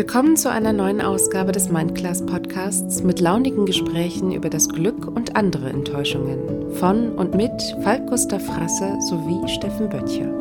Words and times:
Willkommen 0.00 0.34
zu 0.34 0.50
einer 0.50 0.72
neuen 0.72 1.02
Ausgabe 1.02 1.52
des 1.52 1.68
Mindclass 1.68 2.24
Podcasts 2.24 3.02
mit 3.02 3.20
launigen 3.20 3.66
Gesprächen 3.66 4.32
über 4.32 4.48
das 4.48 4.66
Glück 4.70 5.06
und 5.06 5.36
andere 5.36 5.68
Enttäuschungen 5.68 6.72
von 6.76 7.10
und 7.10 7.34
mit 7.34 7.52
Falk 7.82 8.06
Gustav 8.06 8.42
Frasse 8.42 8.96
sowie 9.10 9.46
Steffen 9.46 9.90
Böttcher. 9.90 10.32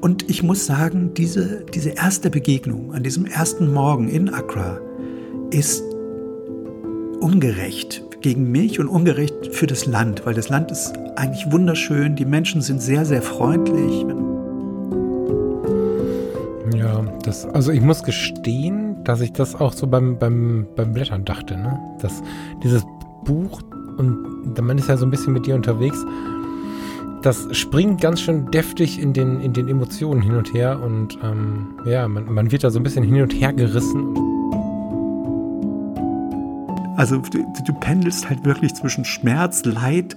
Und 0.00 0.30
ich 0.30 0.44
muss 0.44 0.64
sagen, 0.64 1.12
diese, 1.14 1.64
diese 1.74 1.90
erste 1.90 2.30
Begegnung 2.30 2.94
an 2.94 3.02
diesem 3.02 3.26
ersten 3.26 3.74
Morgen 3.74 4.08
in 4.08 4.32
Accra 4.32 4.78
ist 5.50 5.82
ungerecht 7.18 8.04
gegen 8.20 8.52
mich 8.52 8.78
und 8.78 8.86
ungerecht 8.86 9.48
für 9.50 9.66
das 9.66 9.86
Land, 9.86 10.24
weil 10.24 10.34
das 10.34 10.50
Land 10.50 10.70
ist 10.70 10.96
eigentlich 11.16 11.50
wunderschön, 11.50 12.14
die 12.14 12.24
Menschen 12.24 12.60
sind 12.60 12.80
sehr, 12.80 13.04
sehr 13.04 13.22
freundlich. 13.22 14.06
Das, 17.26 17.44
also 17.46 17.72
ich 17.72 17.80
muss 17.80 18.02
gestehen, 18.02 19.02
dass 19.04 19.20
ich 19.20 19.32
das 19.32 19.54
auch 19.54 19.72
so 19.72 19.86
beim, 19.86 20.18
beim, 20.18 20.66
beim 20.76 20.92
Blättern 20.92 21.24
dachte, 21.24 21.56
ne? 21.56 21.78
Dass 22.00 22.22
dieses 22.62 22.84
Buch, 23.24 23.60
und 23.96 24.58
man 24.60 24.78
ist 24.78 24.88
ja 24.88 24.96
so 24.96 25.06
ein 25.06 25.10
bisschen 25.10 25.32
mit 25.32 25.46
dir 25.46 25.54
unterwegs, 25.54 25.98
das 27.22 27.48
springt 27.56 28.00
ganz 28.00 28.20
schön 28.20 28.50
deftig 28.52 29.00
in 29.00 29.12
den, 29.12 29.40
in 29.40 29.52
den 29.52 29.68
Emotionen 29.68 30.22
hin 30.22 30.36
und 30.36 30.54
her 30.54 30.80
und 30.80 31.18
ähm, 31.24 31.74
ja, 31.84 32.06
man, 32.06 32.32
man 32.32 32.52
wird 32.52 32.62
da 32.62 32.70
so 32.70 32.78
ein 32.78 32.82
bisschen 32.84 33.02
hin 33.02 33.20
und 33.20 33.32
her 33.32 33.52
gerissen. 33.52 34.16
Also 36.96 37.18
du, 37.18 37.44
du 37.64 37.74
pendelst 37.74 38.28
halt 38.28 38.44
wirklich 38.44 38.74
zwischen 38.74 39.04
Schmerz, 39.04 39.64
Leid, 39.64 40.16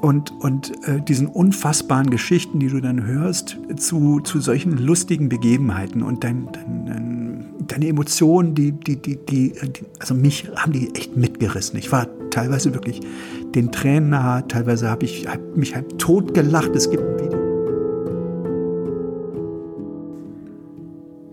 und, 0.00 0.32
und 0.40 0.72
äh, 0.86 1.00
diesen 1.00 1.26
unfassbaren 1.26 2.10
Geschichten, 2.10 2.60
die 2.60 2.68
du 2.68 2.80
dann 2.80 3.04
hörst, 3.04 3.58
zu, 3.76 4.20
zu 4.20 4.40
solchen 4.40 4.78
lustigen 4.78 5.28
Begebenheiten 5.28 6.02
und 6.02 6.24
dein, 6.24 6.48
dein, 6.52 7.46
deine 7.66 7.88
Emotionen, 7.88 8.54
die, 8.54 8.72
die, 8.72 8.96
die, 8.96 9.16
die, 9.16 9.54
also 9.98 10.14
mich 10.14 10.48
haben 10.56 10.72
die 10.72 10.94
echt 10.94 11.16
mitgerissen. 11.16 11.78
Ich 11.78 11.90
war 11.90 12.06
teilweise 12.30 12.74
wirklich 12.74 13.00
den 13.54 13.72
Tränen 13.72 14.10
nahe, 14.10 14.46
teilweise 14.46 14.88
habe 14.88 15.04
ich 15.04 15.26
hab 15.26 15.56
mich 15.56 15.74
halt 15.74 15.98
tot 15.98 16.34
gelacht. 16.34 16.70
Es 16.74 16.90
gibt 16.90 17.02
ein 17.02 17.18
Video. 17.18 17.38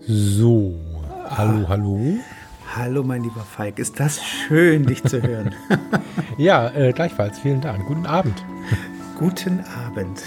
So, 0.08 0.74
hallo, 1.30 1.68
hallo. 1.68 2.18
Hallo, 2.78 3.02
mein 3.02 3.22
lieber 3.22 3.40
Falk. 3.40 3.78
Ist 3.78 3.98
das 4.00 4.22
schön, 4.22 4.84
dich 4.84 5.02
zu 5.02 5.22
hören? 5.22 5.54
ja, 6.36 6.68
äh, 6.74 6.92
gleichfalls. 6.92 7.38
Vielen 7.38 7.62
Dank. 7.62 7.86
Guten 7.86 8.04
Abend. 8.04 8.44
Guten 9.18 9.64
Abend. 9.86 10.22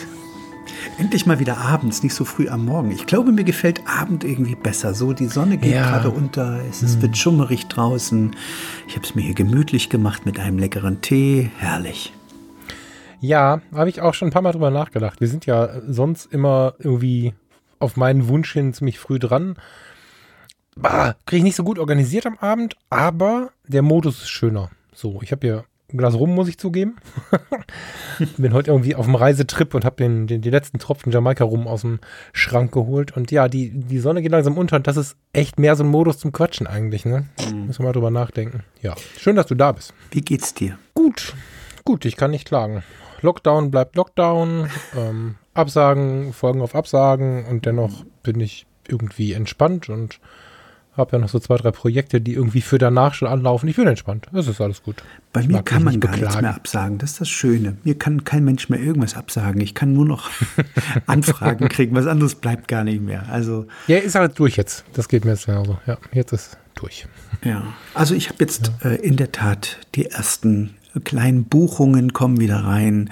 Endlich 0.97 1.27
mal 1.27 1.39
wieder 1.39 1.59
abends, 1.59 2.01
nicht 2.01 2.15
so 2.15 2.25
früh 2.25 2.49
am 2.49 2.65
Morgen. 2.65 2.89
Ich 2.89 3.05
glaube, 3.05 3.31
mir 3.31 3.43
gefällt 3.43 3.81
Abend 3.87 4.23
irgendwie 4.23 4.55
besser. 4.55 4.95
So, 4.95 5.13
die 5.13 5.27
Sonne 5.27 5.57
geht 5.57 5.75
ja. 5.75 5.91
gerade 5.91 6.09
unter, 6.09 6.59
es 6.67 6.81
ist, 6.81 6.95
hm. 6.95 7.01
wird 7.03 7.17
schummerig 7.17 7.67
draußen. 7.67 8.35
Ich 8.87 8.95
habe 8.95 9.05
es 9.05 9.13
mir 9.13 9.21
hier 9.21 9.35
gemütlich 9.35 9.91
gemacht 9.91 10.25
mit 10.25 10.39
einem 10.39 10.57
leckeren 10.57 11.01
Tee. 11.01 11.51
Herrlich. 11.59 12.13
Ja, 13.21 13.61
habe 13.75 13.89
ich 13.89 14.01
auch 14.01 14.15
schon 14.15 14.29
ein 14.29 14.31
paar 14.31 14.41
Mal 14.41 14.53
drüber 14.53 14.71
nachgedacht. 14.71 15.21
Wir 15.21 15.27
sind 15.27 15.45
ja 15.45 15.69
sonst 15.87 16.33
immer 16.33 16.73
irgendwie 16.79 17.35
auf 17.77 17.95
meinen 17.95 18.27
Wunsch 18.27 18.51
hin 18.53 18.73
ziemlich 18.73 18.97
früh 18.97 19.19
dran 19.19 19.55
kriege 21.25 21.37
ich 21.37 21.43
nicht 21.43 21.55
so 21.55 21.63
gut 21.63 21.79
organisiert 21.79 22.25
am 22.25 22.37
Abend, 22.39 22.75
aber 22.89 23.51
der 23.67 23.81
Modus 23.81 24.21
ist 24.21 24.29
schöner. 24.29 24.69
So, 24.93 25.21
ich 25.21 25.31
habe 25.31 25.45
hier 25.45 25.65
ein 25.91 25.97
Glas 25.97 26.13
rum, 26.13 26.35
muss 26.35 26.47
ich 26.47 26.57
zugeben. 26.57 26.97
Bin 28.37 28.53
heute 28.53 28.71
irgendwie 28.71 28.95
auf 28.95 29.05
dem 29.05 29.15
Reisetrip 29.15 29.73
und 29.73 29.85
habe 29.85 29.95
den, 29.95 30.27
den, 30.27 30.41
den 30.41 30.51
letzten 30.51 30.77
Tropfen 30.77 31.11
Jamaika 31.11 31.43
rum 31.43 31.67
aus 31.67 31.81
dem 31.81 31.99
Schrank 32.33 32.71
geholt. 32.71 33.15
Und 33.15 33.31
ja, 33.31 33.47
die, 33.47 33.71
die 33.71 33.99
Sonne 33.99 34.21
geht 34.21 34.31
langsam 34.31 34.57
unter 34.57 34.75
und 34.75 34.87
das 34.87 34.97
ist 34.97 35.15
echt 35.33 35.57
mehr 35.57 35.75
so 35.75 35.83
ein 35.83 35.89
Modus 35.89 36.19
zum 36.19 36.31
Quatschen 36.31 36.67
eigentlich. 36.67 37.05
Ne? 37.05 37.25
Mhm. 37.49 37.67
Müssen 37.67 37.79
wir 37.79 37.87
mal 37.87 37.93
drüber 37.93 38.11
nachdenken. 38.11 38.63
Ja, 38.81 38.95
schön, 39.17 39.35
dass 39.35 39.47
du 39.47 39.55
da 39.55 39.71
bist. 39.71 39.93
Wie 40.11 40.21
geht's 40.21 40.53
dir? 40.53 40.77
Gut, 40.93 41.33
gut, 41.85 42.05
ich 42.05 42.15
kann 42.15 42.31
nicht 42.31 42.47
klagen. 42.47 42.83
Lockdown 43.21 43.71
bleibt 43.71 43.95
Lockdown. 43.95 44.69
Ähm, 44.95 45.35
Absagen 45.53 46.33
folgen 46.33 46.61
auf 46.61 46.73
Absagen 46.73 47.45
und 47.45 47.65
dennoch 47.65 48.03
bin 48.23 48.39
ich 48.39 48.65
irgendwie 48.87 49.33
entspannt 49.33 49.89
und 49.89 50.19
habe 50.99 51.13
ja 51.13 51.19
noch 51.19 51.29
so 51.29 51.39
zwei, 51.39 51.57
drei 51.57 51.71
Projekte, 51.71 52.21
die 52.21 52.33
irgendwie 52.33 52.61
für 52.61 52.77
danach 52.77 53.13
schon 53.13 53.27
anlaufen. 53.27 53.67
Ich 53.67 53.75
bin 53.75 53.87
entspannt. 53.87 54.27
Es 54.33 54.47
ist 54.47 54.61
alles 54.61 54.83
gut. 54.83 55.03
Bei 55.33 55.41
ich 55.41 55.47
mir 55.47 55.63
kann 55.63 55.83
man 55.83 55.99
gar 55.99 56.11
beklagen. 56.11 56.27
nichts 56.27 56.41
mehr 56.41 56.55
absagen. 56.55 56.97
Das 56.97 57.11
ist 57.11 57.21
das 57.21 57.29
Schöne. 57.29 57.77
Mir 57.83 57.97
kann 57.97 58.23
kein 58.23 58.45
Mensch 58.45 58.69
mehr 58.69 58.79
irgendwas 58.79 59.15
absagen. 59.15 59.61
Ich 59.61 59.73
kann 59.73 59.93
nur 59.93 60.05
noch 60.05 60.29
Anfragen 61.07 61.69
kriegen. 61.69 61.95
Was 61.95 62.05
anderes 62.05 62.35
bleibt 62.35 62.67
gar 62.67 62.83
nicht 62.83 63.01
mehr. 63.01 63.23
Also 63.29 63.65
ja, 63.87 63.97
ist 63.97 64.15
halt 64.15 64.37
durch 64.37 64.57
jetzt. 64.57 64.85
Das 64.93 65.07
geht 65.07 65.25
mir 65.25 65.31
jetzt 65.31 65.45
genauso. 65.45 65.79
Ja, 65.87 65.97
jetzt 66.13 66.33
ist 66.33 66.57
durch. 66.75 67.07
Ja, 67.43 67.63
also 67.93 68.15
ich 68.15 68.29
habe 68.29 68.37
jetzt 68.39 68.71
ja. 68.83 68.91
äh, 68.91 68.95
in 68.95 69.17
der 69.17 69.31
Tat 69.31 69.77
die 69.95 70.05
ersten 70.05 70.75
kleinen 71.03 71.45
Buchungen 71.45 72.13
kommen 72.13 72.39
wieder 72.39 72.63
rein. 72.63 73.09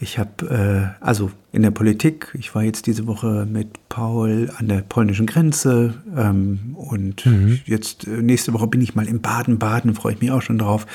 Ich 0.00 0.18
habe 0.18 0.94
äh, 1.00 1.04
also 1.04 1.30
in 1.50 1.62
der 1.62 1.70
Politik. 1.70 2.34
Ich 2.38 2.54
war 2.54 2.62
jetzt 2.62 2.86
diese 2.86 3.06
Woche 3.06 3.46
mit 3.50 3.88
Paul 3.88 4.50
an 4.58 4.68
der 4.68 4.82
polnischen 4.82 5.26
Grenze 5.26 5.94
ähm, 6.14 6.76
und 6.76 7.24
mhm. 7.24 7.60
jetzt 7.64 8.06
äh, 8.06 8.22
nächste 8.22 8.52
Woche 8.52 8.66
bin 8.66 8.82
ich 8.82 8.94
mal 8.94 9.08
in 9.08 9.22
Baden-Baden, 9.22 9.94
freue 9.94 10.12
ich 10.12 10.20
mich 10.20 10.30
auch 10.30 10.42
schon 10.42 10.58
drauf. 10.58 10.86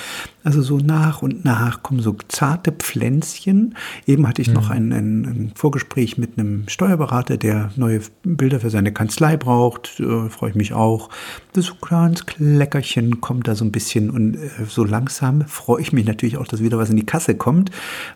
Also 0.44 0.62
so 0.62 0.78
nach 0.78 1.22
und 1.22 1.44
nach 1.44 1.82
kommen 1.82 2.02
so 2.02 2.16
zarte 2.28 2.72
Pflänzchen. 2.72 3.76
Eben 4.06 4.28
hatte 4.28 4.42
ich 4.42 4.50
mhm. 4.50 4.54
noch 4.54 4.70
ein, 4.70 4.92
ein, 4.92 5.26
ein, 5.26 5.52
Vorgespräch 5.56 6.18
mit 6.18 6.38
einem 6.38 6.66
Steuerberater, 6.68 7.38
der 7.38 7.72
neue 7.76 8.02
Bilder 8.24 8.60
für 8.60 8.70
seine 8.70 8.92
Kanzlei 8.92 9.38
braucht. 9.38 10.00
Äh, 10.00 10.30
freue 10.30 10.52
ich 10.52 10.56
mich 10.56 10.74
auch. 10.74 11.10
Das 11.54 11.66
so 11.66 11.76
kleines 11.76 12.26
Kleckerchen 12.26 13.22
kommt 13.22 13.48
da 13.48 13.56
so 13.56 13.66
ein 13.66 13.72
bisschen 13.72 14.10
und 14.10 14.36
äh, 14.36 14.50
so 14.68 14.84
langsam 14.84 15.42
freue 15.48 15.82
ich 15.82 15.94
mich 15.94 16.06
natürlich 16.06 16.38
auch, 16.38 16.48
dass 16.48 16.62
wieder 16.62 16.78
was 16.78 16.90
in 16.90 16.98
die 16.98 17.06
Kasse 17.06 17.36
kommt, 17.36 17.72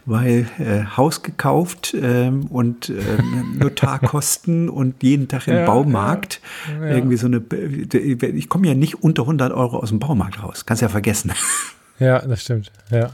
weil 0.06 0.48
äh, 0.60 0.86
Haus 0.98 1.24
gekauft, 1.24 1.94
äh, 1.94 2.27
ähm, 2.28 2.46
und 2.48 2.90
äh, 2.90 2.94
Notarkosten 3.58 4.70
und 4.70 5.04
jeden 5.04 5.28
Tag 5.28 5.48
im 5.48 5.56
ja, 5.56 5.66
Baumarkt. 5.66 6.42
Ja, 6.68 6.86
ja. 6.86 6.96
Irgendwie 6.96 7.18
so 7.18 7.28
eine, 7.28 7.38
ich 7.40 8.50
komme 8.50 8.68
ja 8.68 8.76
nicht 8.76 9.04
unter 9.04 9.24
100 9.24 9.52
Euro 9.52 9.78
aus 9.78 9.90
dem 9.90 10.00
Baumarkt 10.00 10.42
raus. 10.44 10.66
Kannst 10.66 10.82
ja 10.82 10.90
vergessen. 10.90 11.32
Ja, 12.00 12.20
das 12.20 12.44
stimmt. 12.44 12.72
Ja. 12.92 13.10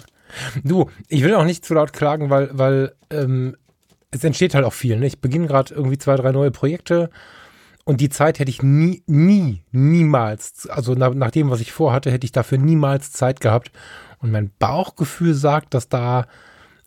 Du, 0.63 0.90
ich 1.07 1.23
will 1.23 1.35
auch 1.35 1.46
nicht 1.46 1.63
zu 1.63 1.73
laut 1.73 1.94
klagen, 1.94 2.29
weil, 2.29 2.50
weil 2.53 2.94
ähm, 3.09 3.56
es 4.12 4.23
entsteht 4.23 4.56
halt 4.56 4.66
auch 4.66 4.73
viel. 4.73 4.97
Ne? 5.00 5.07
Ich 5.07 5.22
beginne 5.22 5.47
gerade 5.47 5.73
irgendwie 5.73 5.97
zwei, 5.97 6.16
drei 6.16 6.31
neue 6.31 6.52
Projekte. 6.52 7.09
Und 7.85 8.00
die 8.00 8.09
Zeit 8.09 8.40
hätte 8.40 8.50
ich 8.50 8.63
nie, 8.63 9.03
nie, 9.07 9.62
niemals, 9.72 10.69
also 10.69 10.94
nach, 10.94 11.13
nach 11.13 11.31
dem, 11.31 11.50
was 11.50 11.59
ich 11.59 11.73
vorhatte, 11.73 12.12
hätte 12.12 12.25
ich 12.25 12.31
dafür 12.31 12.57
niemals 12.57 13.12
Zeit 13.12 13.41
gehabt. 13.41 13.72
Und 14.19 14.31
mein 14.31 14.52
Bauchgefühl 14.57 15.34
sagt, 15.34 15.73
dass 15.73 15.90
da 15.90 16.25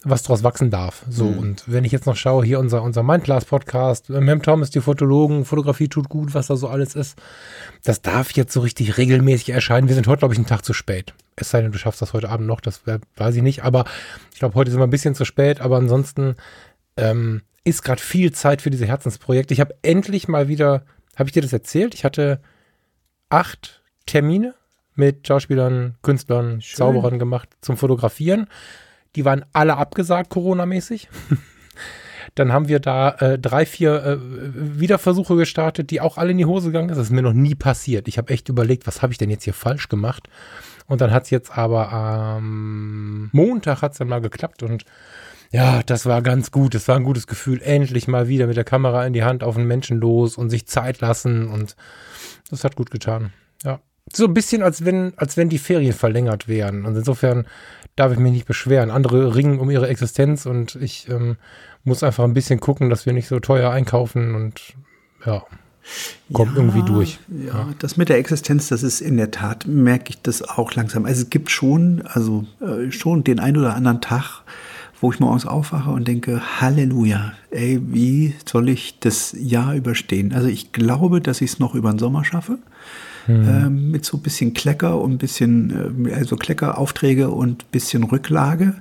was 0.08 0.22
draus 0.22 0.42
wachsen 0.42 0.70
darf. 0.70 1.04
So, 1.10 1.24
mhm. 1.24 1.38
und 1.38 1.64
wenn 1.66 1.84
ich 1.84 1.92
jetzt 1.92 2.06
noch 2.06 2.16
schaue, 2.16 2.44
hier 2.44 2.60
unser, 2.60 2.82
unser 2.82 3.02
Mindclass-Podcast, 3.02 4.08
Mem 4.10 4.40
Thomas, 4.40 4.70
die 4.70 4.80
Fotologen, 4.80 5.44
Fotografie 5.44 5.88
tut 5.88 6.08
gut, 6.08 6.32
was 6.32 6.46
da 6.46 6.56
so 6.56 6.68
alles 6.68 6.94
ist, 6.94 7.18
das 7.82 8.02
darf 8.02 8.30
jetzt 8.32 8.52
so 8.52 8.60
richtig 8.60 8.98
regelmäßig 8.98 9.50
erscheinen. 9.50 9.88
Wir 9.88 9.94
sind 9.96 10.06
heute, 10.06 10.20
glaube 10.20 10.34
ich, 10.34 10.38
einen 10.38 10.46
Tag 10.46 10.64
zu 10.64 10.72
spät. 10.72 11.14
Es 11.34 11.50
sei 11.50 11.60
denn, 11.60 11.72
du 11.72 11.78
schaffst 11.78 12.00
das 12.00 12.12
heute 12.12 12.30
Abend 12.30 12.46
noch, 12.46 12.60
das 12.60 12.82
weiß 13.16 13.34
ich 13.34 13.42
nicht, 13.42 13.64
aber 13.64 13.84
ich 14.32 14.38
glaube, 14.38 14.54
heute 14.54 14.70
sind 14.70 14.80
wir 14.80 14.86
ein 14.86 14.90
bisschen 14.90 15.14
zu 15.14 15.24
spät, 15.24 15.60
aber 15.60 15.76
ansonsten 15.76 16.36
ähm, 16.96 17.42
ist 17.64 17.82
gerade 17.82 18.00
viel 18.00 18.32
Zeit 18.32 18.62
für 18.62 18.70
diese 18.70 18.86
Herzensprojekte. 18.86 19.52
Ich 19.52 19.60
habe 19.60 19.74
endlich 19.82 20.28
mal 20.28 20.46
wieder, 20.46 20.84
habe 21.16 21.28
ich 21.28 21.32
dir 21.32 21.42
das 21.42 21.52
erzählt? 21.52 21.94
Ich 21.94 22.04
hatte 22.04 22.40
acht 23.28 23.82
Termine 24.06 24.54
mit 24.94 25.26
Schauspielern, 25.26 25.96
Künstlern, 26.02 26.62
Schön. 26.62 26.76
Zauberern 26.76 27.18
gemacht 27.18 27.48
zum 27.60 27.76
Fotografieren. 27.76 28.46
Die 29.16 29.24
waren 29.24 29.44
alle 29.52 29.76
abgesagt, 29.76 30.30
Corona-mäßig. 30.30 31.08
Dann 32.34 32.52
haben 32.52 32.68
wir 32.68 32.80
da 32.80 33.10
äh, 33.12 33.38
drei, 33.38 33.64
vier 33.64 34.04
äh, 34.04 34.18
Wiederversuche 34.20 35.36
gestartet, 35.36 35.90
die 35.90 36.02
auch 36.02 36.18
alle 36.18 36.32
in 36.32 36.38
die 36.38 36.44
Hose 36.44 36.68
gegangen 36.68 36.88
sind. 36.88 36.98
Das 36.98 37.06
ist 37.06 37.12
mir 37.12 37.22
noch 37.22 37.32
nie 37.32 37.54
passiert. 37.54 38.08
Ich 38.08 38.18
habe 38.18 38.32
echt 38.32 38.48
überlegt, 38.48 38.86
was 38.86 39.00
habe 39.00 39.12
ich 39.12 39.18
denn 39.18 39.30
jetzt 39.30 39.44
hier 39.44 39.54
falsch 39.54 39.88
gemacht? 39.88 40.28
Und 40.86 41.00
dann 41.00 41.12
hat 41.12 41.24
es 41.24 41.30
jetzt 41.30 41.56
aber 41.56 41.92
am 41.92 43.30
Montag 43.32 43.80
hat 43.82 43.92
es 43.92 43.98
dann 43.98 44.08
mal 44.08 44.20
geklappt 44.20 44.62
und 44.62 44.84
ja, 45.50 45.82
das 45.84 46.06
war 46.06 46.22
ganz 46.22 46.50
gut. 46.50 46.74
Das 46.74 46.88
war 46.88 46.96
ein 46.96 47.04
gutes 47.04 47.26
Gefühl. 47.26 47.62
Endlich 47.62 48.08
mal 48.08 48.28
wieder 48.28 48.46
mit 48.46 48.56
der 48.56 48.64
Kamera 48.64 49.06
in 49.06 49.12
die 49.12 49.24
Hand 49.24 49.42
auf 49.42 49.56
einen 49.56 49.66
Menschen 49.66 49.98
los 49.98 50.36
und 50.36 50.50
sich 50.50 50.66
Zeit 50.66 51.00
lassen 51.00 51.48
und 51.48 51.76
das 52.50 52.64
hat 52.64 52.76
gut 52.76 52.90
getan. 52.90 53.32
Ja. 53.64 53.80
So 54.12 54.26
ein 54.26 54.34
bisschen, 54.34 54.62
als 54.62 54.84
wenn, 54.84 55.12
als 55.16 55.36
wenn 55.36 55.48
die 55.48 55.58
Ferien 55.58 55.92
verlängert 55.92 56.48
wären. 56.48 56.84
Und 56.84 56.96
insofern 56.96 57.46
darf 57.96 58.12
ich 58.12 58.18
mich 58.18 58.32
nicht 58.32 58.46
beschweren. 58.46 58.90
Andere 58.90 59.34
ringen 59.34 59.58
um 59.58 59.70
ihre 59.70 59.88
Existenz 59.88 60.46
und 60.46 60.76
ich 60.76 61.08
ähm, 61.08 61.36
muss 61.82 62.02
einfach 62.02 62.24
ein 62.24 62.34
bisschen 62.34 62.60
gucken, 62.60 62.90
dass 62.90 63.06
wir 63.06 63.12
nicht 63.12 63.28
so 63.28 63.40
teuer 63.40 63.70
einkaufen 63.70 64.34
und 64.34 64.74
ja, 65.24 65.42
kommt 66.32 66.52
ja, 66.52 66.58
irgendwie 66.58 66.82
durch. 66.82 67.18
Ja, 67.28 67.46
ja, 67.46 67.68
das 67.78 67.96
mit 67.96 68.08
der 68.08 68.18
Existenz, 68.18 68.68
das 68.68 68.82
ist 68.82 69.00
in 69.00 69.16
der 69.16 69.30
Tat, 69.30 69.66
merke 69.66 70.10
ich 70.10 70.22
das 70.22 70.42
auch 70.42 70.74
langsam. 70.74 71.06
Also 71.06 71.22
es 71.22 71.30
gibt 71.30 71.50
schon, 71.50 72.02
also 72.04 72.44
äh, 72.60 72.90
schon 72.92 73.24
den 73.24 73.40
ein 73.40 73.56
oder 73.56 73.74
anderen 73.74 74.00
Tag, 74.00 74.42
wo 75.00 75.12
ich 75.12 75.20
morgens 75.20 75.46
aufwache 75.46 75.90
und 75.90 76.06
denke, 76.08 76.60
Halleluja, 76.60 77.32
ey, 77.50 77.80
wie 77.82 78.34
soll 78.44 78.68
ich 78.68 78.98
das 78.98 79.34
Jahr 79.38 79.74
überstehen? 79.74 80.32
Also 80.32 80.48
ich 80.48 80.72
glaube, 80.72 81.20
dass 81.20 81.40
ich 81.40 81.52
es 81.52 81.58
noch 81.58 81.74
über 81.74 81.90
den 81.90 81.98
Sommer 81.98 82.24
schaffe. 82.24 82.58
Ähm, 83.28 83.90
mit 83.90 84.04
so 84.04 84.16
ein 84.18 84.22
bisschen 84.22 84.54
Klecker 84.54 85.00
und 85.00 85.12
ein 85.12 85.18
bisschen, 85.18 86.06
äh, 86.06 86.14
also 86.14 86.36
Kleckeraufträge 86.36 87.30
und 87.30 87.64
ein 87.64 87.70
bisschen 87.72 88.04
Rücklage. 88.04 88.74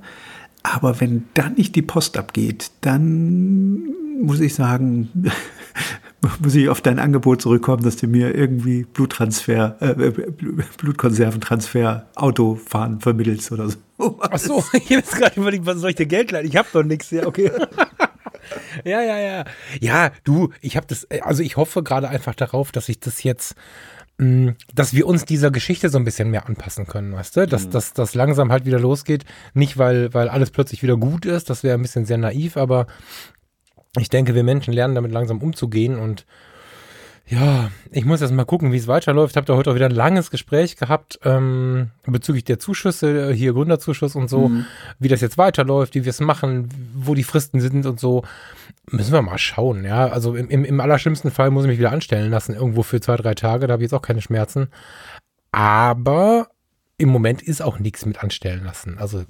Aber 0.64 1.00
wenn 1.00 1.26
dann 1.34 1.54
nicht 1.54 1.76
die 1.76 1.82
Post 1.82 2.18
abgeht, 2.18 2.72
dann 2.82 3.94
muss 4.22 4.40
ich 4.40 4.56
sagen, 4.56 5.10
muss 6.40 6.56
ich 6.56 6.70
auf 6.70 6.82
dein 6.82 7.00
Angebot 7.00 7.42
zurückkommen, 7.42 7.84
dass 7.84 7.98
du 7.98 8.08
mir 8.08 8.36
irgendwie 8.36 8.84
Bluttransfer, 8.84 9.78
äh, 9.80 10.08
äh 10.08 10.32
Blutkonserventransfer, 10.78 12.08
Autofahren 12.16 13.00
vermittelst 13.00 13.52
oder 13.52 13.70
so. 13.70 13.78
Ach 14.22 14.38
so, 14.38 14.64
ich 14.74 14.86
habe 14.86 14.96
jetzt 14.96 15.16
gerade 15.16 15.40
überlegt, 15.40 15.66
was 15.66 15.78
soll 15.78 15.92
ich 15.92 15.96
dir 15.96 16.08
Geld 16.08 16.32
leihen? 16.32 16.48
Ich 16.48 16.58
habe 16.58 16.68
doch 16.72 16.84
nichts. 16.84 17.12
Ja, 17.12 17.28
okay. 17.28 17.52
ja, 18.84 19.02
ja, 19.02 19.20
ja. 19.20 19.46
Ja, 19.80 20.12
du, 20.24 20.50
ich 20.62 20.78
habe 20.78 20.88
das, 20.88 21.08
also 21.22 21.44
ich 21.44 21.58
hoffe 21.58 21.84
gerade 21.84 22.10
einfach 22.10 22.36
darauf, 22.36 22.72
dass 22.72 22.90
ich 22.90 23.00
das 23.00 23.24
jetzt 23.24 23.56
dass 24.18 24.94
wir 24.94 25.08
uns 25.08 25.26
dieser 25.26 25.52
Geschichte 25.52 25.90
so 25.90 25.98
ein 25.98 26.06
bisschen 26.06 26.32
mehr 26.32 26.48
anpassen 26.48 26.88
können, 26.88 27.14
weißt 27.14 27.36
du? 27.36 27.48
Dass, 27.48 27.66
mhm. 27.66 27.72
dass 27.72 27.94
das 27.94 28.16
langsam 28.16 28.52
halt 28.52 28.66
wieder 28.66 28.80
losgeht. 28.80 29.26
Nicht, 29.54 29.78
weil, 29.78 30.14
weil 30.14 30.30
alles 30.30 30.52
plötzlich 30.52 30.84
wieder 30.84 30.96
gut 30.96 31.26
ist, 31.26 31.50
das 31.50 31.64
wäre 31.64 31.78
ein 31.78 31.82
bisschen 31.82 32.06
sehr 32.06 32.18
naiv, 32.18 32.56
aber 32.56 32.88
ich 33.98 34.10
denke, 34.10 34.34
wir 34.34 34.44
Menschen 34.44 34.74
lernen 34.74 34.96
damit 34.96 35.12
langsam 35.12 35.42
umzugehen 35.42 35.98
und 35.98 36.26
ja, 37.28 37.72
ich 37.92 38.06
muss 38.06 38.22
jetzt 38.22 38.32
mal 38.32 38.46
gucken, 38.46 38.72
wie 38.72 38.78
es 38.78 38.88
weiterläuft. 38.88 39.36
Habt 39.36 39.50
ihr 39.50 39.56
heute 39.56 39.72
auch 39.72 39.76
wieder 39.76 39.88
ein 39.88 39.92
langes 39.92 40.30
Gespräch 40.30 40.78
gehabt 40.78 41.20
ähm, 41.24 41.90
bezüglich 42.06 42.44
der 42.44 42.60
Zuschüsse, 42.60 43.34
hier 43.34 43.54
Gründerzuschuss 43.54 44.16
und 44.16 44.30
so, 44.30 44.50
mhm. 44.50 44.66
wie 45.00 45.08
das 45.08 45.22
jetzt 45.22 45.38
weiterläuft, 45.38 45.96
wie 45.96 46.06
wir 46.06 46.12
es 46.12 46.20
machen, 46.20 46.70
wo 46.94 47.16
die 47.16 47.24
Fristen 47.24 47.60
sind 47.62 47.88
und 47.88 48.00
so. 48.00 48.24
Müssen 48.92 49.14
wir 49.14 49.22
mal 49.22 49.38
schauen, 49.38 49.84
ja. 49.84 50.08
Also 50.08 50.36
im, 50.36 50.50
im, 50.50 50.64
im 50.64 50.80
allerschlimmsten 50.80 51.32
Fall 51.32 51.50
muss 51.50 51.64
ich 51.64 51.70
mich 51.70 51.80
wieder 51.80 51.92
anstellen 51.92 52.30
lassen, 52.30 52.54
irgendwo 52.54 52.84
für 52.84 53.02
zwei, 53.02 53.16
drei 53.18 53.34
Tage. 53.34 53.68
Da 53.68 53.74
habe 53.74 53.84
ich 53.84 53.88
jetzt 53.88 53.98
auch 53.98 54.02
keine 54.02 54.22
Schmerzen. 54.22 54.68
Aber 55.52 56.50
im 56.98 57.10
Moment 57.10 57.42
ist 57.42 57.62
auch 57.62 57.80
nichts 57.80 58.06
mit 58.06 58.24
anstellen 58.24 58.64
lassen. 58.64 58.98
Also 58.98 59.24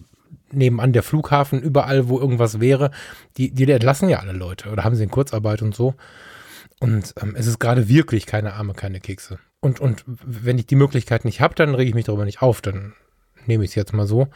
nebenan 0.52 0.94
der 0.94 1.04
Flughafen, 1.04 1.62
überall, 1.62 2.10
wo 2.10 2.20
irgendwas 2.20 2.60
wäre, 2.60 2.92
die, 3.38 3.52
die 3.52 3.72
entlassen 3.72 4.10
ja 4.10 4.20
alle 4.20 4.34
Leute 4.34 4.70
oder 4.70 4.84
haben 4.84 4.96
sie 4.96 5.04
in 5.04 5.12
Kurzarbeit 5.12 5.62
und 5.62 5.76
so. 5.76 5.96
Und 6.80 7.14
ähm, 7.22 7.36
es 7.38 7.48
ist 7.48 7.60
gerade 7.60 7.88
wirklich 7.88 8.26
keine 8.26 8.54
Arme, 8.54 8.74
keine 8.74 9.00
Kekse. 9.00 9.40
Und, 9.62 9.80
und 9.80 10.04
wenn 10.06 10.58
ich 10.58 10.68
die 10.68 10.76
Möglichkeit 10.76 11.26
nicht 11.26 11.42
habe, 11.42 11.56
dann 11.56 11.74
rege 11.74 11.90
ich 11.90 11.96
mich 11.96 12.06
darüber 12.06 12.26
nicht 12.26 12.42
auf. 12.42 12.62
Dann 12.62 12.94
nehme 13.46 13.64
ich 13.64 13.72
es 13.72 13.76
jetzt 13.76 13.94
mal 13.94 14.06
so. 14.06 14.28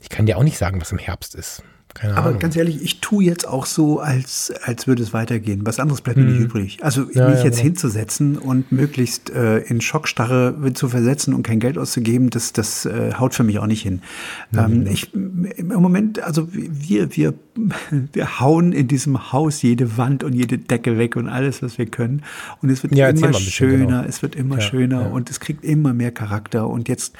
Ich 0.00 0.08
kann 0.08 0.26
dir 0.26 0.38
auch 0.38 0.42
nicht 0.42 0.58
sagen, 0.58 0.80
was 0.80 0.92
im 0.92 0.98
Herbst 0.98 1.34
ist. 1.34 1.62
Keine 1.94 2.16
Aber 2.16 2.28
Ahnung. 2.28 2.38
ganz 2.38 2.56
ehrlich, 2.56 2.82
ich 2.82 3.00
tue 3.00 3.24
jetzt 3.24 3.46
auch 3.46 3.66
so, 3.66 3.98
als, 3.98 4.52
als 4.62 4.86
würde 4.86 5.02
es 5.02 5.12
weitergehen. 5.12 5.66
Was 5.66 5.80
anderes 5.80 6.00
bleibt 6.00 6.18
mir 6.18 6.24
nicht 6.24 6.38
hm. 6.38 6.44
übrig. 6.44 6.78
Also 6.82 7.02
ja, 7.12 7.28
mich 7.28 7.38
ja, 7.38 7.44
jetzt 7.44 7.56
genau. 7.56 7.64
hinzusetzen 7.64 8.38
und 8.38 8.70
möglichst 8.70 9.30
äh, 9.30 9.58
in 9.58 9.80
Schockstarre 9.80 10.54
zu 10.74 10.88
versetzen 10.88 11.34
und 11.34 11.42
kein 11.42 11.58
Geld 11.58 11.78
auszugeben, 11.78 12.30
das, 12.30 12.52
das 12.52 12.86
äh, 12.86 13.14
haut 13.14 13.34
für 13.34 13.42
mich 13.42 13.58
auch 13.58 13.66
nicht 13.66 13.82
hin. 13.82 14.02
Ähm, 14.56 14.86
ich, 14.86 15.12
Im 15.12 15.66
Moment, 15.66 16.22
also 16.22 16.48
wir, 16.52 17.16
wir, 17.16 17.34
wir 18.12 18.40
hauen 18.40 18.72
in 18.72 18.86
diesem 18.86 19.32
Haus 19.32 19.62
jede 19.62 19.96
Wand 19.96 20.22
und 20.22 20.32
jede 20.32 20.58
Decke 20.58 20.96
weg 20.96 21.16
und 21.16 21.28
alles, 21.28 21.60
was 21.62 21.76
wir 21.76 21.86
können. 21.86 22.22
Und 22.62 22.70
es 22.70 22.82
wird 22.84 22.94
ja, 22.94 23.08
immer 23.08 23.32
schöner, 23.32 23.86
genau. 23.86 24.02
es 24.02 24.22
wird 24.22 24.36
immer 24.36 24.60
schöner 24.60 25.10
und 25.10 25.28
es 25.30 25.40
kriegt 25.40 25.64
immer 25.64 25.92
mehr 25.92 26.12
Charakter. 26.12 26.68
Und 26.68 26.88
jetzt 26.88 27.14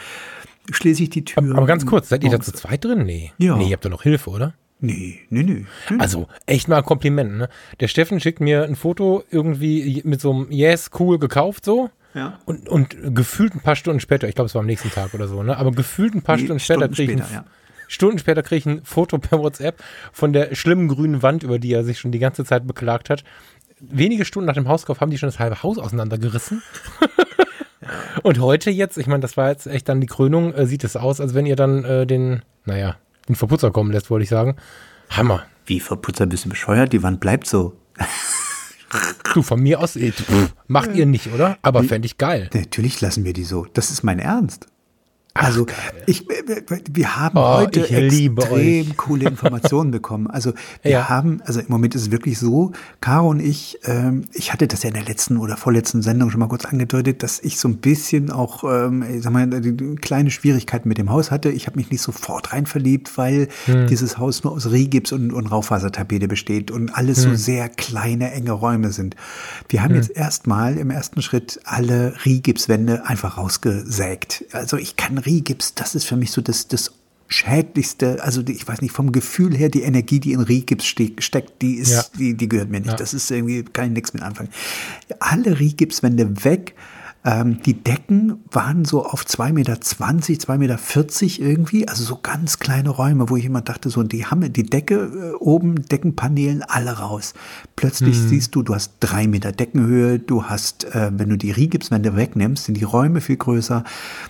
schließe 0.73 1.03
ich 1.05 1.11
die 1.11 1.25
Tür. 1.25 1.43
Aber, 1.43 1.57
aber 1.57 1.67
ganz 1.67 1.87
kurz, 1.87 2.09
seid 2.09 2.25
ihr 2.25 2.31
da 2.31 2.41
zu 2.41 2.53
zweit 2.53 2.85
drin? 2.85 3.05
Nee. 3.05 3.33
Ja. 3.39 3.57
Nee, 3.57 3.67
ihr 3.69 3.73
habt 3.73 3.85
doch 3.85 3.91
noch 3.91 4.03
Hilfe, 4.03 4.31
oder? 4.31 4.55
Nee, 4.81 5.21
nee, 5.29 5.43
nee. 5.43 5.67
Also 5.99 6.27
echt 6.47 6.69
mal 6.69 6.79
ein 6.79 6.85
Kompliment, 6.85 7.37
ne? 7.37 7.49
Der 7.81 7.89
Steffen 7.89 8.19
schickt 8.19 8.41
mir 8.41 8.65
ein 8.65 8.77
Foto 8.77 9.23
irgendwie 9.31 10.01
mit 10.05 10.21
so 10.23 10.33
einem 10.33 10.51
Yes, 10.51 10.91
cool 10.99 11.19
gekauft 11.19 11.65
so. 11.65 11.91
Ja. 12.15 12.39
Und, 12.47 12.69
und 12.69 12.97
gefühlt 13.15 13.55
ein 13.55 13.61
paar 13.61 13.77
Stunden 13.77 14.01
später, 14.01 14.27
ich 14.27 14.35
glaube, 14.35 14.47
es 14.47 14.55
war 14.55 14.61
am 14.61 14.67
nächsten 14.67 14.91
Tag 14.91 15.15
oder 15.15 15.29
so, 15.29 15.43
ne? 15.43 15.57
Aber 15.57 15.71
gefühlt 15.71 16.15
ein 16.15 16.23
paar 16.23 16.37
nee, 16.37 16.45
Stunden 16.45 16.61
später 16.61 16.89
kriege 16.89 17.13
ich, 17.13 17.23
ein, 17.23 17.33
ja. 17.33 17.45
Stunden 17.89 18.19
später 18.19 18.43
krieg 18.43 18.59
ich 18.59 18.67
ein 18.67 18.83
Foto 18.85 19.19
per 19.19 19.39
WhatsApp 19.39 19.83
von 20.13 20.33
der 20.33 20.55
schlimmen 20.55 20.89
grünen 20.89 21.23
Wand, 21.23 21.43
über 21.43 21.59
die 21.59 21.73
er 21.73 21.85
sich 21.85 21.99
schon 21.99 22.11
die 22.11 22.19
ganze 22.19 22.45
Zeit 22.45 22.67
beklagt 22.67 23.11
hat. 23.11 23.23
Wenige 23.81 24.25
Stunden 24.25 24.47
nach 24.47 24.55
dem 24.55 24.69
Hauskauf 24.69 25.01
haben 25.01 25.11
die 25.11 25.19
schon 25.19 25.29
das 25.29 25.39
halbe 25.39 25.63
Haus 25.63 25.79
auseinandergerissen. 25.79 26.63
Und 28.23 28.41
heute 28.41 28.71
jetzt, 28.71 28.99
ich 28.99 29.07
meine, 29.07 29.21
das 29.21 29.37
war 29.37 29.49
jetzt 29.51 29.67
echt 29.67 29.89
dann 29.89 30.01
die 30.01 30.07
Krönung, 30.07 30.53
äh, 30.55 30.67
sieht 30.67 30.85
es 30.85 30.97
aus, 30.97 31.21
als 31.21 31.35
wenn 31.35 31.47
ihr 31.47 31.57
dann 31.57 31.85
äh, 31.85 32.07
den, 32.07 32.43
naja, 32.65 32.97
den 33.29 33.37
Verputzer 33.37 33.71
kommen 33.71 33.93
lässt, 33.93 34.11
wollte 34.11 34.25
ich 34.25 34.29
sagen. 34.29 34.57
Hammer. 35.11 35.45
Wie 35.67 35.81
Verputzer 35.81 36.27
bist 36.27 36.45
du 36.45 36.49
bescheuert? 36.49 36.93
Die 36.93 37.03
Wand 37.03 37.21
bleibt 37.21 37.47
so. 37.47 37.75
Du, 39.33 39.43
von 39.43 39.61
mir 39.61 39.79
aus, 39.79 39.95
äh, 39.95 40.13
macht 40.67 40.97
ihr 40.97 41.07
nicht, 41.07 41.33
oder? 41.33 41.57
Aber 41.63 41.85
fände 41.85 42.07
ich 42.07 42.19
geil. 42.19 42.51
Natürlich 42.53 43.01
lassen 43.01 43.25
wir 43.25 43.33
die 43.33 43.45
so. 43.45 43.65
Das 43.75 43.93
ist 43.93 44.03
mein 44.03 44.19
Ernst. 44.19 44.67
Also 45.35 45.67
ich, 46.07 46.27
wir 46.93 47.17
haben 47.17 47.39
oh, 47.39 47.59
heute 47.59 47.89
extrem 47.89 48.97
coole 48.97 49.29
Informationen 49.29 49.93
bekommen. 49.93 50.27
Also 50.27 50.53
wir 50.83 50.91
ja. 50.91 51.09
haben, 51.09 51.41
also 51.45 51.61
im 51.61 51.67
Moment 51.69 51.95
ist 51.95 52.03
es 52.03 52.11
wirklich 52.11 52.39
so, 52.39 52.73
Caro 53.01 53.29
und 53.29 53.41
ich, 53.41 53.79
ähm, 53.85 54.25
ich 54.33 54.53
hatte 54.53 54.67
das 54.67 54.83
ja 54.83 54.89
in 54.89 54.95
der 54.95 55.05
letzten 55.05 55.37
oder 55.37 55.57
vorletzten 55.57 56.03
Sendung 56.03 56.31
schon 56.31 56.41
mal 56.41 56.49
kurz 56.49 56.65
angedeutet, 56.65 57.23
dass 57.23 57.39
ich 57.41 57.59
so 57.59 57.69
ein 57.69 57.77
bisschen 57.77 58.33
auch, 58.33 58.65
ähm, 58.65 59.05
ich 59.09 59.23
sag 59.23 59.33
mal, 59.33 59.49
kleine 60.01 60.31
Schwierigkeiten 60.31 60.89
mit 60.89 60.99
dem 60.99 61.11
Haus 61.11 61.31
hatte. 61.31 61.51
Ich 61.51 61.67
habe 61.67 61.77
mich 61.77 61.91
nicht 61.91 62.03
sofort 62.03 62.53
rein 62.53 62.67
verliebt, 62.67 63.17
weil 63.17 63.49
hm. 63.67 63.87
dieses 63.87 64.19
Haus 64.19 64.43
nur 64.43 64.53
aus 64.53 64.71
Rehgips 64.71 65.13
und, 65.13 65.33
und 65.33 65.47
Raufasertapete 65.47 66.27
besteht 66.27 66.73
und 66.73 66.91
alles 66.91 67.25
hm. 67.25 67.31
so 67.31 67.37
sehr 67.37 67.69
kleine, 67.69 68.33
enge 68.33 68.53
Räume 68.53 68.91
sind. 68.91 69.15
Wir 69.69 69.83
haben 69.83 69.91
hm. 69.91 69.97
jetzt 69.97 70.11
erstmal 70.11 70.77
im 70.77 70.91
ersten 70.91 71.23
Schritt 71.23 71.61
alle 71.65 72.15
Riehgipswände 72.25 73.07
einfach 73.07 73.39
rausgesägt. 73.39 74.45
Also 74.53 74.77
ich 74.77 74.97
kann 74.97 75.20
Riehgips, 75.21 75.75
das 75.75 75.95
ist 75.95 76.05
für 76.05 76.17
mich 76.17 76.33
so 76.33 76.41
das, 76.41 76.69
das 76.69 76.93
schädlichste, 77.29 78.23
also 78.23 78.43
die, 78.43 78.53
ich 78.53 78.67
weiß 78.67 78.83
nicht, 78.83 78.93
vom 78.93 79.13
Gefühl 79.13 79.57
her, 79.57 79.69
die 79.69 79.83
Energie, 79.83 80.19
die 80.19 80.33
in 80.33 80.41
Riehgips 80.41 80.85
ste 80.85 81.13
steckt, 81.21 81.63
die 81.63 81.75
ist, 81.77 81.91
ja. 81.91 82.05
die, 82.19 82.37
die 82.37 82.49
gehört 82.49 82.71
mir 82.71 82.81
nicht. 82.81 82.91
Ja. 82.91 82.97
Das 82.97 83.15
ist 83.15 83.31
irgendwie, 83.31 83.63
kann 83.63 83.87
ich 83.87 83.93
nichts 83.93 84.13
mit 84.13 84.23
anfangen. 84.23 84.51
Alle 85.21 85.59
Riehgipswände 85.59 86.45
weg, 86.45 86.75
ähm, 87.23 87.61
die 87.63 87.75
Decken 87.75 88.43
waren 88.51 88.87
so 88.87 89.05
auf 89.05 89.25
2,20 89.25 89.53
Meter, 89.53 89.75
2,40 89.75 90.57
Meter 90.59 90.79
irgendwie, 91.51 91.87
also 91.87 92.03
so 92.03 92.19
ganz 92.23 92.59
kleine 92.59 92.89
Räume, 92.89 93.29
wo 93.29 93.37
ich 93.37 93.45
immer 93.45 93.61
dachte, 93.61 93.91
so, 93.91 94.03
die 94.03 94.25
haben 94.25 94.51
die 94.53 94.63
Decke 94.63 94.95
äh, 94.95 95.35
oben, 95.35 95.87
Deckenpaneelen, 95.87 96.63
alle 96.63 96.93
raus. 96.93 97.35
Plötzlich 97.77 98.19
mhm. 98.19 98.29
siehst 98.29 98.55
du, 98.55 98.63
du 98.63 98.75
hast 98.75 98.95
drei 99.01 99.27
Meter 99.27 99.53
Deckenhöhe, 99.53 100.19
du 100.19 100.45
hast, 100.45 100.85
äh, 100.95 101.11
wenn 101.13 101.29
du 101.29 101.37
die 101.37 101.51
Riehgipswände 101.51 102.17
wegnimmst, 102.17 102.65
sind 102.65 102.79
die 102.79 102.85
Räume 102.85 103.21
viel 103.21 103.37
größer. 103.37 103.85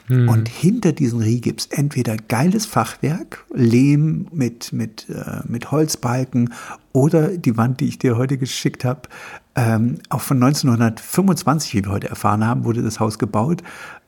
Mhm. 0.08 0.28
Und 0.28 0.48
hinter 0.48 0.92
diesen 0.92 1.20
Riehgips 1.20 1.66
entweder 1.66 2.16
geiles 2.16 2.66
Fachwerk, 2.66 3.44
Lehm 3.54 4.26
mit, 4.32 4.72
mit, 4.72 5.08
äh, 5.08 5.42
mit 5.46 5.70
Holzbalken 5.70 6.52
oder 6.92 7.28
die 7.28 7.56
Wand, 7.56 7.78
die 7.80 7.86
ich 7.86 7.98
dir 7.98 8.16
heute 8.16 8.36
geschickt 8.36 8.84
habe, 8.84 9.02
ähm, 9.56 9.98
auch 10.08 10.20
von 10.20 10.42
1925, 10.42 11.74
wie 11.74 11.84
wir 11.84 11.90
heute 11.90 12.08
erfahren 12.08 12.44
haben, 12.44 12.64
wurde 12.64 12.82
das 12.82 13.00
Haus 13.00 13.18
gebaut. 13.18 13.62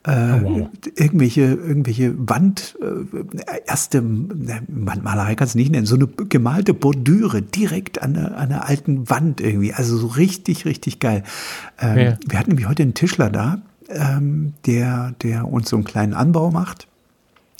Äh, 0.05 0.39
oh, 0.41 0.41
wow. 0.43 0.69
Irgendwelche, 0.95 1.41
irgendwelche 1.41 2.13
Wand, 2.17 2.77
äh, 2.81 3.59
erste 3.65 4.03
Wandmalerei 4.03 5.35
kannst 5.35 5.55
du 5.55 5.59
nicht 5.59 5.71
nennen, 5.71 5.85
so 5.85 5.95
eine 5.95 6.07
gemalte 6.07 6.73
Bordüre 6.73 7.41
direkt 7.41 8.01
an 8.01 8.13
der 8.13 8.67
alten 8.67 9.09
Wand 9.09 9.41
irgendwie. 9.41 9.73
Also 9.73 9.97
so 9.97 10.07
richtig, 10.07 10.65
richtig 10.65 10.99
geil. 10.99 11.23
Ähm, 11.79 11.97
ja. 11.97 12.17
Wir 12.25 12.39
hatten 12.39 12.49
nämlich 12.51 12.67
heute 12.67 12.83
einen 12.83 12.93
Tischler 12.93 13.29
da, 13.29 13.61
ähm, 13.89 14.53
der, 14.65 15.13
der 15.21 15.47
uns 15.47 15.69
so 15.69 15.75
einen 15.75 15.85
kleinen 15.85 16.13
Anbau 16.13 16.51
macht. 16.51 16.87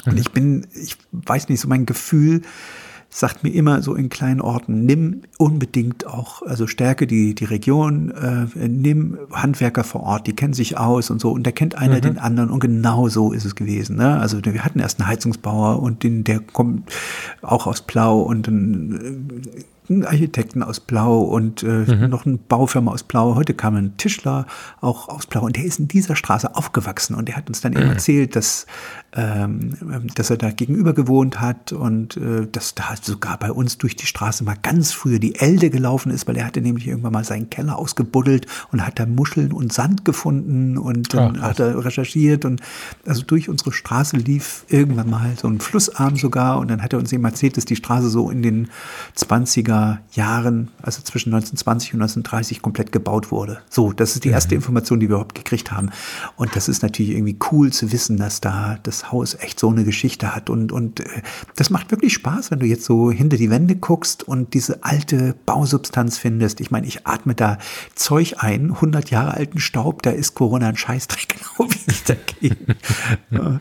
Und 0.05 0.13
mhm. 0.13 0.19
ich 0.19 0.31
bin, 0.31 0.67
ich 0.73 0.97
weiß 1.11 1.49
nicht, 1.49 1.59
so 1.59 1.67
mein 1.67 1.85
Gefühl, 1.85 2.41
sagt 3.13 3.43
mir 3.43 3.51
immer 3.51 3.84
so 3.84 3.93
in 3.93 4.10
kleinen 4.10 4.41
Orten, 4.41 4.86
nimm 4.86 5.22
unbedingt 5.38 6.08
auch, 6.08 6.41
also 6.41 6.65
stärke 6.65 7.05
die, 7.05 7.36
die 7.36 7.46
Region, 7.46 8.10
äh, 8.10 8.67
nimm 8.67 9.20
Handwerker 9.32 9.84
vor 9.84 10.01
Ort, 10.01 10.25
die 10.25 10.36
kennen 10.36 10.53
sich 10.53 10.79
aus 10.79 11.12
und 11.12 11.22
so 11.22 11.32
und 11.32 11.46
da 11.46 11.51
kennt 11.51 11.75
einer 11.75 11.98
mhm. 11.98 12.01
den 12.01 12.17
anderen 12.17 12.50
und 12.50 12.60
genau 12.60 13.10
so 13.10 13.32
ist 13.32 13.46
es 13.46 13.53
gewesen. 13.55 13.98
Ne? 13.98 14.20
Also 14.20 14.43
wir 14.43 14.65
hatten 14.65 14.79
erst 14.79 15.00
einen 15.00 15.08
Heizungsbauer 15.08 15.82
und 15.82 16.01
den, 16.01 16.24
der 16.24 16.39
kommt 16.39 16.91
auch 17.43 17.67
aus 17.67 17.82
Plau 17.82 18.22
und 18.22 18.48
dann 18.48 19.43
einen 19.89 20.05
Architekten 20.05 20.63
aus 20.63 20.79
Blau 20.79 21.21
und 21.21 21.63
äh, 21.63 21.67
mhm. 21.67 22.09
noch 22.09 22.25
eine 22.25 22.37
Baufirma 22.37 22.91
aus 22.91 23.03
Blau. 23.03 23.35
Heute 23.35 23.53
kam 23.53 23.75
ein 23.75 23.97
Tischler 23.97 24.45
auch 24.81 25.09
aus 25.09 25.25
Blau 25.25 25.45
und 25.45 25.55
der 25.55 25.65
ist 25.65 25.79
in 25.79 25.87
dieser 25.87 26.15
Straße 26.15 26.55
aufgewachsen 26.55 27.15
und 27.15 27.27
der 27.27 27.35
hat 27.35 27.47
uns 27.47 27.61
dann 27.61 27.73
eben 27.73 27.85
mhm. 27.85 27.91
erzählt, 27.91 28.35
dass, 28.35 28.65
ähm, 29.13 29.75
dass 30.15 30.29
er 30.29 30.37
da 30.37 30.51
gegenüber 30.51 30.93
gewohnt 30.93 31.41
hat 31.41 31.71
und 31.71 32.17
äh, 32.17 32.47
dass 32.51 32.75
da 32.75 32.95
sogar 33.01 33.37
bei 33.37 33.51
uns 33.51 33.77
durch 33.77 33.95
die 33.95 34.05
Straße 34.05 34.43
mal 34.43 34.57
ganz 34.61 34.91
früher 34.91 35.19
die 35.19 35.35
Elde 35.35 35.69
gelaufen 35.69 36.11
ist, 36.11 36.27
weil 36.27 36.37
er 36.37 36.45
hatte 36.45 36.61
nämlich 36.61 36.87
irgendwann 36.87 37.13
mal 37.13 37.23
seinen 37.23 37.49
Keller 37.49 37.77
ausgebuddelt 37.77 38.47
und 38.71 38.85
hat 38.85 38.99
da 38.99 39.05
Muscheln 39.05 39.51
und 39.51 39.73
Sand 39.73 40.05
gefunden 40.05 40.77
und 40.77 41.13
dann 41.13 41.37
Ach, 41.39 41.49
hat 41.49 41.59
er 41.59 41.83
recherchiert 41.83 42.45
und 42.45 42.61
also 43.05 43.23
durch 43.23 43.49
unsere 43.49 43.71
Straße 43.71 44.17
lief 44.17 44.65
irgendwann 44.69 45.09
mal 45.09 45.33
so 45.37 45.47
ein 45.47 45.59
Flussarm 45.59 46.15
sogar 46.15 46.59
und 46.59 46.69
dann 46.69 46.81
hat 46.81 46.93
er 46.93 46.99
uns 46.99 47.11
eben 47.11 47.25
erzählt, 47.25 47.57
dass 47.57 47.65
die 47.65 47.75
Straße 47.75 48.09
so 48.09 48.29
in 48.29 48.41
den 48.41 48.69
20er 49.17 49.72
70er 49.73 49.97
Jahren, 50.13 50.69
also 50.81 51.01
zwischen 51.01 51.29
1920 51.33 51.93
und 51.93 52.01
1930 52.01 52.61
komplett 52.61 52.91
gebaut 52.91 53.31
wurde. 53.31 53.59
So, 53.69 53.91
das 53.91 54.15
ist 54.15 54.23
die 54.23 54.29
erste 54.29 54.55
Information, 54.55 54.99
die 54.99 55.07
wir 55.07 55.15
überhaupt 55.15 55.35
gekriegt 55.35 55.71
haben. 55.71 55.89
Und 56.35 56.55
das 56.55 56.67
ist 56.67 56.83
natürlich 56.83 57.13
irgendwie 57.13 57.37
cool 57.51 57.71
zu 57.71 57.91
wissen, 57.91 58.17
dass 58.17 58.41
da 58.41 58.77
das 58.83 59.11
Haus 59.11 59.35
echt 59.35 59.59
so 59.59 59.69
eine 59.69 59.83
Geschichte 59.83 60.35
hat. 60.35 60.49
Und, 60.49 60.71
und 60.71 60.99
äh, 60.99 61.21
das 61.55 61.69
macht 61.69 61.91
wirklich 61.91 62.13
Spaß, 62.13 62.51
wenn 62.51 62.59
du 62.59 62.65
jetzt 62.65 62.85
so 62.85 63.11
hinter 63.11 63.37
die 63.37 63.49
Wände 63.49 63.75
guckst 63.75 64.27
und 64.27 64.53
diese 64.53 64.83
alte 64.83 65.35
Bausubstanz 65.45 66.17
findest. 66.17 66.61
Ich 66.61 66.71
meine, 66.71 66.87
ich 66.87 67.07
atme 67.07 67.35
da 67.35 67.57
Zeug 67.95 68.35
ein, 68.37 68.71
100 68.71 69.09
Jahre 69.09 69.33
alten 69.33 69.59
Staub, 69.59 70.03
da 70.03 70.11
ist 70.11 70.35
Corona 70.35 70.67
ein 70.67 70.77
Scheißdreck, 70.77 71.35
glaube 71.55 71.73
ich, 71.87 72.03
dagegen. 72.03 72.75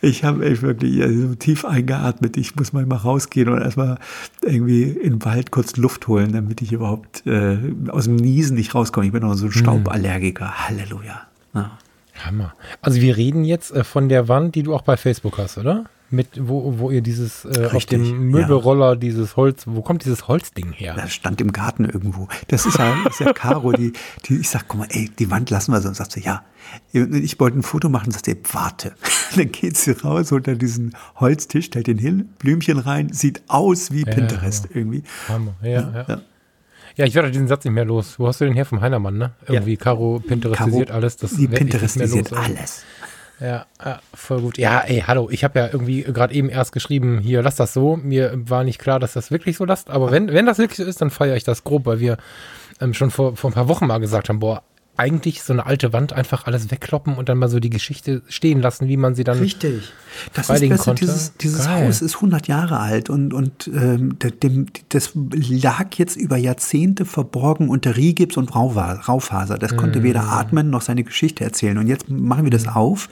ich 0.00 0.24
habe 0.24 0.44
echt 0.44 0.62
wirklich 0.62 1.02
also, 1.02 1.34
tief 1.34 1.64
eingeatmet. 1.64 2.36
Ich 2.36 2.56
muss 2.56 2.72
mal, 2.72 2.84
mal 2.86 2.96
rausgehen 2.96 3.48
und 3.48 3.62
erstmal 3.62 3.98
irgendwie 4.42 4.82
in 4.82 5.14
den 5.14 5.24
Wald 5.24 5.50
kurz 5.54 5.76
Luft 5.76 6.08
holen, 6.08 6.32
damit 6.32 6.62
ich 6.62 6.72
überhaupt 6.72 7.24
äh, 7.28 7.56
aus 7.86 8.06
dem 8.06 8.16
Niesen 8.16 8.56
nicht 8.56 8.74
rauskomme. 8.74 9.06
Ich 9.06 9.12
bin 9.12 9.22
noch 9.22 9.34
so 9.34 9.46
ein 9.46 9.52
hm. 9.52 9.60
Stauballergiker. 9.60 10.66
Halleluja. 10.66 11.28
Ja. 11.54 11.78
Hammer. 12.24 12.54
Also 12.82 13.00
wir 13.00 13.16
reden 13.16 13.44
jetzt 13.44 13.70
äh, 13.70 13.84
von 13.84 14.08
der 14.08 14.26
Wand, 14.26 14.56
die 14.56 14.64
du 14.64 14.74
auch 14.74 14.82
bei 14.82 14.96
Facebook 14.96 15.38
hast, 15.38 15.56
oder? 15.56 15.84
Mit, 16.14 16.28
wo, 16.48 16.78
wo 16.78 16.90
ihr 16.90 17.00
dieses 17.00 17.44
äh, 17.44 17.70
auf 17.72 17.86
dem 17.86 18.30
Möbelroller 18.30 18.90
ja. 18.90 18.94
dieses 18.96 19.36
Holz, 19.36 19.64
wo 19.66 19.82
kommt 19.82 20.04
dieses 20.04 20.28
Holzding 20.28 20.72
her? 20.72 20.94
Das 20.96 21.12
stand 21.12 21.40
im 21.40 21.52
Garten 21.52 21.84
irgendwo. 21.84 22.28
Das 22.48 22.66
ist 22.66 22.78
ja, 22.78 22.96
das 23.04 23.14
ist 23.14 23.26
ja 23.26 23.32
Caro, 23.32 23.72
die, 23.72 23.92
die, 24.26 24.36
ich 24.36 24.48
sag, 24.48 24.68
guck 24.68 24.80
mal, 24.80 24.88
ey, 24.90 25.10
die 25.18 25.30
Wand 25.30 25.50
lassen 25.50 25.72
wir 25.72 25.80
so. 25.80 25.88
Und 25.88 25.94
sagt 25.94 26.12
sie, 26.12 26.20
ja. 26.20 26.44
Ich 26.92 27.38
wollte 27.40 27.58
ein 27.58 27.62
Foto 27.62 27.88
machen, 27.88 28.10
sagt 28.10 28.26
sie, 28.26 28.36
warte. 28.52 28.94
Dann 29.36 29.50
geht 29.50 29.76
sie 29.76 29.92
raus 29.92 30.32
unter 30.32 30.54
diesen 30.54 30.96
Holztisch, 31.16 31.66
stellt 31.66 31.86
den 31.86 31.98
hin, 31.98 32.30
Blümchen 32.38 32.78
rein, 32.78 33.12
sieht 33.12 33.42
aus 33.48 33.90
wie 33.92 34.04
Pinterest 34.04 34.66
ja, 34.70 34.76
irgendwie. 34.76 35.02
Hammer, 35.28 35.54
ja, 35.62 36.04
ja. 36.08 36.22
ja. 36.96 37.04
Ich 37.04 37.14
werde 37.14 37.30
diesen 37.30 37.48
Satz 37.48 37.64
nicht 37.64 37.74
mehr 37.74 37.84
los. 37.84 38.18
Wo 38.18 38.28
hast 38.28 38.40
du 38.40 38.44
den 38.44 38.54
her 38.54 38.64
vom 38.64 38.80
Heinermann, 38.80 39.18
ne? 39.18 39.32
Irgendwie 39.48 39.72
ja. 39.72 39.80
Caro 39.80 40.20
Pinterestisiert 40.24 40.88
Caro, 40.88 40.98
alles. 40.98 41.16
Das 41.16 41.34
die 41.34 41.48
Pinterestisiert 41.48 42.32
alles. 42.32 42.84
Ja, 43.40 43.66
voll 44.14 44.40
gut. 44.40 44.58
Ja, 44.58 44.80
ey, 44.80 45.02
hallo, 45.06 45.28
ich 45.30 45.44
habe 45.44 45.58
ja 45.58 45.66
irgendwie 45.66 46.02
gerade 46.02 46.32
eben 46.34 46.48
erst 46.48 46.72
geschrieben, 46.72 47.18
hier, 47.18 47.42
lass 47.42 47.56
das 47.56 47.72
so. 47.72 47.96
Mir 47.96 48.32
war 48.34 48.64
nicht 48.64 48.78
klar, 48.78 49.00
dass 49.00 49.14
das 49.14 49.30
wirklich 49.30 49.56
so 49.56 49.64
lasst. 49.64 49.90
Aber 49.90 50.10
wenn, 50.10 50.32
wenn 50.32 50.46
das 50.46 50.58
wirklich 50.58 50.76
so 50.76 50.84
ist, 50.84 51.00
dann 51.00 51.10
feiere 51.10 51.36
ich 51.36 51.44
das 51.44 51.64
grob, 51.64 51.86
weil 51.86 52.00
wir 52.00 52.16
ähm, 52.80 52.94
schon 52.94 53.10
vor, 53.10 53.36
vor 53.36 53.50
ein 53.50 53.54
paar 53.54 53.68
Wochen 53.68 53.86
mal 53.86 53.98
gesagt 53.98 54.28
haben, 54.28 54.38
boah, 54.38 54.62
eigentlich 54.96 55.42
so 55.42 55.52
eine 55.52 55.66
alte 55.66 55.92
Wand 55.92 56.12
einfach 56.12 56.46
alles 56.46 56.70
wegkloppen 56.70 57.16
und 57.16 57.28
dann 57.28 57.38
mal 57.38 57.48
so 57.48 57.58
die 57.58 57.70
Geschichte 57.70 58.22
stehen 58.28 58.60
lassen, 58.60 58.86
wie 58.86 58.96
man 58.96 59.14
sie 59.14 59.24
dann 59.24 59.38
Richtig. 59.38 59.92
Das 60.34 60.48
ist 60.48 60.60
besser, 60.60 60.84
konnte. 60.84 61.04
Dieses, 61.04 61.36
dieses 61.36 61.68
Haus 61.68 62.00
ist 62.00 62.14
100 62.16 62.46
Jahre 62.46 62.78
alt 62.78 63.10
und, 63.10 63.34
und 63.34 63.68
ähm, 63.74 64.16
dem, 64.42 64.66
das 64.90 65.10
lag 65.14 65.94
jetzt 65.96 66.16
über 66.16 66.36
Jahrzehnte 66.36 67.04
verborgen 67.04 67.68
unter 67.68 67.96
Rigips 67.96 68.36
und 68.36 68.54
Raufaser. 68.54 69.58
Das 69.58 69.76
konnte 69.76 70.00
mm. 70.00 70.02
weder 70.04 70.22
atmen 70.28 70.70
noch 70.70 70.82
seine 70.82 71.02
Geschichte 71.02 71.42
erzählen. 71.42 71.78
Und 71.78 71.88
jetzt 71.88 72.08
machen 72.08 72.44
wir 72.44 72.50
das 72.50 72.68
auf 72.68 73.08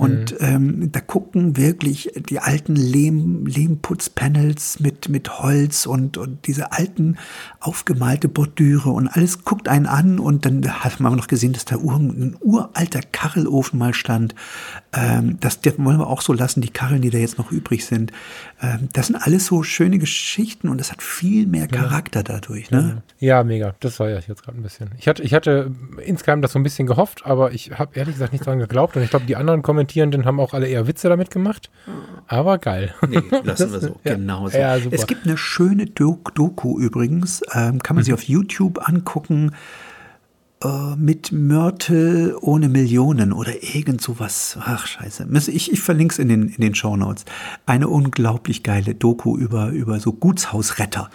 und 0.00 0.32
mhm. 0.40 0.46
ähm, 0.46 0.92
da 0.92 1.00
gucken 1.00 1.58
wirklich 1.58 2.10
die 2.30 2.38
alten 2.38 2.74
Lehm, 2.74 3.44
Lehmputzpanels 3.44 4.80
mit, 4.80 5.10
mit 5.10 5.40
Holz 5.40 5.84
und, 5.84 6.16
und 6.16 6.46
diese 6.46 6.72
alten 6.72 7.18
aufgemalte 7.60 8.28
Bordüre 8.28 8.88
und 8.88 9.08
alles 9.08 9.44
guckt 9.44 9.68
einen 9.68 9.84
an 9.84 10.18
und 10.18 10.46
dann 10.46 10.66
hat 10.82 11.00
man 11.00 11.14
noch 11.16 11.26
gesehen, 11.26 11.52
dass 11.52 11.66
da 11.66 11.76
ein 11.76 12.34
uralter 12.40 13.02
Kachelofen 13.12 13.78
mal 13.78 13.92
stand. 13.92 14.34
Ähm, 14.94 15.36
das, 15.40 15.60
das 15.60 15.74
wollen 15.76 15.98
wir 15.98 16.06
auch 16.06 16.22
so 16.22 16.32
lassen, 16.32 16.62
die 16.62 16.70
Kacheln, 16.70 17.02
die 17.02 17.10
da 17.10 17.18
jetzt 17.18 17.36
noch 17.36 17.52
übrig 17.52 17.84
sind. 17.84 18.10
Ähm, 18.62 18.88
das 18.94 19.08
sind 19.08 19.16
alles 19.16 19.44
so 19.44 19.62
schöne 19.62 19.98
Geschichten 19.98 20.70
und 20.70 20.78
das 20.78 20.92
hat 20.92 21.02
viel 21.02 21.46
mehr 21.46 21.68
Charakter 21.68 22.20
ja. 22.20 22.24
dadurch. 22.24 22.70
Ne? 22.70 23.02
Ja, 23.18 23.44
mega. 23.44 23.74
Das 23.80 24.00
war 24.00 24.08
ja 24.08 24.18
jetzt 24.26 24.42
gerade 24.42 24.56
ein 24.56 24.62
bisschen. 24.62 24.92
Ich 24.98 25.08
hatte, 25.08 25.22
ich 25.22 25.34
hatte 25.34 25.72
insgesamt 26.02 26.42
das 26.42 26.52
so 26.52 26.58
ein 26.58 26.62
bisschen 26.62 26.86
gehofft, 26.86 27.26
aber 27.26 27.52
ich 27.52 27.72
habe 27.78 27.90
ehrlich 27.98 28.14
gesagt 28.14 28.32
nicht 28.32 28.46
daran 28.46 28.60
geglaubt 28.60 28.96
und 28.96 29.02
ich 29.02 29.10
glaube, 29.10 29.26
die 29.26 29.36
anderen 29.36 29.60
Kommentierenden 29.90 30.24
haben 30.24 30.38
auch 30.38 30.54
alle 30.54 30.68
eher 30.68 30.86
Witze 30.86 31.08
damit 31.08 31.30
gemacht. 31.30 31.68
Aber 32.28 32.58
geil. 32.58 32.94
Nee, 33.08 33.22
lassen 33.42 33.72
wir 33.72 33.80
so. 33.80 33.96
ja. 34.04 34.14
Genau 34.14 34.48
so. 34.48 34.56
Ja, 34.56 34.76
es 34.76 35.06
gibt 35.06 35.26
eine 35.26 35.36
schöne 35.36 35.86
Doku 35.86 36.78
übrigens, 36.78 37.42
ähm, 37.52 37.82
kann 37.82 37.96
man 37.96 38.02
mhm. 38.02 38.04
sich 38.04 38.14
auf 38.14 38.22
YouTube 38.22 38.88
angucken 38.88 39.52
äh, 40.62 40.94
mit 40.96 41.32
Mörtel 41.32 42.36
ohne 42.40 42.68
Millionen 42.68 43.32
oder 43.32 43.62
irgend 43.62 44.02
sowas. 44.02 44.58
Ach, 44.60 44.86
scheiße. 44.86 45.26
Ich, 45.50 45.72
ich 45.72 45.80
verlinke 45.80 46.12
es 46.12 46.18
in 46.18 46.28
den, 46.28 46.48
in 46.48 46.60
den 46.60 46.74
Show 46.74 46.96
Notes. 46.96 47.24
Eine 47.64 47.88
unglaublich 47.88 48.62
geile 48.62 48.94
Doku 48.94 49.38
über, 49.38 49.68
über 49.68 50.00
so 50.00 50.12
Gutshausretter. 50.12 51.08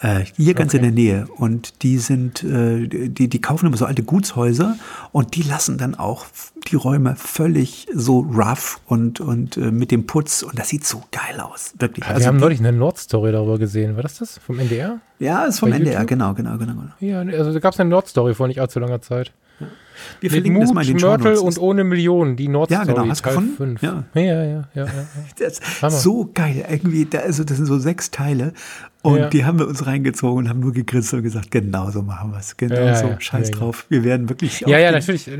Äh, 0.00 0.24
hier 0.36 0.54
ganz 0.54 0.72
okay. 0.72 0.76
in 0.76 0.82
der 0.82 0.92
Nähe. 0.92 1.26
Und 1.36 1.82
die 1.82 1.98
sind, 1.98 2.44
äh, 2.44 2.86
die, 2.86 3.28
die 3.28 3.40
kaufen 3.40 3.66
immer 3.66 3.76
so 3.76 3.86
alte 3.86 4.04
Gutshäuser 4.04 4.76
und 5.10 5.34
die 5.34 5.42
lassen 5.42 5.78
dann 5.78 5.96
auch 5.96 6.26
die 6.68 6.76
Räume 6.76 7.16
völlig 7.16 7.88
so 7.92 8.20
rough 8.20 8.80
und, 8.86 9.20
und 9.20 9.56
äh, 9.56 9.72
mit 9.72 9.90
dem 9.90 10.06
Putz 10.06 10.42
und 10.42 10.58
das 10.58 10.68
sieht 10.68 10.86
so 10.86 11.02
geil 11.10 11.40
aus. 11.40 11.74
Wirklich. 11.78 12.04
Ja, 12.04 12.10
wir 12.10 12.14
also, 12.16 12.26
haben 12.28 12.36
neulich 12.36 12.60
eine 12.60 12.72
Nordstory 12.72 13.32
darüber 13.32 13.58
gesehen. 13.58 13.96
War 13.96 14.02
das 14.02 14.18
das? 14.18 14.38
Vom 14.38 14.60
NDR? 14.60 15.00
Ja, 15.22 15.44
ist 15.44 15.60
vom 15.60 15.70
Bei 15.70 15.76
NDR, 15.76 16.04
genau, 16.04 16.34
genau, 16.34 16.58
genau, 16.58 16.72
genau. 16.72 16.92
Ja, 16.98 17.20
also 17.20 17.52
da 17.52 17.58
gab 17.60 17.74
es 17.74 17.80
eine 17.80 17.90
Nordstory 17.90 18.34
vor 18.34 18.48
nicht 18.48 18.60
allzu 18.60 18.80
langer 18.80 19.00
Zeit. 19.00 19.32
Ja. 19.60 19.66
Wir 20.20 20.30
Mit 20.30 20.32
verlinken 20.32 20.54
Mut, 20.54 20.62
das 20.64 20.74
mal 20.74 20.88
in 20.88 20.96
den 20.96 21.00
Mörtel 21.00 21.36
und 21.36 21.58
ohne 21.58 21.84
Millionen, 21.84 22.36
die 22.36 22.48
Nordstory. 22.48 22.88
Ja, 22.88 22.92
genau, 22.92 23.08
hast 23.08 23.24
du 23.24 23.28
gefunden? 23.28 23.76
Ja. 23.80 24.02
ja, 24.14 24.22
ja, 24.22 24.44
ja. 24.44 24.64
ja, 24.74 24.86
das 25.38 25.60
ist 25.60 26.02
so 26.02 26.28
geil. 26.34 26.64
Irgendwie, 26.68 27.04
da, 27.04 27.20
also 27.20 27.44
das 27.44 27.56
sind 27.56 27.66
so 27.66 27.78
sechs 27.78 28.10
Teile 28.10 28.52
und 29.02 29.18
ja. 29.18 29.28
die 29.28 29.44
haben 29.44 29.60
wir 29.60 29.68
uns 29.68 29.86
reingezogen 29.86 30.44
und 30.44 30.48
haben 30.48 30.58
nur 30.58 30.72
gegrinst 30.72 31.14
und 31.14 31.22
gesagt, 31.22 31.52
genau 31.52 31.90
so 31.90 32.02
machen 32.02 32.32
wir 32.32 32.38
es. 32.38 32.56
Genau 32.56 32.74
ja, 32.74 32.96
so, 32.96 33.14
scheiß 33.16 33.52
drauf. 33.52 33.86
Wir 33.90 34.02
werden 34.02 34.28
wirklich. 34.28 34.60
Ja, 34.62 34.78
ja, 34.78 34.90
natürlich. 34.90 35.30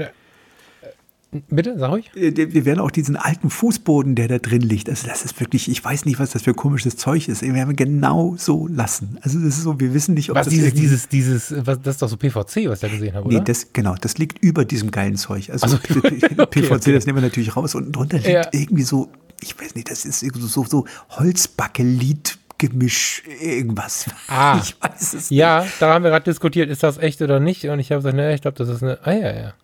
Bitte, 1.49 1.79
sag 1.79 1.91
ruhig. 1.91 2.11
Äh, 2.15 2.33
wir 2.37 2.67
werden 2.67 2.81
auch 2.81 2.91
diesen 2.91 3.17
alten 3.17 3.49
Fußboden, 3.49 4.15
der 4.15 4.29
da 4.29 4.39
drin 4.39 4.61
liegt. 4.61 4.91
Also 4.91 5.07
das 5.07 5.25
ist 5.25 5.41
wirklich, 5.41 5.71
ich 5.71 5.83
weiß 5.83 6.05
nicht, 6.05 6.19
was 6.19 6.33
das 6.33 6.43
für 6.43 6.53
komisches 6.53 6.97
Zeug 6.97 7.29
ist. 7.29 7.41
Wir 7.41 7.55
werden 7.55 7.75
genau 7.75 8.35
so 8.37 8.67
lassen. 8.67 9.19
Also 9.23 9.39
das 9.39 9.57
ist 9.57 9.63
so, 9.63 9.81
wir 9.81 9.95
wissen 9.95 10.15
nicht, 10.15 10.31
ob 10.31 10.37
was 10.37 10.47
das 10.47 10.55
dieses, 10.55 10.75
dieses, 10.75 11.09
dieses, 11.09 11.55
was, 11.67 11.81
das 11.81 11.95
ist 11.95 12.03
doch 12.03 12.09
so 12.09 12.19
PVC, 12.19 12.37
was 12.37 12.55
ich 12.55 12.81
da 12.81 12.89
gesehen 12.89 13.15
habe, 13.15 13.27
oder? 13.27 13.39
Nee, 13.39 13.45
das, 13.45 13.73
genau, 13.73 13.95
das 13.99 14.19
liegt 14.19 14.45
über 14.45 14.67
diesem 14.67 14.91
geilen 14.91 15.17
Zeug. 15.17 15.49
Also, 15.51 15.65
also 15.65 15.77
okay, 15.77 16.01
PVC, 16.47 16.71
okay. 16.71 16.93
das 16.93 17.07
nehmen 17.07 17.17
wir 17.17 17.23
natürlich 17.23 17.57
raus. 17.57 17.75
Und 17.75 17.93
drunter 17.93 18.19
liegt 18.19 18.29
ja. 18.29 18.49
irgendwie 18.53 18.83
so, 18.83 19.09
ich 19.41 19.59
weiß 19.59 19.75
nicht, 19.75 19.91
das 19.91 20.05
ist 20.05 20.21
so, 20.21 20.65
so 20.65 20.85
Holzbakelit 21.11 22.39
Gemisch, 22.59 23.25
irgendwas. 23.41 24.07
Ah, 24.29 24.61
ich 24.63 24.77
weiß 24.81 25.15
es 25.15 25.31
Ja, 25.31 25.67
da 25.81 25.95
haben 25.95 26.05
wir 26.05 26.11
gerade 26.13 26.25
diskutiert, 26.25 26.71
ist 26.71 26.85
das 26.85 26.97
echt 26.97 27.21
oder 27.21 27.41
nicht? 27.41 27.65
Und 27.65 27.81
ich 27.81 27.91
habe 27.91 27.99
gesagt, 27.99 28.15
ne, 28.15 28.35
ich 28.35 28.43
glaube, 28.43 28.57
das 28.57 28.69
ist 28.69 28.85
eine. 28.85 28.99
Ah, 29.03 29.13
ja, 29.13 29.35
ja. 29.35 29.55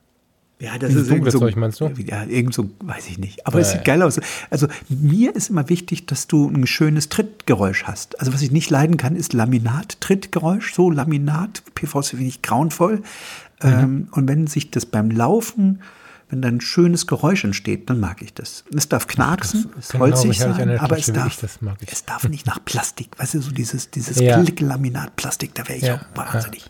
Ja, 0.60 0.76
das 0.76 0.90
Dieses 0.90 1.04
ist 1.04 1.12
irgend 1.12 1.30
so, 1.30 1.38
Zeug, 1.38 1.56
meinst 1.56 1.80
du? 1.80 1.88
Ja, 2.04 2.24
irgend 2.24 2.52
so, 2.52 2.68
weiß 2.80 3.08
ich 3.08 3.18
nicht. 3.18 3.46
Aber 3.46 3.58
ja, 3.58 3.62
es 3.62 3.72
sieht 3.72 3.84
geil 3.84 4.02
aus. 4.02 4.20
Also 4.50 4.66
mir 4.88 5.36
ist 5.36 5.50
immer 5.50 5.68
wichtig, 5.68 6.06
dass 6.06 6.26
du 6.26 6.48
ein 6.48 6.66
schönes 6.66 7.08
Trittgeräusch 7.08 7.84
hast. 7.84 8.18
Also 8.18 8.34
was 8.34 8.42
ich 8.42 8.50
nicht 8.50 8.68
leiden 8.68 8.96
kann, 8.96 9.14
ist 9.14 9.34
Laminat-Trittgeräusch. 9.34 10.74
So 10.74 10.90
Laminat, 10.90 11.62
PVC 11.74 12.06
finde 12.06 12.24
ich 12.24 12.42
grauenvoll. 12.42 12.96
Mhm. 12.96 13.68
Ähm, 13.68 14.08
und 14.10 14.26
wenn 14.26 14.48
sich 14.48 14.72
das 14.72 14.84
beim 14.84 15.12
Laufen, 15.12 15.80
wenn 16.28 16.42
da 16.42 16.48
ein 16.48 16.60
schönes 16.60 17.06
Geräusch 17.06 17.44
entsteht, 17.44 17.88
dann 17.88 18.00
mag 18.00 18.20
ich 18.20 18.34
das. 18.34 18.64
Es 18.74 18.88
darf 18.88 19.06
knacksen, 19.06 19.70
es 19.78 19.90
genau, 19.90 20.06
holzig 20.06 20.38
sein, 20.38 20.78
aber 20.78 20.98
es 20.98 21.06
darf, 21.12 21.40
es 21.86 22.04
darf 22.04 22.28
nicht 22.28 22.46
nach 22.46 22.62
Plastik. 22.64 23.10
Weißt 23.16 23.34
du, 23.34 23.40
so 23.40 23.52
dieses, 23.52 23.90
dieses 23.90 24.18
ja. 24.18 24.42
Klick-Laminat-Plastik, 24.42 25.54
da 25.54 25.68
wäre 25.68 25.78
ich 25.78 25.84
ja, 25.84 25.96
auch 25.96 26.16
wahnsinnig. 26.16 26.68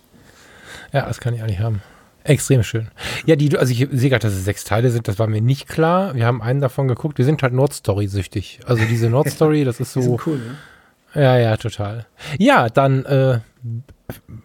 Ja. 0.92 1.00
ja, 1.00 1.06
das 1.06 1.20
kann 1.20 1.32
ich 1.32 1.42
eigentlich 1.42 1.58
haben. 1.58 1.80
Extrem 2.28 2.62
schön. 2.62 2.88
Ja, 3.24 3.36
die, 3.36 3.56
also 3.56 3.72
ich 3.72 3.88
sehe 3.90 4.10
gerade, 4.10 4.22
dass 4.22 4.34
es 4.34 4.44
sechs 4.44 4.64
Teile 4.64 4.90
sind, 4.90 5.08
das 5.08 5.18
war 5.18 5.26
mir 5.26 5.40
nicht 5.40 5.66
klar. 5.66 6.14
Wir 6.14 6.26
haben 6.26 6.42
einen 6.42 6.60
davon 6.60 6.86
geguckt, 6.86 7.16
wir 7.16 7.24
sind 7.24 7.42
halt 7.42 7.54
Nordstory-süchtig. 7.54 8.60
Also 8.66 8.84
diese 8.84 9.08
Nordstory, 9.08 9.64
das 9.64 9.80
ist 9.80 9.92
so. 9.94 10.20
cool, 10.26 10.38
ne? 10.38 11.22
Ja, 11.22 11.38
ja, 11.38 11.56
total. 11.56 12.06
Ja, 12.38 12.68
dann, 12.68 13.06
äh, 13.06 13.40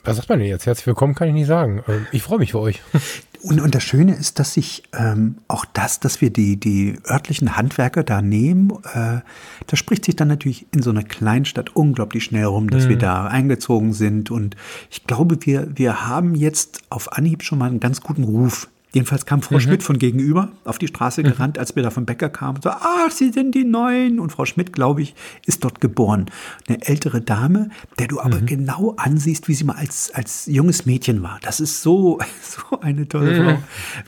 was 0.05 0.15
sagt 0.15 0.29
man 0.29 0.39
denn 0.39 0.47
jetzt? 0.47 0.65
Herzlich 0.65 0.87
willkommen, 0.87 1.13
kann 1.13 1.27
ich 1.27 1.33
nicht 1.33 1.47
sagen. 1.47 1.83
Äh, 1.87 1.99
ich 2.13 2.23
freue 2.23 2.39
mich 2.39 2.51
für 2.51 2.59
euch. 2.59 2.81
Und, 3.43 3.59
und 3.59 3.75
das 3.75 3.83
Schöne 3.83 4.15
ist, 4.15 4.39
dass 4.39 4.53
sich 4.53 4.83
ähm, 4.97 5.35
auch 5.49 5.65
das, 5.65 5.99
dass 5.99 6.21
wir 6.21 6.29
die, 6.29 6.57
die 6.57 6.95
örtlichen 7.09 7.57
Handwerker 7.57 8.03
da 8.03 8.21
nehmen, 8.21 8.71
äh, 8.93 9.19
das 9.67 9.79
spricht 9.79 10.05
sich 10.05 10.15
dann 10.15 10.29
natürlich 10.29 10.65
in 10.71 10.81
so 10.81 10.91
einer 10.91 11.03
Kleinstadt 11.03 11.75
unglaublich 11.75 12.23
schnell 12.23 12.45
rum, 12.45 12.69
dass 12.69 12.85
mhm. 12.85 12.89
wir 12.89 12.97
da 12.97 13.27
eingezogen 13.27 13.93
sind. 13.93 14.31
Und 14.31 14.55
ich 14.89 15.05
glaube, 15.05 15.37
wir, 15.41 15.67
wir 15.75 16.07
haben 16.07 16.35
jetzt 16.35 16.79
auf 16.89 17.11
Anhieb 17.11 17.43
schon 17.43 17.59
mal 17.59 17.69
einen 17.69 17.81
ganz 17.81 18.01
guten 18.01 18.23
Ruf 18.23 18.69
Jedenfalls 18.93 19.25
kam 19.25 19.41
Frau 19.41 19.55
mhm. 19.55 19.61
Schmidt 19.61 19.83
von 19.83 19.97
gegenüber 19.97 20.49
auf 20.65 20.77
die 20.77 20.87
Straße 20.87 21.21
mhm. 21.21 21.27
gerannt, 21.27 21.57
als 21.57 21.75
wir 21.75 21.81
da 21.81 21.89
vom 21.89 22.05
Bäcker 22.05 22.29
kamen. 22.29 22.61
So, 22.61 22.69
ach, 22.69 23.09
Sie 23.09 23.31
sind 23.31 23.55
die 23.55 23.63
Neuen. 23.63 24.19
Und 24.19 24.31
Frau 24.31 24.45
Schmidt, 24.45 24.71
glaube 24.71 25.01
ich, 25.01 25.15
ist 25.47 25.63
dort 25.63 25.81
geboren. 25.81 26.27
Eine 26.67 26.85
ältere 26.85 27.19
Dame, 27.19 27.69
der 27.97 28.07
du 28.07 28.19
aber 28.19 28.39
mhm. 28.41 28.45
genau 28.45 28.93
ansiehst, 28.97 29.47
wie 29.47 29.55
sie 29.55 29.63
mal 29.63 29.77
als, 29.77 30.11
als 30.13 30.45
junges 30.45 30.85
Mädchen 30.85 31.23
war. 31.23 31.39
Das 31.41 31.59
ist 31.59 31.81
so, 31.81 32.19
so 32.43 32.79
eine 32.81 33.07
tolle 33.07 33.31
mhm. 33.31 33.45
Frau. 33.45 33.63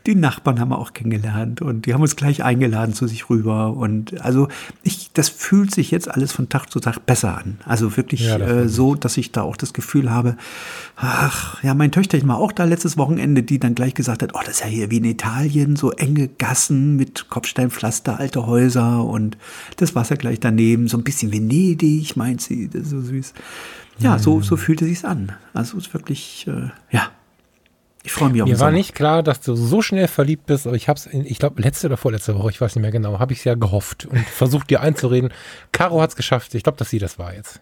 Die 0.06 0.14
Nachbarn 0.14 0.60
haben 0.60 0.70
wir 0.70 0.78
auch 0.78 0.94
kennengelernt 0.94 1.64
und 1.64 1.88
die 1.88 1.94
haben 1.96 2.02
uns 2.02 2.16
gleich 2.16 2.44
eingeladen 2.44 2.94
zu 2.94 3.08
sich 3.08 3.28
rüber. 3.28 3.74
Und 3.76 4.22
also 4.22 4.50
ich, 4.84 5.10
das 5.14 5.30
fühlt 5.30 5.74
sich 5.74 5.90
jetzt 5.90 6.12
alles 6.12 6.32
von 6.32 6.48
Tag 6.48 6.70
zu 6.70 6.80
Tag 6.80 7.04
besser 7.08 7.36
an. 7.40 7.58
Also 7.66 7.98
wirklich 7.98 8.28
ja, 8.28 8.38
äh, 8.38 8.70
so, 8.70 8.94
dass 8.94 9.18
ich 9.18 9.32
da 9.32 9.42
auch 9.42 9.58
das 9.58 9.74
Gefühl 9.74 10.12
habe, 10.12 10.38
ach, 10.96 11.64
ja, 11.64 11.74
mein 11.74 11.92
Töchterchen 11.92 12.30
war 12.30 12.38
auch 12.38 12.52
da 12.52 12.66
letztes 12.66 12.98
Wochenende, 12.98 13.42
die 13.42 13.58
dann 13.58 13.74
gleich 13.74 13.96
gesagt 13.96 14.22
hat, 14.22 14.36
oh, 14.36 14.40
das 14.46 14.56
ist 14.56 14.60
ja 14.60 14.75
hier 14.76 14.92
wie 14.92 14.98
in 14.98 15.06
Italien, 15.06 15.76
so 15.76 15.92
enge 15.92 16.28
Gassen 16.28 16.96
mit 16.96 17.30
Kopfsteinpflaster, 17.30 18.20
alte 18.20 18.46
Häuser 18.46 19.04
und 19.04 19.38
das 19.78 19.96
Wasser 19.96 20.18
gleich 20.18 20.40
daneben, 20.40 20.88
so 20.88 20.98
ein 20.98 21.04
bisschen 21.04 21.32
Venedig, 21.32 22.16
meint 22.16 22.42
sie, 22.42 22.68
das 22.68 22.84
ist 22.84 22.90
so 22.90 23.02
süß. 23.02 23.34
Ja, 24.00 24.14
mhm. 24.14 24.20
so, 24.20 24.42
so 24.42 24.58
fühlte 24.58 24.86
sich's 24.86 25.06
an. 25.06 25.32
Also 25.54 25.78
es 25.78 25.88
ist 25.88 25.94
wirklich, 25.94 26.46
äh, 26.48 26.70
ja. 26.92 27.10
Ich 28.04 28.12
freue 28.12 28.30
mich 28.30 28.44
auf 28.44 28.48
Mir 28.48 28.60
war 28.60 28.72
nicht 28.72 28.94
klar, 28.94 29.24
dass 29.24 29.42
du 29.42 29.56
so 29.56 29.82
schnell 29.82 30.08
verliebt 30.08 30.46
bist, 30.46 30.68
aber 30.68 30.76
ich 30.76 30.88
habe 30.88 31.00
es, 31.00 31.08
ich 31.08 31.40
glaube, 31.40 31.60
letzte 31.62 31.88
oder 31.88 31.98
vorletzte 31.98 32.38
Woche, 32.38 32.52
ich 32.52 32.62
weiß 32.62 32.76
nicht 32.76 32.84
mehr 32.84 32.92
genau, 32.92 33.18
habe 33.18 33.34
ich 33.34 33.40
es 33.40 33.46
ja 33.46 33.56
gehofft 33.56 34.06
und 34.06 34.20
versucht 34.20 34.70
dir 34.70 34.82
einzureden. 34.82 35.32
Caro 35.72 36.02
hat 36.02 36.12
es 36.12 36.16
geschafft. 36.16 36.54
Ich 36.54 36.62
glaube, 36.62 36.78
dass 36.78 36.92
sie 36.92 37.00
das 37.00 37.18
war 37.18 37.34
jetzt. 37.34 37.62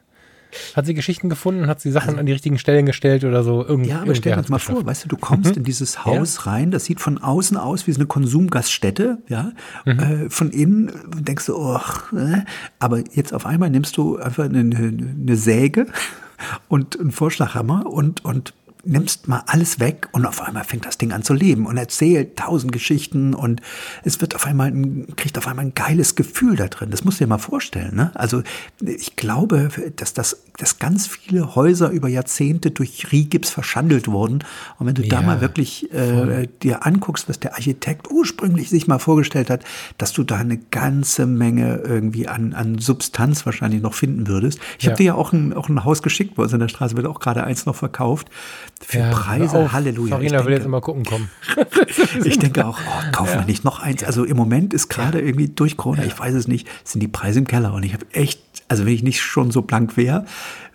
Hat 0.75 0.85
sie 0.85 0.93
Geschichten 0.93 1.29
gefunden? 1.29 1.67
Hat 1.67 1.81
sie 1.81 1.91
Sachen 1.91 2.09
also, 2.09 2.19
an 2.19 2.25
die 2.25 2.31
richtigen 2.31 2.57
Stellen 2.57 2.85
gestellt 2.85 3.23
oder 3.23 3.43
so? 3.43 3.65
Irgend, 3.65 3.87
ja, 3.87 4.01
aber 4.01 4.15
stell 4.15 4.35
dir 4.35 4.49
mal 4.49 4.59
vor, 4.59 4.85
weißt 4.85 5.05
du, 5.05 5.07
du 5.09 5.17
kommst 5.17 5.51
mhm. 5.51 5.57
in 5.57 5.63
dieses 5.63 6.05
Haus 6.05 6.37
ja. 6.37 6.51
rein, 6.51 6.71
das 6.71 6.85
sieht 6.85 6.99
von 6.99 7.17
außen 7.17 7.57
aus 7.57 7.87
wie 7.87 7.91
so 7.91 7.99
eine 7.99 8.07
Konsumgaststätte, 8.07 9.19
ja. 9.27 9.51
Mhm. 9.85 9.99
Äh, 9.99 10.29
von 10.29 10.51
innen 10.51 10.91
denkst 11.19 11.47
du, 11.47 11.55
oh, 11.55 11.79
äh, 12.15 12.41
aber 12.79 13.03
jetzt 13.13 13.33
auf 13.33 13.45
einmal 13.45 13.69
nimmst 13.69 13.97
du 13.97 14.17
einfach 14.17 14.45
eine, 14.45 14.59
eine 14.59 15.35
Säge 15.35 15.87
und 16.67 16.99
einen 16.99 17.11
Vorschlaghammer 17.11 17.85
und, 17.85 18.23
und 18.25 18.53
nimmst 18.85 19.29
mal 19.29 19.43
alles 19.47 19.79
weg 19.79 20.09
und 20.11 20.25
auf 20.25 20.41
einmal 20.41 20.65
fängt 20.65 20.85
das 20.85 20.97
Ding 20.97 21.13
an 21.13 21.23
zu 21.23 21.33
leben 21.33 21.65
und 21.65 21.77
erzählt 21.77 22.35
tausend 22.35 22.73
Geschichten 22.73 23.33
und 23.33 23.61
es 24.03 24.19
wird 24.19 24.35
auf 24.35 24.45
einmal, 24.45 24.67
ein, 24.67 25.15
kriegt 25.15 25.37
auf 25.37 25.47
einmal 25.47 25.65
ein 25.65 25.73
geiles 25.73 26.15
Gefühl 26.15 26.57
da 26.57 26.67
drin. 26.67 26.91
Das 26.91 27.05
musst 27.05 27.19
du 27.19 27.23
dir 27.23 27.29
mal 27.29 27.37
vorstellen. 27.37 27.95
Ne? 27.95 28.11
Also 28.13 28.43
ich 28.81 29.15
glaube, 29.15 29.69
dass 29.95 30.13
das, 30.13 30.43
dass 30.57 30.79
ganz 30.79 31.07
viele 31.07 31.55
Häuser 31.55 31.91
über 31.91 32.09
Jahrzehnte 32.09 32.71
durch 32.71 33.13
Rigips 33.13 33.51
verschandelt 33.51 34.09
wurden. 34.09 34.43
Und 34.79 34.87
wenn 34.87 34.95
du 34.95 35.03
ja, 35.03 35.09
da 35.09 35.21
mal 35.21 35.39
wirklich 35.39 35.89
äh, 35.93 36.49
dir 36.61 36.85
anguckst, 36.85 37.29
was 37.29 37.39
der 37.39 37.53
Architekt 37.53 38.11
ursprünglich 38.11 38.69
sich 38.69 38.87
mal 38.87 38.99
vorgestellt 38.99 39.49
hat, 39.49 39.63
dass 39.97 40.11
du 40.11 40.23
da 40.23 40.37
eine 40.37 40.57
ganze 40.57 41.25
Menge 41.25 41.77
irgendwie 41.85 42.27
an, 42.27 42.53
an 42.53 42.79
Substanz 42.79 43.45
wahrscheinlich 43.45 43.81
noch 43.81 43.93
finden 43.93 44.27
würdest. 44.27 44.59
Ich 44.77 44.83
ja. 44.83 44.91
habe 44.91 44.97
dir 44.97 45.05
ja 45.05 45.15
auch 45.15 45.31
ein, 45.31 45.53
auch 45.53 45.69
ein 45.69 45.85
Haus 45.85 46.03
geschickt, 46.03 46.35
bei 46.35 46.43
uns 46.43 46.51
in 46.51 46.59
der 46.59 46.67
Straße 46.67 46.97
wird 46.97 47.07
auch 47.07 47.21
gerade 47.21 47.45
eins 47.45 47.65
noch 47.65 47.75
verkauft 47.75 48.27
für 48.85 48.99
ja, 48.99 49.11
Preise, 49.11 49.71
Halleluja. 49.71 50.15
Farina 50.15 50.37
denke, 50.37 50.45
will 50.45 50.53
jetzt 50.53 50.65
immer 50.65 50.81
gucken 50.81 51.03
kommen. 51.05 51.29
ich 52.23 52.39
denke 52.39 52.65
auch, 52.65 52.79
oh, 52.79 53.11
kaufen 53.11 53.33
ja. 53.33 53.39
wir 53.39 53.45
nicht 53.45 53.63
noch 53.63 53.79
eins. 53.79 54.03
Also 54.03 54.23
im 54.23 54.37
Moment 54.37 54.73
ist 54.73 54.89
gerade 54.89 55.19
ja. 55.19 55.25
irgendwie 55.25 55.49
durch 55.49 55.77
Corona, 55.77 56.03
ich 56.03 56.17
weiß 56.17 56.33
es 56.33 56.47
nicht, 56.47 56.67
sind 56.83 57.01
die 57.01 57.07
Preise 57.07 57.39
im 57.39 57.47
Keller. 57.47 57.73
Und 57.73 57.83
ich 57.83 57.93
habe 57.93 58.05
echt, 58.11 58.41
also 58.67 58.85
wenn 58.85 58.93
ich 58.93 59.03
nicht 59.03 59.21
schon 59.21 59.51
so 59.51 59.61
blank 59.61 59.97
wäre, 59.97 60.25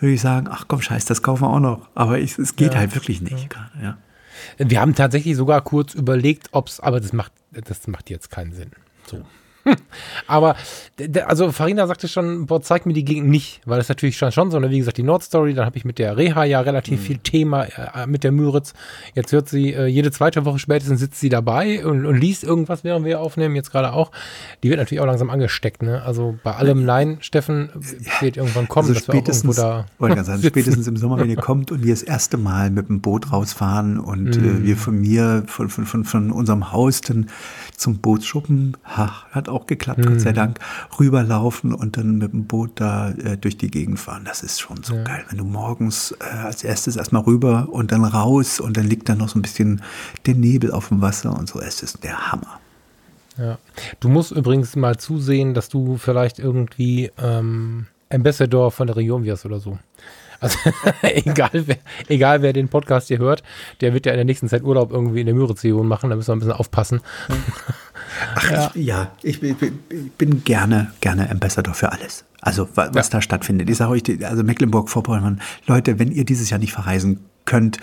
würde 0.00 0.15
ich 0.15 0.21
sagen, 0.21 0.49
ach 0.50 0.67
komm, 0.69 0.81
scheiß, 0.81 1.05
das 1.05 1.23
kaufen 1.23 1.43
wir 1.43 1.50
auch 1.50 1.61
noch. 1.61 1.88
Aber 1.95 2.19
ich, 2.19 2.38
es 2.38 2.57
geht 2.57 2.77
halt 2.77 2.95
wirklich 2.95 3.21
nicht 3.21 3.50
gerade, 3.50 3.71
ja. 3.83 3.99
Wir 4.57 4.81
haben 4.81 4.95
tatsächlich 4.95 5.37
sogar 5.37 5.61
kurz 5.62 5.95
überlegt, 5.95 6.49
ob 6.53 6.69
es, 6.69 6.81
aber 6.81 7.00
das 7.00 7.12
macht, 7.12 7.33
das 7.50 7.87
macht 7.87 8.11
jetzt 8.11 8.31
keinen 8.31 8.53
Sinn. 8.53 8.71
So. 9.07 9.25
Aber, 10.26 10.56
also 11.26 11.52
Farina 11.52 11.87
sagte 11.87 12.08
schon, 12.08 12.46
boah, 12.46 12.60
zeig 12.60 12.87
mir 12.87 12.92
die 12.92 13.04
Gegend 13.04 13.28
nicht, 13.28 13.60
weil 13.64 13.78
das 13.78 13.88
natürlich 13.88 14.16
schon, 14.16 14.32
schon 14.32 14.50
so, 14.50 14.58
ne? 14.58 14.70
wie 14.70 14.78
gesagt, 14.78 14.98
die 14.98 15.02
Nordstory, 15.02 15.54
dann 15.54 15.66
habe 15.66 15.76
ich 15.76 15.84
mit 15.84 15.98
der 15.98 16.16
Reha 16.16 16.44
ja 16.44 16.60
relativ 16.60 17.00
mhm. 17.00 17.04
viel 17.04 17.18
Thema 17.18 17.64
äh, 17.64 18.06
mit 18.06 18.25
der 18.25 18.32
Müritz. 18.32 18.75
Jetzt 19.14 19.32
hört 19.32 19.48
sie, 19.48 19.72
äh, 19.72 19.87
jede 19.87 20.10
zweite 20.10 20.44
Woche 20.44 20.58
spätestens 20.58 21.00
sitzt 21.00 21.20
sie 21.20 21.28
dabei 21.28 21.84
und, 21.84 22.06
und 22.06 22.16
liest 22.16 22.44
irgendwas, 22.44 22.84
während 22.84 23.04
wir 23.04 23.20
aufnehmen, 23.20 23.56
jetzt 23.56 23.70
gerade 23.70 23.92
auch. 23.92 24.10
Die 24.62 24.68
wird 24.68 24.78
natürlich 24.78 25.00
auch 25.00 25.06
langsam 25.06 25.30
angesteckt, 25.30 25.82
ne? 25.82 26.02
Also 26.02 26.38
bei 26.42 26.54
allem 26.54 26.84
Nein, 26.84 27.18
Steffen, 27.20 27.70
wird 28.20 28.37
irgendwann 28.37 28.68
kommen, 28.68 28.88
also 28.88 28.98
dass 28.98 29.08
wir 29.08 29.14
auch 29.14 29.28
irgendwo 29.28 29.52
da. 29.52 30.25
Sagen, 30.25 30.42
spätestens 30.42 30.87
im 30.87 30.96
Sommer, 30.96 31.18
wenn 31.18 31.30
ihr 31.30 31.37
kommt 31.48 31.70
und 31.70 31.84
wir 31.84 31.92
das 31.92 32.02
erste 32.02 32.37
Mal 32.37 32.70
mit 32.70 32.88
dem 32.88 33.00
Boot 33.00 33.33
rausfahren 33.33 33.98
und 33.98 34.37
mhm. 34.37 34.62
äh, 34.62 34.66
wir 34.66 34.76
von 34.76 34.98
mir, 34.98 35.44
von, 35.46 35.68
von, 35.68 35.87
von, 35.87 36.04
von 36.04 36.33
unserem 36.33 36.72
Haus 36.72 37.00
dann 37.00 37.26
zum 37.79 37.99
Bootsschuppen, 37.99 38.77
ha, 38.85 39.25
hat 39.31 39.49
auch 39.49 39.67
geklappt, 39.67 40.01
mhm. 40.01 40.07
Gott 40.07 40.21
sei 40.21 40.31
mhm. 40.31 40.37
Dank, 40.37 40.59
rüberlaufen 40.99 41.73
und 41.73 41.97
dann 41.97 42.19
mit 42.19 42.33
dem 42.33 42.47
Boot 42.47 42.73
da 42.75 43.11
äh, 43.11 43.37
durch 43.37 43.57
die 43.57 43.71
Gegend 43.71 43.99
fahren. 44.01 44.25
Das 44.25 44.43
ist 44.43 44.61
schon 44.61 44.83
so 44.83 44.95
ja. 44.95 45.05
geil. 45.05 45.25
Wenn 45.29 45.38
du 45.38 45.45
morgens 45.45 46.14
äh, 46.21 46.25
als 46.25 46.64
erstes 46.64 46.97
erstmal 46.97 47.23
rüber 47.23 47.69
und 47.71 47.93
dann 47.93 48.05
raus 48.05 48.61
und 48.61 48.77
dann 48.77 48.87
liegt 48.87 49.09
da 49.09 49.14
noch 49.14 49.29
so 49.29 49.38
ein 49.38 49.43
bisschen 49.43 49.83
der 50.27 50.35
Nebel 50.35 50.73
auf 50.73 50.88
dem 50.88 51.01
Wasser 51.01 51.37
und 51.37 51.49
so, 51.49 51.61
es 51.61 51.83
ist 51.83 52.03
der 52.05 52.33
Hammer. 52.33 52.61
Ja. 53.38 53.59
Du 54.01 54.09
musst 54.09 54.33
übrigens 54.33 54.75
mal 54.75 54.97
zusehen, 54.97 55.55
dass 55.55 55.69
du 55.69 55.97
vielleicht 55.97 56.41
irgendwie 56.41 57.11
ähm, 57.19 57.87
Ambassador 58.11 58.73
von 58.73 58.88
der 58.88 58.97
Region 58.97 59.25
wirst 59.25 59.47
oder 59.47 59.61
so. 59.61 59.79
Also 60.40 60.59
egal, 61.03 61.51
wer, 61.53 61.79
egal 62.09 62.42
wer 62.42 62.53
den 62.53 62.68
Podcast 62.68 63.09
hier 63.09 63.18
hört, 63.18 63.42
der 63.81 63.94
wird 63.94 64.07
ja 64.07 64.12
in 64.12 64.18
der 64.18 64.24
nächsten 64.24 64.48
Zeit 64.48 64.62
Urlaub 64.62 64.92
irgendwie 64.92 65.20
in 65.20 65.27
der 65.27 65.35
Müritz-Region 65.35 65.87
machen, 65.87 66.11
da 66.11 66.16
müssen 66.16 66.29
wir 66.29 66.37
ein 66.37 66.38
bisschen 66.40 66.53
aufpassen. 66.53 67.01
Ach, 68.35 68.51
ja, 68.51 68.70
ich, 68.74 68.85
ja 68.87 69.12
ich, 69.22 69.42
ich, 69.42 69.57
bin 70.16 70.44
gerne, 70.44 70.92
gerne 71.01 71.31
Ambassador 71.31 71.74
für 71.74 71.92
alles. 71.92 72.24
Also 72.40 72.68
was 72.74 72.94
ja. 72.94 73.03
da 73.11 73.22
stattfindet. 73.22 73.68
Ich 73.68 73.77
sage 73.77 73.90
euch, 73.90 74.03
also 74.24 74.44
Mecklenburg-Vorpommern, 74.44 75.40
Leute, 75.66 75.98
wenn 75.98 76.12
ihr 76.12 76.24
dieses 76.24 76.51
Jahr 76.51 76.61
nicht 76.61 76.72
verreisen 76.72 77.24
könnt, 77.44 77.79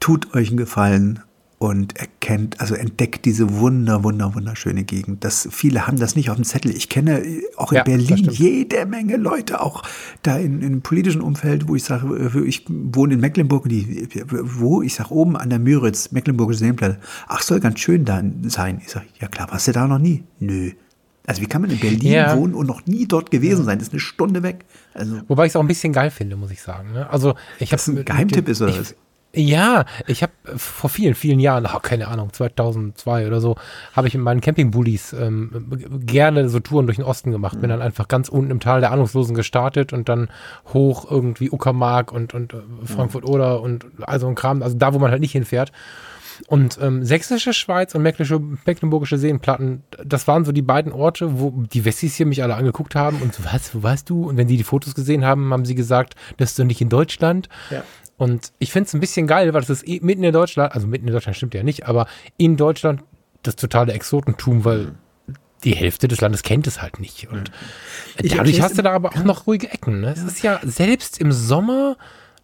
tut 0.00 0.34
euch 0.34 0.48
einen 0.48 0.56
Gefallen 0.56 1.20
und 1.62 1.96
erkennt, 1.96 2.60
also 2.60 2.74
entdeckt 2.74 3.24
diese 3.24 3.58
wunder, 3.58 4.02
wunder, 4.02 4.34
wunderschöne 4.34 4.82
Gegend. 4.82 5.22
Das, 5.22 5.48
viele 5.52 5.86
haben 5.86 5.96
das 5.96 6.16
nicht 6.16 6.28
auf 6.28 6.34
dem 6.34 6.44
Zettel. 6.44 6.74
Ich 6.74 6.88
kenne 6.88 7.22
auch 7.56 7.70
in 7.70 7.76
ja, 7.76 7.84
Berlin 7.84 8.28
jede 8.32 8.84
Menge 8.84 9.16
Leute, 9.16 9.60
auch 9.60 9.84
da 10.24 10.38
in, 10.38 10.60
im 10.60 10.82
politischen 10.82 11.20
Umfeld, 11.20 11.68
wo 11.68 11.76
ich 11.76 11.84
sage, 11.84 12.42
ich 12.44 12.64
wohne 12.68 13.14
in 13.14 13.20
Mecklenburg, 13.20 13.68
die, 13.68 14.08
wo 14.28 14.82
ich 14.82 14.94
sage, 14.94 15.12
oben 15.12 15.36
an 15.36 15.50
der 15.50 15.60
Müritz, 15.60 16.10
Mecklenburgische 16.10 16.58
Seenplatte, 16.58 16.98
ach, 17.28 17.42
soll 17.42 17.60
ganz 17.60 17.78
schön 17.78 18.04
da 18.04 18.20
sein. 18.42 18.80
Ich 18.84 18.90
sage, 18.90 19.06
ja 19.20 19.28
klar, 19.28 19.48
warst 19.52 19.68
du 19.68 19.72
da 19.72 19.86
noch 19.86 20.00
nie? 20.00 20.24
Nö. 20.40 20.72
Also 21.24 21.40
wie 21.40 21.46
kann 21.46 21.62
man 21.62 21.70
in 21.70 21.78
Berlin 21.78 22.12
ja. 22.12 22.36
wohnen 22.36 22.54
und 22.54 22.66
noch 22.66 22.86
nie 22.86 23.06
dort 23.06 23.30
gewesen 23.30 23.64
sein? 23.64 23.78
Das 23.78 23.86
ist 23.86 23.94
eine 23.94 24.00
Stunde 24.00 24.42
weg. 24.42 24.64
Also, 24.94 25.20
Wobei 25.28 25.46
ich 25.46 25.52
es 25.52 25.56
auch 25.56 25.60
ein 25.60 25.68
bisschen 25.68 25.92
geil 25.92 26.10
finde, 26.10 26.34
muss 26.34 26.50
ich 26.50 26.60
sagen. 26.60 26.92
Ne? 26.92 27.08
Also 27.08 27.36
ich 27.60 27.72
habe 27.72 27.82
ein 27.86 28.04
Geheimtipp 28.04 28.48
ist 28.48 28.60
oder 28.60 28.76
was? 28.76 28.96
Ja, 29.34 29.86
ich 30.06 30.22
habe 30.22 30.32
vor 30.56 30.90
vielen, 30.90 31.14
vielen 31.14 31.40
Jahren, 31.40 31.66
oh, 31.66 31.78
keine 31.78 32.08
Ahnung, 32.08 32.32
2002 32.32 33.26
oder 33.26 33.40
so, 33.40 33.56
habe 33.94 34.06
ich 34.06 34.14
in 34.14 34.20
meinen 34.20 34.42
Campingbullies 34.42 35.14
ähm, 35.14 36.00
gerne 36.04 36.50
so 36.50 36.60
Touren 36.60 36.86
durch 36.86 36.96
den 36.96 37.06
Osten 37.06 37.30
gemacht. 37.30 37.54
Bin 37.54 37.68
mhm. 37.68 37.74
dann 37.74 37.82
einfach 37.82 38.08
ganz 38.08 38.28
unten 38.28 38.50
im 38.50 38.60
Tal 38.60 38.80
der 38.80 38.92
Ahnungslosen 38.92 39.34
gestartet 39.34 39.94
und 39.94 40.10
dann 40.10 40.28
hoch 40.74 41.10
irgendwie 41.10 41.50
Uckermark 41.50 42.12
und, 42.12 42.34
und 42.34 42.52
äh, 42.52 42.58
Frankfurt 42.84 43.24
oder 43.24 43.62
und 43.62 43.86
also 44.02 44.28
ein 44.28 44.34
Kram, 44.34 44.62
also 44.62 44.76
da, 44.76 44.92
wo 44.92 44.98
man 44.98 45.10
halt 45.10 45.22
nicht 45.22 45.32
hinfährt. 45.32 45.72
Und 46.46 46.78
ähm, 46.80 47.04
sächsische 47.04 47.52
Schweiz 47.52 47.94
und 47.94 48.02
mecklenburgische 48.02 49.18
Seenplatten, 49.18 49.82
das 50.04 50.26
waren 50.26 50.44
so 50.44 50.52
die 50.52 50.62
beiden 50.62 50.92
Orte, 50.92 51.40
wo 51.40 51.50
die 51.50 51.84
Wessis 51.84 52.16
hier 52.16 52.26
mich 52.26 52.42
alle 52.42 52.54
angeguckt 52.54 52.94
haben 52.94 53.18
und 53.22 53.34
so, 53.34 53.44
was, 53.44 53.74
wo 53.74 53.82
warst 53.82 54.10
du? 54.10 54.28
Und 54.28 54.36
wenn 54.36 54.48
die 54.48 54.56
die 54.56 54.64
Fotos 54.64 54.94
gesehen 54.94 55.24
haben, 55.24 55.52
haben 55.52 55.64
sie 55.64 55.74
gesagt, 55.74 56.14
das 56.38 56.50
ist 56.50 56.58
doch 56.58 56.64
nicht 56.64 56.80
in 56.80 56.88
Deutschland. 56.88 57.48
Ja. 57.70 57.84
Und 58.16 58.52
ich 58.58 58.72
finde 58.72 58.88
es 58.88 58.94
ein 58.94 59.00
bisschen 59.00 59.26
geil, 59.26 59.52
weil 59.52 59.62
es 59.62 59.70
ist 59.70 59.86
mitten 60.02 60.22
in 60.22 60.32
Deutschland, 60.32 60.74
also 60.74 60.86
mitten 60.86 61.06
in 61.06 61.12
Deutschland 61.12 61.36
stimmt 61.36 61.54
ja 61.54 61.62
nicht, 61.62 61.86
aber 61.86 62.06
in 62.36 62.56
Deutschland 62.56 63.02
das 63.42 63.56
totale 63.56 63.92
Exotentum, 63.92 64.64
weil 64.64 64.92
die 65.64 65.74
Hälfte 65.74 66.08
des 66.08 66.20
Landes 66.20 66.42
kennt 66.42 66.66
es 66.66 66.82
halt 66.82 67.00
nicht. 67.00 67.28
Und 67.30 67.50
ich 68.20 68.34
dadurch 68.34 68.60
hast 68.60 68.78
du 68.78 68.82
da 68.82 68.92
aber 68.92 69.10
auch 69.10 69.24
noch 69.24 69.46
ruhige 69.46 69.70
Ecken. 69.70 70.00
Ne? 70.00 70.12
Es 70.12 70.22
ist 70.22 70.42
ja 70.42 70.60
selbst 70.64 71.18
im 71.18 71.32
Sommer, 71.32 71.96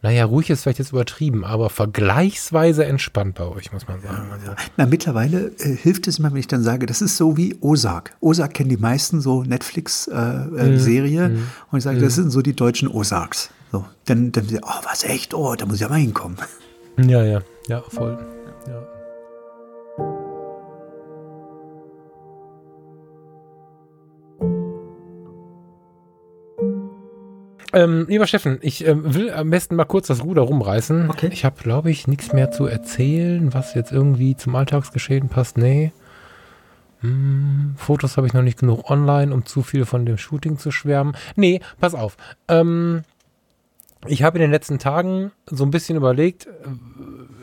naja, 0.02 0.24
ruhig 0.24 0.50
ist 0.50 0.62
vielleicht 0.62 0.78
jetzt 0.78 0.92
übertrieben, 0.92 1.44
aber 1.44 1.70
vergleichsweise 1.70 2.84
entspannt 2.84 3.34
bei 3.34 3.44
euch, 3.44 3.72
muss 3.72 3.88
man 3.88 4.00
sagen. 4.00 4.28
Ja, 4.46 4.56
Na, 4.76 4.86
mittlerweile 4.86 5.52
äh, 5.58 5.74
hilft 5.74 6.06
es 6.06 6.20
mir, 6.20 6.30
wenn 6.30 6.38
ich 6.38 6.46
dann 6.46 6.62
sage, 6.62 6.86
das 6.86 7.02
ist 7.02 7.16
so 7.16 7.36
wie 7.36 7.56
Ozark. 7.60 8.12
Ozark 8.20 8.54
kennen 8.54 8.70
die 8.70 8.76
meisten 8.76 9.20
so 9.20 9.42
Netflix-Serie. 9.42 11.20
Äh, 11.20 11.24
äh, 11.24 11.28
mhm. 11.28 11.46
Und 11.70 11.78
ich 11.78 11.84
sage, 11.84 11.98
das 11.98 12.16
mhm. 12.16 12.22
sind 12.22 12.30
so 12.30 12.42
die 12.42 12.54
deutschen 12.54 12.88
Ozarks. 12.88 13.50
So, 13.70 13.84
dann, 14.06 14.32
dann, 14.32 14.46
oh, 14.62 14.84
was 14.84 15.04
echt? 15.04 15.34
Oh, 15.34 15.54
da 15.54 15.66
muss 15.66 15.76
ich 15.76 15.82
ja 15.82 15.88
mal 15.88 15.96
hinkommen. 15.96 16.38
Ja, 16.96 17.22
ja, 17.22 17.42
ja, 17.68 17.82
voll. 17.82 18.18
Ja. 18.66 18.82
Ähm, 27.74 28.06
lieber 28.08 28.26
Steffen, 28.26 28.58
ich 28.62 28.86
ähm, 28.86 29.14
will 29.14 29.30
am 29.30 29.50
besten 29.50 29.76
mal 29.76 29.84
kurz 29.84 30.06
das 30.06 30.24
Ruder 30.24 30.42
rumreißen. 30.42 31.10
Okay. 31.10 31.28
Ich 31.30 31.44
habe, 31.44 31.62
glaube 31.62 31.90
ich, 31.90 32.08
nichts 32.08 32.32
mehr 32.32 32.50
zu 32.50 32.64
erzählen, 32.66 33.52
was 33.52 33.74
jetzt 33.74 33.92
irgendwie 33.92 34.34
zum 34.36 34.56
Alltagsgeschehen 34.56 35.28
passt. 35.28 35.58
Nee. 35.58 35.92
Hm, 37.00 37.74
Fotos 37.76 38.16
habe 38.16 38.26
ich 38.26 38.32
noch 38.32 38.42
nicht 38.42 38.58
genug 38.58 38.90
online, 38.90 39.32
um 39.32 39.44
zu 39.44 39.62
viel 39.62 39.84
von 39.84 40.06
dem 40.06 40.16
Shooting 40.16 40.58
zu 40.58 40.70
schwärmen. 40.70 41.14
Nee, 41.36 41.60
pass 41.78 41.94
auf. 41.94 42.16
Ähm, 42.48 43.02
ich 44.06 44.22
habe 44.22 44.38
in 44.38 44.42
den 44.42 44.50
letzten 44.50 44.78
Tagen 44.78 45.32
so 45.46 45.64
ein 45.64 45.70
bisschen 45.70 45.96
überlegt, 45.96 46.46
äh, 46.46 46.50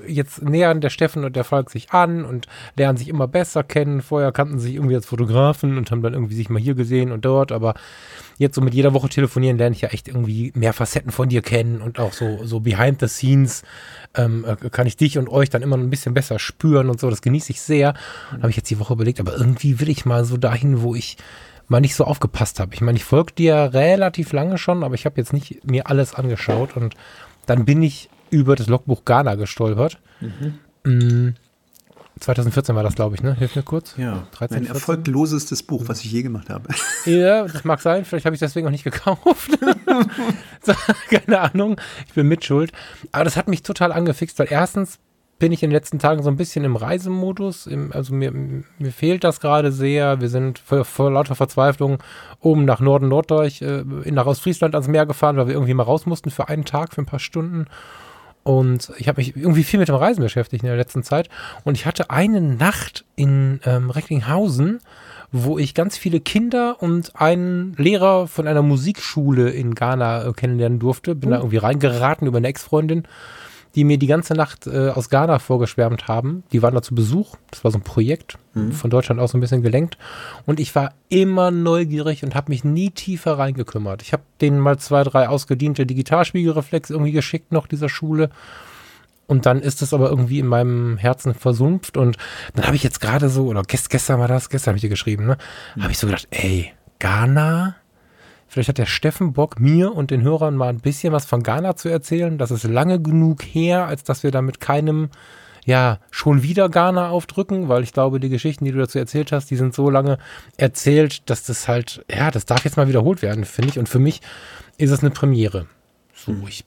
jetzt 0.08 0.42
nähern 0.44 0.82
der 0.82 0.90
Steffen 0.90 1.26
und 1.26 1.36
der 1.36 1.44
Falk 1.44 1.70
sich 1.70 1.92
an 1.92 2.26
und 2.26 2.48
lernen 2.78 2.98
sich 2.98 3.08
immer 3.08 3.28
besser 3.28 3.64
kennen. 3.64 4.02
Vorher 4.02 4.32
kannten 4.32 4.60
sie 4.60 4.68
sich 4.68 4.76
irgendwie 4.76 4.96
als 4.96 5.08
Fotografen 5.08 5.78
und 5.78 5.92
haben 5.92 6.02
dann 6.02 6.14
irgendwie 6.14 6.36
sich 6.36 6.50
mal 6.50 6.62
hier 6.62 6.76
gesehen 6.76 7.12
und 7.12 7.26
dort, 7.26 7.52
aber 7.52 7.74
jetzt 8.38 8.56
so 8.56 8.62
mit 8.62 8.74
jeder 8.74 8.94
Woche 8.94 9.10
telefonieren 9.10 9.58
lerne 9.58 9.76
ich 9.76 9.82
ja 9.82 9.90
echt 9.90 10.08
irgendwie 10.08 10.52
mehr 10.56 10.74
Facetten 10.74 11.12
von 11.12 11.30
dir 11.30 11.42
kennen 11.42 11.82
und 11.82 12.00
auch 12.00 12.14
so, 12.14 12.46
so 12.46 12.60
behind 12.60 13.00
the 13.00 13.08
scenes 13.08 13.64
ähm, 14.16 14.46
äh, 14.46 14.70
kann 14.70 14.88
ich 14.88 14.98
dich 14.98 15.18
und 15.18 15.30
euch 15.30 15.50
dann 15.50 15.62
immer 15.62 15.78
ein 15.78 15.90
bisschen 15.90 16.14
besser 16.14 16.40
spüren 16.40 16.90
und 16.90 17.00
so. 17.00 17.10
Das 17.10 17.22
genieße 17.22 17.52
ich 17.52 17.62
sehr. 17.62 17.94
Habe 18.32 18.50
ich 18.50 18.58
jetzt 18.58 18.70
die 18.70 18.80
Woche 18.80 18.94
überlegt, 18.94 19.20
aber 19.20 19.36
irgendwie 19.36 19.80
will 19.80 19.90
ich 19.90 20.06
mal 20.06 20.26
so 20.26 20.38
dahin, 20.38 20.82
wo 20.82 20.96
ich 20.96 21.18
mal 21.68 21.82
nicht 21.82 21.96
so 21.96 22.04
aufgepasst 22.04 22.60
habe. 22.60 22.74
Ich 22.74 22.82
meine, 22.82 22.98
ich 22.98 23.04
folge 23.04 23.34
dir 23.34 23.72
relativ 23.74 24.34
lange 24.34 24.58
schon, 24.58 24.84
aber 24.84 24.96
ich 24.96 25.06
habe 25.06 25.18
jetzt 25.18 25.34
nicht 25.34 25.66
mir 25.66 25.88
alles 25.88 26.14
angeschaut 26.14 26.76
und 26.76 26.96
dann 27.46 27.66
bin 27.66 27.82
ich 27.84 28.10
über 28.30 28.56
das 28.56 28.68
Logbuch 28.68 29.06
Ghana 29.06 29.36
gestolpert. 29.36 30.00
Mhm. 30.84 31.36
2014 32.20 32.76
war 32.76 32.84
das, 32.84 32.96
glaube 32.96 33.16
ich, 33.16 33.24
ne? 33.24 33.36
Hilf 33.36 33.56
mir 33.56 33.64
kurz. 33.64 33.96
Ja, 33.98 34.28
13, 34.32 34.56
mein 34.56 34.66
14? 34.66 34.76
erfolglosestes 34.76 35.64
Buch, 35.64 35.84
was 35.88 36.04
ich 36.04 36.12
je 36.12 36.24
gemacht 36.24 36.50
habe. 36.50 36.70
Ja, 37.06 37.44
das 37.44 37.64
mag 37.66 37.82
sein. 37.82 38.06
Vielleicht 38.06 38.26
habe 38.26 38.36
ich 38.36 38.42
es 38.42 38.50
deswegen 38.50 38.66
auch 38.68 38.72
nicht 38.72 38.84
gekauft. 38.84 39.52
keine 41.10 41.40
Ahnung. 41.40 41.80
Ich 42.08 42.14
bin 42.14 42.28
mitschuld. 42.28 42.72
Aber 43.12 43.26
das 43.26 43.36
hat 43.36 43.48
mich 43.48 43.64
total 43.64 43.92
angefixt, 43.92 44.40
weil 44.40 44.48
erstens 44.50 44.98
bin 45.38 45.52
ich 45.52 45.64
in 45.64 45.70
den 45.70 45.76
letzten 45.76 46.00
Tagen 46.00 46.24
so 46.24 46.30
ein 46.30 46.38
bisschen 46.38 46.64
im 46.64 46.76
Reisemodus. 46.76 47.68
Im, 47.68 47.92
also 47.92 48.14
mir, 48.14 48.32
mir 48.32 48.92
fehlt 48.92 49.24
das 49.24 49.40
gerade 49.40 49.72
sehr. 49.72 50.22
Wir 50.22 50.30
sind 50.30 50.60
vor, 50.60 50.86
vor 50.86 51.12
lauter 51.12 51.36
Verzweiflung 51.36 52.02
oben 52.40 52.66
nach 52.66 52.80
Norden 52.80 53.10
Norddeutsch, 53.10 53.62
äh, 53.62 53.84
in, 54.04 54.16
nach 54.16 54.26
Ostfriesland 54.26 54.76
ans 54.76 54.88
Meer 54.88 55.06
gefahren, 55.06 55.36
weil 55.38 55.48
wir 55.48 55.54
irgendwie 55.54 55.74
mal 55.74 55.84
raus 55.84 56.06
mussten 56.06 56.32
für 56.32 56.48
einen 56.48 56.64
Tag, 56.66 56.94
für 56.94 57.02
ein 57.02 57.06
paar 57.06 57.20
Stunden. 57.20 57.66
Und 58.44 58.92
ich 58.98 59.08
habe 59.08 59.20
mich 59.20 59.36
irgendwie 59.36 59.64
viel 59.64 59.80
mit 59.80 59.90
dem 59.90 59.96
Reisen 59.96 60.22
beschäftigt 60.22 60.64
in 60.64 60.68
der 60.68 60.78
letzten 60.78 61.04
Zeit. 61.04 61.30
Und 61.64 61.76
ich 61.76 61.86
hatte 61.86 62.12
eine 62.12 62.40
Nacht 62.40 63.04
in 63.16 63.60
ähm, 63.66 63.90
Recklinghausen, 63.90 64.80
wo 65.32 65.58
ich 65.58 65.74
ganz 65.74 65.98
viele 65.98 66.20
Kinder 66.20 66.78
und 66.80 67.20
einen 67.20 67.74
Lehrer 67.74 68.28
von 68.28 68.48
einer 68.48 68.62
Musikschule 68.62 69.50
in 69.50 69.74
Ghana 69.74 70.28
äh, 70.28 70.34
kennenlernen 70.34 70.80
durfte. 70.80 71.16
Bin 71.16 71.32
da 71.32 71.38
irgendwie 71.38 71.58
reingeraten 71.58 72.28
über 72.28 72.38
eine 72.38 72.48
Ex-Freundin, 72.48 73.04
die 73.76 73.84
mir 73.84 73.98
die 73.98 74.08
ganze 74.08 74.34
Nacht 74.34 74.68
äh, 74.68 74.90
aus 74.90 75.10
Ghana 75.10 75.40
vorgeschwärmt 75.40 76.08
haben. 76.08 76.44
Die 76.52 76.62
waren 76.62 76.74
da 76.74 76.82
zu 76.82 76.96
Besuch. 76.96 77.36
Das 77.52 77.64
war 77.64 77.72
so 77.72 77.78
ein 77.78 77.84
Projekt, 77.84 78.38
von 78.72 78.90
Deutschland 78.90 79.20
aus 79.20 79.32
so 79.32 79.38
ein 79.38 79.42
bisschen 79.42 79.62
gelenkt. 79.62 79.98
Und 80.46 80.62
ich 80.62 80.74
war 80.76 80.94
immer 81.10 81.52
neugierig 81.52 82.24
und 82.24 82.36
habe 82.36 82.52
mich 82.52 82.64
nie 82.64 82.90
tiefer 82.90 83.38
reingekümmert. 83.38 84.02
Ich 84.02 84.14
habe 84.14 84.24
denen 84.40 84.60
mal 84.60 84.80
zwei, 84.80 85.04
drei 85.04 85.28
ausgediente 85.28 85.86
Digitalspiegelreflex 85.86 86.90
irgendwie 86.90 87.12
geschickt 87.12 87.52
noch 87.52 87.68
dieser 87.68 87.90
Schule. 87.90 88.30
Und 89.28 89.46
dann 89.46 89.60
ist 89.60 89.82
es 89.82 89.94
aber 89.94 90.10
irgendwie 90.10 90.40
in 90.40 90.48
meinem 90.48 90.98
Herzen 90.98 91.34
versumpft. 91.34 91.98
Und 91.98 92.18
dann 92.54 92.66
habe 92.66 92.78
ich 92.78 92.84
jetzt 92.84 93.02
gerade 93.02 93.30
so, 93.30 93.48
oder 93.48 93.64
gest, 93.64 93.90
gestern 93.90 94.20
war 94.20 94.30
das, 94.30 94.50
gestern 94.50 94.72
habe 94.72 94.78
ich 94.78 94.84
dir 94.84 94.90
geschrieben, 94.90 95.26
ne? 95.26 95.38
Habe 95.80 95.92
ich 95.92 95.98
so 95.98 96.08
gedacht, 96.08 96.28
ey, 96.32 96.72
Ghana? 97.00 97.76
Vielleicht 98.56 98.70
hat 98.70 98.78
der 98.78 98.86
Steffen 98.86 99.34
Bock, 99.34 99.60
mir 99.60 99.94
und 99.94 100.12
den 100.12 100.22
Hörern 100.22 100.56
mal 100.56 100.70
ein 100.70 100.80
bisschen 100.80 101.12
was 101.12 101.26
von 101.26 101.44
Ghana 101.44 101.76
zu 101.76 101.90
erzählen. 101.90 102.38
Das 102.38 102.52
ist 102.52 102.64
lange 102.64 103.02
genug 103.02 103.44
her, 103.44 103.86
als 103.86 104.06
dass 104.06 104.24
wir 104.24 104.32
da 104.32 104.42
mit 104.42 104.62
keinem, 104.62 105.10
ja, 105.66 106.00
schon 106.10 106.42
wieder 106.42 106.70
Ghana 106.70 107.10
aufdrücken, 107.10 107.68
weil 107.68 107.84
ich 107.84 107.92
glaube, 107.92 108.22
die 108.22 108.30
Geschichten, 108.30 108.64
die 108.64 108.72
du 108.72 108.78
dazu 108.78 108.98
erzählt 108.98 109.34
hast, 109.34 109.52
die 109.52 109.58
sind 109.58 109.76
so 109.76 109.90
lange 109.90 110.20
erzählt, 110.56 111.30
dass 111.30 111.44
das 111.44 111.68
halt, 111.68 112.06
ja, 112.10 112.32
das 112.32 112.46
darf 112.46 112.64
jetzt 112.64 112.78
mal 112.78 112.88
wiederholt 112.88 113.22
werden, 113.22 113.44
finde 113.44 113.72
ich. 113.72 113.78
Und 113.78 113.90
für 113.90 114.00
mich 114.00 114.22
ist 114.78 114.92
es 114.92 115.02
eine 115.02 115.10
Premiere. 115.10 115.68
So, 116.14 116.34
ich, 116.48 116.64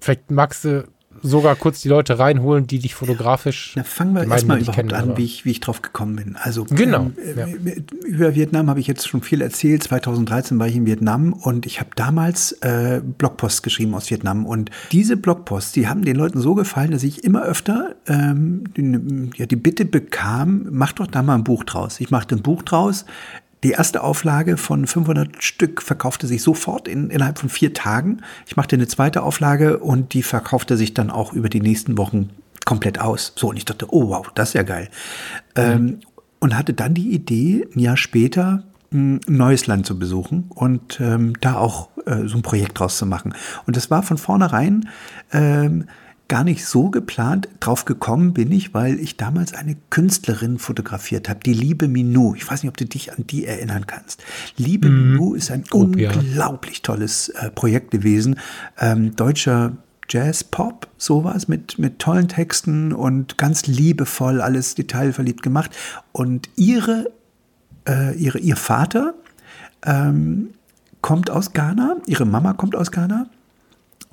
vielleicht 0.00 0.30
magst 0.30 0.66
du 0.66 0.86
sogar 1.22 1.56
kurz 1.56 1.80
die 1.82 1.88
Leute 1.88 2.18
reinholen, 2.18 2.66
die 2.66 2.78
dich 2.78 2.94
fotografisch. 2.94 3.72
Na, 3.76 3.84
fangen 3.84 4.14
wir 4.14 4.28
erstmal 4.28 4.58
überhaupt 4.58 4.76
kennen, 4.76 4.92
an, 4.92 5.16
wie 5.16 5.24
ich, 5.24 5.44
wie 5.44 5.52
ich 5.52 5.60
drauf 5.60 5.82
gekommen 5.82 6.16
bin. 6.16 6.36
Also 6.36 6.64
Genau, 6.64 7.10
ähm, 7.16 7.36
ja. 7.36 7.46
äh, 7.46 7.82
über 8.06 8.34
Vietnam 8.34 8.68
habe 8.68 8.80
ich 8.80 8.86
jetzt 8.86 9.08
schon 9.08 9.22
viel 9.22 9.40
erzählt. 9.40 9.82
2013 9.84 10.58
war 10.58 10.66
ich 10.66 10.76
in 10.76 10.86
Vietnam 10.86 11.32
und 11.32 11.66
ich 11.66 11.80
habe 11.80 11.90
damals 11.96 12.52
äh, 12.62 13.00
Blogposts 13.02 13.62
geschrieben 13.62 13.94
aus 13.94 14.10
Vietnam. 14.10 14.46
Und 14.46 14.70
diese 14.90 15.16
Blogposts, 15.16 15.72
die 15.72 15.88
haben 15.88 16.04
den 16.04 16.16
Leuten 16.16 16.40
so 16.40 16.54
gefallen, 16.54 16.90
dass 16.90 17.02
ich 17.02 17.24
immer 17.24 17.42
öfter 17.42 17.94
ähm, 18.06 18.64
die, 18.76 19.30
ja, 19.38 19.46
die 19.46 19.56
Bitte 19.56 19.84
bekam, 19.84 20.66
mach 20.70 20.92
doch 20.92 21.06
da 21.06 21.22
mal 21.22 21.34
ein 21.36 21.44
Buch 21.44 21.64
draus. 21.64 22.00
Ich 22.00 22.10
machte 22.10 22.34
ein 22.34 22.42
Buch 22.42 22.62
draus. 22.62 23.04
Die 23.62 23.70
erste 23.70 24.02
Auflage 24.02 24.56
von 24.56 24.86
500 24.86 25.42
Stück 25.42 25.82
verkaufte 25.82 26.26
sich 26.26 26.42
sofort 26.42 26.88
in, 26.88 27.10
innerhalb 27.10 27.38
von 27.38 27.48
vier 27.48 27.72
Tagen. 27.72 28.22
Ich 28.46 28.56
machte 28.56 28.76
eine 28.76 28.88
zweite 28.88 29.22
Auflage 29.22 29.78
und 29.78 30.14
die 30.14 30.22
verkaufte 30.22 30.76
sich 30.76 30.94
dann 30.94 31.10
auch 31.10 31.32
über 31.32 31.48
die 31.48 31.60
nächsten 31.60 31.96
Wochen 31.96 32.30
komplett 32.64 33.00
aus. 33.00 33.32
So, 33.36 33.50
und 33.50 33.56
ich 33.56 33.64
dachte, 33.64 33.86
oh 33.90 34.08
wow, 34.08 34.26
das 34.34 34.50
ist 34.50 34.54
ja 34.54 34.62
geil. 34.62 34.88
Ähm, 35.54 36.00
und 36.40 36.56
hatte 36.56 36.74
dann 36.74 36.94
die 36.94 37.12
Idee, 37.12 37.68
ein 37.74 37.78
Jahr 37.78 37.96
später 37.96 38.64
ein 38.92 39.20
neues 39.26 39.66
Land 39.66 39.86
zu 39.86 39.98
besuchen 39.98 40.46
und 40.50 41.00
ähm, 41.00 41.34
da 41.40 41.56
auch 41.56 41.88
äh, 42.06 42.26
so 42.26 42.36
ein 42.36 42.42
Projekt 42.42 42.78
draus 42.78 42.98
zu 42.98 43.06
machen. 43.06 43.34
Und 43.66 43.76
das 43.76 43.90
war 43.90 44.02
von 44.02 44.18
vornherein 44.18 44.88
ähm, 45.32 45.86
gar 46.32 46.44
nicht 46.44 46.64
so 46.64 46.88
geplant. 46.88 47.46
Drauf 47.60 47.84
gekommen 47.84 48.32
bin 48.32 48.50
ich, 48.52 48.72
weil 48.72 48.98
ich 48.98 49.18
damals 49.18 49.52
eine 49.52 49.76
Künstlerin 49.90 50.58
fotografiert 50.58 51.28
habe, 51.28 51.40
die 51.40 51.52
Liebe 51.52 51.88
Minou. 51.88 52.34
Ich 52.34 52.50
weiß 52.50 52.62
nicht, 52.62 52.70
ob 52.70 52.76
du 52.78 52.86
dich 52.86 53.12
an 53.12 53.26
die 53.26 53.44
erinnern 53.44 53.86
kannst. 53.86 54.24
Liebe 54.56 54.88
Minou 54.88 55.34
ist 55.34 55.50
ein 55.50 55.64
Grob, 55.64 55.94
ja. 55.94 56.10
unglaublich 56.10 56.80
tolles 56.80 57.28
äh, 57.28 57.50
Projekt 57.50 57.90
gewesen. 57.90 58.36
Ähm, 58.80 59.14
deutscher 59.14 59.76
Jazz-Pop, 60.08 60.88
sowas 60.96 61.48
mit, 61.48 61.78
mit 61.78 61.98
tollen 61.98 62.28
Texten 62.28 62.94
und 62.94 63.36
ganz 63.36 63.66
liebevoll, 63.66 64.40
alles 64.40 64.74
detailverliebt 64.74 65.42
gemacht. 65.42 65.76
Und 66.12 66.48
ihre, 66.56 67.10
äh, 67.86 68.16
ihre, 68.16 68.38
ihr 68.38 68.56
Vater 68.56 69.12
ähm, 69.84 70.54
kommt 71.02 71.28
aus 71.28 71.52
Ghana, 71.52 71.96
ihre 72.06 72.24
Mama 72.24 72.54
kommt 72.54 72.74
aus 72.74 72.90
Ghana. 72.90 73.26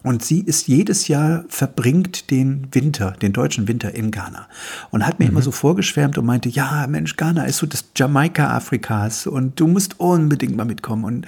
Und 0.03 0.23
sie 0.23 0.41
ist 0.41 0.67
jedes 0.67 1.07
Jahr 1.07 1.43
verbringt 1.49 2.31
den 2.31 2.67
Winter, 2.71 3.11
den 3.21 3.33
deutschen 3.33 3.67
Winter 3.67 3.93
in 3.93 4.11
Ghana. 4.11 4.47
Und 4.91 5.05
hat 5.05 5.19
mir 5.19 5.25
immer 5.25 5.41
so 5.41 5.51
vorgeschwärmt 5.51 6.17
und 6.17 6.25
meinte, 6.25 6.49
ja, 6.49 6.87
Mensch, 6.87 7.17
Ghana 7.17 7.45
ist 7.45 7.57
so 7.57 7.65
das 7.65 7.85
Jamaika 7.95 8.55
Afrikas 8.55 9.27
und 9.27 9.59
du 9.59 9.67
musst 9.67 9.99
unbedingt 9.99 10.55
mal 10.55 10.65
mitkommen. 10.65 11.03
Und 11.03 11.27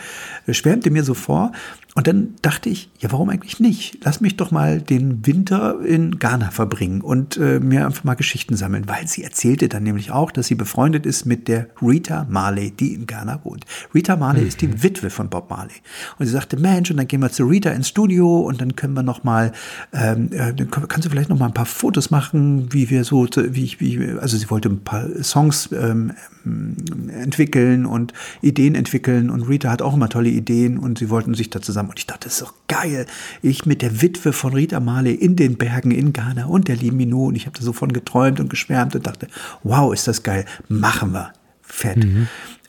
schwärmte 0.50 0.92
mir 0.92 1.04
so 1.04 1.14
vor. 1.14 1.52
Und 1.94 2.08
dann 2.08 2.36
dachte 2.42 2.70
ich, 2.70 2.90
ja, 3.00 3.12
warum 3.12 3.30
eigentlich 3.30 3.60
nicht? 3.60 3.98
Lass 4.04 4.22
mich 4.22 4.38
doch 4.38 4.50
mal 4.50 4.80
den 4.80 5.26
Winter 5.28 5.82
in 5.82 6.20
Ghana 6.20 6.50
verbringen 6.50 7.02
und 7.02 7.36
äh, 7.36 7.60
mir 7.60 7.86
einfach 7.86 8.06
mal 8.06 8.14
Geschichten 8.14 8.56
sammeln, 8.56 8.88
weil 8.88 9.08
sie 9.08 9.24
erzählte 9.24 9.68
dann 9.68 9.84
nämlich 9.84 10.10
auch, 10.12 10.32
dass 10.32 10.48
sie 10.48 10.56
befreundet 10.56 11.06
ist 11.06 11.26
mit 11.26 11.50
der 11.50 11.68
Rita 11.82 12.26
Marley, 12.30 12.72
die 12.72 12.94
in 12.94 13.08
Ghana 13.08 13.42
wohnt. 13.44 13.66
Rita 13.94 14.16
Marley 14.16 14.48
ist 14.48 14.62
die 14.62 14.82
Witwe 14.84 15.10
von 15.10 15.30
Bob 15.30 15.50
Marley. 15.50 15.74
Und 16.18 16.28
sie 16.28 16.32
sagte, 16.32 16.56
Mensch, 16.56 16.92
und 16.92 16.98
dann 16.98 17.08
gehen 17.08 17.20
wir 17.20 17.30
zu 17.30 17.44
Rita 17.44 17.72
ins 17.72 17.90
Studio 17.90 18.40
und 18.40 18.61
dann 18.62 18.76
können 18.76 18.94
wir 18.94 19.04
noch 19.04 19.24
mal, 19.24 19.52
ähm, 19.92 20.30
äh, 20.32 20.54
dann 20.54 20.70
kannst 20.72 21.06
du 21.06 21.10
vielleicht 21.10 21.30
noch 21.30 21.38
mal 21.38 21.48
ein 21.48 21.54
paar 21.54 21.66
Fotos 21.66 22.12
machen, 22.12 22.72
wie 22.72 22.90
wir 22.90 23.04
so, 23.04 23.28
wie 23.36 23.64
ich, 23.64 23.80
wie, 23.80 24.18
also 24.20 24.38
sie 24.38 24.50
wollte 24.50 24.70
ein 24.70 24.84
paar 24.84 25.08
Songs 25.22 25.70
ähm, 25.72 26.14
entwickeln 27.10 27.86
und 27.86 28.14
Ideen 28.42 28.76
entwickeln 28.76 29.30
und 29.30 29.42
Rita 29.44 29.70
hat 29.70 29.82
auch 29.82 29.94
immer 29.94 30.10
tolle 30.10 30.30
Ideen 30.30 30.78
und 30.78 31.00
sie 31.00 31.10
wollten 31.10 31.34
sich 31.34 31.50
da 31.50 31.62
zusammen 31.62 31.90
und 31.90 32.00
ich 32.00 32.08
dachte, 32.08 32.26
das 32.26 32.34
ist 32.34 32.42
doch 32.42 32.54
geil. 32.68 33.06
Ich 33.42 33.66
mit 33.66 33.82
der 33.82 34.02
Witwe 34.02 34.34
von 34.34 34.54
Rita 34.54 34.80
Marley 34.80 35.14
in 35.14 35.36
den 35.36 35.58
Bergen 35.58 35.92
in 35.92 36.14
Ghana 36.14 36.46
und 36.46 36.68
der 36.68 36.76
lieben 36.76 36.98
Minou 36.98 37.28
und 37.28 37.36
ich 37.36 37.46
habe 37.46 37.58
da 37.58 37.64
so 37.64 37.74
von 37.74 37.92
geträumt 37.92 38.40
und 38.40 38.50
geschwärmt 38.50 38.96
und 38.96 39.06
dachte, 39.06 39.28
wow, 39.64 39.94
ist 39.94 40.08
das 40.08 40.24
geil, 40.24 40.46
machen 40.70 41.12
wir. 41.14 41.34
Fett. 41.62 42.06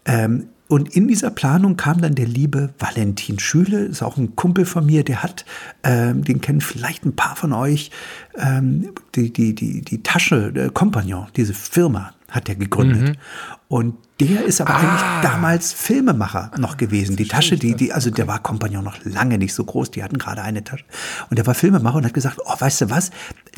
Ähm, 0.04 0.48
und 0.72 0.96
in 0.96 1.06
dieser 1.06 1.30
Planung 1.30 1.76
kam 1.76 2.00
dann 2.00 2.14
der 2.14 2.26
liebe 2.26 2.72
Valentin 2.78 3.38
Schüle, 3.38 3.80
ist 3.80 4.02
auch 4.02 4.16
ein 4.16 4.36
Kumpel 4.36 4.64
von 4.64 4.86
mir, 4.86 5.04
der 5.04 5.22
hat, 5.22 5.44
ähm, 5.82 6.24
den 6.24 6.40
kennen 6.40 6.62
vielleicht 6.62 7.04
ein 7.04 7.14
paar 7.14 7.36
von 7.36 7.52
euch, 7.52 7.90
ähm, 8.38 8.88
die, 9.14 9.30
die, 9.30 9.54
die, 9.54 9.82
die 9.82 10.02
Tasche, 10.02 10.50
der 10.50 10.70
Compagnon, 10.70 11.26
diese 11.36 11.52
Firma 11.52 12.14
hat 12.30 12.48
er 12.48 12.54
gegründet. 12.54 13.18
Und 13.68 13.96
der 14.26 14.44
ist 14.44 14.60
aber 14.60 14.74
Ah. 14.74 14.78
eigentlich 14.78 15.30
damals 15.30 15.72
Filmemacher 15.72 16.50
noch 16.58 16.76
gewesen. 16.76 17.16
Die 17.16 17.26
Tasche, 17.28 17.56
die, 17.56 17.74
die, 17.74 17.92
also 17.92 18.10
der 18.10 18.26
war 18.26 18.38
Kompagnon 18.40 18.84
noch 18.84 18.96
lange 19.04 19.38
nicht 19.38 19.54
so 19.54 19.64
groß, 19.64 19.90
die 19.90 20.02
hatten 20.02 20.18
gerade 20.18 20.42
eine 20.42 20.64
Tasche. 20.64 20.84
Und 21.30 21.38
der 21.38 21.46
war 21.46 21.54
Filmemacher 21.54 21.96
und 21.96 22.04
hat 22.04 22.14
gesagt, 22.14 22.38
oh, 22.44 22.54
weißt 22.58 22.82
du 22.82 22.90
was, 22.90 23.10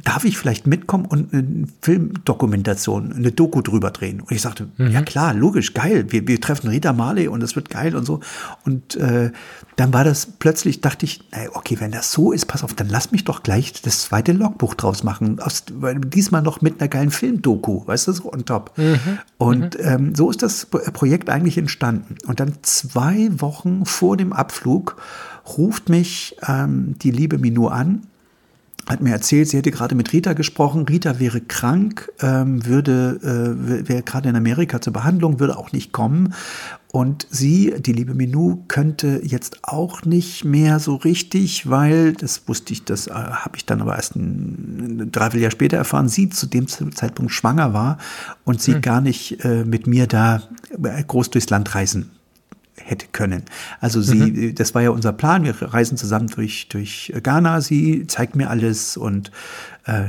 darf 0.04 0.24
ich 0.24 0.36
vielleicht 0.38 0.66
mitkommen 0.66 1.04
und 1.06 1.32
eine 1.32 1.66
Filmdokumentation, 1.82 3.12
eine 3.12 3.32
Doku 3.32 3.60
drüber 3.62 3.90
drehen? 3.90 4.20
Und 4.20 4.30
ich 4.32 4.42
sagte, 4.42 4.68
ja 4.78 5.02
klar, 5.02 5.34
logisch, 5.34 5.74
geil, 5.74 6.06
wir, 6.08 6.26
wir 6.26 6.40
treffen 6.40 6.68
Rita 6.70 6.92
Marley 6.92 7.28
und 7.28 7.42
es 7.42 7.56
wird 7.56 7.70
geil 7.70 7.96
und 7.96 8.04
so. 8.04 8.20
Und 8.64 8.96
äh, 8.96 9.30
dann 9.76 9.92
war 9.92 10.04
das 10.04 10.26
plötzlich, 10.38 10.80
dachte 10.80 11.04
ich, 11.06 11.20
naja, 11.32 11.50
okay, 11.54 11.76
wenn 11.80 11.90
das 11.90 12.12
so 12.12 12.32
ist, 12.32 12.46
pass 12.46 12.62
auf, 12.62 12.74
dann 12.74 12.88
lass 12.88 13.12
mich 13.12 13.24
doch 13.24 13.42
gleich 13.42 13.72
das 13.82 14.02
zweite 14.02 14.32
Logbuch 14.32 14.74
draus 14.74 15.02
machen. 15.02 15.40
Aus, 15.40 15.64
weil 15.74 15.96
diesmal 16.00 16.42
noch 16.42 16.60
mit 16.60 16.80
einer 16.80 16.88
geilen 16.88 17.10
Filmdoku, 17.10 17.86
weißt 17.86 18.08
du, 18.08 18.12
so 18.12 18.32
on 18.32 18.44
top. 18.44 18.72
Und 19.38 19.76
ähm, 19.80 20.14
so 20.14 20.30
ist 20.30 20.42
das 20.42 20.53
Pro- 20.66 20.78
Projekt 20.92 21.28
eigentlich 21.30 21.58
entstanden. 21.58 22.16
Und 22.26 22.40
dann 22.40 22.54
zwei 22.62 23.28
Wochen 23.40 23.84
vor 23.84 24.16
dem 24.16 24.32
Abflug 24.32 24.96
ruft 25.58 25.88
mich 25.88 26.36
ähm, 26.48 26.94
die 27.02 27.10
liebe 27.10 27.38
Minou 27.38 27.68
an 27.68 28.06
hat 28.86 29.00
mir 29.00 29.12
erzählt, 29.12 29.48
sie 29.48 29.56
hätte 29.56 29.70
gerade 29.70 29.94
mit 29.94 30.12
Rita 30.12 30.32
gesprochen. 30.34 30.86
Rita 30.86 31.18
wäre 31.18 31.40
krank, 31.40 32.12
ähm, 32.20 32.66
würde, 32.66 33.18
äh, 33.22 33.88
wäre 33.88 34.02
gerade 34.02 34.28
in 34.28 34.36
Amerika 34.36 34.80
zur 34.80 34.92
Behandlung, 34.92 35.40
würde 35.40 35.56
auch 35.56 35.72
nicht 35.72 35.92
kommen. 35.92 36.34
Und 36.92 37.26
sie, 37.28 37.74
die 37.78 37.92
liebe 37.92 38.14
Minou, 38.14 38.64
könnte 38.68 39.20
jetzt 39.24 39.58
auch 39.62 40.02
nicht 40.02 40.44
mehr 40.44 40.78
so 40.78 40.94
richtig, 40.94 41.68
weil, 41.68 42.12
das 42.12 42.46
wusste 42.46 42.72
ich, 42.72 42.84
das 42.84 43.08
äh, 43.08 43.12
habe 43.12 43.56
ich 43.56 43.66
dann 43.66 43.80
aber 43.80 43.96
erst 43.96 44.14
ein, 44.14 45.00
ein 45.00 45.12
Dreivierteljahr 45.12 45.50
später 45.50 45.76
erfahren, 45.76 46.08
sie 46.08 46.28
zu 46.28 46.46
dem 46.46 46.68
Zeitpunkt 46.68 47.32
schwanger 47.32 47.72
war 47.72 47.98
und 48.44 48.60
sie 48.60 48.80
gar 48.80 49.00
nicht 49.00 49.44
äh, 49.44 49.64
mit 49.64 49.86
mir 49.86 50.06
da 50.06 50.42
äh, 50.82 51.02
groß 51.02 51.30
durchs 51.30 51.50
Land 51.50 51.74
reisen 51.74 52.10
hätte 52.76 53.06
können. 53.12 53.44
Also 53.80 54.02
sie, 54.02 54.54
das 54.54 54.74
war 54.74 54.82
ja 54.82 54.90
unser 54.90 55.12
Plan. 55.12 55.44
Wir 55.44 55.54
reisen 55.60 55.96
zusammen 55.96 56.28
durch, 56.28 56.68
durch 56.68 57.12
Ghana. 57.22 57.60
Sie 57.60 58.06
zeigt 58.06 58.36
mir 58.36 58.50
alles 58.50 58.96
und 58.96 59.30
äh, 59.86 60.04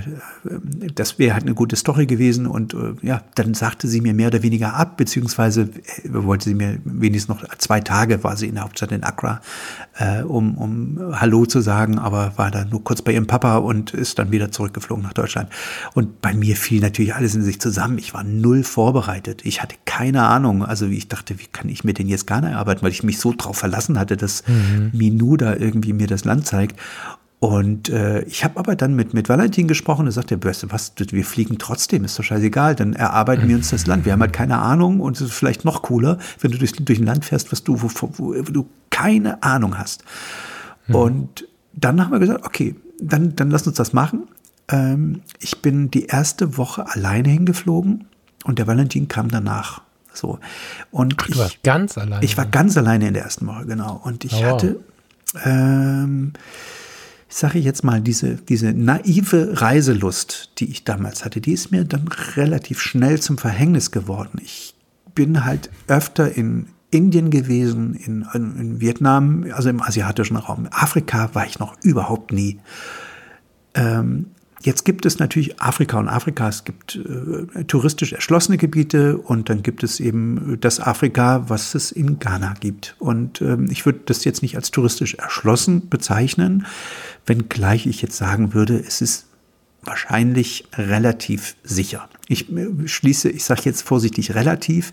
das 0.93 1.19
wäre 1.19 1.33
halt 1.33 1.43
eine 1.43 1.53
gute 1.53 1.75
Story 1.75 2.05
gewesen. 2.05 2.47
Und 2.47 2.73
äh, 2.73 2.93
ja, 3.01 3.21
dann 3.35 3.53
sagte 3.53 3.87
sie 3.87 3.99
mir 3.99 4.13
mehr 4.13 4.27
oder 4.27 4.41
weniger 4.41 4.73
ab, 4.73 4.95
beziehungsweise 4.95 5.63
äh, 6.03 6.09
wollte 6.11 6.45
sie 6.45 6.55
mir 6.55 6.77
wenigstens 6.85 7.35
noch 7.35 7.55
zwei 7.57 7.81
Tage 7.81 8.23
war 8.23 8.37
sie 8.37 8.47
in 8.47 8.55
der 8.55 8.63
Hauptstadt 8.63 8.93
in 8.93 9.03
Accra, 9.03 9.41
äh, 9.97 10.21
um, 10.21 10.57
um 10.57 11.19
Hallo 11.19 11.45
zu 11.45 11.59
sagen, 11.59 11.99
aber 11.99 12.37
war 12.37 12.51
dann 12.51 12.69
nur 12.69 12.83
kurz 12.83 13.01
bei 13.01 13.11
ihrem 13.11 13.27
Papa 13.27 13.57
und 13.57 13.93
ist 13.93 14.17
dann 14.17 14.31
wieder 14.31 14.51
zurückgeflogen 14.51 15.03
nach 15.03 15.13
Deutschland. 15.13 15.49
Und 15.93 16.21
bei 16.21 16.33
mir 16.33 16.55
fiel 16.55 16.79
natürlich 16.79 17.13
alles 17.13 17.35
in 17.35 17.43
sich 17.43 17.59
zusammen. 17.59 17.97
Ich 17.97 18.13
war 18.13 18.23
null 18.23 18.63
vorbereitet. 18.63 19.41
Ich 19.45 19.61
hatte 19.61 19.75
keine 19.83 20.23
Ahnung. 20.23 20.63
Also 20.63 20.85
ich 20.85 21.09
dachte, 21.09 21.37
wie 21.39 21.47
kann 21.47 21.67
ich 21.67 21.83
mir 21.83 21.93
denn 21.93 22.07
jetzt 22.07 22.27
Ghana 22.27 22.49
erarbeiten, 22.49 22.81
weil 22.81 22.91
ich 22.91 23.03
mich 23.03 23.19
so 23.19 23.33
drauf 23.35 23.57
verlassen 23.57 23.99
hatte, 23.99 24.15
dass 24.15 24.43
Minou 24.93 25.35
da 25.35 25.55
irgendwie 25.55 25.93
mir 25.93 26.07
das 26.07 26.23
Land 26.23 26.47
zeigt. 26.47 26.79
Und 27.45 27.89
äh, 27.89 28.21
ich 28.23 28.43
habe 28.43 28.57
aber 28.57 28.75
dann 28.75 28.95
mit, 28.95 29.13
mit 29.13 29.29
Valentin 29.29 29.67
gesprochen, 29.67 30.07
er 30.07 30.11
sagte, 30.11 30.39
was, 30.43 30.93
wir 30.97 31.23
fliegen 31.23 31.59
trotzdem, 31.59 32.03
ist 32.03 32.17
doch 32.17 32.23
scheißegal, 32.23 32.73
dann 32.73 32.93
erarbeiten 32.93 33.47
wir 33.47 33.55
uns 33.55 33.69
das 33.69 33.85
Land. 33.85 34.03
Wir 34.03 34.13
haben 34.13 34.21
halt 34.21 34.33
keine 34.33 34.57
Ahnung 34.57 34.99
und 34.99 35.15
es 35.17 35.21
ist 35.21 35.33
vielleicht 35.33 35.63
noch 35.63 35.83
cooler, 35.83 36.17
wenn 36.39 36.49
du 36.49 36.57
durch, 36.57 36.71
durch 36.73 36.97
ein 36.97 37.05
Land 37.05 37.23
fährst, 37.23 37.51
was 37.51 37.63
du, 37.63 37.83
wo, 37.83 37.89
wo, 38.01 38.33
wo 38.35 38.51
du 38.51 38.67
keine 38.89 39.43
Ahnung 39.43 39.77
hast. 39.77 40.03
Und 40.87 41.47
dann 41.73 42.01
haben 42.03 42.11
wir 42.11 42.17
gesagt, 42.17 42.47
okay, 42.47 42.73
dann, 42.99 43.35
dann 43.35 43.51
lass 43.51 43.67
uns 43.67 43.77
das 43.77 43.93
machen. 43.93 44.23
Ähm, 44.67 45.21
ich 45.39 45.61
bin 45.61 45.91
die 45.91 46.07
erste 46.07 46.57
Woche 46.57 46.89
alleine 46.91 47.29
hingeflogen 47.29 48.05
und 48.45 48.57
der 48.57 48.65
Valentin 48.65 49.07
kam 49.07 49.29
danach. 49.29 49.81
So. 50.13 50.39
Und 50.89 51.21
Du 51.27 51.31
ich, 51.33 51.37
warst 51.37 51.61
ganz 51.63 51.95
alleine. 51.99 52.25
ich 52.25 52.37
war 52.37 52.47
ganz 52.47 52.75
alleine 52.75 53.07
in 53.07 53.13
der 53.13 53.21
ersten 53.23 53.45
Woche, 53.45 53.67
genau. 53.67 54.01
Und 54.03 54.25
ich 54.25 54.33
Oh, 54.33 54.37
wow. 54.41 54.45
hatte, 54.53 54.79
ähm, 55.43 56.33
sage 57.35 57.59
ich 57.59 57.65
jetzt 57.65 57.83
mal, 57.83 57.99
diese, 57.99 58.35
diese 58.35 58.71
naive 58.71 59.61
Reiselust, 59.61 60.51
die 60.57 60.71
ich 60.71 60.85
damals 60.85 61.25
hatte, 61.25 61.41
die 61.41 61.51
ist 61.51 61.69
mir 61.69 61.83
dann 61.83 62.07
relativ 62.07 62.79
schnell 62.79 63.19
zum 63.19 63.37
Verhängnis 63.37 63.91
geworden. 63.91 64.39
Ich 64.41 64.73
bin 65.15 65.43
halt 65.43 65.69
öfter 65.87 66.31
in 66.31 66.67
Indien 66.91 67.31
gewesen, 67.31 67.93
in, 67.93 68.25
in, 68.33 68.79
Vietnam, 68.79 69.45
also 69.51 69.67
im 69.67 69.81
asiatischen 69.81 70.37
Raum. 70.37 70.69
Afrika 70.71 71.29
war 71.33 71.45
ich 71.45 71.59
noch 71.59 71.75
überhaupt 71.83 72.31
nie. 72.31 72.61
Ähm, 73.73 74.27
jetzt 74.61 74.85
gibt 74.85 75.05
es 75.05 75.19
natürlich 75.19 75.59
Afrika 75.59 75.99
und 75.99 76.07
Afrika. 76.07 76.47
Es 76.47 76.63
gibt 76.63 76.95
äh, 76.95 77.65
touristisch 77.65 78.13
erschlossene 78.13 78.57
Gebiete 78.57 79.17
und 79.17 79.49
dann 79.49 79.61
gibt 79.61 79.83
es 79.83 79.99
eben 79.99 80.57
das 80.61 80.79
Afrika, 80.79 81.49
was 81.49 81.75
es 81.75 81.91
in 81.91 82.17
Ghana 82.17 82.53
gibt. 82.61 82.95
Und 82.97 83.41
ähm, 83.41 83.67
ich 83.69 83.85
würde 83.85 83.99
das 84.05 84.23
jetzt 84.23 84.41
nicht 84.41 84.55
als 84.55 84.71
touristisch 84.71 85.15
erschlossen 85.15 85.89
bezeichnen, 85.89 86.65
wenngleich 87.25 87.87
ich 87.87 88.01
jetzt 88.01 88.17
sagen 88.17 88.53
würde, 88.53 88.77
es 88.77 89.01
ist 89.01 89.25
wahrscheinlich 89.83 90.65
relativ 90.75 91.55
sicher. 91.63 92.09
Ich 92.27 92.51
äh, 92.51 92.87
schließe, 92.87 93.29
ich 93.29 93.43
sage 93.43 93.61
jetzt 93.65 93.83
vorsichtig 93.83 94.33
relativ, 94.35 94.91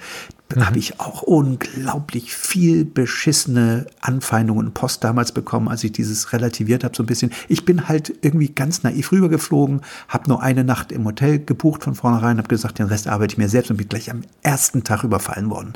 habe 0.54 0.78
ich 0.78 1.00
auch 1.00 1.22
unglaublich 1.22 2.34
viel 2.34 2.84
beschissene 2.84 3.86
Anfeindungen 4.02 4.66
und 4.66 4.74
Post 4.74 5.02
damals 5.02 5.32
bekommen, 5.32 5.68
als 5.68 5.82
ich 5.82 5.92
dieses 5.92 6.34
relativiert 6.34 6.84
habe 6.84 6.94
so 6.94 7.02
ein 7.02 7.06
bisschen. 7.06 7.32
Ich 7.48 7.64
bin 7.64 7.88
halt 7.88 8.12
irgendwie 8.20 8.50
ganz 8.50 8.82
naiv 8.82 9.12
rübergeflogen, 9.12 9.80
habe 10.08 10.28
nur 10.28 10.42
eine 10.42 10.62
Nacht 10.62 10.92
im 10.92 11.06
Hotel 11.06 11.38
gebucht 11.38 11.84
von 11.84 11.94
vornherein, 11.94 12.36
habe 12.36 12.48
gesagt, 12.48 12.78
den 12.78 12.86
Rest 12.86 13.08
arbeite 13.08 13.32
ich 13.32 13.38
mir 13.38 13.48
selbst 13.48 13.70
und 13.70 13.78
bin 13.78 13.88
gleich 13.88 14.10
am 14.10 14.22
ersten 14.42 14.84
Tag 14.84 15.04
überfallen 15.04 15.48
worden. 15.48 15.72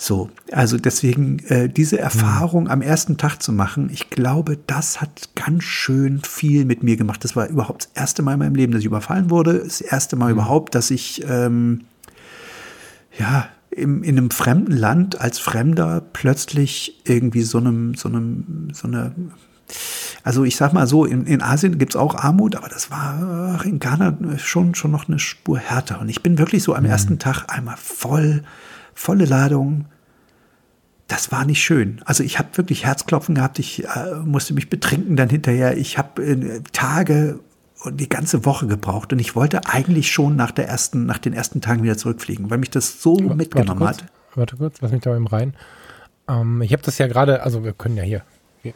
So, 0.00 0.30
also 0.52 0.78
deswegen 0.78 1.40
äh, 1.48 1.68
diese 1.68 1.98
Erfahrung 1.98 2.68
am 2.68 2.82
ersten 2.82 3.16
Tag 3.16 3.42
zu 3.42 3.52
machen, 3.52 3.90
ich 3.92 4.10
glaube, 4.10 4.56
das 4.68 5.00
hat 5.00 5.30
ganz 5.34 5.64
schön 5.64 6.22
viel 6.22 6.64
mit 6.64 6.84
mir 6.84 6.96
gemacht. 6.96 7.24
Das 7.24 7.34
war 7.34 7.48
überhaupt 7.48 7.86
das 7.86 8.02
erste 8.02 8.22
Mal 8.22 8.34
in 8.34 8.38
meinem 8.38 8.54
Leben, 8.54 8.72
dass 8.72 8.78
ich 8.78 8.86
überfallen 8.86 9.28
wurde. 9.28 9.58
Das 9.58 9.80
erste 9.80 10.14
Mal 10.14 10.30
überhaupt, 10.30 10.76
dass 10.76 10.92
ich 10.92 11.24
ähm, 11.28 11.80
ja 13.18 13.48
im, 13.70 14.04
in 14.04 14.16
einem 14.16 14.30
fremden 14.30 14.70
Land 14.70 15.20
als 15.20 15.40
Fremder 15.40 16.00
plötzlich 16.12 17.00
irgendwie 17.04 17.42
so 17.42 17.58
einem, 17.58 17.94
so 17.94 18.08
einem, 18.08 18.68
so 18.72 18.86
eine 18.86 19.12
also 20.22 20.44
ich 20.44 20.56
sag 20.56 20.72
mal 20.72 20.86
so, 20.86 21.04
in, 21.04 21.26
in 21.26 21.42
Asien 21.42 21.76
gibt's 21.76 21.96
auch 21.96 22.14
Armut, 22.14 22.54
aber 22.54 22.68
das 22.68 22.90
war 22.90 23.64
in 23.64 23.80
Ghana 23.80 24.16
schon, 24.38 24.74
schon 24.74 24.92
noch 24.92 25.08
eine 25.08 25.18
Spur 25.18 25.58
härter. 25.58 26.00
Und 26.00 26.08
ich 26.08 26.22
bin 26.22 26.38
wirklich 26.38 26.62
so 26.62 26.74
am 26.74 26.84
ersten 26.84 27.18
Tag 27.18 27.46
einmal 27.48 27.76
voll, 27.76 28.44
volle 28.98 29.24
Ladung. 29.24 29.86
Das 31.06 31.32
war 31.32 31.44
nicht 31.44 31.62
schön. 31.62 32.02
Also 32.04 32.22
ich 32.22 32.38
habe 32.38 32.48
wirklich 32.56 32.84
Herzklopfen 32.84 33.34
gehabt. 33.34 33.58
Ich 33.58 33.84
äh, 33.84 34.14
musste 34.24 34.52
mich 34.52 34.68
betrinken 34.68 35.16
dann 35.16 35.30
hinterher. 35.30 35.76
Ich 35.78 35.96
habe 35.96 36.22
äh, 36.22 36.60
Tage 36.72 37.40
und 37.84 38.00
die 38.00 38.08
ganze 38.08 38.44
Woche 38.44 38.66
gebraucht. 38.66 39.12
Und 39.12 39.20
ich 39.20 39.36
wollte 39.36 39.66
eigentlich 39.66 40.10
schon 40.10 40.36
nach 40.36 40.50
der 40.50 40.68
ersten, 40.68 41.06
nach 41.06 41.18
den 41.18 41.32
ersten 41.32 41.60
Tagen 41.60 41.82
wieder 41.82 41.96
zurückfliegen, 41.96 42.50
weil 42.50 42.58
mich 42.58 42.70
das 42.70 43.00
so 43.00 43.16
mitgenommen 43.16 43.80
warte 43.80 44.02
hat. 44.02 44.10
kurz, 44.10 44.36
Warte 44.36 44.56
kurz, 44.56 44.80
lass 44.80 44.92
mich 44.92 45.02
da 45.02 45.14
eben 45.14 45.26
rein. 45.26 45.54
Ähm, 46.28 46.60
ich 46.60 46.72
habe 46.72 46.82
das 46.82 46.98
ja 46.98 47.06
gerade, 47.06 47.42
also 47.42 47.64
wir 47.64 47.72
können 47.72 47.96
ja 47.96 48.02
hier, 48.02 48.22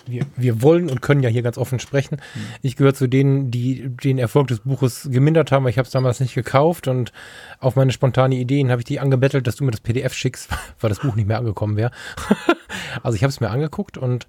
wir, 0.06 0.24
wir, 0.24 0.26
wir 0.36 0.62
wollen 0.62 0.90
und 0.90 1.02
können 1.02 1.22
ja 1.22 1.28
hier 1.28 1.42
ganz 1.42 1.58
offen 1.58 1.78
sprechen. 1.78 2.18
Ich 2.62 2.76
gehöre 2.76 2.94
zu 2.94 3.06
denen, 3.06 3.50
die 3.50 3.88
den 3.88 4.18
Erfolg 4.18 4.48
des 4.48 4.60
Buches 4.60 5.08
gemindert 5.10 5.52
haben, 5.52 5.64
weil 5.64 5.70
ich 5.70 5.78
habe 5.78 5.86
es 5.86 5.92
damals 5.92 6.20
nicht 6.20 6.34
gekauft 6.34 6.88
und 6.88 7.12
auf 7.58 7.76
meine 7.76 7.92
spontane 7.92 8.34
Ideen 8.36 8.70
habe 8.70 8.80
ich 8.80 8.86
die 8.86 9.00
angebettelt, 9.00 9.46
dass 9.46 9.56
du 9.56 9.64
mir 9.64 9.70
das 9.70 9.80
PDF 9.80 10.14
schickst, 10.14 10.48
weil 10.80 10.88
das 10.88 11.00
Buch 11.00 11.16
nicht 11.16 11.28
mehr 11.28 11.38
angekommen 11.38 11.76
wäre. 11.76 11.90
also 13.02 13.16
ich 13.16 13.22
habe 13.22 13.30
es 13.30 13.40
mir 13.40 13.50
angeguckt 13.50 13.98
und 13.98 14.26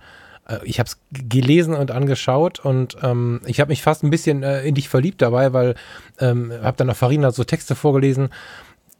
äh, 0.47 0.59
ich 0.63 0.79
habe 0.79 0.87
es 0.87 0.99
gelesen 1.11 1.73
und 1.73 1.91
angeschaut 1.91 2.59
und 2.59 2.97
ähm, 3.01 3.41
ich 3.45 3.59
habe 3.59 3.69
mich 3.69 3.81
fast 3.81 4.03
ein 4.03 4.09
bisschen 4.09 4.43
äh, 4.43 4.63
in 4.63 4.75
dich 4.75 4.89
verliebt 4.89 5.21
dabei, 5.21 5.53
weil 5.53 5.75
ähm, 6.19 6.51
habe 6.61 6.77
dann 6.77 6.89
auf 6.89 6.97
Farina 6.97 7.31
so 7.31 7.43
Texte 7.43 7.75
vorgelesen. 7.75 8.29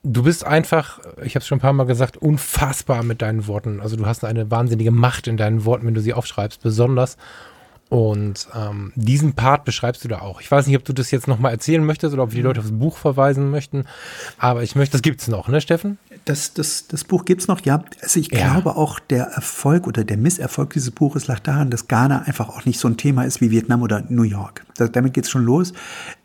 Du 0.06 0.24
bist 0.24 0.46
einfach, 0.46 1.00
ich 1.24 1.36
habe 1.36 1.44
es 1.44 1.48
schon 1.48 1.60
ein 1.60 1.62
paar 1.62 1.72
Mal 1.72 1.86
gesagt, 1.86 2.18
unfassbar 2.18 3.04
mit 3.04 3.22
deinen 3.22 3.48
Worten. 3.48 3.80
Also 3.80 3.96
du 3.96 4.06
hast 4.06 4.26
eine 4.26 4.52
wahnsinnige 4.52 4.92
Macht 4.92 5.28
in 5.28 5.38
deinen 5.38 5.64
Worten, 5.64 5.88
wenn 5.88 5.94
du 5.94 6.02
sie 6.02 6.14
aufschreibst, 6.14 6.62
besonders. 6.62 7.16
Und 7.90 8.48
ähm, 8.56 8.92
diesen 8.96 9.34
Part 9.34 9.66
beschreibst 9.66 10.04
du 10.04 10.08
da 10.08 10.20
auch. 10.20 10.42
Ich 10.42 10.50
weiß 10.50 10.66
nicht, 10.66 10.76
ob 10.78 10.84
du 10.84 10.94
das 10.94 11.12
jetzt 11.12 11.28
nochmal 11.28 11.52
erzählen 11.52 11.84
möchtest 11.86 12.14
oder 12.14 12.24
ob 12.24 12.32
wir 12.32 12.38
die 12.38 12.42
Leute 12.42 12.60
aufs 12.62 12.72
Buch 12.72 12.98
verweisen 12.98 13.52
möchten. 13.52 13.86
Aber 14.40 14.64
ich 14.64 14.76
möchte, 14.76 14.94
das 14.94 15.04
gibt's 15.04 15.28
noch, 15.28 15.48
ne, 15.48 15.62
Steffen? 15.62 16.00
Das, 16.26 16.54
das, 16.56 16.88
das 16.88 17.04
Buch 17.04 17.24
gibt's 17.26 17.48
noch, 17.48 17.62
ja. 17.62 17.84
Also 18.02 18.20
ich 18.20 18.32
Ja. 18.34 18.52
glaube 18.54 18.78
auch, 18.78 19.00
der 19.00 19.26
Erfolg 19.26 19.86
oder 19.86 20.04
der 20.04 20.18
Misserfolg 20.18 20.72
dieses 20.74 20.90
Buches 20.90 21.28
lag 21.28 21.40
daran, 21.42 21.70
dass 21.70 21.88
Ghana 21.88 22.24
einfach 22.24 22.50
auch 22.50 22.66
nicht 22.66 22.80
so 22.80 22.88
ein 22.88 22.98
Thema 22.98 23.26
ist 23.26 23.42
wie 23.42 23.52
Vietnam 23.52 23.84
oder 23.84 24.04
New 24.10 24.24
York. 24.24 24.66
Da, 24.76 24.88
damit 24.88 25.14
geht's 25.14 25.30
schon 25.30 25.44
los. 25.44 25.72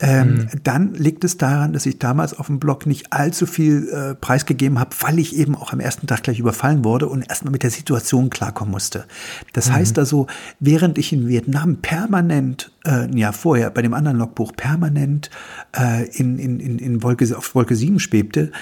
Ähm, 0.01 0.49
Dann 0.64 0.94
liegt 0.94 1.23
es 1.25 1.37
daran, 1.37 1.75
dass 1.75 1.85
ich 1.85 1.99
damals 1.99 2.33
auf 2.38 2.47
dem 2.47 2.61
Blog 2.61 2.87
nicht 2.87 3.12
allzu 3.12 3.44
viel 3.44 3.90
äh, 3.90 4.14
preisgegeben 4.14 4.79
habe, 4.79 4.97
weil 5.01 5.18
ich 5.18 5.37
eben 5.37 5.55
auch 5.55 5.75
am 5.75 5.81
ersten 5.81 6.07
Tag 6.07 6.23
gleich 6.23 6.38
überfallen 6.38 6.83
wurde 6.83 7.09
und 7.09 7.29
erstmal 7.29 7.53
mit 7.53 7.62
der 7.62 7.71
Situation 7.71 8.31
klarkommen 8.31 8.71
musste. 8.73 9.05
Das 9.53 9.71
heißt 9.71 9.99
also, 9.99 10.29
während 10.61 10.97
ich 10.97 11.12
in 11.12 11.29
Vietnam 11.29 11.58
permanent, 11.81 12.71
äh, 12.85 13.09
ja 13.16 13.33
vorher 13.33 13.71
bei 13.71 13.83
dem 13.83 13.94
anderen 13.94 14.18
Logbuch 14.18 14.53
permanent 14.55 15.31
äh, 15.77 16.09
in, 16.16 16.38
in, 16.38 16.61
in, 16.61 16.79
in 16.79 17.03
Wolke, 17.03 17.37
auf 17.37 17.55
Wolke 17.55 17.77
7 17.77 17.99
schwebte, 18.01 18.53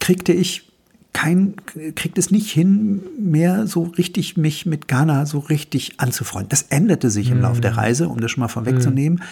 kriegte 0.00 0.32
ich 0.32 0.70
kein, 1.12 1.54
kriegt 1.94 2.18
es 2.18 2.30
nicht 2.30 2.50
hin, 2.50 3.02
mehr 3.18 3.66
so 3.68 3.84
richtig 3.84 4.36
mich 4.36 4.66
mit 4.66 4.88
Ghana 4.88 5.26
so 5.26 5.38
richtig 5.38 6.00
anzufreunden. 6.00 6.48
Das 6.48 6.62
änderte 6.62 7.08
sich 7.08 7.30
im 7.30 7.40
Laufe 7.40 7.60
der 7.60 7.70
mhm. 7.70 7.78
Reise, 7.78 8.08
um 8.08 8.20
das 8.20 8.32
schon 8.32 8.40
mal 8.40 8.48
vorwegzunehmen. 8.48 9.22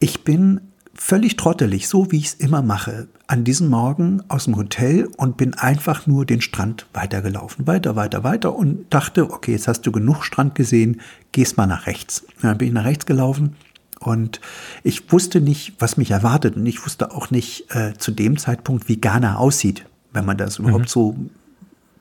Ich 0.00 0.24
bin 0.24 0.60
völlig 0.98 1.36
trottelig, 1.36 1.88
so 1.88 2.10
wie 2.10 2.18
ich 2.18 2.26
es 2.26 2.34
immer 2.34 2.62
mache, 2.62 3.08
an 3.26 3.44
diesem 3.44 3.68
Morgen 3.68 4.22
aus 4.28 4.44
dem 4.44 4.56
Hotel 4.56 5.08
und 5.16 5.36
bin 5.36 5.54
einfach 5.54 6.06
nur 6.06 6.24
den 6.24 6.40
Strand 6.40 6.86
weitergelaufen. 6.92 7.66
Weiter, 7.66 7.96
weiter, 7.96 8.24
weiter 8.24 8.54
und 8.54 8.86
dachte, 8.90 9.30
okay, 9.30 9.52
jetzt 9.52 9.68
hast 9.68 9.82
du 9.82 9.92
genug 9.92 10.24
Strand 10.24 10.54
gesehen, 10.54 11.00
gehst 11.32 11.56
mal 11.56 11.66
nach 11.66 11.86
rechts. 11.86 12.26
Dann 12.42 12.58
bin 12.58 12.68
ich 12.68 12.74
nach 12.74 12.84
rechts 12.84 13.06
gelaufen 13.06 13.56
und 14.00 14.40
ich 14.82 15.10
wusste 15.12 15.40
nicht, 15.40 15.74
was 15.78 15.96
mich 15.96 16.10
erwartet 16.10 16.56
und 16.56 16.66
ich 16.66 16.84
wusste 16.84 17.12
auch 17.12 17.30
nicht 17.30 17.74
äh, 17.74 17.94
zu 17.98 18.10
dem 18.10 18.36
Zeitpunkt, 18.36 18.88
wie 18.88 19.00
Ghana 19.00 19.36
aussieht, 19.36 19.86
wenn 20.12 20.24
man 20.24 20.36
das 20.36 20.58
mhm. 20.58 20.66
überhaupt 20.66 20.88
so 20.88 21.16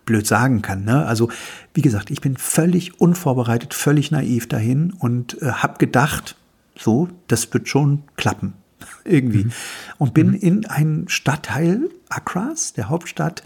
blöd 0.05 0.27
sagen 0.27 0.61
kann. 0.61 0.83
Ne? 0.83 1.05
Also 1.05 1.29
wie 1.73 1.81
gesagt, 1.81 2.11
ich 2.11 2.21
bin 2.21 2.37
völlig 2.37 2.99
unvorbereitet, 2.99 3.73
völlig 3.73 4.11
naiv 4.11 4.47
dahin 4.47 4.93
und 4.93 5.41
äh, 5.41 5.51
habe 5.51 5.79
gedacht, 5.79 6.35
so, 6.77 7.07
das 7.27 7.51
wird 7.53 7.67
schon 7.67 8.03
klappen 8.15 8.53
irgendwie. 9.05 9.45
Mhm. 9.45 9.51
Und 9.97 10.13
bin 10.13 10.27
mhm. 10.29 10.35
in 10.35 10.65
einen 10.65 11.09
Stadtteil 11.09 11.89
Accras, 12.09 12.73
der 12.73 12.89
Hauptstadt, 12.89 13.43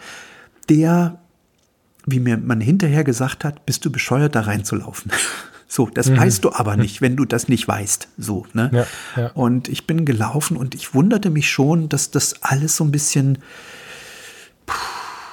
der, 0.70 1.20
wie 2.06 2.20
mir 2.20 2.38
man 2.38 2.62
hinterher 2.62 3.04
gesagt 3.04 3.44
hat, 3.44 3.65
bist 3.65 3.86
du 3.86 3.92
bescheuert, 3.92 4.36
da 4.36 4.42
reinzulaufen. 4.42 5.12
So, 5.72 5.88
das 5.88 6.10
mhm. 6.10 6.18
weißt 6.18 6.44
du 6.44 6.52
aber 6.52 6.78
nicht, 6.78 7.00
wenn 7.00 7.15
du 7.15 7.26
das 7.26 7.48
nicht 7.48 7.68
weißt. 7.68 8.08
So, 8.18 8.48
ne? 8.54 8.72
Ja, 8.74 8.88
ja. 9.15 9.32
Und 9.34 9.68
ich 9.70 9.86
bin 9.86 10.04
gelaufen 10.04 10.58
und 10.58 10.74
ich 10.74 10.96
wunderte 10.96 11.30
mich 11.30 11.52
schon, 11.52 11.89
dass 11.89 12.10
das 12.10 12.42
alles 12.42 12.76
so 12.76 12.84
ein 12.84 12.89
bisschen. 12.89 13.38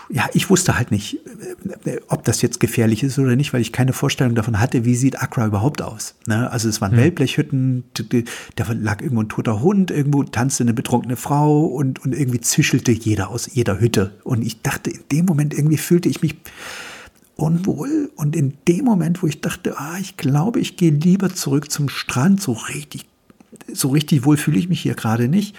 Ja, 0.09 0.29
ich 0.35 0.49
wusste 0.51 0.79
halt 0.79 0.92
nicht, 0.92 1.19
äh, 1.85 1.99
ob 2.09 2.25
das 2.25 2.40
jetzt 2.40 2.61
gefährlich 2.61 3.03
ist 3.03 3.19
oder 3.19 3.35
nicht, 3.35 3.53
weil 3.53 3.61
ich 3.61 3.73
keine 3.73 3.92
Vorstellung 3.92 4.35
davon 4.35 4.61
hatte, 4.61 4.85
wie 4.85 4.95
sieht 4.95 5.21
Accra 5.21 5.47
überhaupt 5.47 5.83
aus. 5.83 6.14
Ne? 6.27 6.51
Also 6.51 6.69
es 6.69 6.81
waren 6.81 6.92
hm. 6.92 6.99
Wellblechhütten, 6.99 7.85
da 8.55 8.66
lag 8.73 9.01
irgendwo 9.03 9.23
ein 9.23 9.29
toter 9.29 9.61
Hund, 9.62 9.90
irgendwo 9.90 10.23
tanzte 10.23 10.62
eine 10.64 10.75
betrunkene 10.75 11.16
Frau 11.16 11.64
und, 11.66 12.05
und 12.05 12.14
irgendwie 12.14 12.40
zischelte 12.40 12.92
jeder 12.92 13.31
aus 13.31 13.51
jeder 13.53 13.81
Hütte. 13.81 14.12
Und 14.23 14.42
ich 14.42 14.62
dachte, 14.62 14.90
in 14.90 15.01
dem 15.11 15.27
Moment 15.27 15.55
irgendwie 15.55 15.79
fühlte 15.79 16.09
ich 16.09 16.23
mich 16.23 16.37
unwohl. 17.37 18.11
Und 18.16 18.35
in 18.37 18.55
dem 18.66 18.85
Moment, 18.85 19.23
wo 19.23 19.27
ich 19.27 19.40
dachte, 19.40 19.79
ah, 19.79 19.99
ich 20.01 20.16
glaube, 20.16 20.61
ich 20.61 20.77
gehe 20.77 20.90
lieber 20.90 21.35
zurück 21.35 21.71
zum 21.71 21.88
Strand, 21.88 22.40
so 22.40 22.53
richtig, 22.53 23.07
so 23.73 23.88
richtig 23.88 24.25
wohl 24.25 24.37
fühle 24.37 24.59
ich 24.59 24.69
mich 24.69 24.81
hier 24.81 24.95
gerade 24.95 25.29
nicht, 25.29 25.57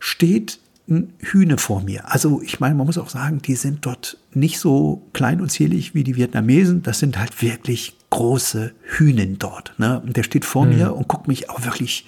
steht 0.00 0.58
Hühne 0.88 1.58
vor 1.58 1.82
mir. 1.82 2.10
Also 2.10 2.40
ich 2.42 2.60
meine, 2.60 2.74
man 2.74 2.86
muss 2.86 2.98
auch 2.98 3.10
sagen, 3.10 3.42
die 3.42 3.56
sind 3.56 3.84
dort 3.84 4.18
nicht 4.32 4.58
so 4.58 5.02
klein 5.12 5.40
und 5.40 5.50
zierlich 5.50 5.94
wie 5.94 6.02
die 6.02 6.16
Vietnamesen. 6.16 6.82
Das 6.82 6.98
sind 6.98 7.18
halt 7.18 7.42
wirklich 7.42 7.96
große 8.10 8.72
Hühnen 8.82 9.38
dort. 9.38 9.74
Ne? 9.78 10.00
Und 10.00 10.16
der 10.16 10.22
steht 10.22 10.46
vor 10.46 10.64
mhm. 10.64 10.76
mir 10.76 10.94
und 10.94 11.06
guckt 11.06 11.28
mich 11.28 11.50
auch 11.50 11.64
wirklich 11.64 12.06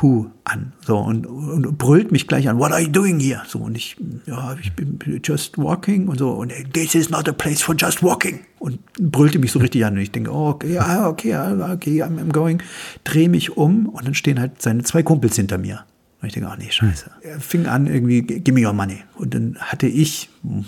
Hu 0.00 0.26
an. 0.44 0.72
So 0.86 0.96
und, 0.98 1.26
und, 1.26 1.76
brüllt 1.76 2.12
mich 2.12 2.26
gleich 2.26 2.48
an, 2.48 2.58
what 2.58 2.72
are 2.72 2.80
you 2.80 2.88
doing 2.88 3.18
here? 3.18 3.42
So 3.46 3.58
und 3.58 3.76
ich, 3.76 3.96
ja, 4.26 4.56
ich 4.62 4.72
bin 4.72 4.98
just 5.22 5.58
walking 5.58 6.08
und 6.08 6.18
so 6.18 6.30
und 6.30 6.52
this 6.72 6.94
is 6.94 7.10
not 7.10 7.28
a 7.28 7.32
place 7.32 7.60
for 7.60 7.74
just 7.76 8.02
walking. 8.02 8.40
Und 8.58 8.78
brüllte 8.94 9.38
mich 9.38 9.52
so 9.52 9.58
richtig 9.58 9.84
an 9.84 9.94
und 9.94 10.00
ich 10.00 10.12
denke, 10.12 10.32
oh, 10.32 10.48
okay, 10.48 10.78
okay, 10.78 11.34
okay, 11.36 12.02
I'm, 12.02 12.18
I'm 12.18 12.32
going. 12.32 12.62
Drehe 13.04 13.28
mich 13.28 13.56
um 13.56 13.86
und 13.88 14.06
dann 14.06 14.14
stehen 14.14 14.38
halt 14.40 14.62
seine 14.62 14.82
zwei 14.84 15.02
Kumpels 15.02 15.36
hinter 15.36 15.58
mir. 15.58 15.84
Und 16.20 16.28
ich 16.28 16.34
denke, 16.34 16.48
ach 16.50 16.58
nee, 16.58 16.70
scheiße. 16.70 17.10
Er 17.22 17.40
fing 17.40 17.66
an 17.66 17.86
irgendwie, 17.86 18.22
give 18.22 18.52
me 18.52 18.66
your 18.66 18.72
money. 18.72 19.04
Und 19.14 19.34
dann 19.34 19.56
hatte 19.58 19.86
ich 19.86 20.30
hm, 20.42 20.64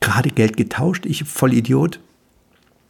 gerade 0.00 0.30
Geld 0.30 0.56
getauscht, 0.56 1.06
ich 1.06 1.24
voll 1.24 1.52
Idiot. 1.52 2.00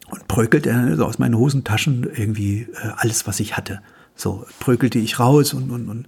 Und 0.09 0.27
brökelte 0.27 0.95
so 0.95 1.05
aus 1.05 1.19
meinen 1.19 1.35
Hosentaschen 1.35 2.03
irgendwie 2.03 2.61
äh, 2.61 2.91
alles, 2.95 3.27
was 3.27 3.41
ich 3.41 3.57
hatte. 3.57 3.81
So 4.15 4.45
brökelte 4.59 4.99
ich 4.99 5.19
raus 5.19 5.53
und, 5.53 5.69
und, 5.69 5.89
und 5.89 6.07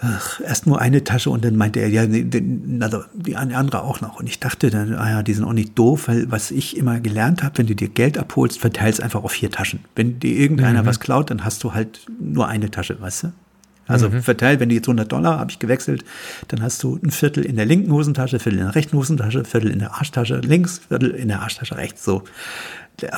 ach, 0.00 0.40
erst 0.40 0.66
nur 0.66 0.80
eine 0.80 1.04
Tasche 1.04 1.30
und 1.30 1.44
dann 1.44 1.56
meinte 1.56 1.80
er, 1.80 1.88
ja, 1.88 2.06
die, 2.06 2.80
also 2.80 3.04
die 3.12 3.36
andere 3.36 3.82
auch 3.82 4.00
noch. 4.00 4.18
Und 4.18 4.26
ich 4.26 4.40
dachte 4.40 4.70
dann, 4.70 4.94
ah 4.94 5.10
ja, 5.10 5.22
die 5.22 5.34
sind 5.34 5.44
auch 5.44 5.52
nicht 5.52 5.78
doof, 5.78 6.08
weil 6.08 6.30
was 6.30 6.50
ich 6.50 6.76
immer 6.76 7.00
gelernt 7.00 7.42
habe, 7.42 7.58
wenn 7.58 7.66
du 7.66 7.74
dir 7.74 7.88
Geld 7.88 8.16
abholst, 8.16 8.58
verteilst 8.58 9.02
einfach 9.02 9.22
auf 9.22 9.32
vier 9.32 9.50
Taschen. 9.50 9.80
Wenn 9.94 10.18
dir 10.18 10.34
irgendeiner 10.34 10.82
mhm. 10.82 10.86
was 10.86 11.00
klaut, 11.00 11.30
dann 11.30 11.44
hast 11.44 11.62
du 11.62 11.74
halt 11.74 12.06
nur 12.18 12.48
eine 12.48 12.70
Tasche, 12.70 13.00
weißt 13.00 13.24
du? 13.24 13.32
Also 13.90 14.08
mhm. 14.08 14.22
verteilt, 14.22 14.60
wenn 14.60 14.68
du 14.68 14.74
jetzt 14.74 14.88
100 14.88 15.10
Dollar, 15.10 15.38
habe 15.38 15.50
ich 15.50 15.58
gewechselt, 15.58 16.04
dann 16.48 16.62
hast 16.62 16.82
du 16.82 16.98
ein 17.02 17.10
Viertel 17.10 17.44
in 17.44 17.56
der 17.56 17.66
linken 17.66 17.92
Hosentasche, 17.92 18.38
Viertel 18.38 18.58
in 18.58 18.64
der 18.66 18.74
rechten 18.74 18.96
Hosentasche, 18.96 19.44
Viertel 19.44 19.70
in 19.70 19.80
der 19.80 19.94
Arschtasche 19.94 20.38
links, 20.38 20.80
Viertel 20.88 21.10
in 21.10 21.28
der 21.28 21.40
Arschtasche 21.42 21.76
rechts. 21.76 22.04
So, 22.04 22.22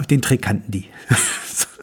den 0.08 0.22
Trick 0.22 0.42
kannten 0.42 0.70
die. 0.70 0.87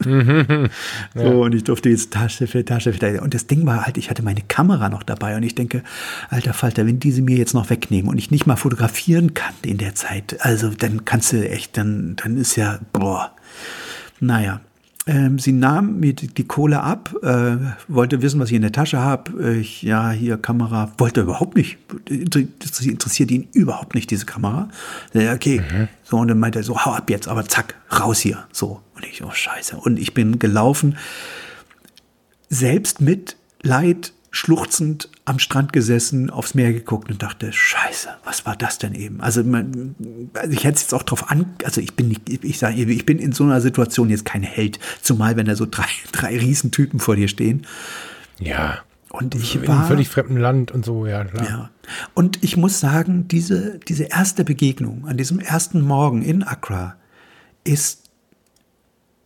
mhm. 0.04 0.68
ja. 1.14 1.22
So, 1.22 1.42
und 1.42 1.54
ich 1.54 1.64
durfte 1.64 1.88
jetzt 1.88 2.12
Tasche 2.12 2.46
für 2.46 2.64
Tasche 2.64 2.92
für 2.92 2.98
Tasche. 2.98 3.20
Und 3.20 3.34
das 3.34 3.46
Ding 3.46 3.66
war 3.66 3.84
halt, 3.84 3.98
ich 3.98 4.10
hatte 4.10 4.22
meine 4.22 4.42
Kamera 4.42 4.88
noch 4.88 5.02
dabei 5.02 5.36
und 5.36 5.42
ich 5.42 5.54
denke, 5.54 5.82
alter 6.28 6.54
Falter, 6.54 6.86
wenn 6.86 6.98
diese 6.98 7.22
mir 7.22 7.36
jetzt 7.36 7.54
noch 7.54 7.70
wegnehmen 7.70 8.10
und 8.10 8.18
ich 8.18 8.30
nicht 8.30 8.46
mal 8.46 8.56
fotografieren 8.56 9.34
kann 9.34 9.54
in 9.62 9.78
der 9.78 9.94
Zeit, 9.94 10.36
also 10.40 10.70
dann 10.70 11.04
kannst 11.04 11.32
du 11.32 11.48
echt, 11.48 11.76
dann, 11.76 12.16
dann 12.16 12.36
ist 12.36 12.56
ja, 12.56 12.78
boah. 12.92 13.32
Naja, 14.20 14.60
ähm, 15.10 15.40
sie 15.40 15.50
nahm 15.50 15.98
mir 15.98 16.14
die, 16.14 16.28
die 16.28 16.46
Kohle 16.46 16.82
ab, 16.82 17.12
äh, 17.24 17.56
wollte 17.88 18.22
wissen, 18.22 18.38
was 18.38 18.50
ich 18.50 18.54
in 18.54 18.62
der 18.62 18.70
Tasche 18.70 19.00
habe. 19.00 19.56
Ich, 19.56 19.82
ja, 19.82 20.12
hier 20.12 20.36
Kamera, 20.36 20.92
wollte 20.98 21.22
überhaupt 21.22 21.56
nicht. 21.56 21.78
Das 22.60 22.80
interessiert 22.80 23.32
ihn 23.32 23.48
überhaupt 23.52 23.96
nicht, 23.96 24.08
diese 24.12 24.24
Kamera. 24.24 24.68
Ja, 25.12 25.32
okay. 25.32 25.60
Mhm. 25.60 25.88
So, 26.04 26.16
und 26.18 26.28
dann 26.28 26.38
meinte 26.38 26.60
er 26.60 26.62
so, 26.62 26.84
hau 26.84 26.92
ab 26.92 27.10
jetzt, 27.10 27.26
aber 27.26 27.44
zack, 27.44 27.74
raus 27.92 28.20
hier. 28.20 28.46
So. 28.52 28.82
Und 28.94 29.04
ich, 29.04 29.24
oh 29.24 29.32
Scheiße. 29.32 29.76
Und 29.76 29.98
ich 29.98 30.14
bin 30.14 30.38
gelaufen, 30.38 30.96
selbst 32.48 33.00
mit 33.00 33.36
Leid, 33.62 34.12
schluchzend 34.30 35.08
am 35.24 35.38
Strand 35.38 35.72
gesessen, 35.72 36.30
aufs 36.30 36.54
Meer 36.54 36.72
geguckt 36.72 37.10
und 37.10 37.22
dachte, 37.22 37.52
scheiße, 37.52 38.08
was 38.24 38.46
war 38.46 38.56
das 38.56 38.78
denn 38.78 38.94
eben? 38.94 39.20
Also, 39.20 39.42
man, 39.42 39.96
also 40.34 40.52
ich 40.52 40.64
hätte 40.64 40.76
es 40.76 40.82
jetzt 40.82 40.94
auch 40.94 41.02
drauf 41.02 41.30
an, 41.30 41.46
also 41.64 41.80
ich 41.80 41.94
bin 41.94 42.08
nicht, 42.08 42.28
ich 42.28 42.58
sage, 42.58 42.76
ich 42.76 43.06
bin 43.06 43.18
in 43.18 43.32
so 43.32 43.44
einer 43.44 43.60
Situation 43.60 44.08
jetzt 44.08 44.24
kein 44.24 44.42
Held, 44.42 44.78
zumal 45.02 45.36
wenn 45.36 45.46
da 45.46 45.56
so 45.56 45.66
drei, 45.68 45.88
drei 46.12 46.38
Riesentypen 46.38 47.00
vor 47.00 47.16
dir 47.16 47.28
stehen. 47.28 47.66
Ja. 48.38 48.78
Und 49.10 49.34
ich 49.34 49.56
in 49.56 49.62
war. 49.62 49.68
In 49.68 49.72
einem 49.80 49.88
völlig 49.88 50.08
fremden 50.08 50.36
Land 50.36 50.70
und 50.70 50.84
so, 50.84 51.06
ja, 51.06 51.24
klar. 51.24 51.44
Ja. 51.44 51.70
Und 52.14 52.42
ich 52.44 52.56
muss 52.56 52.78
sagen, 52.78 53.26
diese, 53.26 53.80
diese 53.80 54.04
erste 54.04 54.44
Begegnung 54.44 55.08
an 55.08 55.16
diesem 55.16 55.40
ersten 55.40 55.80
Morgen 55.80 56.22
in 56.22 56.44
Accra 56.44 56.94
ist 57.64 58.04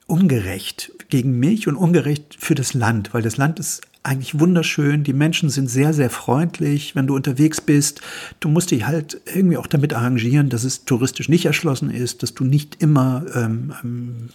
ungerecht 0.07 0.93
gegen 1.11 1.39
mich 1.39 1.69
und 1.69 1.77
ungerecht 1.77 2.37
für 2.39 2.55
das 2.55 2.73
Land, 2.73 3.13
weil 3.13 3.23
das 3.23 3.37
Land 3.37 3.61
ist 3.61 3.83
eigentlich 4.05 4.39
wunderschön. 4.39 5.03
Die 5.03 5.13
Menschen 5.13 5.49
sind 5.49 5.69
sehr, 5.69 5.93
sehr 5.93 6.11
freundlich, 6.11 6.95
wenn 6.95 7.07
du 7.07 7.17
unterwegs 7.17 7.61
bist. 7.61 8.03
Du 8.39 8.49
musst 8.49 8.71
dich 8.71 8.87
halt 8.87 9.21
irgendwie 9.25 9.57
auch 9.57 9.67
damit 9.67 9.95
arrangieren, 9.95 10.51
dass 10.51 10.65
es 10.65 10.85
touristisch 10.85 11.29
nicht 11.29 11.47
erschlossen 11.47 11.91
ist, 11.91 12.23
dass 12.23 12.35
du 12.35 12.45
nicht 12.45 12.81
immer 12.83 13.25
ähm, 13.35 13.75
ähm 13.83 14.29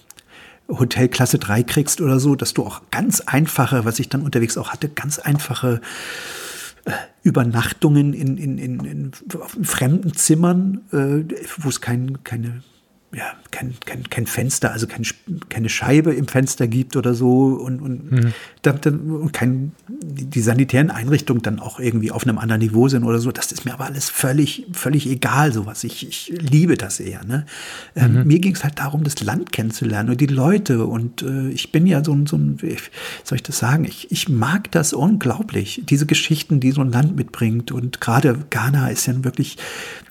Hotel 0.67 1.07
Klasse 1.07 1.39
3 1.39 1.63
kriegst 1.63 1.99
oder 1.99 2.19
so, 2.19 2.35
dass 2.35 2.53
du 2.53 2.63
auch 2.63 2.83
ganz 2.91 3.21
einfache, 3.21 3.85
was 3.85 3.97
ich 3.97 4.07
dann 4.07 4.21
unterwegs 4.21 4.55
auch 4.55 4.69
hatte, 4.69 4.87
ganz 4.87 5.17
einfache 5.17 5.81
äh, 6.85 6.91
Übernachtungen 7.23 8.13
in, 8.13 8.37
in, 8.37 8.59
in, 8.59 8.79
in 8.85 9.11
fremden 9.63 10.13
Zimmern, 10.13 10.81
äh, 10.91 11.23
wo 11.57 11.69
es 11.69 11.81
kein, 11.81 12.23
keine 12.23 12.61
ja, 13.11 13.33
kein, 13.49 13.73
kein, 13.85 14.03
kein 14.03 14.27
Fenster, 14.27 14.71
also 14.71 14.85
kein, 14.85 15.03
keine 15.49 15.67
Scheibe 15.67 16.13
im 16.13 16.27
Fenster 16.27 16.67
gibt 16.67 16.95
oder 16.95 17.15
so 17.15 17.55
und, 17.55 17.81
und, 17.81 18.11
mhm. 18.11 18.33
dann, 18.61 18.81
dann, 18.81 19.31
kein, 19.31 19.71
die 19.87 20.41
sanitären 20.41 20.91
Einrichtungen 20.91 21.41
dann 21.41 21.59
auch 21.59 21.79
irgendwie 21.79 22.11
auf 22.11 22.23
einem 22.23 22.37
anderen 22.37 22.61
Niveau 22.61 22.87
sind 22.87 23.03
oder 23.03 23.17
so. 23.17 23.31
Das 23.31 23.51
ist 23.51 23.65
mir 23.65 23.73
aber 23.73 23.85
alles 23.85 24.11
völlig, 24.11 24.67
völlig 24.73 25.07
egal, 25.07 25.51
sowas. 25.51 25.83
Ich, 25.83 26.07
ich 26.07 26.33
liebe 26.39 26.77
das 26.77 26.99
eher. 26.99 27.23
Ne? 27.23 27.47
Ähm, 27.95 28.13
mhm. 28.13 28.27
mir 28.27 28.39
ging 28.39 28.53
es 28.53 28.63
halt 28.63 28.77
darum, 28.77 29.03
das 29.03 29.19
Land 29.21 29.51
kennenzulernen 29.51 30.11
und 30.11 30.21
die 30.21 30.27
Leute. 30.27 30.85
Und 30.85 31.23
äh, 31.23 31.49
ich 31.49 31.71
bin 31.71 31.87
ja 31.87 32.03
so 32.03 32.13
ein, 32.13 32.27
so 32.27 32.37
ein, 32.37 32.61
wie 32.61 32.77
soll 33.23 33.37
ich 33.37 33.43
das 33.43 33.57
sagen? 33.57 33.85
Ich, 33.85 34.11
ich 34.11 34.29
mag 34.29 34.71
das 34.71 34.93
unglaublich, 34.93 35.81
diese 35.83 36.05
Geschichten, 36.05 36.59
die 36.59 36.71
so 36.71 36.81
ein 36.81 36.91
Land 36.91 37.15
mitbringt. 37.15 37.71
Und 37.71 38.01
gerade 38.01 38.37
Ghana 38.51 38.89
ist 38.89 39.07
ja 39.07 39.23
wirklich 39.23 39.57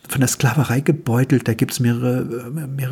von 0.09 0.21
der 0.21 0.29
Sklaverei 0.29 0.81
gebeutelt. 0.81 1.47
Da 1.47 1.55
gibt 1.55 1.73
es 1.73 1.81
mehrere, 1.81 2.51
mehrere 2.51 2.88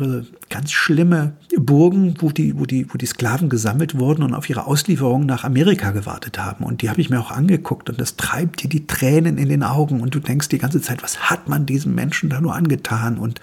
ganz 0.49 0.71
schlimme 0.71 1.33
Burgen, 1.57 2.15
wo 2.19 2.29
die, 2.29 2.57
wo, 2.57 2.65
die, 2.65 2.91
wo 2.91 2.97
die 2.97 3.05
Sklaven 3.05 3.49
gesammelt 3.49 3.97
wurden 3.97 4.23
und 4.23 4.33
auf 4.33 4.49
ihre 4.49 4.67
Auslieferung 4.67 5.25
nach 5.25 5.43
Amerika 5.43 5.91
gewartet 5.91 6.39
haben. 6.39 6.63
Und 6.63 6.81
die 6.81 6.89
habe 6.89 7.01
ich 7.01 7.09
mir 7.09 7.19
auch 7.19 7.31
angeguckt 7.31 7.89
und 7.89 7.99
das 7.99 8.15
treibt 8.15 8.63
dir 8.63 8.69
die 8.69 8.87
Tränen 8.87 9.37
in 9.37 9.49
den 9.49 9.63
Augen 9.63 10.01
und 10.01 10.15
du 10.15 10.19
denkst 10.19 10.49
die 10.49 10.57
ganze 10.57 10.81
Zeit, 10.81 11.03
was 11.03 11.29
hat 11.29 11.49
man 11.49 11.65
diesen 11.65 11.95
Menschen 11.95 12.29
da 12.29 12.41
nur 12.41 12.55
angetan? 12.55 13.17
Und 13.17 13.41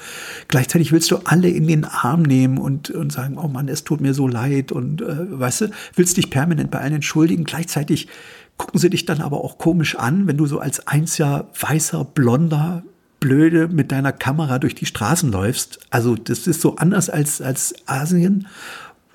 gleichzeitig 0.49 0.93
willst 0.93 1.11
du 1.11 1.19
alle 1.25 1.49
in 1.49 1.67
den 1.67 1.85
Arm 1.85 2.23
nehmen 2.23 2.59
und, 2.59 2.91
und 2.91 3.13
sagen, 3.13 3.39
oh 3.39 3.49
Mann, 3.49 3.69
es 3.69 3.85
tut 3.85 4.01
mir 4.01 4.15
so 4.15 4.29
leid 4.29 4.73
und 4.73 5.03
äh, 5.03 5.39
weißt 5.39 5.63
du, 5.63 5.71
willst 5.95 6.17
dich 6.17 6.31
permanent 6.31 6.71
bei 6.71 6.81
allen 6.81 6.95
entschuldigen. 6.95 7.45
Gleichzeitig 7.45 8.09
gucken 8.57 8.79
sie 8.79 8.91
dich 8.91 9.05
dann 9.05 9.21
aber 9.21 9.43
auch 9.43 9.59
komisch 9.59 9.97
an, 9.97 10.27
wenn 10.27 10.37
du 10.37 10.47
so 10.47 10.59
als 10.59 10.87
einziger 10.87 11.49
weißer, 11.59 12.05
blonder 12.05 12.83
blöde 13.25 13.69
mit 13.69 13.91
deiner 13.91 14.13
Kamera 14.13 14.59
durch 14.59 14.75
die 14.75 14.85
Straßen 14.85 15.33
läufst. 15.33 15.81
Also 15.89 16.15
das 16.15 16.47
ist 16.47 16.61
so 16.61 16.77
anders 16.77 17.09
als, 17.09 17.41
als 17.41 17.75
Asien 17.87 18.47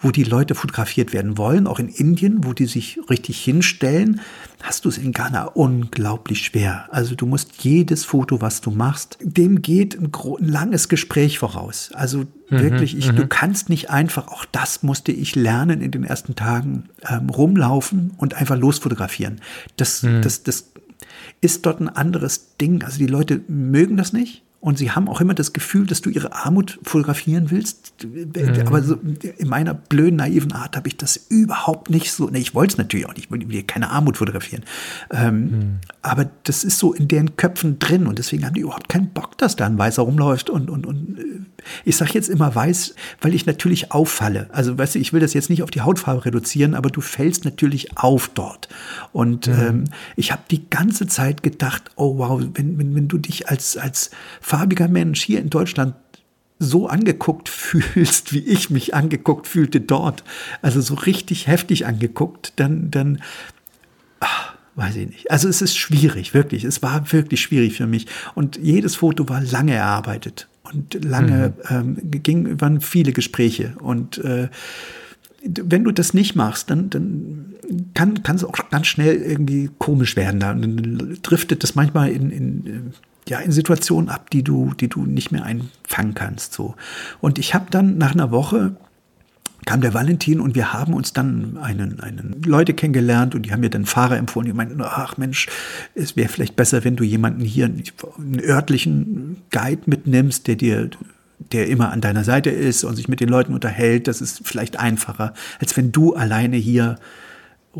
wo 0.01 0.11
die 0.11 0.23
Leute 0.23 0.55
fotografiert 0.55 1.11
werden 1.11 1.37
wollen, 1.37 1.67
auch 1.67 1.79
in 1.79 1.89
Indien, 1.89 2.45
wo 2.45 2.53
die 2.53 2.67
sich 2.67 2.99
richtig 3.09 3.43
hinstellen, 3.43 4.21
hast 4.61 4.85
du 4.85 4.89
es 4.89 4.97
in 4.97 5.11
Ghana 5.11 5.43
unglaublich 5.43 6.45
schwer. 6.45 6.87
Also 6.91 7.15
du 7.15 7.25
musst 7.25 7.63
jedes 7.63 8.05
Foto, 8.05 8.39
was 8.41 8.61
du 8.61 8.71
machst, 8.71 9.17
dem 9.21 9.61
geht 9.61 9.99
ein, 9.99 10.11
ein 10.13 10.47
langes 10.47 10.87
Gespräch 10.87 11.39
voraus. 11.39 11.91
Also 11.93 12.19
mhm, 12.19 12.25
wirklich, 12.49 12.97
ich, 12.97 13.07
du 13.07 13.23
mhm. 13.23 13.29
kannst 13.29 13.67
nicht 13.67 13.89
einfach, 13.89 14.29
auch 14.29 14.45
das 14.45 14.83
musste 14.83 15.11
ich 15.11 15.35
lernen 15.35 15.81
in 15.81 15.91
den 15.91 16.05
ersten 16.05 16.35
Tagen, 16.35 16.85
ähm, 17.07 17.29
rumlaufen 17.29 18.11
und 18.17 18.35
einfach 18.35 18.57
losfotografieren. 18.57 19.41
Das, 19.75 20.03
mhm. 20.03 20.21
das, 20.21 20.43
das 20.43 20.71
ist 21.41 21.65
dort 21.65 21.79
ein 21.79 21.89
anderes 21.89 22.55
Ding. 22.57 22.83
Also 22.83 22.97
die 22.97 23.07
Leute 23.07 23.41
mögen 23.47 23.97
das 23.97 24.13
nicht. 24.13 24.43
Und 24.61 24.77
sie 24.77 24.91
haben 24.91 25.07
auch 25.07 25.21
immer 25.21 25.33
das 25.33 25.53
Gefühl, 25.53 25.85
dass 25.85 26.01
du 26.01 26.09
ihre 26.09 26.33
Armut 26.33 26.79
fotografieren 26.83 27.49
willst. 27.49 27.93
Mhm. 28.03 28.67
Aber 28.67 28.83
so 28.83 28.97
in 29.37 29.47
meiner 29.47 29.73
blöden, 29.73 30.17
naiven 30.17 30.51
Art 30.51 30.75
habe 30.75 30.89
ich 30.89 30.97
das 30.97 31.15
überhaupt 31.29 31.89
nicht 31.89 32.11
so. 32.11 32.29
Nee, 32.29 32.39
ich 32.39 32.53
wollte 32.53 32.73
es 32.73 32.77
natürlich 32.77 33.05
auch 33.05 33.15
nicht. 33.15 33.31
Ich 33.31 33.49
will 33.49 33.63
keine 33.63 33.89
Armut 33.89 34.17
fotografieren. 34.17 34.65
Ähm, 35.11 35.39
mhm. 35.39 35.79
Aber 36.01 36.29
das 36.43 36.63
ist 36.63 36.79
so 36.79 36.93
in 36.93 37.09
deren 37.09 37.35
Köpfen 37.35 37.77
drin. 37.77 38.07
Und 38.07 38.19
deswegen 38.19 38.45
haben 38.45 38.53
die 38.53 38.61
überhaupt 38.61 38.87
keinen 38.87 39.09
Bock, 39.09 39.37
dass 39.37 39.57
da 39.57 39.65
ein 39.65 39.77
Weißer 39.77 40.01
rumläuft. 40.01 40.49
Und, 40.49 40.69
und, 40.69 40.85
und 40.85 41.19
äh, 41.19 41.23
ich 41.83 41.97
sage 41.97 42.11
jetzt 42.13 42.29
immer 42.29 42.53
weiß, 42.55 42.95
weil 43.19 43.33
ich 43.33 43.45
natürlich 43.45 43.91
auffalle. 43.91 44.49
Also, 44.53 44.77
weißt 44.77 44.95
du, 44.95 44.99
ich 44.99 45.11
will 45.11 45.19
das 45.19 45.33
jetzt 45.33 45.49
nicht 45.49 45.61
auf 45.61 45.71
die 45.71 45.81
Hautfarbe 45.81 46.23
reduzieren, 46.25 46.73
aber 46.73 46.89
du 46.89 47.01
fällst 47.01 47.43
natürlich 47.43 47.97
auf 47.97 48.31
dort. 48.33 48.69
Und 49.11 49.47
mhm. 49.47 49.53
ähm, 49.53 49.83
ich 50.15 50.31
habe 50.31 50.43
die 50.49 50.69
ganze 50.69 51.07
Zeit 51.07 51.43
gedacht, 51.43 51.91
oh 51.95 52.17
wow, 52.17 52.41
wenn, 52.53 52.77
wenn, 52.77 52.95
wenn 52.95 53.07
du 53.09 53.17
dich 53.17 53.49
als, 53.49 53.75
als 53.75 54.11
farbiger 54.39 54.87
Mensch 54.87 55.21
hier 55.21 55.39
in 55.39 55.49
Deutschland 55.49 55.95
so 56.59 56.87
angeguckt 56.87 57.49
fühlst, 57.49 58.31
wie 58.31 58.39
ich 58.39 58.69
mich 58.69 58.93
angeguckt 58.93 59.47
fühlte 59.47 59.81
dort, 59.81 60.23
also 60.61 60.79
so 60.79 60.93
richtig 60.93 61.47
heftig 61.47 61.85
angeguckt, 61.85 62.53
dann, 62.57 62.89
dann, 62.89 63.21
ach, 64.21 64.48
weiß 64.79 64.95
ich 64.95 65.09
nicht. 65.09 65.31
Also 65.31 65.47
es 65.47 65.61
ist 65.61 65.77
schwierig, 65.77 66.33
wirklich. 66.33 66.63
Es 66.63 66.81
war 66.81 67.11
wirklich 67.11 67.41
schwierig 67.41 67.77
für 67.77 67.85
mich. 67.85 68.07
Und 68.33 68.57
jedes 68.57 68.95
Foto 68.95 69.29
war 69.29 69.41
lange 69.41 69.73
erarbeitet 69.73 70.47
und 70.63 71.03
lange 71.05 71.53
mhm. 71.69 71.97
ähm, 72.01 72.11
ging, 72.23 72.61
waren 72.61 72.81
viele 72.81 73.11
Gespräche. 73.11 73.75
Und 73.79 74.17
äh, 74.19 74.47
wenn 75.43 75.83
du 75.83 75.91
das 75.91 76.13
nicht 76.13 76.35
machst, 76.35 76.69
dann, 76.69 76.89
dann 76.89 77.53
kann, 77.93 78.23
kann 78.23 78.35
es 78.35 78.43
auch 78.43 78.53
ganz 78.69 78.87
schnell 78.87 79.15
irgendwie 79.15 79.69
komisch 79.77 80.15
werden. 80.15 80.39
Dann 80.39 81.17
driftet 81.21 81.63
das 81.63 81.75
manchmal 81.75 82.09
in, 82.09 82.31
in 82.31 82.93
ja, 83.27 83.39
in 83.39 83.51
Situationen 83.51 84.09
ab, 84.09 84.29
die 84.31 84.43
du, 84.43 84.73
die 84.79 84.87
du 84.87 85.05
nicht 85.05 85.31
mehr 85.31 85.43
einfangen 85.43 86.15
kannst. 86.15 86.53
So. 86.53 86.75
Und 87.21 87.37
ich 87.37 87.53
habe 87.53 87.67
dann 87.69 87.97
nach 87.97 88.13
einer 88.13 88.31
Woche 88.31 88.75
kam 89.65 89.81
der 89.81 89.93
Valentin 89.93 90.39
und 90.39 90.55
wir 90.55 90.73
haben 90.73 90.93
uns 90.93 91.13
dann 91.13 91.57
einen, 91.57 91.99
einen 91.99 92.41
Leute 92.43 92.73
kennengelernt 92.73 93.35
und 93.35 93.43
die 93.45 93.51
haben 93.51 93.59
mir 93.59 93.69
dann 93.69 93.85
Fahrer 93.85 94.17
empfohlen. 94.17 94.47
Die 94.47 94.53
meinten, 94.53 94.81
ach 94.81 95.17
Mensch, 95.17 95.47
es 95.95 96.15
wäre 96.15 96.29
vielleicht 96.29 96.55
besser, 96.55 96.83
wenn 96.83 96.95
du 96.95 97.03
jemanden 97.03 97.41
hier, 97.41 97.65
einen 97.65 98.41
örtlichen 98.41 99.37
Guide 99.51 99.81
mitnimmst, 99.85 100.47
der 100.47 100.55
dir 100.55 100.89
der 101.51 101.67
immer 101.67 101.91
an 101.91 102.01
deiner 102.01 102.25
Seite 102.25 102.49
ist 102.49 102.83
und 102.83 102.95
sich 102.95 103.07
mit 103.07 103.21
den 103.21 103.29
Leuten 103.29 103.53
unterhält, 103.53 104.07
das 104.07 104.21
ist 104.21 104.41
vielleicht 104.43 104.77
einfacher, 104.77 105.33
als 105.59 105.75
wenn 105.77 105.91
du 105.91 106.13
alleine 106.13 106.57
hier 106.57 106.97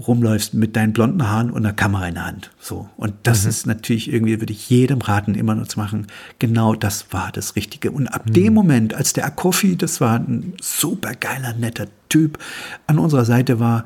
rumläufst 0.08 0.54
mit 0.54 0.76
deinen 0.76 0.94
blonden 0.94 1.28
Haaren 1.28 1.52
und 1.52 1.66
einer 1.66 1.74
Kamera 1.74 2.08
in 2.08 2.16
der 2.16 2.26
Hand. 2.26 2.52
So. 2.60 2.90
Und 2.98 3.14
das 3.24 3.44
mhm. 3.44 3.50
ist 3.50 3.66
natürlich 3.68 4.12
irgendwie, 4.12 4.40
würde 4.40 4.54
ich 4.54 4.70
jedem 4.70 5.02
raten, 5.02 5.36
immer 5.36 5.56
nur 5.56 5.68
zu 5.68 5.80
machen. 5.80 6.08
Genau 6.40 6.76
das 6.76 7.12
war 7.12 7.32
das 7.32 7.56
Richtige. 7.56 7.92
Und 7.92 8.08
ab 8.08 8.26
mhm. 8.26 8.34
dem 8.34 8.54
Moment, 8.54 8.94
als 8.94 9.14
der 9.14 9.26
Akofi, 9.26 9.76
das 9.76 10.02
war 10.02 10.18
ein 10.18 10.54
super 10.62 11.14
geiler, 11.14 11.54
netter 11.54 11.88
Typ, 12.10 12.40
an 12.88 12.98
unserer 13.00 13.26
Seite 13.26 13.60
war, 13.60 13.86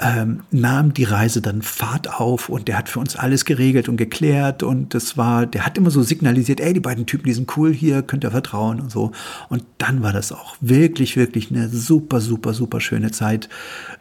ähm, 0.00 0.44
nahm 0.52 0.94
die 0.94 1.04
Reise 1.04 1.42
dann 1.42 1.62
Fahrt 1.62 2.20
auf 2.20 2.48
und 2.48 2.68
der 2.68 2.78
hat 2.78 2.88
für 2.88 3.00
uns 3.00 3.16
alles 3.16 3.44
geregelt 3.44 3.88
und 3.88 3.96
geklärt 3.96 4.62
und 4.62 4.94
das 4.94 5.16
war, 5.16 5.44
der 5.44 5.66
hat 5.66 5.76
immer 5.76 5.90
so 5.90 6.02
signalisiert, 6.02 6.60
ey, 6.60 6.72
die 6.72 6.80
beiden 6.80 7.06
Typen, 7.06 7.24
die 7.24 7.32
sind 7.32 7.56
cool 7.56 7.72
hier, 7.72 8.02
könnt 8.02 8.22
ihr 8.22 8.30
vertrauen 8.30 8.80
und 8.80 8.92
so. 8.92 9.10
Und 9.48 9.64
dann 9.78 10.02
war 10.02 10.12
das 10.12 10.30
auch 10.30 10.56
wirklich, 10.60 11.16
wirklich 11.16 11.50
eine 11.50 11.68
super, 11.68 12.20
super, 12.20 12.54
super 12.54 12.80
schöne 12.80 13.10
Zeit. 13.10 13.48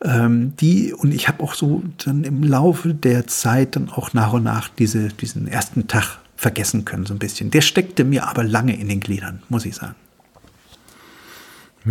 Ähm, 0.03 0.53
die, 0.59 0.93
und 0.93 1.13
ich 1.13 1.27
habe 1.27 1.43
auch 1.43 1.55
so 1.55 1.81
dann 2.05 2.23
im 2.23 2.43
Laufe 2.43 2.93
der 2.93 3.25
Zeit 3.25 3.75
dann 3.75 3.89
auch 3.89 4.13
nach 4.13 4.33
und 4.33 4.43
nach 4.43 4.69
diese, 4.69 5.07
diesen 5.07 5.47
ersten 5.47 5.87
Tag 5.87 6.19
vergessen 6.35 6.85
können, 6.85 7.07
so 7.07 7.15
ein 7.15 7.19
bisschen. 7.19 7.49
Der 7.49 7.61
steckte 7.61 8.03
mir 8.03 8.27
aber 8.27 8.43
lange 8.43 8.79
in 8.79 8.87
den 8.87 8.99
Gliedern, 8.99 9.41
muss 9.49 9.65
ich 9.65 9.75
sagen. 9.75 9.95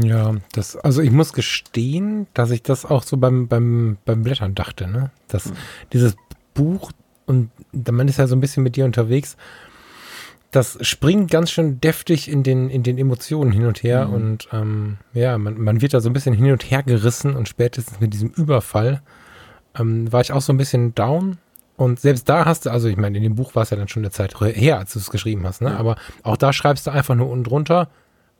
Ja, 0.03 0.35
das, 0.53 0.77
also 0.77 1.03
ich 1.03 1.11
muss 1.11 1.33
gestehen, 1.33 2.27
dass 2.35 2.51
ich 2.51 2.63
das 2.63 2.85
auch 2.85 3.03
so 3.03 3.17
beim, 3.17 3.49
beim, 3.49 3.99
beim 4.05 4.23
Blättern 4.23 4.55
dachte, 4.55 4.87
ne? 4.87 5.11
Dass 5.29 5.47
mhm. 5.47 5.57
dieses 5.93 6.17
Buch, 6.55 6.93
und 7.27 7.51
man 7.91 8.09
ist 8.09 8.19
ja 8.19 8.27
so 8.27 8.37
ein 8.37 8.41
bisschen 8.41 8.63
mit 8.63 8.77
dir 8.77 8.85
unterwegs, 8.85 9.37
das 10.51 10.79
springt 10.81 11.31
ganz 11.31 11.51
schön 11.51 11.81
deftig 11.81 12.31
in 12.31 12.43
den, 12.43 12.71
in 12.71 12.83
den 12.83 12.99
Emotionen 12.99 13.53
hin 13.53 13.67
und 13.67 13.83
her 13.83 14.09
mhm. 14.09 14.15
und 14.15 14.49
ähm, 14.53 14.97
ja, 15.13 15.37
man, 15.39 15.61
man 15.61 15.81
wird 15.81 15.93
da 15.93 16.01
so 16.01 16.09
ein 16.09 16.13
bisschen 16.13 16.35
hin 16.35 16.51
und 16.51 16.71
her 16.71 16.83
gerissen 16.83 17.35
und 17.35 17.49
spätestens 17.49 18.01
mit 18.01 18.15
diesem 18.15 18.31
Überfall 18.31 19.03
ähm, 19.79 20.11
war 20.13 20.21
ich 20.21 20.33
auch 20.33 20.41
so 20.41 20.53
ein 20.53 20.57
bisschen 20.57 20.95
down. 20.95 21.39
Und 21.77 22.01
selbst 22.01 22.29
da 22.29 22.47
hast 22.47 22.65
du, 22.65 22.71
also 22.71 22.89
ich 22.89 22.97
meine, 22.97 23.19
in 23.19 23.23
dem 23.23 23.35
Buch 23.35 23.55
war 23.55 23.65
es 23.65 23.71
ja 23.71 23.77
dann 23.77 23.89
schon 23.89 24.03
eine 24.03 24.11
Zeit 24.11 24.41
her, 24.41 24.79
als 24.79 24.95
du 24.95 24.99
es 24.99 25.11
geschrieben 25.11 25.47
hast, 25.47 25.61
ne? 25.61 25.71
Ja. 25.71 25.77
Aber 25.77 25.97
auch 26.23 26.39
da 26.39 26.55
schreibst 26.55 26.87
du 26.87 26.91
einfach 26.91 27.15
nur 27.15 27.29
unten 27.29 27.45
drunter, 27.45 27.91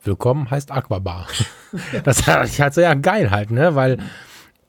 Willkommen 0.03 0.49
heißt 0.49 0.71
Aquabar. 0.71 1.27
das 2.03 2.19
ist 2.19 2.59
halt 2.59 2.73
so 2.73 2.81
ja 2.81 2.93
geil 2.93 3.31
halt, 3.31 3.51
ne? 3.51 3.75
Weil 3.75 3.97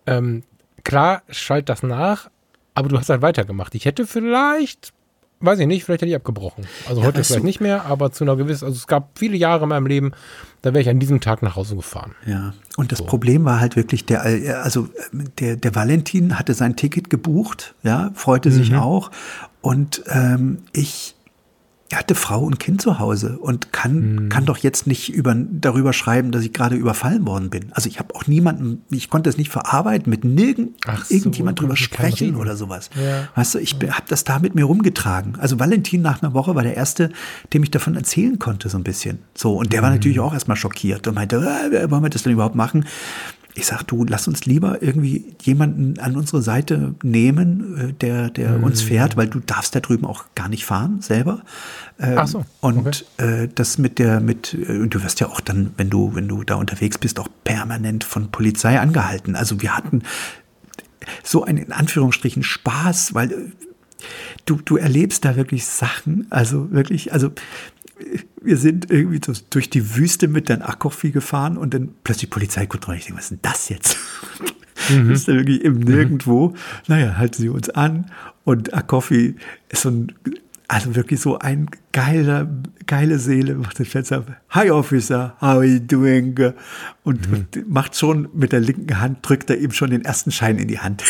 ähm, 0.07 0.43
klar, 0.85 1.23
schalt 1.29 1.69
das 1.69 1.83
nach, 1.83 2.31
aber 2.75 2.89
du 2.89 2.99
hast 2.99 3.09
halt 3.11 3.23
weitergemacht. 3.23 3.75
Ich 3.75 3.85
hätte 3.85 4.07
vielleicht, 4.07 4.93
weiß 5.41 5.59
ich 5.61 5.67
nicht, 5.67 5.85
vielleicht 5.85 6.03
hätte 6.03 6.11
ich 6.11 6.17
abgebrochen. 6.17 6.67
Also 6.89 7.03
ja, 7.03 7.07
heute 7.07 7.23
vielleicht 7.23 7.43
du? 7.43 7.47
nicht 7.47 7.61
mehr, 7.61 7.85
aber 7.85 8.11
zu 8.11 8.25
einer 8.25 8.37
gewissen, 8.37 8.65
also 8.65 8.77
es 8.77 8.87
gab 8.87 9.19
viele 9.19 9.37
Jahre 9.37 9.65
in 9.65 9.69
meinem 9.69 9.87
Leben, 9.87 10.13
da 10.63 10.73
wäre 10.73 10.81
ich 10.81 10.89
an 10.89 10.99
diesem 10.99 11.21
Tag 11.21 11.43
nach 11.43 11.57
Hause 11.57 11.77
gefahren. 11.77 12.15
Ja, 12.27 12.55
und 12.77 12.91
das 12.91 13.01
so. 13.01 13.05
Problem 13.05 13.45
war 13.45 13.61
halt 13.61 13.77
wirklich, 13.77 14.07
der, 14.07 14.23
also 14.63 14.89
der, 15.39 15.57
der 15.57 15.75
Valentin 15.75 16.39
hatte 16.39 16.55
sein 16.55 16.75
Ticket 16.75 17.11
gebucht, 17.11 17.75
ja, 17.83 18.11
freute 18.15 18.51
sich 18.51 18.71
mhm. 18.71 18.79
auch. 18.79 19.11
Und 19.61 20.03
ähm, 20.09 20.63
ich 20.73 21.17
er 21.91 21.99
hatte 21.99 22.15
Frau 22.15 22.41
und 22.41 22.61
Kind 22.61 22.83
zu 22.83 22.99
Hause 22.99 23.39
und 23.39 23.73
kann, 23.73 24.25
mhm. 24.25 24.29
kann 24.29 24.45
doch 24.45 24.59
jetzt 24.59 24.87
nicht 24.87 25.09
über, 25.09 25.35
darüber 25.35 25.95
schreiben, 25.95 26.33
dass 26.33 26.45
ich 26.45 26.53
gerade 26.53 26.77
überfallen 26.77 27.27
worden 27.27 27.49
bin. 27.49 27.73
Also 27.73 27.89
ich 27.89 27.99
habe 27.99 28.15
auch 28.15 28.27
niemanden, 28.27 28.83
ich 28.91 29.09
konnte 29.09 29.31
es 29.31 29.39
nicht 29.39 29.51
verarbeiten, 29.51 30.11
mit 30.11 30.23
nirgend, 30.23 30.77
Ach 30.87 31.09
irgendjemand 31.09 31.61
drüber 31.61 31.77
sprechen 31.77 32.37
oder 32.37 32.57
sowas. 32.57 32.91
Ja. 32.95 33.29
Weißt 33.35 33.55
du, 33.55 33.59
ich 33.59 33.77
ja. 33.83 33.95
habe 33.95 34.05
das 34.09 34.25
da 34.25 34.39
mit 34.39 34.55
mir 34.55 34.65
rumgetragen. 34.65 35.37
Also 35.39 35.59
Valentin 35.59 36.03
nach 36.03 36.23
einer 36.23 36.35
Woche 36.35 36.55
war 36.55 36.63
der 36.63 36.77
Erste, 36.77 37.11
dem 37.55 37.63
ich 37.63 37.71
davon 37.71 37.97
erzählen 37.97 38.39
konnte, 38.39 38.69
so 38.69 38.77
ein 38.77 38.85
bisschen. 38.85 39.21
So, 39.35 39.57
und 39.57 39.73
der 39.73 39.81
mhm. 39.81 39.85
war 39.85 39.91
natürlich 39.91 40.21
auch 40.21 40.35
erstmal 40.35 40.59
schockiert 40.59 41.07
und 41.07 41.15
meinte, 41.15 41.37
äh, 41.37 41.91
wollen 41.91 42.03
wir 42.03 42.11
das 42.11 42.23
denn 42.23 42.33
überhaupt 42.33 42.55
machen? 42.55 42.85
Ich 43.55 43.67
sag 43.67 43.83
du, 43.83 44.05
lass 44.05 44.29
uns 44.29 44.47
lieber 44.47 44.83
irgendwie 44.83 45.35
jemanden 45.43 45.99
an 45.99 46.17
unsere 46.17 46.43
Seite 46.43 46.95
nehmen, 47.03 47.91
äh, 47.91 47.93
der, 47.93 48.31
der 48.31 48.59
mhm. 48.59 48.65
uns 48.65 48.83
fährt, 48.83 49.17
weil 49.17 49.29
du 49.29 49.41
darfst 49.41 49.75
da 49.75 49.81
drüben 49.81 50.07
auch 50.07 50.25
gar 50.35 50.49
nicht 50.49 50.65
fahren 50.65 51.01
selber. 51.01 51.43
Ähm, 51.99 52.15
Ach 52.17 52.29
so. 52.29 52.45
Und 52.61 53.07
okay. 53.19 53.43
äh, 53.43 53.49
das 53.53 53.79
mit 53.79 53.99
der, 53.99 54.21
mit, 54.21 54.55
äh, 54.55 54.87
du 54.87 55.03
wirst 55.03 55.21
ja 55.21 55.29
auch 55.29 55.41
dann, 55.41 55.73
wenn 55.77 55.91
du, 55.91 56.15
wenn 56.15 56.29
du 56.29 56.45
da 56.45 56.55
unterwegs 56.55 56.99
bist, 56.99 57.19
auch 57.19 57.29
permanent 57.45 58.05
von 58.05 58.31
Polizei 58.31 58.79
angehalten. 58.79 59.35
Also 59.35 59.61
wir 59.61 59.77
hatten 59.77 60.03
so 61.25 61.45
einen 61.45 61.59
in 61.59 61.73
Anführungsstrichen 61.73 62.43
Spaß, 62.43 63.15
weil 63.15 63.33
äh, 63.33 63.37
du, 64.47 64.61
du 64.65 64.77
erlebst 64.77 65.25
da 65.25 65.37
wirklich 65.37 65.67
Sachen, 65.67 66.27
also 66.31 66.71
wirklich, 66.71 67.13
also 67.13 67.31
wir 68.43 68.57
sind 68.57 68.91
irgendwie 68.91 69.21
so 69.25 69.33
durch 69.51 69.71
die 69.71 69.97
Wüste 69.97 70.29
mit 70.29 70.49
den 70.49 70.63
Akkofi 70.63 71.11
gefahren 71.11 71.57
und 71.57 71.75
dann 71.75 71.91
plötzlich 72.05 72.31
Polizeikontrolle. 72.31 72.99
Ich 72.99 73.05
denke, 73.05 73.19
was 73.19 73.25
ist 73.25 73.31
denn 73.31 73.41
das 73.43 73.69
jetzt? 73.69 73.97
Mhm. 74.91 75.11
ist 75.11 75.29
dann 75.29 75.37
wirklich 75.37 75.65
im 75.65 75.81
Nirgendwo. 75.81 76.49
Mhm. 76.49 76.55
Naja, 76.87 77.17
halten 77.17 77.43
sie 77.43 77.49
uns 77.49 77.69
an 77.69 78.07
und 78.45 78.73
Akkofi 78.73 79.35
ist 79.69 79.83
so 79.83 79.91
ein, 79.91 80.15
also 80.69 80.95
wirklich 80.95 81.21
so 81.21 81.39
ein 81.39 81.69
geiler, 81.93 82.49
geile 82.87 83.19
Seele, 83.19 83.57
macht 83.57 83.81
das 83.81 83.89
Fenster 83.89 84.25
Hi 84.51 84.71
Officer, 84.71 85.35
how 85.41 85.49
are 85.49 85.65
you 85.65 85.81
doing? 85.81 86.55
Und, 87.03 87.29
mhm. 87.29 87.35
und, 87.35 87.69
macht 87.69 87.97
schon 87.97 88.29
mit 88.33 88.53
der 88.53 88.61
linken 88.61 89.01
Hand, 89.01 89.19
drückt 89.23 89.51
er 89.51 89.59
ihm 89.59 89.73
schon 89.73 89.91
den 89.91 90.05
ersten 90.05 90.31
Schein 90.31 90.59
in 90.59 90.69
die 90.69 90.79
Hand. 90.79 91.03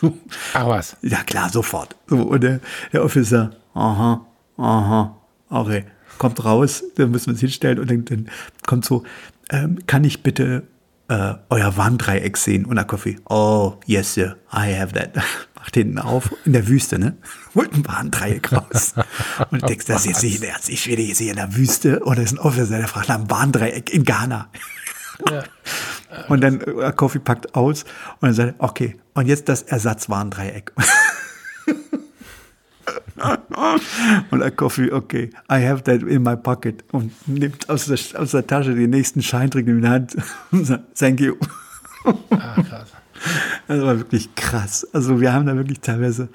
Ach 0.52 0.66
was? 0.68 0.96
Ja 1.02 1.24
klar, 1.24 1.48
sofort. 1.48 1.96
So, 2.06 2.18
und 2.18 2.42
der, 2.42 2.60
der 2.92 3.04
Officer, 3.04 3.50
aha, 3.74 4.26
aha, 4.58 5.16
okay 5.48 5.86
kommt 6.18 6.44
raus, 6.44 6.84
dann 6.96 7.10
müssen 7.10 7.26
wir 7.26 7.32
uns 7.32 7.40
hinstellen 7.40 7.78
und 7.78 7.90
dann, 7.90 8.04
dann 8.04 8.30
kommt 8.66 8.84
so, 8.84 9.04
ähm, 9.50 9.78
kann 9.86 10.04
ich 10.04 10.22
bitte 10.22 10.64
äh, 11.08 11.34
euer 11.48 11.76
Warndreieck 11.76 12.36
sehen? 12.36 12.64
Und 12.64 12.78
Akofi, 12.78 13.18
oh, 13.28 13.74
yes, 13.86 14.14
sir, 14.14 14.36
I 14.52 14.78
have 14.78 14.92
that. 14.92 15.16
Macht 15.54 15.74
hinten 15.74 15.98
auf, 15.98 16.32
in 16.44 16.52
der 16.52 16.68
Wüste, 16.68 16.98
ne? 16.98 17.16
Holt 17.54 17.72
ein 17.72 17.86
Warndreieck 17.86 18.52
raus. 18.52 18.94
Und 19.50 19.62
du 19.62 19.66
denkst, 19.66 19.86
das 19.86 20.02
ist 20.02 20.06
jetzt 20.06 20.22
nicht 20.22 20.44
ernst. 20.44 20.68
Ich 20.68 20.86
werde 20.86 21.02
jetzt 21.02 21.18
hier 21.18 21.30
in 21.30 21.36
der 21.36 21.56
Wüste 21.56 22.04
oder 22.04 22.22
ist 22.22 22.32
ein 22.32 22.38
Officer, 22.38 22.78
der 22.78 22.86
fragt 22.86 23.08
nach 23.08 23.16
einem 23.16 23.28
Warndreieck 23.28 23.90
in 23.90 24.04
Ghana. 24.04 24.48
Ja. 25.28 25.42
Und 26.28 26.42
dann 26.42 26.60
äh, 26.60 26.92
Kofi 26.94 27.18
packt 27.18 27.56
aus 27.56 27.82
und 28.20 28.28
dann 28.28 28.34
sagt 28.34 28.54
okay, 28.58 28.96
und 29.14 29.26
jetzt 29.26 29.48
das 29.48 29.62
Ersatzwarndreieck. 29.62 30.72
und 34.30 34.40
der 34.40 34.50
Kofi, 34.50 34.92
okay, 34.92 35.30
I 35.50 35.66
have 35.66 35.82
that 35.84 36.02
in 36.02 36.22
my 36.22 36.36
pocket 36.36 36.84
und 36.92 37.12
nimmt 37.26 37.68
aus 37.68 37.86
der, 37.86 37.98
aus 38.20 38.30
der 38.32 38.46
Tasche 38.46 38.74
den 38.74 38.90
nächsten 38.90 39.22
Scheindruck 39.22 39.66
in 39.66 39.82
die 39.82 39.88
Hand 39.88 40.16
und 40.50 40.66
sagt, 40.66 40.98
thank 40.98 41.20
you. 41.20 41.36
Ah, 42.30 42.62
krass. 42.62 42.88
Das 43.66 43.82
war 43.82 43.98
wirklich 43.98 44.34
krass. 44.34 44.86
Also 44.92 45.20
wir 45.20 45.32
haben 45.32 45.44
da 45.44 45.56
wirklich 45.56 45.80
teilweise 45.80 46.28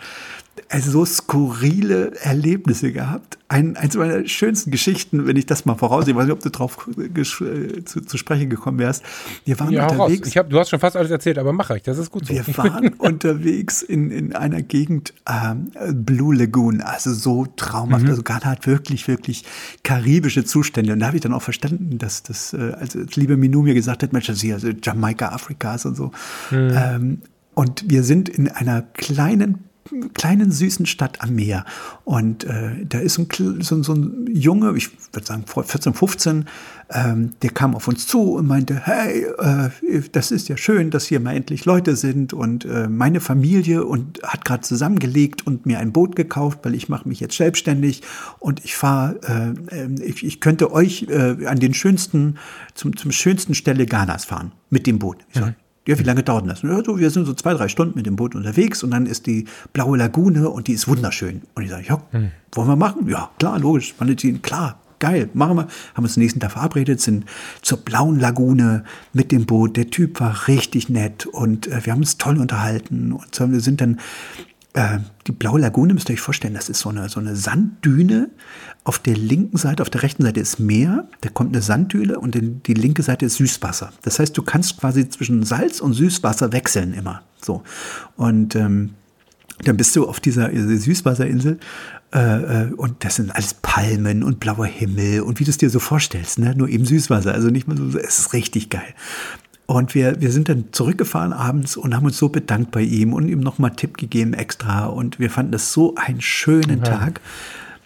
also 0.69 0.91
so 0.91 1.05
skurrile 1.05 2.15
Erlebnisse 2.21 2.91
gehabt. 2.91 3.37
Ein, 3.47 3.75
eins 3.75 3.95
meiner 3.95 4.27
schönsten 4.27 4.71
Geschichten, 4.71 5.27
wenn 5.27 5.35
ich 5.35 5.45
das 5.45 5.65
mal 5.65 5.75
voraussehe, 5.75 6.15
weiß 6.15 6.25
nicht, 6.25 6.33
ob 6.33 6.41
du 6.41 6.49
drauf 6.49 6.89
äh, 6.97 7.83
zu, 7.83 8.01
zu 8.01 8.17
sprechen 8.17 8.49
gekommen 8.49 8.79
wärst. 8.79 9.03
Wir 9.45 9.59
waren 9.59 9.71
ja, 9.71 9.87
unterwegs. 9.87 10.27
Ich 10.27 10.37
hab, 10.37 10.49
du 10.49 10.59
hast 10.59 10.69
schon 10.69 10.79
fast 10.79 10.95
alles 10.95 11.11
erzählt, 11.11 11.37
aber 11.37 11.53
mach 11.53 11.69
ich, 11.71 11.83
das 11.83 11.97
ist 11.97 12.11
gut 12.11 12.25
so. 12.25 12.33
Wir 12.33 12.45
waren 12.57 12.93
unterwegs 12.97 13.81
in, 13.81 14.11
in 14.11 14.35
einer 14.35 14.61
Gegend, 14.61 15.13
ähm, 15.27 15.71
Blue 15.93 16.35
Lagoon, 16.35 16.81
also 16.81 17.13
so 17.13 17.45
traumhaft. 17.55 18.03
Mhm. 18.03 18.09
Also 18.09 18.23
Ghana 18.23 18.45
hat 18.45 18.67
wirklich, 18.67 19.07
wirklich 19.07 19.45
karibische 19.83 20.43
Zustände. 20.43 20.93
Und 20.93 20.99
da 20.99 21.07
habe 21.07 21.17
ich 21.17 21.23
dann 21.23 21.33
auch 21.33 21.41
verstanden, 21.41 21.97
dass 21.97 22.23
das, 22.23 22.53
äh, 22.53 22.73
als, 22.79 22.95
als 22.95 23.15
liebe 23.15 23.37
Minou 23.37 23.63
mir 23.63 23.73
gesagt 23.73 24.03
hat, 24.03 24.13
Mensch, 24.13 24.27
das 24.27 24.37
ist 24.37 24.41
hier 24.43 24.55
also 24.55 24.69
Jamaika 24.69 25.29
Afrikas 25.29 25.85
und 25.85 25.95
so. 25.95 26.11
Mhm. 26.51 26.71
Ähm, 26.75 27.21
und 27.55 27.87
wir 27.87 28.03
sind 28.03 28.29
in 28.29 28.47
einer 28.47 28.81
kleinen 28.81 29.65
kleinen 30.13 30.51
süßen 30.51 30.85
Stadt 30.85 31.21
am 31.21 31.35
Meer. 31.35 31.65
Und 32.03 32.43
äh, 32.43 32.85
da 32.87 32.99
ist 32.99 33.17
ein, 33.17 33.27
so, 33.61 33.81
so, 33.83 33.93
ein 33.93 34.27
Junge, 34.31 34.75
ich 34.75 34.89
würde 35.13 35.25
sagen 35.25 35.45
14, 35.47 35.93
15, 35.93 36.45
ähm, 36.89 37.33
der 37.41 37.49
kam 37.49 37.75
auf 37.75 37.87
uns 37.87 38.07
zu 38.07 38.33
und 38.33 38.47
meinte, 38.47 38.81
hey, 38.85 39.25
äh, 39.37 40.01
das 40.11 40.31
ist 40.31 40.49
ja 40.49 40.57
schön, 40.57 40.89
dass 40.91 41.05
hier 41.05 41.19
mal 41.19 41.35
endlich 41.35 41.65
Leute 41.65 41.95
sind 41.95 42.33
und 42.33 42.65
äh, 42.65 42.87
meine 42.87 43.19
Familie 43.19 43.85
und 43.85 44.21
hat 44.23 44.45
gerade 44.45 44.61
zusammengelegt 44.61 45.47
und 45.47 45.65
mir 45.65 45.79
ein 45.79 45.91
Boot 45.91 46.15
gekauft, 46.15 46.59
weil 46.63 46.75
ich 46.75 46.89
mache 46.89 47.07
mich 47.07 47.19
jetzt 47.19 47.37
selbstständig 47.37 48.01
und 48.39 48.63
ich 48.63 48.75
fahre, 48.75 49.19
äh, 49.71 49.75
ähm, 49.75 49.95
ich, 50.03 50.23
ich, 50.23 50.39
könnte 50.39 50.71
euch 50.71 51.07
äh, 51.09 51.45
an 51.45 51.59
den 51.59 51.73
schönsten, 51.73 52.37
zum, 52.75 52.95
zum 52.97 53.11
schönsten 53.11 53.55
Stelle 53.55 53.85
Ghanas 53.85 54.25
fahren 54.25 54.51
mit 54.69 54.87
dem 54.87 54.99
Boot. 54.99 55.17
Ich 55.29 55.39
sag, 55.39 55.55
ja, 55.87 55.99
wie 55.99 56.03
lange 56.03 56.23
dauert 56.23 56.49
das? 56.49 56.61
Ja, 56.61 56.83
so, 56.83 56.97
wir 56.97 57.09
sind 57.09 57.25
so 57.25 57.33
zwei, 57.33 57.53
drei 57.53 57.67
Stunden 57.67 57.95
mit 57.95 58.05
dem 58.05 58.15
Boot 58.15 58.35
unterwegs 58.35 58.83
und 58.83 58.91
dann 58.91 59.05
ist 59.05 59.27
die 59.27 59.45
blaue 59.73 59.97
Lagune 59.97 60.49
und 60.49 60.67
die 60.67 60.73
ist 60.73 60.87
wunderschön. 60.87 61.41
Und 61.55 61.63
ich 61.63 61.69
sage, 61.69 61.85
ja, 61.87 62.01
hm. 62.11 62.31
wollen 62.53 62.67
wir 62.67 62.75
machen? 62.75 63.07
Ja, 63.09 63.29
klar, 63.37 63.59
logisch. 63.59 63.93
Valentin, 63.97 64.41
klar, 64.41 64.79
geil, 64.99 65.29
machen 65.33 65.57
wir. 65.57 65.67
Haben 65.93 66.03
uns 66.05 66.13
den 66.13 66.23
nächsten 66.23 66.39
Tag 66.39 66.53
verabredet, 66.53 67.01
sind 67.01 67.25
zur 67.61 67.79
blauen 67.79 68.19
Lagune 68.19 68.85
mit 69.11 69.33
dem 69.33 69.45
Boot. 69.45 69.75
Der 69.75 69.89
Typ 69.89 70.21
war 70.21 70.47
richtig 70.47 70.87
nett 70.87 71.25
und 71.25 71.67
äh, 71.67 71.85
wir 71.85 71.91
haben 71.91 71.99
uns 71.99 72.17
toll 72.17 72.37
unterhalten 72.37 73.11
und 73.11 73.35
so, 73.35 73.51
wir 73.51 73.59
sind 73.59 73.81
dann 73.81 73.99
äh, 74.73 74.99
die 75.27 75.31
blaue 75.31 75.59
Lagune, 75.59 75.93
müsst 75.93 76.09
ihr 76.09 76.13
euch 76.13 76.21
vorstellen, 76.21 76.53
das 76.53 76.69
ist 76.69 76.79
so 76.79 76.89
eine, 76.89 77.07
so 77.09 77.19
eine 77.19 77.35
Sanddüne. 77.35 78.29
Auf 78.83 78.99
der 78.99 79.15
linken 79.15 79.57
Seite, 79.57 79.81
auf 79.81 79.89
der 79.89 80.03
rechten 80.03 80.23
Seite 80.23 80.39
ist 80.39 80.59
Meer, 80.59 81.07
da 81.21 81.29
kommt 81.29 81.53
eine 81.53 81.61
Sanddüne 81.61 82.19
und 82.19 82.35
die 82.35 82.73
linke 82.73 83.03
Seite 83.03 83.25
ist 83.25 83.35
Süßwasser. 83.35 83.93
Das 84.01 84.19
heißt, 84.19 84.37
du 84.37 84.41
kannst 84.41 84.79
quasi 84.79 85.07
zwischen 85.07 85.43
Salz 85.43 85.79
und 85.79 85.93
Süßwasser 85.93 86.51
wechseln 86.51 86.93
immer. 86.93 87.21
So. 87.41 87.63
Und 88.17 88.55
ähm, 88.55 88.95
dann 89.63 89.77
bist 89.77 89.95
du 89.95 90.07
auf 90.07 90.19
dieser 90.19 90.49
Süßwasserinsel 90.51 91.59
äh, 92.13 92.63
äh, 92.63 92.73
und 92.73 93.03
das 93.05 93.15
sind 93.15 93.33
alles 93.33 93.53
Palmen 93.55 94.23
und 94.23 94.39
blauer 94.39 94.65
Himmel 94.65 95.21
und 95.21 95.39
wie 95.39 95.45
du 95.45 95.51
es 95.51 95.57
dir 95.57 95.69
so 95.69 95.79
vorstellst, 95.79 96.39
ne? 96.39 96.53
nur 96.55 96.67
eben 96.67 96.85
Süßwasser, 96.85 97.33
also 97.33 97.49
nicht 97.49 97.67
mal 97.67 97.77
so, 97.77 97.97
es 97.97 98.19
ist 98.19 98.33
richtig 98.33 98.69
geil. 98.69 98.93
Und 99.65 99.95
wir, 99.95 100.19
wir 100.19 100.31
sind 100.31 100.49
dann 100.49 100.65
zurückgefahren 100.71 101.31
abends 101.31 101.77
und 101.77 101.95
haben 101.95 102.05
uns 102.05 102.17
so 102.17 102.29
bedankt 102.29 102.71
bei 102.71 102.81
ihm 102.81 103.13
und 103.13 103.29
ihm 103.29 103.39
nochmal 103.39 103.71
Tipp 103.71 103.97
gegeben 103.97 104.33
extra. 104.33 104.87
Und 104.87 105.19
wir 105.19 105.29
fanden 105.29 105.53
das 105.53 105.71
so 105.71 105.95
einen 105.95 106.21
schönen 106.21 106.79
ja. 106.79 106.83
Tag. 106.83 107.21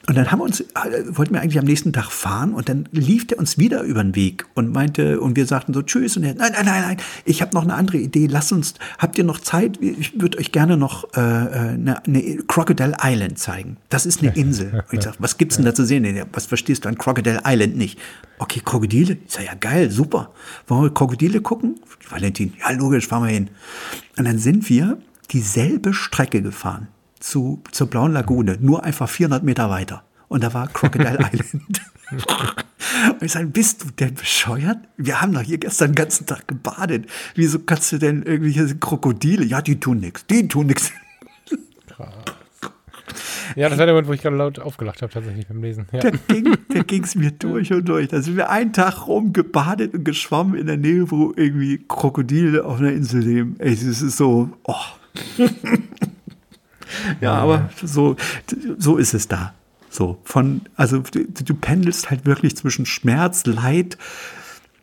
Und 0.08 0.16
dann 0.16 0.32
haben 0.32 0.39
wir 0.39 0.45
uns, 0.45 0.62
äh, 0.62 0.66
wollten 1.10 1.34
wir 1.34 1.41
eigentlich 1.41 1.60
am 1.60 1.66
nächsten 1.66 1.91
Tag 1.91 2.12
fahren 2.12 2.53
und 2.53 2.70
dann 2.70 2.88
lief 2.91 3.28
der 3.28 3.39
uns 3.39 3.58
wieder 3.58 3.82
über 3.82 4.01
den 4.01 4.16
Weg 4.16 4.45
und 4.53 4.72
meinte, 4.72 5.20
und 5.20 5.36
wir 5.36 5.45
sagten 5.45 5.74
so 5.74 5.82
Tschüss 5.82 6.16
und 6.16 6.24
er, 6.24 6.34
nein, 6.34 6.53
nein, 6.53 6.66
nein, 6.66 6.82
nein, 6.82 6.97
ich 7.26 7.41
habe 7.41 7.53
noch 7.53 7.64
eine 7.64 7.74
andere 7.74 7.97
Idee, 7.97 8.28
lasst 8.28 8.53
uns, 8.53 8.76
habt 8.99 9.18
ihr 9.18 9.26
noch 9.26 9.39
Zeit? 9.39 9.82
Ich 9.82 10.20
würde 10.20 10.38
euch 10.38 10.53
gerne 10.53 10.78
noch 10.78 11.14
äh, 11.14 11.20
äh, 11.20 11.74
eine, 11.74 12.05
eine 12.05 12.38
Crocodile 12.47 12.95
Island 13.03 13.38
zeigen. 13.38 13.76
Das 13.89 14.05
ist 14.05 14.24
eine 14.24 14.34
Insel. 14.34 14.86
Und 14.89 14.97
ich 14.97 15.03
sag, 15.03 15.16
was 15.20 15.38
gibt's 15.38 15.58
denn 15.58 15.66
da 15.66 15.76
zu 15.76 15.86
sehen? 15.86 16.08
Was 16.32 16.45
verstehst 16.45 16.86
du 16.86 16.89
an 16.89 16.97
Crocodile 16.97 17.41
Island 17.45 17.76
nicht? 17.76 17.99
Okay, 18.39 18.62
Krokodile? 18.64 19.18
Ich 19.28 19.34
sag, 19.34 19.43
ja 19.43 19.55
geil, 19.55 19.91
super. 19.91 20.32
Wollen 20.68 20.84
wir 20.84 20.93
Krokodile 20.93 21.41
gucken? 21.41 21.82
Valentin, 22.10 22.53
ja 22.62 22.72
logisch, 22.72 23.08
fahren 23.08 23.26
wir 23.26 23.34
hin. 23.34 23.49
Und 24.18 24.24
dann 24.24 24.38
sind 24.38 24.70
wir 24.70 24.99
dieselbe 25.32 25.93
Strecke 25.93 26.41
gefahren 26.41 26.88
zu, 27.20 27.61
zur 27.72 27.88
Blauen 27.88 28.13
Lagune, 28.13 28.57
nur 28.59 28.84
einfach 28.84 29.09
400 29.09 29.43
Meter 29.43 29.70
weiter. 29.70 30.03
Und 30.28 30.43
da 30.43 30.53
war 30.53 30.68
Crocodile 30.68 31.20
Island. 31.34 31.82
Und 32.11 33.24
ich 33.24 33.32
sage, 33.32 33.47
bist 33.47 33.84
du 33.84 33.88
denn 33.91 34.15
bescheuert? 34.15 34.78
Wir 34.97 35.22
haben 35.22 35.34
doch 35.34 35.41
hier 35.41 35.57
gestern 35.57 35.91
den 35.91 35.95
ganzen 35.95 36.26
Tag 36.26 36.47
gebadet. 36.47 37.07
Wieso 37.36 37.59
kannst 37.59 37.91
du 37.91 37.97
denn 37.97 38.24
irgendwelche 38.24 38.78
Krokodile? 38.78 39.45
Ja, 39.45 39.61
die 39.61 39.80
tun 39.80 39.99
nichts. 39.99 40.26
Die 40.28 40.47
tun 40.47 40.68
nichts. 40.68 40.91
Ja, 43.55 43.70
das 43.70 43.80
war 43.80 43.86
der 43.86 43.95
Moment, 43.95 44.07
wo 44.07 44.13
ich 44.13 44.22
gerade 44.22 44.36
laut 44.36 44.59
aufgelacht 44.59 45.01
habe, 45.01 45.11
tatsächlich 45.11 45.47
beim 45.47 45.63
Lesen. 45.63 45.88
Ja. 45.91 46.01
Da 46.01 46.84
ging 46.84 47.03
es 47.03 47.15
mir 47.15 47.32
durch 47.32 47.74
und 47.74 47.88
durch. 47.89 48.09
Da 48.09 48.22
sind 48.22 48.38
wir 48.38 48.49
einen 48.49 48.74
Tag 48.74 49.07
rum 49.07 49.34
gebadet 49.34 49.93
und 49.93 50.03
geschwommen 50.03 50.55
in 50.55 50.68
der 50.68 50.78
Nähe, 50.78 51.09
wo 51.09 51.34
irgendwie 51.36 51.84
Krokodile 51.88 52.65
auf 52.65 52.80
einer 52.80 52.91
Insel 52.91 53.22
leben. 53.22 53.55
Ey, 53.59 53.72
das 53.72 54.01
ist 54.01 54.18
so, 54.18 54.49
oh. 54.63 54.76
ja, 57.22 57.34
aber 57.34 57.70
so, 57.84 58.16
so 58.78 58.98
ist 58.98 59.14
es 59.14 59.28
da. 59.28 59.54
So, 59.90 60.20
von, 60.24 60.62
also 60.76 61.00
du, 61.00 61.26
du 61.26 61.56
pendelst 61.56 62.10
halt 62.10 62.26
wirklich 62.26 62.56
zwischen 62.56 62.86
Schmerz, 62.86 63.46
Leid 63.46 63.98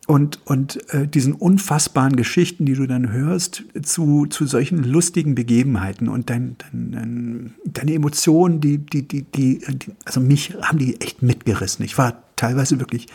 und, 0.06 0.40
und 0.44 0.92
äh, 0.92 1.06
diesen 1.06 1.32
unfassbaren 1.32 2.16
Geschichten, 2.16 2.66
die 2.66 2.74
du 2.74 2.86
dann 2.86 3.10
hörst, 3.10 3.64
zu, 3.82 4.26
zu 4.26 4.46
solchen 4.46 4.84
lustigen 4.84 5.34
Begebenheiten 5.34 6.08
und 6.08 6.28
dein, 6.28 6.56
dein, 6.72 7.54
deine 7.64 7.94
Emotionen, 7.94 8.60
die, 8.60 8.78
die, 8.78 9.08
die, 9.08 9.22
die, 9.22 9.60
also 10.04 10.20
mich 10.20 10.54
haben 10.60 10.78
die 10.78 11.00
echt 11.00 11.22
mitgerissen. 11.22 11.84
Ich 11.84 11.96
war 11.96 12.22
teilweise 12.36 12.80
wirklich 12.80 13.06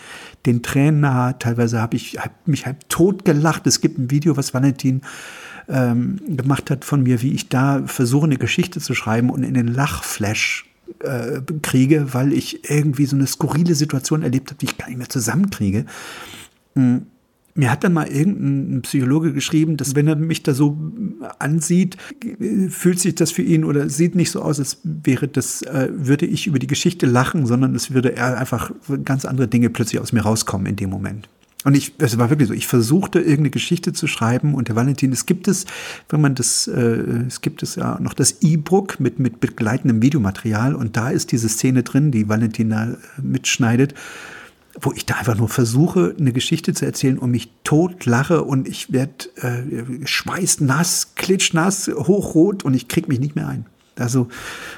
den 0.45 0.63
Tränen 0.63 1.01
nahe, 1.01 1.37
teilweise 1.37 1.79
habe 1.79 1.95
ich 1.95 2.17
hab 2.17 2.47
mich 2.47 2.65
halt 2.65 2.89
tot 2.89 3.23
gelacht. 3.23 3.67
Es 3.67 3.81
gibt 3.81 3.99
ein 3.99 4.09
Video, 4.09 4.35
was 4.35 4.53
Valentin 4.53 5.01
ähm, 5.69 6.19
gemacht 6.27 6.71
hat 6.71 6.83
von 6.83 7.03
mir, 7.03 7.21
wie 7.21 7.33
ich 7.33 7.49
da 7.49 7.83
versuche, 7.85 8.25
eine 8.25 8.37
Geschichte 8.37 8.79
zu 8.79 8.93
schreiben 8.93 9.29
und 9.29 9.43
in 9.43 9.53
den 9.53 9.67
Lachflash 9.67 10.65
äh, 10.99 11.41
kriege, 11.61 12.13
weil 12.13 12.33
ich 12.33 12.69
irgendwie 12.69 13.05
so 13.05 13.15
eine 13.15 13.27
skurrile 13.27 13.75
Situation 13.75 14.23
erlebt 14.23 14.49
habe, 14.49 14.59
die 14.59 14.65
ich 14.65 14.77
gar 14.77 14.87
nicht 14.87 14.97
mehr 14.97 15.09
zusammenkriege. 15.09 15.85
Hm. 16.75 17.05
Mir 17.55 17.71
hat 17.71 17.83
dann 17.83 17.93
mal 17.93 18.07
irgendein 18.07 18.83
Psychologe 18.83 19.33
geschrieben, 19.33 19.75
dass 19.75 19.93
wenn 19.93 20.07
er 20.07 20.15
mich 20.15 20.43
da 20.43 20.53
so 20.53 20.77
ansieht, 21.39 21.97
fühlt 22.69 22.99
sich 22.99 23.15
das 23.15 23.31
für 23.31 23.41
ihn 23.41 23.65
oder 23.65 23.89
sieht 23.89 24.15
nicht 24.15 24.31
so 24.31 24.41
aus, 24.41 24.59
als 24.59 24.77
wäre 24.83 25.27
das, 25.27 25.63
äh, 25.63 25.89
würde 25.91 26.25
ich 26.25 26.47
über 26.47 26.59
die 26.59 26.67
Geschichte 26.67 27.05
lachen, 27.05 27.45
sondern 27.45 27.75
es 27.75 27.91
würde 27.91 28.15
er 28.15 28.37
einfach 28.37 28.71
ganz 29.03 29.25
andere 29.25 29.49
Dinge 29.49 29.69
plötzlich 29.69 29.99
aus 29.99 30.13
mir 30.13 30.21
rauskommen 30.21 30.67
in 30.67 30.77
dem 30.77 30.89
Moment. 30.89 31.27
Und 31.65 31.75
ich, 31.75 31.91
es 31.97 32.17
war 32.17 32.29
wirklich 32.29 32.47
so, 32.47 32.53
ich 32.53 32.67
versuchte 32.67 33.19
irgendeine 33.19 33.49
Geschichte 33.49 33.91
zu 33.91 34.07
schreiben 34.07 34.53
und 34.53 34.69
der 34.69 34.77
Valentin, 34.77 35.11
es 35.11 35.25
gibt 35.25 35.49
es, 35.49 35.65
wenn 36.07 36.21
man 36.21 36.33
das, 36.33 36.67
äh, 36.67 36.79
es 37.27 37.41
gibt 37.41 37.63
es 37.63 37.75
ja 37.75 37.99
noch 37.99 38.13
das 38.13 38.41
E-Book 38.41 39.01
mit, 39.01 39.19
mit 39.19 39.41
begleitendem 39.41 40.01
Videomaterial 40.01 40.73
und 40.73 40.95
da 40.95 41.09
ist 41.09 41.33
diese 41.33 41.49
Szene 41.49 41.83
drin, 41.83 42.11
die 42.11 42.29
Valentin 42.29 42.69
da 42.69 42.95
mitschneidet, 43.21 43.93
wo 44.79 44.93
ich 44.93 45.05
da 45.05 45.15
einfach 45.15 45.35
nur 45.35 45.49
versuche, 45.49 46.15
eine 46.17 46.31
Geschichte 46.31 46.73
zu 46.73 46.85
erzählen 46.85 47.19
und 47.19 47.31
mich 47.31 47.51
tot 47.65 48.05
lache 48.05 48.43
und 48.45 48.65
ich 48.65 48.93
werde 48.93 49.25
äh, 49.41 50.05
schweißnass, 50.05 51.15
klitschnass, 51.15 51.87
hochrot 51.89 52.63
und 52.63 52.73
ich 52.73 52.87
krieg 52.87 53.09
mich 53.09 53.19
nicht 53.19 53.35
mehr 53.35 53.49
ein. 53.49 53.65
Also 53.97 54.29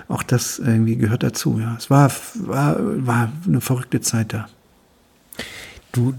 auch 0.07 0.23
das 0.23 0.57
irgendwie 0.57 0.95
gehört 0.95 1.21
dazu. 1.21 1.59
Ja, 1.59 1.75
es 1.77 1.91
war, 1.91 2.11
war, 2.39 2.77
war 3.05 3.31
eine 3.45 3.61
verrückte 3.61 4.01
Zeit 4.01 4.33
da. 4.33 4.47
Du, 5.91 6.15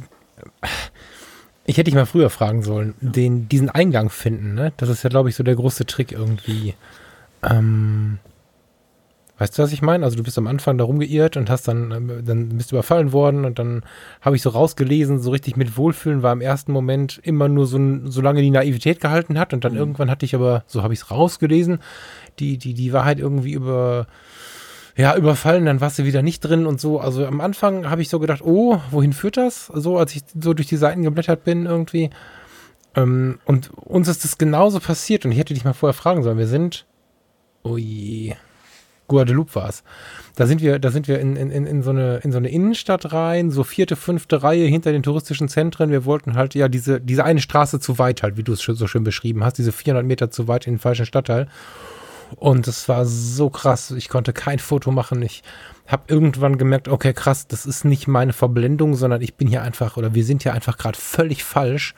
ich 1.64 1.76
hätte 1.76 1.84
dich 1.84 1.94
mal 1.94 2.06
früher 2.06 2.30
fragen 2.30 2.62
sollen, 2.62 2.94
den, 3.00 3.48
diesen 3.48 3.70
Eingang 3.70 4.10
finden, 4.10 4.54
ne? 4.54 4.72
Das 4.76 4.88
ist 4.88 5.02
ja, 5.02 5.10
glaube 5.10 5.28
ich, 5.28 5.36
so 5.36 5.42
der 5.42 5.56
große 5.56 5.86
Trick 5.86 6.12
irgendwie. 6.12 6.74
Ähm, 7.42 8.18
Weißt 9.42 9.58
du, 9.58 9.62
was 9.64 9.72
ich 9.72 9.82
meine? 9.82 10.04
Also 10.04 10.16
du 10.16 10.22
bist 10.22 10.38
am 10.38 10.46
Anfang 10.46 10.78
da 10.78 10.84
rumgeirrt 10.84 11.36
und 11.36 11.50
hast 11.50 11.66
dann, 11.66 11.90
ähm, 11.90 12.24
dann 12.24 12.50
bist 12.50 12.70
du 12.70 12.76
überfallen 12.76 13.10
worden 13.10 13.44
und 13.44 13.58
dann 13.58 13.82
habe 14.20 14.36
ich 14.36 14.42
so 14.42 14.50
rausgelesen, 14.50 15.18
so 15.18 15.32
richtig 15.32 15.56
mit 15.56 15.76
Wohlfühlen 15.76 16.22
war 16.22 16.32
im 16.32 16.40
ersten 16.40 16.70
Moment 16.70 17.18
immer 17.24 17.48
nur 17.48 17.66
so, 17.66 17.76
solange 18.04 18.40
die 18.40 18.52
Naivität 18.52 19.00
gehalten 19.00 19.40
hat 19.40 19.52
und 19.52 19.64
dann 19.64 19.72
mhm. 19.72 19.78
irgendwann 19.78 20.10
hatte 20.12 20.24
ich 20.24 20.36
aber, 20.36 20.62
so 20.68 20.84
habe 20.84 20.94
ich 20.94 21.00
es 21.00 21.10
rausgelesen, 21.10 21.80
die, 22.38 22.56
die, 22.56 22.72
die 22.72 22.92
Wahrheit 22.92 23.18
irgendwie 23.18 23.52
über, 23.52 24.06
ja, 24.96 25.16
überfallen, 25.16 25.64
dann 25.64 25.80
warst 25.80 25.98
du 25.98 26.04
wieder 26.04 26.22
nicht 26.22 26.40
drin 26.40 26.66
und 26.66 26.80
so. 26.80 27.00
Also 27.00 27.26
am 27.26 27.40
Anfang 27.40 27.88
habe 27.88 28.02
ich 28.02 28.08
so 28.08 28.18
gedacht, 28.18 28.42
oh, 28.42 28.80
wohin 28.90 29.12
führt 29.12 29.36
das? 29.36 29.66
So, 29.66 29.96
als 29.96 30.14
ich 30.14 30.22
so 30.38 30.52
durch 30.52 30.68
die 30.68 30.76
Seiten 30.76 31.02
geblättert 31.02 31.44
bin 31.44 31.66
irgendwie. 31.66 32.10
Ähm, 32.94 33.38
und 33.46 33.70
uns 33.70 34.08
ist 34.08 34.24
das 34.24 34.36
genauso 34.36 34.80
passiert 34.80 35.24
und 35.24 35.32
ich 35.32 35.38
hätte 35.38 35.54
dich 35.54 35.64
mal 35.64 35.72
vorher 35.72 35.94
fragen 35.94 36.22
sollen. 36.22 36.36
Wir 36.36 36.46
sind, 36.46 36.84
oh 37.62 37.78
je, 37.78 38.34
Guadeloupe 39.08 39.54
war 39.54 39.68
es. 39.68 39.82
Da 40.36 40.46
sind 40.46 40.60
wir, 40.60 40.78
da 40.78 40.90
sind 40.90 41.08
wir 41.08 41.20
in, 41.20 41.36
in, 41.36 41.50
in, 41.50 41.82
so 41.82 41.90
eine, 41.90 42.18
in 42.18 42.32
so 42.32 42.38
eine 42.38 42.50
Innenstadt 42.50 43.12
rein, 43.12 43.50
so 43.50 43.64
vierte, 43.64 43.96
fünfte 43.96 44.42
Reihe 44.42 44.66
hinter 44.66 44.92
den 44.92 45.02
touristischen 45.02 45.48
Zentren. 45.48 45.90
Wir 45.90 46.04
wollten 46.04 46.34
halt 46.34 46.54
ja 46.54 46.68
diese, 46.68 47.00
diese 47.00 47.24
eine 47.24 47.40
Straße 47.40 47.80
zu 47.80 47.98
weit 47.98 48.22
halt, 48.22 48.36
wie 48.36 48.42
du 48.42 48.52
es 48.52 48.60
so 48.60 48.86
schön 48.86 49.04
beschrieben 49.04 49.44
hast, 49.44 49.58
diese 49.58 49.72
400 49.72 50.04
Meter 50.04 50.30
zu 50.30 50.48
weit 50.48 50.66
in 50.66 50.74
den 50.74 50.80
falschen 50.80 51.06
Stadtteil. 51.06 51.48
Und 52.36 52.66
es 52.68 52.88
war 52.88 53.04
so 53.06 53.50
krass. 53.50 53.90
Ich 53.92 54.08
konnte 54.08 54.32
kein 54.32 54.58
Foto 54.58 54.90
machen. 54.90 55.22
Ich 55.22 55.42
habe 55.86 56.04
irgendwann 56.08 56.58
gemerkt, 56.58 56.88
okay, 56.88 57.12
krass, 57.12 57.46
das 57.46 57.66
ist 57.66 57.84
nicht 57.84 58.08
meine 58.08 58.32
Verblendung, 58.32 58.94
sondern 58.94 59.22
ich 59.22 59.34
bin 59.34 59.48
hier 59.48 59.62
einfach 59.62 59.96
oder 59.96 60.14
wir 60.14 60.24
sind 60.24 60.42
hier 60.42 60.54
einfach 60.54 60.78
gerade 60.78 60.98
völlig 60.98 61.44
falsch. 61.44 61.94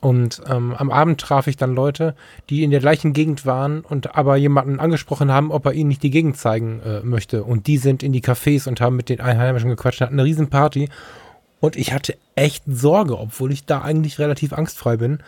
Und 0.00 0.40
ähm, 0.48 0.74
am 0.74 0.90
Abend 0.90 1.20
traf 1.20 1.46
ich 1.46 1.58
dann 1.58 1.74
Leute, 1.74 2.14
die 2.48 2.64
in 2.64 2.70
der 2.70 2.80
gleichen 2.80 3.12
Gegend 3.12 3.44
waren 3.44 3.80
und 3.80 4.16
aber 4.16 4.36
jemanden 4.36 4.80
angesprochen 4.80 5.30
haben, 5.30 5.50
ob 5.50 5.66
er 5.66 5.74
ihnen 5.74 5.88
nicht 5.88 6.02
die 6.02 6.10
Gegend 6.10 6.38
zeigen 6.38 6.80
äh, 6.80 7.00
möchte. 7.00 7.44
Und 7.44 7.66
die 7.66 7.76
sind 7.76 8.02
in 8.02 8.12
die 8.12 8.22
Cafés 8.22 8.66
und 8.66 8.80
haben 8.80 8.96
mit 8.96 9.10
den 9.10 9.20
Einheimischen 9.20 9.68
gequatscht, 9.68 10.00
hatten 10.00 10.14
eine 10.14 10.24
Riesenparty. 10.24 10.88
Und 11.60 11.76
ich 11.76 11.92
hatte 11.92 12.16
echt 12.34 12.64
Sorge, 12.66 13.18
obwohl 13.18 13.52
ich 13.52 13.66
da 13.66 13.82
eigentlich 13.82 14.18
relativ 14.18 14.54
angstfrei 14.54 14.96
bin. 14.96 15.18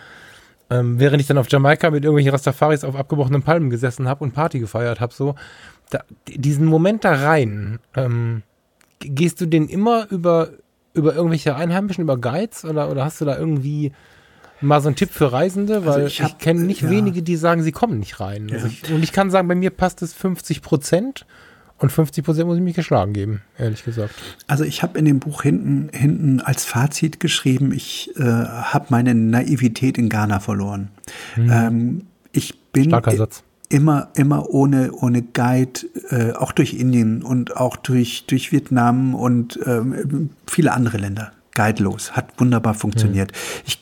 Ähm, 0.70 0.98
während 0.98 1.20
ich 1.20 1.26
dann 1.26 1.38
auf 1.38 1.50
Jamaika 1.50 1.90
mit 1.90 2.04
irgendwelchen 2.04 2.32
Rastafaris 2.32 2.84
auf 2.84 2.96
abgebrochenen 2.96 3.42
Palmen 3.42 3.68
gesessen 3.68 4.08
habe 4.08 4.24
und 4.24 4.32
Party 4.32 4.58
gefeiert 4.58 5.00
habe, 5.00 5.12
so, 5.12 5.34
da, 5.90 6.02
diesen 6.26 6.66
Moment 6.66 7.04
da 7.04 7.14
rein, 7.14 7.78
ähm, 7.94 8.42
gehst 9.00 9.40
du 9.40 9.46
den 9.46 9.68
immer 9.68 10.06
über, 10.10 10.50
über 10.94 11.14
irgendwelche 11.14 11.56
Einheimischen, 11.56 12.02
über 12.02 12.16
Guides 12.16 12.64
oder, 12.64 12.90
oder 12.90 13.04
hast 13.04 13.20
du 13.20 13.24
da 13.24 13.36
irgendwie 13.36 13.92
mal 14.62 14.80
so 14.80 14.88
ein 14.88 14.96
Tipp 14.96 15.10
für 15.10 15.32
Reisende, 15.32 15.76
also 15.76 15.86
weil 15.86 15.94
also 15.94 16.06
ich, 16.06 16.20
ich 16.20 16.38
kenne 16.38 16.62
nicht 16.62 16.82
ja. 16.82 16.90
wenige, 16.90 17.22
die 17.22 17.36
sagen, 17.36 17.62
sie 17.62 17.72
kommen 17.72 17.98
nicht 17.98 18.20
rein. 18.20 18.48
Also 18.52 18.66
ja. 18.66 18.72
ich, 18.72 18.92
und 18.92 19.02
ich 19.02 19.12
kann 19.12 19.30
sagen, 19.30 19.48
bei 19.48 19.54
mir 19.54 19.70
passt 19.70 20.02
es 20.02 20.14
50 20.14 20.62
Prozent. 20.62 21.26
Und 21.82 21.90
50 21.90 22.24
Prozent 22.24 22.46
muss 22.46 22.58
ich 22.58 22.62
mich 22.62 22.76
geschlagen 22.76 23.12
geben, 23.12 23.42
ehrlich 23.58 23.82
gesagt. 23.82 24.14
Also 24.46 24.62
ich 24.62 24.84
habe 24.84 24.96
in 25.00 25.04
dem 25.04 25.18
Buch 25.18 25.42
hinten, 25.42 25.88
hinten 25.92 26.40
als 26.40 26.64
Fazit 26.64 27.18
geschrieben, 27.18 27.72
ich 27.72 28.12
äh, 28.16 28.22
habe 28.22 28.86
meine 28.90 29.16
Naivität 29.16 29.98
in 29.98 30.08
Ghana 30.08 30.38
verloren. 30.38 30.90
Hm. 31.34 31.50
Ähm, 31.50 32.06
ich 32.30 32.60
bin 32.70 32.94
immer, 33.68 34.10
immer 34.14 34.50
ohne, 34.50 34.92
ohne 34.92 35.22
Guide, 35.22 35.80
äh, 36.10 36.32
auch 36.34 36.52
durch 36.52 36.74
Indien 36.74 37.24
und 37.24 37.56
auch 37.56 37.76
durch, 37.76 38.26
durch 38.26 38.52
Vietnam 38.52 39.16
und 39.16 39.58
ähm, 39.66 40.30
viele 40.46 40.74
andere 40.74 40.98
Länder. 40.98 41.32
Guidelos, 41.54 42.12
hat 42.12 42.38
wunderbar 42.38 42.74
funktioniert. 42.74 43.32
Hm. 43.32 43.62
Ich 43.66 43.81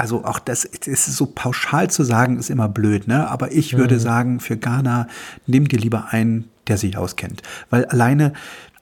also 0.00 0.24
auch 0.24 0.38
das 0.38 0.64
ist 0.64 1.04
so 1.04 1.26
pauschal 1.26 1.90
zu 1.90 2.04
sagen, 2.04 2.38
ist 2.38 2.48
immer 2.48 2.68
blöd, 2.68 3.06
ne? 3.06 3.28
Aber 3.28 3.52
ich 3.52 3.76
würde 3.76 3.96
mhm. 3.96 4.00
sagen, 4.00 4.40
für 4.40 4.56
Ghana, 4.56 5.08
nimm 5.46 5.68
dir 5.68 5.78
lieber 5.78 6.08
einen, 6.10 6.48
der 6.68 6.78
sich 6.78 6.96
auskennt. 6.96 7.42
Weil 7.68 7.84
alleine 7.84 8.32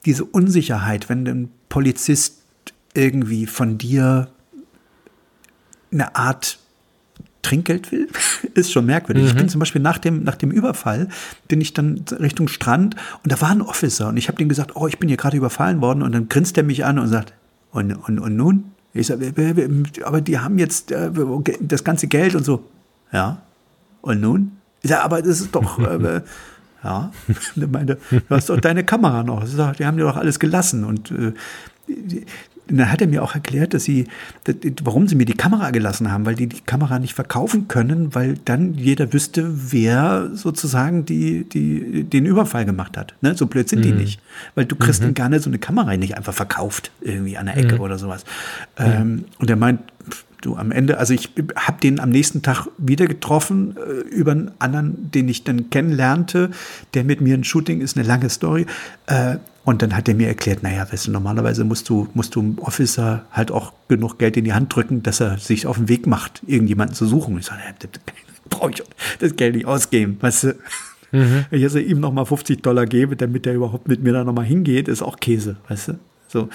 diese 0.05 0.23
Unsicherheit, 0.23 1.09
wenn 1.09 1.27
ein 1.27 1.49
Polizist 1.67 2.37
irgendwie 2.93 3.47
von 3.47 3.77
dir 3.77 4.29
eine 5.91 6.15
Art 6.15 6.57
Trinkgeld 7.41 7.91
will, 7.91 8.07
ist 8.53 8.71
schon 8.71 8.85
merkwürdig. 8.85 9.23
Mhm. 9.23 9.29
Ich 9.29 9.35
bin 9.35 9.45
mhm. 9.45 9.49
zum 9.49 9.59
Beispiel 9.59 9.81
nach 9.81 9.97
dem, 9.97 10.23
nach 10.23 10.35
dem 10.35 10.51
Überfall, 10.51 11.09
bin 11.49 11.59
ich 11.59 11.73
dann 11.73 12.05
Richtung 12.17 12.47
Strand 12.47 12.95
und 13.23 13.31
da 13.31 13.41
war 13.41 13.49
ein 13.49 13.61
Officer 13.61 14.07
und 14.07 14.15
ich 14.15 14.29
habe 14.29 14.37
dem 14.37 14.47
gesagt, 14.47 14.77
oh, 14.77 14.87
ich 14.87 14.99
bin 14.99 15.09
hier 15.09 15.17
gerade 15.17 15.35
überfallen 15.35 15.81
worden 15.81 16.01
und 16.01 16.13
dann 16.13 16.29
grinst 16.29 16.57
er 16.57 16.63
mich 16.63 16.85
an 16.85 16.97
und 16.97 17.09
sagt, 17.09 17.33
und, 17.71 17.93
und, 17.93 18.19
und 18.19 18.35
nun? 18.37 18.71
Ich 18.93 19.07
sage, 19.07 19.33
aber 20.03 20.21
die 20.21 20.39
haben 20.39 20.57
jetzt 20.57 20.91
äh, 20.91 21.11
das 21.61 21.83
ganze 21.83 22.07
Geld 22.07 22.35
und 22.35 22.43
so. 22.43 22.63
Ja. 23.11 23.41
Und 24.01 24.21
nun? 24.21 24.51
Ich 24.81 24.89
sage, 24.89 25.03
aber 25.03 25.21
das 25.21 25.41
ist 25.41 25.53
doch, 25.53 25.79
äh, 25.79 26.21
ja. 26.83 27.11
meine, 27.55 27.97
du 28.09 28.21
hast 28.29 28.49
doch 28.49 28.59
deine 28.59 28.83
Kamera 28.83 29.23
noch. 29.23 29.43
Die 29.73 29.85
haben 29.85 29.97
dir 29.97 30.03
doch 30.03 30.17
alles 30.17 30.39
gelassen. 30.39 30.83
Und 30.83 31.11
äh, 31.11 31.33
dann 32.77 32.91
hat 32.91 33.01
er 33.01 33.07
mir 33.07 33.23
auch 33.23 33.33
erklärt, 33.33 33.73
dass 33.73 33.83
sie, 33.83 34.07
warum 34.83 35.07
sie 35.07 35.15
mir 35.15 35.25
die 35.25 35.33
Kamera 35.33 35.71
gelassen 35.71 36.11
haben, 36.11 36.25
weil 36.25 36.35
die 36.35 36.47
die 36.47 36.61
Kamera 36.61 36.99
nicht 36.99 37.13
verkaufen 37.13 37.67
können, 37.67 38.13
weil 38.13 38.37
dann 38.45 38.73
jeder 38.75 39.11
wüsste, 39.11 39.49
wer 39.71 40.29
sozusagen 40.33 41.05
die, 41.05 41.43
die, 41.43 42.03
den 42.03 42.25
Überfall 42.25 42.65
gemacht 42.65 42.97
hat. 42.97 43.15
Ne? 43.21 43.35
So 43.35 43.47
blöd 43.47 43.69
sind 43.69 43.79
mhm. 43.79 43.83
die 43.83 43.91
nicht. 43.91 44.21
Weil 44.55 44.65
du 44.65 44.75
kriegst 44.75 45.03
mhm. 45.03 45.13
gerne 45.13 45.39
so 45.39 45.49
eine 45.49 45.59
Kamera 45.59 45.97
nicht 45.97 46.17
einfach 46.17 46.33
verkauft, 46.33 46.91
irgendwie 47.01 47.37
an 47.37 47.47
der 47.47 47.57
Ecke 47.57 47.75
mhm. 47.75 47.81
oder 47.81 47.97
sowas. 47.97 48.23
Ähm, 48.77 49.25
und 49.39 49.49
er 49.49 49.55
meint, 49.55 49.81
du 50.41 50.55
am 50.55 50.71
Ende, 50.71 50.97
also 50.97 51.13
ich 51.13 51.29
habe 51.55 51.79
den 51.81 51.99
am 51.99 52.09
nächsten 52.09 52.41
Tag 52.41 52.67
wieder 52.77 53.07
getroffen 53.07 53.75
äh, 53.77 54.07
über 54.09 54.31
einen 54.31 54.51
anderen, 54.59 55.11
den 55.11 55.27
ich 55.27 55.43
dann 55.43 55.69
kennenlernte, 55.69 56.51
der 56.93 57.03
mit 57.03 57.21
mir 57.21 57.35
ein 57.35 57.43
Shooting 57.43 57.81
ist, 57.81 57.97
eine 57.97 58.07
lange 58.07 58.29
Story. 58.29 58.65
Äh, 59.07 59.37
und 59.65 59.81
dann 59.81 59.95
hat 59.95 60.07
er 60.07 60.15
mir 60.15 60.27
erklärt, 60.27 60.63
naja, 60.63 60.87
weißt 60.91 61.07
du, 61.07 61.11
normalerweise 61.11 61.63
musst 61.63 61.89
du, 61.89 62.07
musst 62.13 62.35
du 62.35 62.39
einem 62.39 62.57
Officer 62.59 63.25
halt 63.31 63.51
auch 63.51 63.73
genug 63.87 64.17
Geld 64.17 64.37
in 64.37 64.45
die 64.45 64.53
Hand 64.53 64.73
drücken, 64.73 65.03
dass 65.03 65.19
er 65.19 65.37
sich 65.37 65.67
auf 65.67 65.77
den 65.77 65.89
Weg 65.89 66.07
macht, 66.07 66.41
irgendjemanden 66.47 66.95
zu 66.95 67.05
suchen. 67.05 67.37
Ich 67.37 67.45
sage, 67.45 67.61
das 67.77 67.91
brauche 68.49 68.71
ich 68.71 68.83
das 69.19 69.35
Geld 69.35 69.55
nicht 69.55 69.67
ausgeben, 69.67 70.17
weißt 70.21 70.43
du. 70.43 70.47
Mhm. 71.11 71.45
Wenn 71.49 71.59
ich 71.59 71.65
also 71.65 71.79
ihm 71.79 71.99
nochmal 71.99 72.25
50 72.25 72.61
Dollar 72.61 72.85
gebe, 72.85 73.15
damit 73.15 73.45
er 73.47 73.53
überhaupt 73.53 73.87
mit 73.87 74.01
mir 74.01 74.13
da 74.13 74.23
nochmal 74.23 74.45
hingeht, 74.45 74.87
ist 74.87 75.01
auch 75.01 75.19
Käse, 75.19 75.57
weißt 75.67 75.89
du. 75.89 75.93
So, 76.27 76.49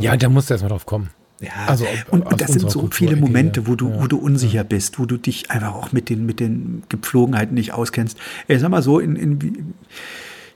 ja, 0.00 0.16
da 0.16 0.28
musst 0.28 0.50
du 0.50 0.54
erstmal 0.54 0.70
drauf 0.70 0.84
kommen. 0.84 1.10
Ja, 1.40 1.66
also 1.66 1.86
und, 2.10 2.24
und 2.24 2.40
das 2.40 2.52
sind 2.52 2.70
so 2.70 2.80
Kultur 2.80 2.96
viele 2.96 3.16
Momente, 3.16 3.66
wo 3.66 3.74
du, 3.74 3.90
ja. 3.90 4.02
wo 4.02 4.06
du 4.06 4.16
unsicher 4.16 4.64
bist, 4.64 4.98
wo 4.98 5.04
du 5.04 5.18
dich 5.18 5.50
einfach 5.50 5.74
auch 5.74 5.92
mit 5.92 6.08
den, 6.08 6.24
mit 6.24 6.40
den 6.40 6.82
Gepflogenheiten 6.88 7.54
nicht 7.54 7.72
auskennst. 7.72 8.16
Ich 8.48 8.60
sag 8.60 8.70
mal 8.70 8.82
so, 8.82 8.98
in, 8.98 9.16
in 9.16 9.74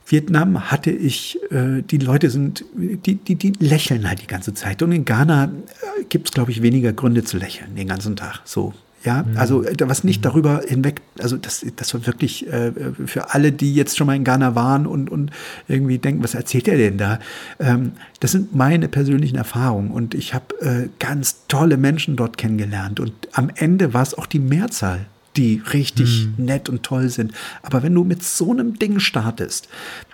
Vietnam 0.07 0.71
hatte 0.71 0.89
ich, 0.91 1.39
äh, 1.51 1.83
die 1.83 1.99
Leute 1.99 2.29
sind, 2.29 2.65
die, 2.75 3.15
die, 3.15 3.35
die 3.35 3.53
lächeln 3.59 4.09
halt 4.09 4.21
die 4.23 4.27
ganze 4.27 4.53
Zeit. 4.53 4.81
Und 4.81 4.91
in 4.91 5.05
Ghana 5.05 5.45
äh, 5.45 6.03
gibt 6.09 6.29
es, 6.29 6.33
glaube 6.33 6.51
ich, 6.51 6.61
weniger 6.61 6.93
Gründe 6.93 7.23
zu 7.23 7.37
lächeln 7.37 7.75
den 7.75 7.87
ganzen 7.87 8.15
Tag. 8.15 8.41
So. 8.43 8.73
Ja, 9.03 9.23
mhm. 9.23 9.37
also 9.37 9.63
äh, 9.63 9.75
was 9.79 10.03
nicht 10.03 10.19
mhm. 10.19 10.23
darüber 10.23 10.61
hinweg, 10.67 11.01
also 11.19 11.37
das, 11.37 11.65
das 11.75 11.93
war 11.93 12.05
wirklich 12.05 12.47
äh, 12.47 12.71
für 13.05 13.33
alle, 13.33 13.51
die 13.51 13.73
jetzt 13.73 13.97
schon 13.97 14.07
mal 14.07 14.15
in 14.15 14.23
Ghana 14.23 14.55
waren 14.55 14.85
und, 14.85 15.09
und 15.09 15.31
irgendwie 15.67 15.97
denken, 15.97 16.23
was 16.23 16.35
erzählt 16.35 16.67
er 16.67 16.77
denn 16.77 16.97
da? 16.97 17.19
Ähm, 17.59 17.93
das 18.19 18.31
sind 18.31 18.55
meine 18.55 18.87
persönlichen 18.87 19.37
Erfahrungen 19.37 19.91
und 19.91 20.13
ich 20.13 20.33
habe 20.33 20.61
äh, 20.61 20.89
ganz 20.99 21.47
tolle 21.47 21.77
Menschen 21.77 22.15
dort 22.15 22.37
kennengelernt 22.37 22.99
und 22.99 23.13
am 23.33 23.49
Ende 23.55 23.93
war 23.93 24.03
es 24.03 24.13
auch 24.13 24.27
die 24.27 24.39
Mehrzahl 24.39 25.05
die 25.37 25.61
richtig 25.71 26.27
mhm. 26.37 26.45
nett 26.45 26.67
und 26.69 26.83
toll 26.83 27.09
sind. 27.09 27.33
Aber 27.61 27.83
wenn 27.83 27.93
du 27.93 28.03
mit 28.03 28.23
so 28.23 28.51
einem 28.51 28.77
Ding 28.77 28.99
startest, 28.99 29.69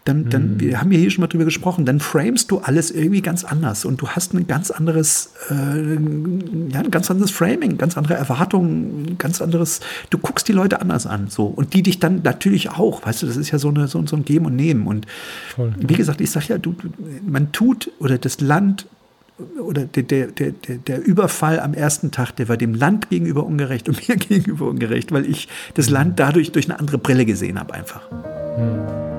dann, 0.07 0.29
dann 0.29 0.53
mhm. 0.53 0.59
wir 0.61 0.79
haben 0.79 0.91
ja 0.91 0.99
hier 0.99 1.11
schon 1.11 1.21
mal 1.21 1.27
drüber 1.27 1.45
gesprochen, 1.45 1.85
dann 1.85 1.99
framest 1.99 2.49
du 2.51 2.59
alles 2.59 2.91
irgendwie 2.91 3.21
ganz 3.21 3.43
anders 3.43 3.83
und 3.83 4.01
du 4.01 4.07
hast 4.09 4.33
ein 4.33 4.47
ganz 4.47 4.71
anderes, 4.71 5.31
äh, 5.49 5.53
ja, 5.53 6.79
ein 6.79 6.91
ganz 6.91 7.11
anderes 7.11 7.31
Framing, 7.31 7.77
ganz 7.77 7.97
andere 7.97 8.13
Erwartungen, 8.13 9.17
ganz 9.17 9.41
anderes, 9.41 9.81
du 10.09 10.17
guckst 10.17 10.47
die 10.47 10.53
Leute 10.53 10.79
anders 10.79 11.05
an, 11.05 11.27
so. 11.29 11.45
Und 11.45 11.73
die 11.73 11.83
dich 11.83 11.99
dann 11.99 12.21
natürlich 12.23 12.69
auch, 12.69 13.05
weißt 13.05 13.23
du, 13.23 13.27
das 13.27 13.35
ist 13.35 13.51
ja 13.51 13.59
so, 13.59 13.69
eine, 13.69 13.87
so, 13.87 14.05
so 14.05 14.15
ein 14.15 14.23
Geben 14.23 14.45
und 14.45 14.55
Nehmen. 14.55 14.87
Und 14.87 15.07
Voll, 15.55 15.73
wie 15.77 15.95
gesagt, 15.95 16.21
ich 16.21 16.31
sag 16.31 16.47
ja, 16.47 16.57
du, 16.57 16.75
man 17.27 17.51
tut 17.51 17.91
oder 17.99 18.17
das 18.17 18.39
Land 18.39 18.87
oder 19.61 19.85
der, 19.85 20.03
der, 20.03 20.27
der, 20.27 20.51
der 20.51 21.05
Überfall 21.05 21.59
am 21.59 21.73
ersten 21.73 22.11
Tag, 22.11 22.31
der 22.37 22.49
war 22.49 22.57
dem 22.57 22.73
Land 22.73 23.09
gegenüber 23.09 23.45
ungerecht 23.45 23.89
und 23.89 24.07
mir 24.07 24.15
gegenüber 24.15 24.67
ungerecht, 24.67 25.11
weil 25.11 25.25
ich 25.25 25.49
das 25.73 25.89
Land 25.89 26.19
dadurch 26.19 26.53
durch 26.53 26.69
eine 26.69 26.79
andere 26.79 26.97
Brille 26.97 27.25
gesehen 27.25 27.59
habe 27.59 27.73
einfach. 27.73 28.09
Hm. 28.09 29.16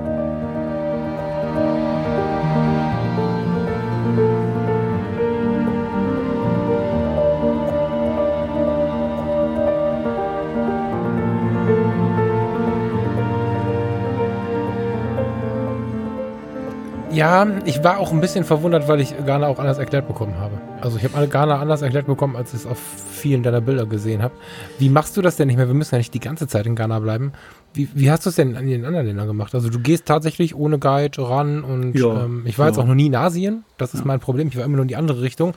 Ja, 17.13 17.47
ich 17.65 17.83
war 17.83 17.99
auch 17.99 18.13
ein 18.13 18.21
bisschen 18.21 18.45
verwundert, 18.45 18.87
weil 18.87 19.01
ich 19.01 19.15
Ghana 19.25 19.47
auch 19.47 19.59
anders 19.59 19.79
erklärt 19.79 20.07
bekommen 20.07 20.35
habe. 20.39 20.59
Also 20.81 20.99
ich 20.99 21.05
habe 21.05 21.27
Ghana 21.27 21.59
anders 21.59 21.83
erklärt 21.83 22.07
bekommen, 22.07 22.37
als 22.37 22.53
ich 22.53 22.61
es 22.61 22.67
auf 22.67 22.79
vielen 22.79 23.43
deiner 23.43 23.61
Bilder 23.61 23.87
gesehen 23.87 24.23
habe. 24.23 24.35
Wie 24.79 24.89
machst 24.89 25.17
du 25.17 25.23
das 25.23 25.37
denn 25.37 25.49
nicht 25.49 25.57
mehr? 25.57 25.67
Wir 25.67 25.75
müssen 25.75 25.95
ja 25.95 25.99
nicht 25.99 26.13
die 26.15 26.21
ganze 26.21 26.47
Zeit 26.47 26.67
in 26.67 26.77
Ghana 26.77 26.99
bleiben. 27.01 27.33
Wie, 27.75 27.89
wie 27.95 28.11
hast 28.11 28.25
du 28.27 28.31
es 28.31 28.37
denn 28.37 28.55
in 28.55 28.67
den 28.67 28.85
anderen 28.85 29.07
Ländern 29.07 29.27
gemacht? 29.27 29.55
Also 29.55 29.69
du 29.71 29.79
gehst 29.79 30.07
tatsächlich 30.07 30.55
ohne 30.55 30.79
Guide 30.79 31.19
ran 31.19 31.65
und 31.65 31.95
Ja, 31.95 32.25
ähm, 32.25 32.43
ich 32.47 32.59
war 32.59 32.67
jetzt 32.67 32.77
ja. 32.77 32.83
auch 32.83 32.87
noch 32.87 32.95
nie 32.95 33.07
in 33.07 33.17
Asien. 33.17 33.65
Das 33.79 33.95
ist 33.95 34.05
mein 34.05 34.21
Problem. 34.21 34.49
Ich 34.49 34.57
war 34.57 34.65
immer 34.65 34.77
nur 34.77 34.83
in 34.83 34.89
die 34.89 34.97
andere 34.97 35.23
Richtung. 35.23 35.55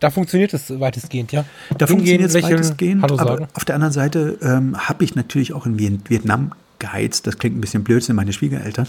Da 0.00 0.10
funktioniert 0.10 0.54
es 0.54 0.78
weitestgehend, 0.80 1.32
ja. 1.32 1.44
Da 1.78 1.86
funktioniert 1.86 2.22
es 2.22 2.42
weitestgehend, 2.42 3.02
Hallo 3.02 3.14
aber 3.18 3.32
sagen. 3.32 3.48
auf 3.54 3.64
der 3.64 3.74
anderen 3.74 3.92
Seite 3.92 4.38
ähm, 4.42 4.76
habe 4.76 5.04
ich 5.04 5.14
natürlich 5.14 5.52
auch 5.52 5.66
in 5.66 5.78
Vietnam 5.78 6.52
Guides, 6.78 7.22
das 7.22 7.38
klingt 7.38 7.56
ein 7.56 7.60
bisschen 7.60 7.84
blöd, 7.84 8.02
sind 8.02 8.16
meine 8.16 8.32
Schwiegereltern, 8.32 8.88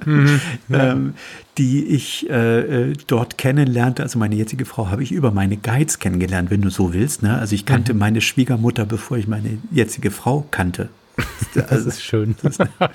ähm, 0.72 1.14
die 1.58 1.84
ich 1.84 2.28
äh, 2.30 2.90
äh, 2.90 2.92
dort 3.06 3.38
kennenlernte. 3.38 4.02
Also 4.02 4.18
meine 4.18 4.34
jetzige 4.34 4.64
Frau 4.64 4.88
habe 4.90 5.02
ich 5.02 5.12
über 5.12 5.30
meine 5.30 5.56
Guides 5.56 5.98
kennengelernt, 5.98 6.50
wenn 6.50 6.62
du 6.62 6.70
so 6.70 6.92
willst. 6.94 7.22
Ne? 7.22 7.38
Also 7.38 7.54
ich 7.54 7.66
kannte 7.66 7.94
meine 7.94 8.20
Schwiegermutter, 8.20 8.86
bevor 8.86 9.18
ich 9.18 9.28
meine 9.28 9.58
jetzige 9.70 10.10
Frau 10.10 10.46
kannte. 10.50 10.88
Das 11.54 11.68
Also, 11.70 11.88
ist 11.90 12.02
schön. 12.02 12.34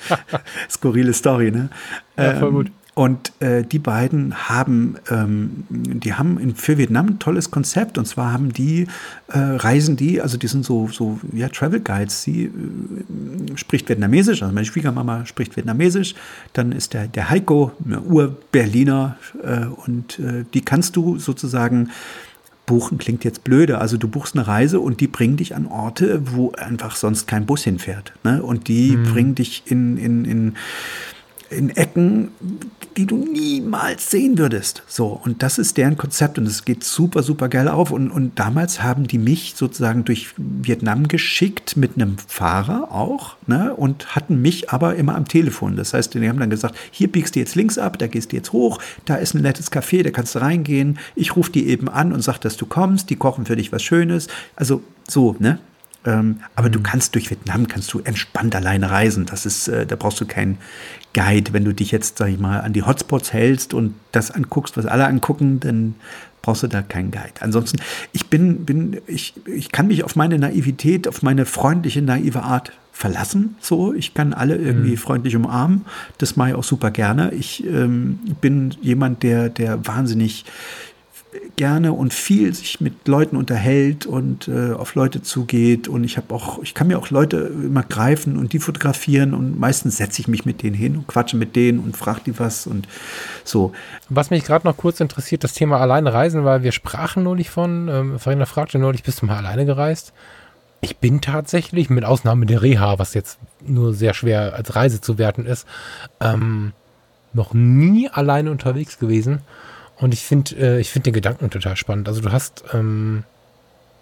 skurrile 0.70 1.14
Story, 1.14 1.52
ne? 1.52 1.70
Ja, 2.18 2.36
voll 2.36 2.52
gut. 2.52 2.72
Und 2.98 3.32
äh, 3.42 3.64
die 3.64 3.78
beiden 3.78 4.50
haben, 4.50 4.96
ähm, 5.12 5.66
die 5.70 6.16
haben 6.16 6.40
in, 6.40 6.56
für 6.56 6.80
Vietnam 6.80 7.10
ein 7.10 7.20
tolles 7.20 7.52
Konzept. 7.52 8.00
Und 8.00 8.06
zwar 8.06 8.34
haben 8.34 8.52
die, 8.52 8.88
äh, 9.28 9.38
reisen 9.38 9.98
die, 9.98 10.20
also 10.20 10.36
die 10.40 10.48
sind 10.48 10.66
so, 10.66 10.88
so 10.88 11.20
ja, 11.32 11.48
Travel 11.50 11.80
Guides. 11.80 12.24
Sie 12.24 12.46
äh, 12.46 12.52
spricht 13.54 13.88
Vietnamesisch, 13.88 14.42
also 14.42 14.52
meine 14.52 14.66
Schwiegermama 14.66 15.28
spricht 15.28 15.56
Vietnamesisch. 15.56 16.16
Dann 16.54 16.72
ist 16.72 16.96
der, 16.96 17.08
der 17.08 17.30
Heiko, 17.30 17.72
ein 17.86 18.00
Ur-Berliner. 18.04 19.18
Äh, 19.44 19.66
und 19.86 20.18
äh, 20.18 20.46
die 20.56 20.62
kannst 20.62 20.96
du 20.96 21.20
sozusagen 21.20 21.92
buchen 22.66 22.98
klingt 22.98 23.24
jetzt 23.24 23.44
blöde. 23.44 23.78
Also 23.78 23.98
du 23.98 24.08
buchst 24.08 24.36
eine 24.36 24.48
Reise 24.48 24.80
und 24.80 25.02
die 25.02 25.08
bringen 25.08 25.38
dich 25.38 25.56
an 25.56 25.68
Orte, 25.68 26.22
wo 26.32 26.52
einfach 26.54 26.96
sonst 26.96 27.28
kein 27.28 27.46
Bus 27.46 27.64
hinfährt. 27.64 28.14
Ne? 28.24 28.42
Und 28.42 28.68
die 28.68 28.98
bringen 28.98 29.36
dich 29.36 29.64
in, 29.68 29.98
in, 29.98 30.26
in, 30.26 30.56
in 31.50 31.70
Ecken, 31.76 32.30
die 32.98 33.06
du 33.06 33.18
niemals 33.18 34.10
sehen 34.10 34.38
würdest. 34.38 34.84
So, 34.88 35.20
und 35.24 35.44
das 35.44 35.60
ist 35.60 35.78
deren 35.78 35.98
Konzept 35.98 36.38
und 36.38 36.46
es 36.46 36.66
geht 36.66 36.84
super, 36.84 37.24
super 37.24 37.48
geil 37.48 37.68
auf. 37.68 37.92
Und, 37.92 38.10
und 38.12 38.38
damals 38.40 38.82
haben 38.82 39.08
die 39.08 39.18
mich 39.18 39.54
sozusagen 39.56 40.04
durch 40.04 40.30
Vietnam 40.38 41.08
geschickt 41.08 41.78
mit 41.78 41.96
einem 41.96 42.18
Fahrer 42.18 42.92
auch, 42.92 43.38
ne? 43.46 43.74
Und 43.76 44.16
hatten 44.16 44.42
mich 44.42 44.72
aber 44.72 44.96
immer 44.96 45.16
am 45.16 45.28
Telefon. 45.28 45.76
Das 45.76 45.94
heißt, 45.94 46.14
die 46.14 46.28
haben 46.28 46.40
dann 46.40 46.50
gesagt, 46.50 46.76
hier 46.92 47.12
biegst 47.12 47.36
du 47.36 47.40
jetzt 47.40 47.56
links 47.56 47.78
ab, 47.78 48.00
da 48.00 48.08
gehst 48.08 48.32
du 48.32 48.36
jetzt 48.36 48.52
hoch, 48.52 48.80
da 49.06 49.16
ist 49.16 49.36
ein 49.36 49.42
nettes 49.42 49.72
Café, 49.72 50.04
da 50.04 50.12
kannst 50.12 50.36
du 50.36 50.40
reingehen. 50.40 51.00
Ich 51.16 51.36
rufe 51.36 51.52
die 51.52 51.68
eben 51.68 51.90
an 51.90 52.14
und 52.14 52.22
sag, 52.22 52.40
dass 52.40 52.58
du 52.58 52.66
kommst, 52.66 53.10
die 53.10 53.16
kochen 53.16 53.46
für 53.46 53.56
dich 53.56 53.72
was 53.72 53.84
Schönes. 53.84 54.28
Also 54.56 54.82
so, 55.08 55.36
ne? 55.40 55.60
Ähm, 56.08 56.40
aber 56.56 56.70
du 56.70 56.80
kannst 56.82 57.16
durch 57.16 57.30
Vietnam 57.30 57.68
kannst 57.68 57.94
du 57.94 58.00
entspannt 58.00 58.56
alleine 58.56 58.90
reisen. 58.90 59.26
Das 59.26 59.46
ist, 59.46 59.68
äh, 59.68 59.86
da 59.86 59.98
brauchst 59.98 60.22
du 60.22 60.26
keinen 60.26 60.58
Guide. 61.14 61.52
Wenn 61.52 61.66
du 61.66 61.74
dich 61.74 61.92
jetzt, 61.92 62.18
sag 62.18 62.30
ich 62.30 62.40
mal, 62.40 62.62
an 62.62 62.72
die 62.72 62.84
Hotspots 62.84 63.34
hältst 63.34 63.74
und 63.74 63.94
das 64.14 64.32
anguckst, 64.32 64.78
was 64.78 64.86
alle 64.86 65.06
angucken, 65.06 65.60
dann 65.60 65.96
brauchst 66.42 66.64
du 66.64 66.68
da 66.68 66.82
keinen 66.82 67.12
Guide. 67.12 67.42
Ansonsten, 67.42 67.80
ich 68.14 68.28
bin, 68.28 68.66
bin, 68.66 69.02
ich, 69.06 69.34
ich 69.46 69.74
kann 69.74 69.88
mich 69.88 70.06
auf 70.06 70.16
meine 70.16 70.40
Naivität, 70.40 71.10
auf 71.10 71.22
meine 71.22 71.46
freundliche, 71.46 72.02
naive 72.02 72.42
Art 72.42 72.72
verlassen. 72.94 73.56
So, 73.60 73.94
ich 73.94 74.14
kann 74.14 74.34
alle 74.34 74.56
irgendwie 74.56 74.96
freundlich 74.96 75.36
umarmen. 75.36 75.86
Das 76.20 76.38
mache 76.38 76.50
ich 76.50 76.56
auch 76.56 76.64
super 76.64 76.90
gerne. 76.90 77.32
Ich 77.34 77.66
ähm, 77.66 78.20
bin 78.40 78.74
jemand, 78.82 79.24
der, 79.24 79.50
der 79.50 79.86
wahnsinnig 79.86 80.46
gerne 81.56 81.94
und 81.94 82.14
viel 82.14 82.54
sich 82.54 82.82
mit 82.82 83.08
Leuten 83.08 83.36
unterhält 83.36 84.06
und 84.06 84.48
äh, 84.48 84.74
auf 84.74 84.96
Leute 84.96 85.22
zugeht 85.22 85.88
und 85.88 86.04
ich 86.04 86.18
habe 86.18 86.34
auch 86.34 86.62
ich 86.62 86.74
kann 86.74 86.88
mir 86.88 87.00
auch 87.00 87.10
Leute 87.10 87.38
immer 87.38 87.84
greifen 87.84 88.38
und 88.38 88.54
die 88.54 88.60
fotografieren 88.60 89.34
und 89.34 89.60
meistens 89.60 89.98
setze 89.98 90.22
ich 90.22 90.28
mich 90.28 90.46
mit 90.46 90.64
denen 90.64 90.76
hin 90.76 90.96
und 90.96 91.08
quatsche 91.08 91.38
mit 91.38 91.56
denen 91.56 91.80
und 91.80 91.98
frage 91.98 92.22
die 92.26 92.40
was 92.40 92.68
und 92.68 92.88
so 93.44 93.74
Was 94.10 94.30
mich 94.30 94.44
gerade 94.44 94.68
noch 94.68 94.78
kurz 94.78 95.00
interessiert, 95.00 95.44
das 95.44 95.54
Thema 95.54 95.80
alleine 95.80 96.14
reisen, 96.14 96.46
weil 96.46 96.64
wir 96.64 96.72
sprachen 96.72 97.24
neulich 97.24 97.50
von, 97.50 97.88
ähm, 97.88 98.20
Farina 98.20 98.46
fragte 98.46 98.80
neulich, 98.80 99.04
bist 99.04 99.22
du 99.22 99.26
mal 99.26 99.38
alleine 99.38 99.66
gereist? 99.66 100.14
Ich 100.82 100.98
bin 100.98 101.22
tatsächlich, 101.22 101.90
mit 101.90 102.06
Ausnahme 102.06 102.46
der 102.46 102.62
Reha, 102.62 103.00
was 103.00 103.14
jetzt 103.14 103.40
nur 103.66 103.94
sehr 103.94 104.14
schwer 104.14 104.54
als 104.54 104.76
Reise 104.76 105.02
zu 105.02 105.18
werten 105.18 105.46
ist, 105.46 105.66
ähm, 106.20 106.74
noch 107.34 107.54
nie 107.54 108.10
alleine 108.10 108.52
unterwegs 108.52 109.00
gewesen. 109.00 109.42
Und 110.00 110.14
ich 110.14 110.24
finde 110.24 110.56
äh, 110.56 110.80
ich 110.80 110.92
finde 110.92 111.06
den 111.06 111.14
Gedanken 111.14 111.50
total 111.50 111.76
spannend. 111.76 112.08
Also 112.08 112.22
du 112.22 112.32
hast, 112.32 112.64
ähm, 112.74 113.24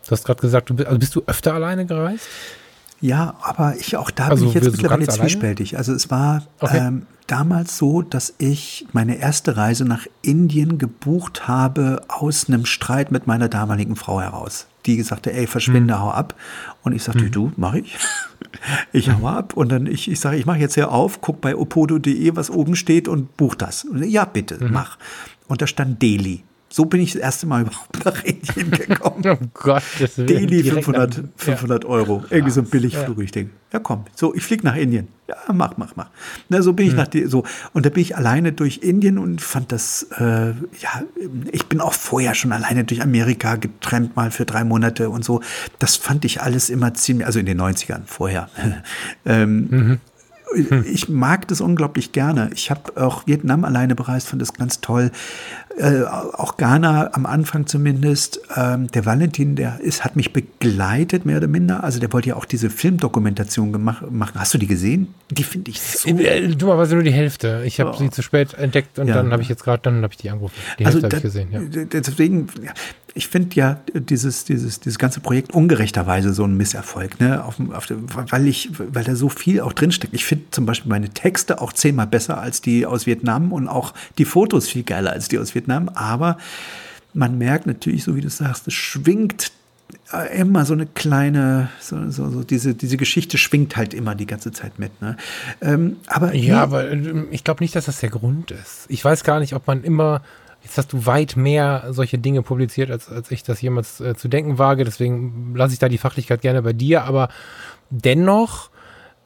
du 0.06 0.12
hast 0.12 0.26
gerade 0.26 0.42
gesagt, 0.42 0.70
du 0.70 0.76
bist, 0.76 0.88
also 0.88 1.00
bist 1.00 1.16
du 1.16 1.24
öfter 1.26 1.54
alleine 1.54 1.86
gereist? 1.86 2.28
Ja, 3.02 3.36
aber 3.42 3.76
ich 3.78 3.96
auch 3.98 4.10
da 4.12 4.28
Also 4.28 4.46
bin 4.46 4.50
ich 4.50 4.54
jetzt 4.56 4.72
mittlerweile 4.72 5.08
zwiespältig. 5.08 5.78
Also 5.78 5.94
es 5.94 6.10
war 6.10 6.44
Okay. 6.60 6.78
ähm, 6.80 7.06
damals 7.28 7.78
so, 7.78 8.02
dass 8.02 8.34
ich 8.38 8.86
meine 8.94 9.18
erste 9.18 9.58
Reise 9.58 9.86
nach 9.86 10.06
Indien 10.22 10.78
gebucht 10.78 11.48
habe 11.48 12.02
aus 12.08 12.48
einem 12.48 12.66
Streit 12.66 13.12
mit 13.12 13.28
meiner 13.28 13.50
damaligen 13.50 13.96
Frau 13.96 14.22
heraus. 14.22 14.68
Die 14.86 14.98
gesagt 14.98 15.26
hat, 15.28 15.34
ey, 15.34 15.48
verschwinde, 15.48 16.00
hau 16.00 16.12
ab. 16.12 16.36
Und 16.84 16.94
ich 16.94 17.04
sagte, 17.04 17.30
du, 17.30 17.52
mach 17.58 17.74
ich. 17.74 17.96
Ich 18.94 19.12
hau 19.12 19.28
ab 19.28 19.54
und 19.56 19.70
dann 19.72 19.86
ich, 19.86 20.10
ich 20.10 20.20
sage, 20.20 20.38
ich 20.38 20.46
mache 20.46 20.60
jetzt 20.60 20.76
hier 20.76 20.92
auf, 20.92 21.20
guck 21.20 21.42
bei 21.42 21.56
opodo.de, 21.56 22.36
was 22.36 22.50
oben 22.50 22.76
steht 22.76 23.08
und 23.08 23.36
buch 23.38 23.56
das. 23.56 23.84
Und, 23.84 24.04
ja, 24.04 24.24
bitte, 24.26 24.58
mach. 24.72 24.98
Und 25.48 25.62
da 25.62 25.68
stand 25.68 26.02
Delhi. 26.02 26.44
So 26.76 26.84
bin 26.84 27.00
ich 27.00 27.14
das 27.14 27.22
erste 27.22 27.46
Mal 27.46 27.62
überhaupt 27.66 28.04
nach 28.04 28.22
Indien 28.26 28.70
gekommen. 28.70 29.24
Oh 29.26 29.38
Gott, 29.54 29.84
das 29.98 30.16
Delhi 30.16 30.62
direkt 30.62 30.84
500, 30.84 31.18
nach- 31.18 31.24
500 31.38 31.86
Euro. 31.86 32.26
Irgendwie 32.30 32.52
so 32.52 32.60
ein 32.60 32.68
Billigflug. 32.68 33.18
Ich 33.20 33.32
denke, 33.32 33.52
ja 33.72 33.80
komm, 33.80 34.04
so, 34.14 34.36
ich 34.36 34.44
fliege 34.44 34.66
nach 34.66 34.76
Indien. 34.76 35.08
Ja, 35.30 35.38
mach, 35.54 35.78
mach, 35.78 35.96
mach. 35.96 36.10
Na, 36.50 36.62
so 36.62 36.74
bin 36.74 36.88
ich 36.88 36.94
nach 36.94 37.08
die, 37.08 37.28
so. 37.28 37.46
Und 37.72 37.86
da 37.86 37.90
bin 37.90 38.02
ich 38.02 38.18
alleine 38.18 38.52
durch 38.52 38.80
Indien 38.80 39.18
und 39.18 39.40
fand 39.42 39.72
das, 39.72 40.06
äh, 40.20 40.48
ja, 40.50 41.02
ich 41.54 41.66
bin 41.68 41.80
auch 41.80 41.94
vorher 41.94 42.36
schon 42.36 42.52
alleine 42.52 42.84
durch 42.84 43.02
Amerika 43.02 43.56
getrennt 43.56 44.18
mal 44.18 44.30
für 44.30 44.44
drei 44.44 44.66
Monate 44.66 45.10
und 45.10 45.24
so. 45.24 45.40
Das 45.80 45.96
fand 45.96 46.26
ich 46.26 46.42
alles 46.42 46.70
immer 46.70 46.94
ziemlich, 46.94 47.26
also 47.26 47.40
in 47.40 47.46
den 47.46 47.62
90ern 47.62 48.02
vorher. 48.06 48.50
ähm, 49.26 50.00
ich 50.86 51.10
mag 51.10 51.48
das 51.50 51.60
unglaublich 51.60 52.12
gerne. 52.12 52.50
Ich 52.54 52.70
habe 52.72 52.96
auch 53.02 53.28
Vietnam 53.28 53.66
alleine 53.66 53.96
bereist, 53.96 54.28
fand 54.28 54.42
das 54.42 54.54
ganz 54.54 54.80
toll. 54.80 55.12
Äh, 55.78 56.04
auch 56.04 56.56
Ghana 56.56 57.10
am 57.14 57.26
Anfang 57.26 57.68
zumindest. 57.68 58.40
Ähm, 58.56 58.88
der 58.88 59.06
Valentin, 59.06 59.56
der 59.58 59.82
ist, 59.82 60.06
hat 60.06 60.16
mich 60.16 60.32
begleitet, 60.32 61.26
mehr 61.26 61.38
oder 61.38 61.48
minder. 61.48 61.84
Also 61.84 62.00
der 62.00 62.14
wollte 62.14 62.30
ja 62.30 62.36
auch 62.38 62.46
diese 62.46 62.70
Filmdokumentation 62.70 63.74
gemach- 63.74 64.10
machen. 64.10 64.40
Hast 64.40 64.54
du 64.54 64.58
die 64.58 64.68
gesehen? 64.68 65.14
Die 65.32 65.44
finde 65.44 65.72
ich 65.72 65.82
so. 65.82 66.08
Äh, 66.10 66.48
Dummerweise 66.56 66.96
nur 66.96 67.04
die 67.04 67.12
Hälfte. 67.12 67.64
Ich 67.66 67.80
habe 67.82 67.92
Oh. 67.94 67.98
sie 67.98 68.10
zu 68.10 68.22
spät 68.22 68.54
entdeckt 68.54 69.00
und 69.00 69.08
Ja. 69.10 69.16
dann 69.16 69.32
habe 69.34 69.42
ich 69.42 69.50
jetzt 69.50 69.64
gerade, 69.66 69.82
dann 69.84 70.02
habe 70.02 70.14
ich 70.14 70.18
die 70.18 70.30
angerufen. 70.30 70.56
Die 70.80 70.86
Hälfte 70.86 71.04
habe 71.04 71.16
ich 71.18 71.22
gesehen, 71.24 71.50
ja. 71.52 71.60
Deswegen, 71.92 72.48
ja, 72.64 72.72
ich 73.14 73.28
finde 73.28 73.56
ja 73.56 73.80
dieses, 73.94 74.46
dieses, 74.46 74.80
dieses 74.80 74.98
ganze 74.98 75.20
Projekt 75.20 75.54
ungerechterweise 75.54 76.34
so 76.34 76.44
ein 76.46 76.56
Misserfolg, 76.56 77.20
ne? 77.20 77.44
Auf, 77.44 77.56
auf, 77.74 77.88
weil 78.32 78.48
ich, 78.48 78.70
weil 78.78 79.04
da 79.04 79.16
so 79.16 79.28
viel 79.30 79.60
auch 79.62 79.74
drinsteckt. 79.74 80.14
Ich 80.14 80.24
finde 80.26 80.46
zum 80.52 80.66
Beispiel 80.66 80.90
meine 80.90 81.10
Texte 81.10 81.60
auch 81.62 81.74
zehnmal 81.74 82.08
besser 82.08 82.40
als 82.40 82.62
die 82.62 82.86
aus 82.86 83.06
Vietnam 83.06 83.52
und 83.52 83.68
auch 83.68 83.94
die 84.18 84.26
Fotos 84.26 84.70
viel 84.70 84.84
geiler 84.84 85.12
als 85.12 85.28
die 85.28 85.38
aus 85.38 85.54
Vietnam. 85.54 85.65
Aber 85.90 86.38
man 87.14 87.38
merkt 87.38 87.66
natürlich, 87.66 88.04
so 88.04 88.16
wie 88.16 88.22
du 88.22 88.30
sagst, 88.30 88.68
es 88.68 88.74
schwingt 88.74 89.52
äh, 90.12 90.40
immer 90.40 90.66
so 90.66 90.74
eine 90.74 90.86
kleine, 90.86 91.70
so, 91.80 92.10
so, 92.12 92.30
so 92.30 92.44
diese, 92.44 92.76
diese 92.76 92.98
Geschichte 92.98 93.38
schwingt 93.38 93.76
halt 93.78 93.94
immer 93.94 94.16
die 94.16 94.26
ganze 94.26 94.52
Zeit 94.52 94.80
mit. 94.80 95.02
Ne? 95.02 95.18
Ähm, 95.62 95.98
aber 96.08 96.34
Ja, 96.34 96.62
aber 96.64 96.92
ähm, 96.92 97.28
ich 97.32 97.44
glaube 97.44 97.64
nicht, 97.64 97.76
dass 97.76 97.86
das 97.86 98.00
der 98.00 98.10
Grund 98.10 98.52
ist. 98.52 98.86
Ich 98.90 99.04
weiß 99.04 99.24
gar 99.24 99.40
nicht, 99.40 99.54
ob 99.54 99.68
man 99.68 99.84
immer, 99.84 100.22
jetzt 100.64 100.78
hast 100.78 100.94
du 100.94 101.06
weit 101.06 101.38
mehr 101.38 101.88
solche 101.92 102.18
Dinge 102.18 102.42
publiziert, 102.42 102.92
als, 102.92 103.10
als 103.10 103.32
ich 103.32 103.44
das 103.44 103.62
jemals 103.62 104.02
äh, 104.02 104.16
zu 104.16 104.28
denken 104.28 104.58
wage. 104.58 104.84
Deswegen 104.84 105.54
lasse 105.56 105.74
ich 105.74 105.80
da 105.80 105.90
die 105.90 105.98
Fachlichkeit 105.98 106.42
gerne 106.42 106.62
bei 106.62 106.74
dir. 106.74 107.04
Aber 107.04 107.30
dennoch 107.90 108.70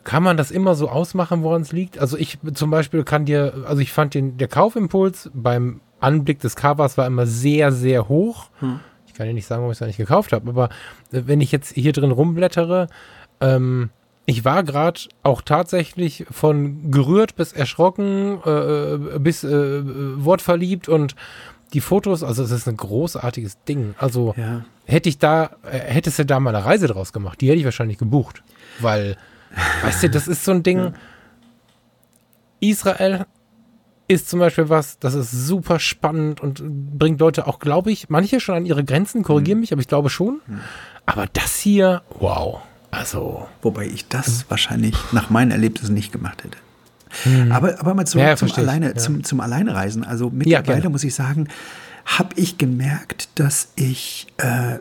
kann 0.04 0.24
man 0.24 0.38
das 0.38 0.52
immer 0.52 0.76
so 0.76 0.90
ausmachen, 0.90 1.44
woran 1.44 1.62
es 1.62 1.72
liegt. 1.72 2.00
Also 2.00 2.18
ich 2.18 2.38
zum 2.54 2.70
Beispiel 2.70 3.04
kann 3.04 3.26
dir, 3.26 3.66
also 3.68 3.82
ich 3.82 3.92
fand 3.92 4.14
den, 4.14 4.38
der 4.38 4.48
Kaufimpuls 4.48 5.30
beim 5.34 5.82
Anblick 6.00 6.40
des 6.40 6.56
Covers 6.56 6.98
war 6.98 7.06
immer 7.08 7.26
sehr, 7.28 7.72
sehr 7.72 8.08
hoch. 8.10 8.50
Ich 9.08 9.14
kann 9.14 9.28
dir 9.28 9.34
nicht 9.34 9.48
sagen, 9.48 9.62
warum 9.62 9.72
ich 9.72 9.76
es 9.76 9.80
da 9.80 9.86
nicht 9.88 9.98
gekauft 9.98 10.32
habe, 10.34 10.50
aber 10.50 10.66
äh, 11.12 11.24
wenn 11.26 11.42
ich 11.42 11.52
jetzt 11.52 11.74
hier 11.74 11.92
drin 11.94 12.12
rumblättere, 12.12 12.88
ähm, 13.42 13.90
ich 14.26 14.46
war 14.46 14.64
gerade 14.64 15.00
auch 15.24 15.42
tatsächlich 15.42 16.26
von 16.30 16.92
gerührt 16.92 17.36
bis 17.36 17.52
erschrocken, 17.52 18.40
äh, 18.46 19.20
bis 19.20 19.44
äh, 19.44 19.82
wortverliebt 20.24 20.88
und 20.88 21.16
die 21.74 21.82
Fotos, 21.82 22.24
also 22.24 22.44
es 22.44 22.52
ist 22.52 22.68
ein 22.68 22.78
großartiges 22.78 23.64
Ding. 23.64 23.96
Also 23.98 24.34
Ja. 24.38 24.64
hätte 24.86 25.10
ich 25.10 25.18
da, 25.20 25.52
äh, 25.64 25.80
hättest 25.80 26.20
du 26.20 26.26
da 26.26 26.40
mal 26.40 26.56
eine 26.56 26.64
Reise 26.66 26.88
draus 26.88 27.12
gemacht, 27.14 27.42
die 27.42 27.48
hätte 27.50 27.58
ich 27.60 27.66
wahrscheinlich 27.66 27.98
gebucht. 27.98 28.44
Weil, 28.80 29.18
weißt 29.84 30.04
du, 30.04 30.10
das 30.10 30.28
ist 30.28 30.46
so 30.46 30.52
ein 30.52 30.64
Ding, 30.64 30.94
Israel 32.60 33.26
ist 34.10 34.28
zum 34.28 34.40
Beispiel 34.40 34.70
was, 34.70 34.98
das 35.00 35.14
ist 35.14 35.32
super 35.32 35.80
spannend 35.80 36.42
und 36.42 36.62
bringt 36.98 37.20
Leute 37.20 37.48
auch, 37.48 37.60
glaube 37.60 37.92
ich, 37.92 38.10
manche 38.10 38.40
schon 38.40 38.56
an 38.56 38.66
ihre 38.66 38.84
Grenzen, 38.84 39.24
korrigieren 39.24 39.60
mhm. 39.60 39.62
mich, 39.62 39.72
aber 39.72 39.82
ich 39.82 39.88
glaube 39.88 40.10
schon. 40.10 40.42
Mhm. 40.48 40.60
Aber 41.06 41.28
das 41.32 41.58
hier, 41.58 42.02
wow. 42.20 42.60
Also. 42.92 43.48
Wobei 43.62 43.86
ich 43.86 44.08
das 44.08 44.50
wahrscheinlich 44.50 44.96
nach 45.12 45.30
meinen 45.30 45.52
Erlebnissen 45.52 45.94
nicht 45.94 46.12
gemacht 46.12 46.44
hätte. 46.44 46.58
Mhm. 47.26 47.52
Aber, 47.52 47.80
aber 47.80 47.94
mal 47.94 48.06
zurück 48.06 48.26
ja, 48.26 48.36
zum, 48.36 48.52
Alleine, 48.52 48.88
ja. 48.88 48.96
zum, 48.96 49.24
zum 49.24 49.40
Alleinereisen. 49.42 50.04
Also 50.04 50.32
mittlerweile 50.32 50.84
ja, 50.84 50.90
muss 50.90 51.04
ich 51.04 51.14
sagen, 51.14 51.48
habe 52.06 52.30
ich 52.36 52.58
gemerkt, 52.58 53.30
dass 53.36 53.70
ich 53.76 54.26
äh, 54.38 54.80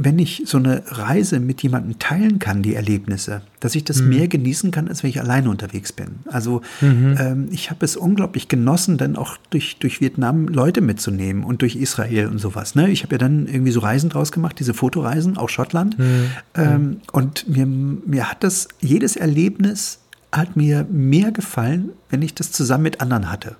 wenn 0.00 0.20
ich 0.20 0.44
so 0.46 0.58
eine 0.58 0.82
Reise 0.86 1.40
mit 1.40 1.60
jemandem 1.62 1.98
teilen 1.98 2.38
kann, 2.38 2.62
die 2.62 2.74
Erlebnisse, 2.74 3.42
dass 3.58 3.74
ich 3.74 3.82
das 3.82 4.00
mhm. 4.00 4.10
mehr 4.10 4.28
genießen 4.28 4.70
kann, 4.70 4.86
als 4.86 5.02
wenn 5.02 5.10
ich 5.10 5.20
alleine 5.20 5.50
unterwegs 5.50 5.92
bin. 5.92 6.20
Also 6.30 6.62
mhm. 6.80 7.16
ähm, 7.18 7.48
ich 7.50 7.70
habe 7.70 7.84
es 7.84 7.96
unglaublich 7.96 8.46
genossen, 8.46 8.96
dann 8.96 9.16
auch 9.16 9.36
durch, 9.50 9.78
durch 9.80 10.00
Vietnam 10.00 10.46
Leute 10.46 10.80
mitzunehmen 10.82 11.42
und 11.42 11.62
durch 11.62 11.74
Israel 11.74 12.28
und 12.28 12.38
sowas. 12.38 12.76
Ne? 12.76 12.90
Ich 12.90 13.02
habe 13.02 13.16
ja 13.16 13.18
dann 13.18 13.48
irgendwie 13.48 13.72
so 13.72 13.80
Reisen 13.80 14.08
draus 14.08 14.30
gemacht, 14.30 14.60
diese 14.60 14.72
Fotoreisen, 14.72 15.36
auch 15.36 15.48
Schottland. 15.48 15.98
Mhm. 15.98 16.30
Ähm, 16.54 17.00
und 17.10 17.48
mir, 17.48 17.66
mir 17.66 18.30
hat 18.30 18.44
das, 18.44 18.68
jedes 18.80 19.16
Erlebnis 19.16 19.98
hat 20.30 20.56
mir 20.56 20.86
mehr 20.90 21.32
gefallen, 21.32 21.90
wenn 22.08 22.22
ich 22.22 22.34
das 22.34 22.52
zusammen 22.52 22.84
mit 22.84 23.00
anderen 23.00 23.32
hatte. 23.32 23.56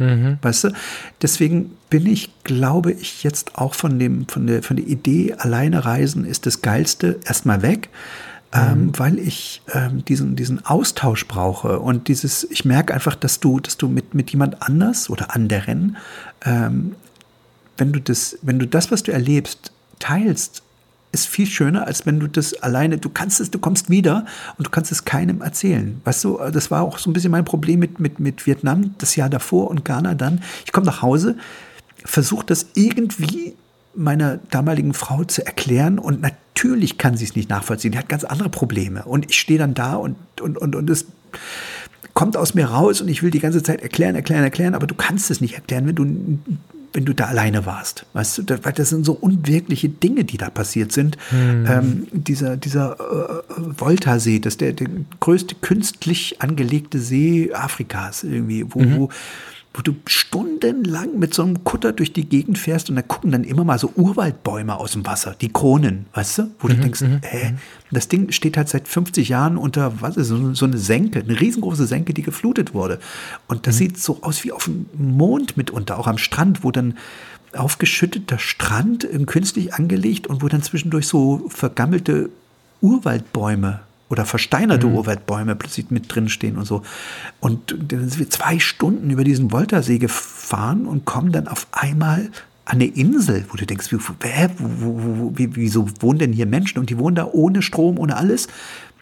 Mhm. 0.00 0.38
Weißt 0.42 0.64
du? 0.64 0.72
Deswegen 1.22 1.72
bin 1.90 2.06
ich, 2.06 2.30
glaube 2.42 2.92
ich, 2.92 3.22
jetzt 3.22 3.56
auch 3.56 3.74
von, 3.74 3.98
dem, 3.98 4.26
von, 4.26 4.46
der, 4.46 4.62
von 4.62 4.76
der 4.76 4.86
Idee, 4.86 5.34
alleine 5.34 5.84
reisen 5.84 6.24
ist 6.24 6.46
das 6.46 6.62
Geilste, 6.62 7.20
erstmal 7.24 7.62
weg. 7.62 7.88
Ähm, 8.52 8.86
mhm. 8.86 8.98
weil 8.98 9.18
ich 9.20 9.62
ähm, 9.72 10.04
diesen, 10.04 10.34
diesen 10.34 10.66
Austausch 10.66 11.28
brauche 11.28 11.78
und 11.78 12.08
dieses, 12.08 12.42
ich 12.50 12.64
merke 12.64 12.92
einfach, 12.92 13.14
dass 13.14 13.38
du, 13.38 13.60
dass 13.60 13.76
du 13.76 13.86
mit, 13.86 14.12
mit 14.12 14.32
jemand 14.32 14.60
anders 14.60 15.08
oder 15.08 15.36
anderen, 15.36 15.96
ähm, 16.44 16.96
wenn 17.76 17.92
du 17.92 18.00
das, 18.00 18.38
wenn 18.42 18.58
du 18.58 18.66
das, 18.66 18.90
was 18.90 19.04
du 19.04 19.12
erlebst, 19.12 19.70
teilst, 20.00 20.64
ist 21.12 21.26
viel 21.26 21.46
schöner, 21.46 21.86
als 21.86 22.06
wenn 22.06 22.20
du 22.20 22.28
das 22.28 22.54
alleine, 22.54 22.98
du 22.98 23.08
kannst 23.08 23.40
es, 23.40 23.50
du 23.50 23.58
kommst 23.58 23.90
wieder 23.90 24.26
und 24.58 24.66
du 24.66 24.70
kannst 24.70 24.92
es 24.92 25.04
keinem 25.04 25.40
erzählen. 25.40 26.00
Weißt 26.04 26.24
du, 26.24 26.38
das 26.52 26.70
war 26.70 26.82
auch 26.82 26.98
so 26.98 27.10
ein 27.10 27.12
bisschen 27.12 27.32
mein 27.32 27.44
Problem 27.44 27.80
mit, 27.80 27.98
mit, 27.98 28.20
mit 28.20 28.46
Vietnam, 28.46 28.94
das 28.98 29.16
Jahr 29.16 29.28
davor 29.28 29.70
und 29.70 29.84
Ghana 29.84 30.14
dann. 30.14 30.42
Ich 30.64 30.72
komme 30.72 30.86
nach 30.86 31.02
Hause, 31.02 31.36
versuche 32.04 32.46
das 32.46 32.66
irgendwie 32.74 33.54
meiner 33.94 34.38
damaligen 34.50 34.94
Frau 34.94 35.24
zu 35.24 35.44
erklären 35.44 35.98
und 35.98 36.22
natürlich 36.22 36.96
kann 36.96 37.16
sie 37.16 37.24
es 37.24 37.34
nicht 37.34 37.50
nachvollziehen. 37.50 37.92
Die 37.92 37.98
hat 37.98 38.08
ganz 38.08 38.24
andere 38.24 38.48
Probleme 38.48 39.04
und 39.04 39.28
ich 39.30 39.40
stehe 39.40 39.58
dann 39.58 39.74
da 39.74 39.94
und, 39.94 40.16
und, 40.40 40.58
und, 40.58 40.76
und 40.76 40.88
es 40.90 41.06
kommt 42.14 42.36
aus 42.36 42.54
mir 42.54 42.66
raus 42.66 43.00
und 43.00 43.08
ich 43.08 43.22
will 43.22 43.30
die 43.30 43.40
ganze 43.40 43.62
Zeit 43.62 43.82
erklären, 43.82 44.14
erklären, 44.14 44.44
erklären, 44.44 44.74
aber 44.74 44.86
du 44.86 44.94
kannst 44.94 45.30
es 45.30 45.40
nicht 45.40 45.54
erklären, 45.54 45.86
wenn 45.86 45.96
du 45.96 46.38
wenn 46.92 47.04
du 47.04 47.14
da 47.14 47.26
alleine 47.26 47.66
warst. 47.66 48.04
Weißt 48.12 48.38
du, 48.38 48.64
weil 48.64 48.72
das 48.72 48.90
sind 48.90 49.04
so 49.04 49.12
unwirkliche 49.12 49.88
Dinge, 49.88 50.24
die 50.24 50.36
da 50.36 50.50
passiert 50.50 50.92
sind. 50.92 51.16
Hm. 51.30 51.66
Ähm, 51.68 52.06
dieser 52.12 52.56
dieser 52.56 52.98
äh, 52.98 53.42
Volta-See, 53.56 54.40
das 54.40 54.54
ist 54.54 54.60
der, 54.60 54.72
der 54.72 54.88
größte 55.20 55.54
künstlich 55.60 56.40
angelegte 56.40 56.98
See 56.98 57.52
Afrikas 57.52 58.24
irgendwie, 58.24 58.64
wo, 58.68 58.80
mhm. 58.80 58.96
wo 58.96 59.08
wo 59.72 59.82
du 59.82 59.94
stundenlang 60.06 61.18
mit 61.18 61.32
so 61.32 61.42
einem 61.42 61.62
Kutter 61.62 61.92
durch 61.92 62.12
die 62.12 62.28
Gegend 62.28 62.58
fährst 62.58 62.90
und 62.90 62.96
da 62.96 63.02
gucken 63.02 63.30
dann 63.30 63.44
immer 63.44 63.64
mal 63.64 63.78
so 63.78 63.92
Urwaldbäume 63.94 64.76
aus 64.76 64.92
dem 64.92 65.06
Wasser, 65.06 65.36
die 65.40 65.52
Kronen, 65.52 66.06
weißt 66.12 66.38
du? 66.38 66.50
Wo 66.58 66.66
mhm, 66.66 66.72
du 66.72 66.80
denkst, 66.80 67.00
mhm, 67.02 67.20
hä? 67.22 67.50
Mhm. 67.52 67.58
Das 67.92 68.08
Ding 68.08 68.32
steht 68.32 68.56
halt 68.56 68.68
seit 68.68 68.88
50 68.88 69.28
Jahren 69.28 69.56
unter, 69.56 70.00
was 70.00 70.16
ist 70.16 70.28
so, 70.28 70.54
so 70.54 70.64
eine 70.64 70.78
Senke, 70.78 71.20
eine 71.20 71.38
riesengroße 71.38 71.86
Senke, 71.86 72.14
die 72.14 72.22
geflutet 72.22 72.74
wurde. 72.74 72.98
Und 73.46 73.66
das 73.68 73.76
mhm. 73.76 73.78
sieht 73.78 73.98
so 73.98 74.18
aus 74.22 74.42
wie 74.42 74.52
auf 74.52 74.64
dem 74.64 74.86
Mond 74.98 75.56
mitunter, 75.56 75.98
auch 75.98 76.08
am 76.08 76.18
Strand, 76.18 76.64
wo 76.64 76.72
dann 76.72 76.94
aufgeschütteter 77.56 78.38
Strand 78.38 79.08
künstlich 79.26 79.74
angelegt 79.74 80.26
und 80.26 80.42
wo 80.42 80.48
dann 80.48 80.62
zwischendurch 80.62 81.06
so 81.06 81.48
vergammelte 81.48 82.30
Urwaldbäume 82.80 83.80
oder 84.10 84.26
versteinerte 84.26 84.88
mhm. 84.88 84.96
Urwaldbäume 84.96 85.56
plötzlich 85.56 85.90
mit 85.90 86.14
drin 86.14 86.28
stehen 86.28 86.58
und 86.58 86.66
so. 86.66 86.82
Und 87.38 87.76
dann 87.88 88.08
sind 88.08 88.18
wir 88.18 88.28
zwei 88.28 88.58
Stunden 88.58 89.08
über 89.08 89.24
diesen 89.24 89.52
Woltersee 89.52 89.98
gefahren 89.98 90.84
und 90.84 91.06
kommen 91.06 91.32
dann 91.32 91.48
auf 91.48 91.68
einmal 91.70 92.30
an 92.66 92.76
eine 92.76 92.86
Insel, 92.86 93.46
wo 93.50 93.56
du 93.56 93.66
denkst, 93.66 93.90
hä, 93.90 94.48
wo, 94.58 95.00
wo, 95.02 95.32
wie, 95.36 95.56
wieso 95.56 95.88
wohnen 96.00 96.18
denn 96.18 96.32
hier 96.32 96.46
Menschen? 96.46 96.78
Und 96.78 96.90
die 96.90 96.98
wohnen 96.98 97.16
da 97.16 97.26
ohne 97.26 97.62
Strom, 97.62 97.98
ohne 97.98 98.16
alles. 98.16 98.46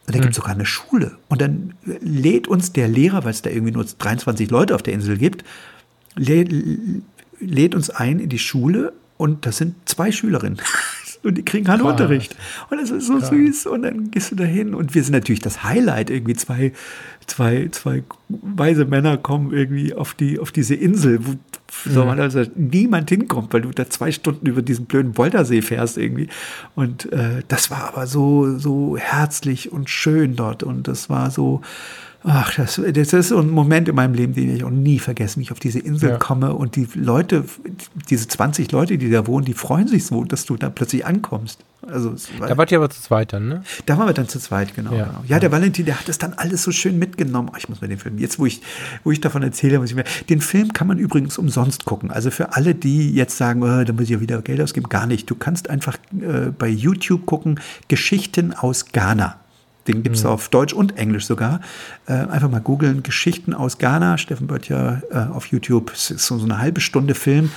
Und 0.06 0.14
da 0.14 0.18
mhm. 0.18 0.22
gibt 0.22 0.30
es 0.32 0.36
sogar 0.36 0.54
eine 0.54 0.66
Schule. 0.66 1.16
Und 1.28 1.40
dann 1.40 1.74
lädt 2.00 2.46
uns 2.46 2.72
der 2.72 2.88
Lehrer, 2.88 3.24
weil 3.24 3.30
es 3.30 3.42
da 3.42 3.50
irgendwie 3.50 3.72
nur 3.72 3.84
23 3.84 4.50
Leute 4.50 4.74
auf 4.74 4.82
der 4.82 4.94
Insel 4.94 5.16
gibt, 5.16 5.44
lädt 6.16 7.74
uns 7.74 7.90
ein 7.90 8.20
in 8.20 8.28
die 8.28 8.38
Schule 8.38 8.92
und 9.16 9.46
das 9.46 9.58
sind 9.58 9.74
zwei 9.86 10.12
Schülerinnen. 10.12 10.60
Und 11.22 11.36
die 11.36 11.44
kriegen 11.44 11.68
Handunterricht. 11.68 12.36
Und 12.70 12.80
das 12.80 12.90
ist 12.90 13.06
so 13.06 13.18
Krass. 13.18 13.28
süß. 13.28 13.66
Und 13.66 13.82
dann 13.82 14.10
gehst 14.10 14.30
du 14.30 14.36
da 14.36 14.44
hin 14.44 14.74
und 14.74 14.94
wir 14.94 15.02
sind 15.02 15.12
natürlich 15.12 15.40
das 15.40 15.62
Highlight. 15.62 16.10
Irgendwie 16.10 16.34
zwei, 16.34 16.72
zwei, 17.26 17.68
zwei 17.70 18.02
weise 18.28 18.84
Männer 18.84 19.16
kommen 19.16 19.52
irgendwie 19.52 19.94
auf 19.94 20.14
die, 20.14 20.38
auf 20.38 20.52
diese 20.52 20.74
Insel, 20.74 21.20
wo 21.24 21.34
mhm. 21.84 22.08
also 22.08 22.44
niemand 22.54 23.08
hinkommt, 23.10 23.52
weil 23.52 23.62
du 23.62 23.70
da 23.70 23.88
zwei 23.90 24.12
Stunden 24.12 24.46
über 24.46 24.62
diesen 24.62 24.86
blöden 24.86 25.16
Woltersee 25.16 25.62
fährst 25.62 25.98
irgendwie. 25.98 26.28
Und 26.74 27.12
äh, 27.12 27.42
das 27.48 27.70
war 27.70 27.88
aber 27.88 28.06
so, 28.06 28.58
so 28.58 28.96
herzlich 28.96 29.72
und 29.72 29.90
schön 29.90 30.36
dort. 30.36 30.62
Und 30.62 30.88
das 30.88 31.10
war 31.10 31.30
so, 31.30 31.62
Ach, 32.24 32.52
das, 32.56 32.80
das 32.92 33.12
ist 33.12 33.28
so 33.28 33.38
ein 33.38 33.50
Moment 33.50 33.88
in 33.88 33.94
meinem 33.94 34.14
Leben, 34.14 34.34
den 34.34 34.54
ich 34.54 34.64
auch 34.64 34.70
nie 34.70 34.98
vergessen, 34.98 35.36
wenn 35.36 35.42
ich 35.42 35.52
auf 35.52 35.60
diese 35.60 35.78
Insel 35.78 36.10
ja. 36.10 36.16
komme 36.16 36.52
und 36.52 36.74
die 36.74 36.88
Leute, 36.94 37.44
diese 38.10 38.26
20 38.26 38.72
Leute, 38.72 38.98
die 38.98 39.08
da 39.08 39.26
wohnen, 39.26 39.44
die 39.44 39.54
freuen 39.54 39.86
sich 39.86 40.04
so, 40.06 40.24
dass 40.24 40.44
du 40.44 40.56
da 40.56 40.68
plötzlich 40.68 41.06
ankommst. 41.06 41.60
Also, 41.86 42.14
da 42.40 42.56
wart 42.56 42.72
ihr 42.72 42.78
aber 42.78 42.90
zu 42.90 43.00
zweit 43.00 43.32
dann, 43.32 43.48
ne? 43.48 43.62
Da 43.86 43.96
waren 43.96 44.08
wir 44.08 44.12
dann 44.12 44.28
zu 44.28 44.40
zweit, 44.40 44.74
genau. 44.74 44.92
Ja, 44.92 45.04
genau. 45.04 45.22
ja 45.26 45.38
der 45.38 45.52
Valentin, 45.52 45.86
der 45.86 45.98
hat 45.98 46.08
das 46.08 46.18
dann 46.18 46.34
alles 46.34 46.64
so 46.64 46.72
schön 46.72 46.98
mitgenommen. 46.98 47.50
ich 47.56 47.68
muss 47.68 47.80
mir 47.80 47.88
den 47.88 47.98
Film, 47.98 48.18
jetzt 48.18 48.38
wo 48.38 48.46
ich, 48.46 48.60
wo 49.04 49.12
ich 49.12 49.20
davon 49.20 49.42
erzähle, 49.42 49.78
muss 49.78 49.90
ich 49.90 49.96
mir, 49.96 50.04
den 50.28 50.40
Film 50.40 50.72
kann 50.72 50.88
man 50.88 50.98
übrigens 50.98 51.38
umsonst 51.38 51.84
gucken. 51.84 52.10
Also 52.10 52.30
für 52.30 52.54
alle, 52.54 52.74
die 52.74 53.12
jetzt 53.12 53.36
sagen, 53.36 53.62
oh, 53.62 53.84
da 53.84 53.92
muss 53.92 54.04
ich 54.04 54.10
ja 54.10 54.20
wieder 54.20 54.42
Geld 54.42 54.60
ausgeben, 54.60 54.88
gar 54.88 55.06
nicht. 55.06 55.30
Du 55.30 55.36
kannst 55.36 55.70
einfach 55.70 55.96
äh, 56.20 56.50
bei 56.50 56.68
YouTube 56.68 57.26
gucken, 57.26 57.60
Geschichten 57.86 58.52
aus 58.52 58.86
Ghana. 58.86 59.36
Den 59.88 60.02
gibt 60.02 60.16
es 60.16 60.24
mhm. 60.24 60.30
auf 60.30 60.48
Deutsch 60.48 60.72
und 60.72 60.96
Englisch 60.96 61.26
sogar. 61.26 61.60
Äh, 62.06 62.12
einfach 62.12 62.50
mal 62.50 62.60
googeln, 62.60 63.02
Geschichten 63.02 63.54
aus 63.54 63.78
Ghana, 63.78 64.18
Steffen 64.18 64.46
Böttcher 64.46 65.02
äh, 65.10 65.34
auf 65.34 65.46
YouTube. 65.46 65.92
Es 65.92 66.10
ist 66.10 66.26
so, 66.26 66.38
so 66.38 66.44
eine 66.44 66.58
halbe 66.58 66.80
Stunde 66.80 67.14
Film, 67.14 67.50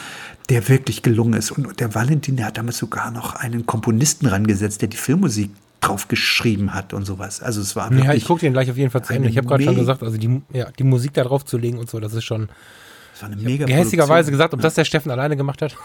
der 0.49 0.67
wirklich 0.67 1.03
gelungen 1.03 1.33
ist. 1.33 1.51
Und 1.51 1.79
der 1.79 1.93
Valentin, 1.93 2.37
der 2.37 2.47
hat 2.47 2.57
damals 2.57 2.77
sogar 2.77 3.11
noch 3.11 3.35
einen 3.35 3.65
Komponisten 3.65 4.25
rangesetzt, 4.25 4.81
der 4.81 4.89
die 4.89 4.97
Filmmusik 4.97 5.51
drauf 5.81 6.07
geschrieben 6.07 6.73
hat 6.73 6.93
und 6.93 7.05
sowas. 7.05 7.41
Also 7.41 7.59
es 7.59 7.75
war 7.75 7.89
wirklich 7.89 8.05
Ja, 8.05 8.13
ich 8.13 8.25
gucke 8.25 8.41
den 8.41 8.53
gleich 8.53 8.69
auf 8.69 8.77
jeden 8.77 8.91
Fall 8.91 9.03
zu 9.03 9.13
Ende. 9.13 9.29
Ich 9.29 9.37
habe 9.37 9.47
gerade 9.47 9.63
schon 9.63 9.75
gesagt, 9.75 10.03
also 10.03 10.17
die, 10.17 10.41
ja, 10.53 10.69
die 10.77 10.83
Musik 10.83 11.13
da 11.13 11.23
drauf 11.23 11.43
zu 11.43 11.57
legen 11.57 11.77
und 11.77 11.89
so, 11.89 11.99
das 11.99 12.13
ist 12.13 12.23
schon 12.23 12.49
das 13.13 13.23
war 13.23 13.29
eine 13.29 13.41
mega 13.41 13.65
gehässigerweise 13.65 14.31
gesagt, 14.31 14.53
ob 14.53 14.59
ja. 14.59 14.63
das 14.63 14.75
der 14.75 14.85
Steffen 14.85 15.11
alleine 15.11 15.35
gemacht 15.35 15.61
hat. 15.61 15.75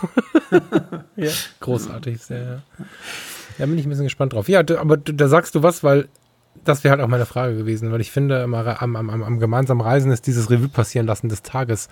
ja, 1.16 1.30
großartig. 1.60 2.22
Sehr, 2.22 2.62
ja, 3.58 3.66
bin 3.66 3.78
ich 3.78 3.86
ein 3.86 3.88
bisschen 3.88 4.04
gespannt 4.04 4.32
drauf. 4.32 4.48
Ja, 4.48 4.60
aber 4.60 4.96
da 4.96 5.28
sagst 5.28 5.54
du 5.54 5.62
was, 5.62 5.82
weil 5.82 6.08
das 6.64 6.84
wäre 6.84 6.92
halt 6.92 7.00
auch 7.00 7.08
meine 7.08 7.26
Frage 7.26 7.56
gewesen, 7.56 7.92
weil 7.92 8.00
ich 8.00 8.10
finde, 8.10 8.42
immer 8.42 8.82
am, 8.82 8.96
am, 8.96 9.10
am 9.10 9.38
gemeinsamen 9.40 9.80
Reisen 9.80 10.10
ist 10.10 10.26
dieses 10.26 10.50
Revue 10.50 10.68
passieren 10.68 11.06
lassen 11.06 11.28
des 11.28 11.42
Tages 11.42 11.88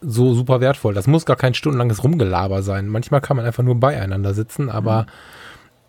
so 0.00 0.34
super 0.34 0.60
wertvoll. 0.60 0.94
Das 0.94 1.06
muss 1.06 1.26
gar 1.26 1.36
kein 1.36 1.54
stundenlanges 1.54 2.04
Rumgelaber 2.04 2.62
sein. 2.62 2.88
Manchmal 2.88 3.20
kann 3.20 3.36
man 3.36 3.46
einfach 3.46 3.64
nur 3.64 3.80
beieinander 3.80 4.34
sitzen, 4.34 4.70
aber 4.70 5.02
mhm. 5.02 5.06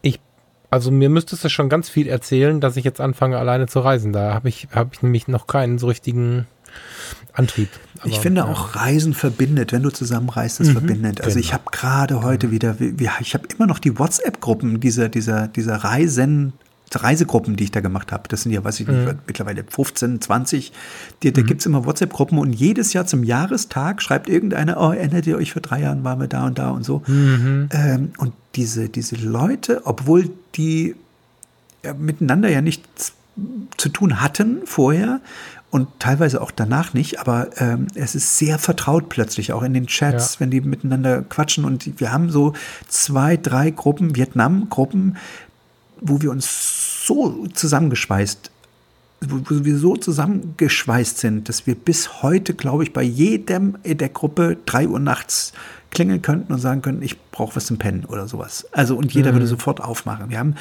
ich, 0.02 0.20
also 0.70 0.92
mir 0.92 1.10
müsstest 1.10 1.44
du 1.44 1.50
schon 1.50 1.70
ganz 1.70 1.90
viel 1.90 2.08
erzählen, 2.08 2.60
dass 2.60 2.78
ich 2.78 2.86
jetzt 2.86 3.02
anfange, 3.02 3.38
alleine 3.38 3.68
zu 3.68 3.80
reisen. 3.80 4.14
Da 4.14 4.34
habe 4.34 4.50
ich, 4.50 4.68
habe 4.74 4.90
ich 4.94 5.02
nämlich 5.02 5.28
noch 5.28 5.48
keinen 5.48 5.78
so 5.78 5.88
richtigen 5.88 6.48
Antrieb. 7.34 7.70
Aber, 8.00 8.10
ich 8.10 8.20
finde 8.20 8.42
ja. 8.42 8.48
auch 8.48 8.76
Reisen 8.76 9.14
verbindet, 9.14 9.72
wenn 9.72 9.84
du 9.84 9.90
zusammenreist, 9.90 10.60
das 10.60 10.68
mhm, 10.70 10.74
verbindet. 10.74 11.22
Also 11.22 11.36
genau. 11.36 11.46
ich 11.46 11.54
habe 11.54 11.64
gerade 11.72 12.24
heute 12.24 12.48
mhm. 12.48 12.52
wieder, 12.52 12.76
ich 13.20 13.34
habe 13.34 13.48
immer 13.56 13.68
noch 13.68 13.80
die 13.80 13.98
WhatsApp-Gruppen 13.98 14.80
dieser, 14.80 15.10
dieser, 15.10 15.48
dieser 15.48 15.78
Reisen, 15.78 16.54
Reisegruppen, 16.96 17.56
die 17.56 17.66
ich 17.66 17.72
da 17.72 17.82
gemacht 17.82 18.12
habe. 18.12 18.24
Das 18.30 18.44
sind 18.44 18.52
ja, 18.52 18.64
weiß 18.64 18.80
ich 18.80 18.88
nicht, 18.88 19.06
mhm. 19.06 19.20
mittlerweile 19.28 19.64
15, 19.64 20.22
20. 20.22 20.72
Die, 21.24 21.32
da 21.32 21.42
mhm. 21.42 21.46
gibt 21.46 21.62
es 21.62 21.66
immer 21.66 21.86
WhatsApp-Gruppen 21.86 22.38
und 22.38 22.54
jedes 22.54 22.94
Jahr 22.94 23.06
zum 23.06 23.24
Jahrestag 23.24 24.02
schreibt 24.02 24.30
irgendeiner, 24.30 24.80
oh, 24.80 24.92
erinnert 24.92 25.28
ihr 25.28 25.38
euch, 25.38 25.54
vor 25.54 25.62
drei 25.62 25.82
Jahren 25.82 26.04
waren 26.04 26.20
wir 26.20 26.28
da 26.28 26.46
und 26.46 26.58
da 26.58 26.72
und 26.72 26.84
so. 26.84 27.04
Mhm. 27.08 27.70
Ähm, 27.72 28.12
und 28.18 28.34
diese, 28.56 28.90
diese 28.90 29.16
Leute, 29.16 29.82
obwohl 29.86 30.30
die 30.56 30.96
ja, 31.84 31.94
miteinander 31.94 32.50
ja 32.50 32.62
nichts 32.62 33.14
zu 33.78 33.90
tun 33.90 34.22
hatten 34.22 34.62
vorher 34.66 35.22
und 35.72 35.88
teilweise 36.00 36.42
auch 36.42 36.52
danach 36.52 36.94
nicht, 36.94 37.20
aber 37.20 37.50
ähm, 37.58 37.88
es 37.94 38.16
ist 38.16 38.38
sehr 38.38 38.58
vertraut 38.58 39.10
plötzlich, 39.10 39.54
auch 39.54 39.62
in 39.62 39.74
den 39.74 39.86
Chats, 39.86 40.36
ja. 40.36 40.40
wenn 40.40 40.52
die 40.52 40.62
miteinander 40.62 41.22
quatschen. 41.22 41.64
Und 41.64 42.00
wir 42.00 42.12
haben 42.12 42.32
so 42.32 42.54
zwei, 42.88 43.38
drei 43.38 43.70
Gruppen, 43.70 44.16
Vietnam-Gruppen, 44.16 45.18
wo 46.02 46.22
wir 46.22 46.32
uns 46.32 47.06
so 47.06 47.48
zusammengeschweißt 47.54 48.52
wo 49.22 49.42
wir 49.50 49.78
so 49.78 49.98
zusammengeschweißt 49.98 51.18
sind, 51.18 51.50
dass 51.50 51.68
wir 51.68 51.76
bis 51.76 52.22
heute, 52.22 52.54
glaube 52.54 52.84
ich, 52.84 52.94
bei 52.94 53.04
jedem 53.04 53.78
in 53.84 53.98
der 53.98 54.10
Gruppe 54.10 54.58
drei 54.66 54.88
Uhr 54.88 55.00
nachts 55.00 55.54
klingeln 55.92 56.22
könnten 56.22 56.54
und 56.54 56.60
sagen 56.60 56.82
könnten, 56.82 57.02
ich 57.02 57.20
brauche 57.32 57.56
was 57.56 57.66
zum 57.66 57.78
Pennen 57.78 58.06
oder 58.06 58.28
sowas. 58.28 58.68
Also 58.72 58.96
und 58.96 59.14
jeder 59.14 59.32
mhm. 59.32 59.38
würde 59.38 59.48
sofort 59.48 59.82
aufmachen. 59.82 60.30
Wir 60.30 60.38
haben 60.38 60.56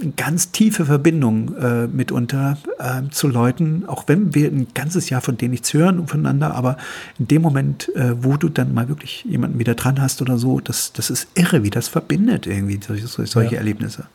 eine 0.00 0.12
ganz 0.12 0.50
tiefe 0.52 0.86
Verbindung 0.86 1.54
äh, 1.56 1.86
mitunter 1.86 2.56
äh, 2.78 3.02
zu 3.10 3.28
Leuten, 3.28 3.84
auch 3.86 4.04
wenn 4.06 4.34
wir 4.34 4.48
ein 4.48 4.68
ganzes 4.74 5.10
Jahr 5.10 5.20
von 5.20 5.36
denen 5.36 5.50
nichts 5.50 5.74
hören 5.74 6.06
voneinander, 6.08 6.54
aber 6.54 6.78
in 7.18 7.28
dem 7.28 7.42
Moment, 7.42 7.94
äh, 7.94 8.14
wo 8.24 8.38
du 8.38 8.48
dann 8.48 8.72
mal 8.72 8.88
wirklich 8.88 9.24
jemanden 9.24 9.58
wieder 9.58 9.74
dran 9.74 10.00
hast 10.00 10.22
oder 10.22 10.38
so, 10.38 10.60
das, 10.60 10.94
das 10.94 11.10
ist 11.10 11.28
irre, 11.34 11.62
wie 11.62 11.70
das 11.70 11.88
verbindet 11.88 12.46
irgendwie 12.46 12.80
solche, 12.82 13.06
solche 13.06 13.54
ja. 13.54 13.58
Erlebnisse. 13.58 14.06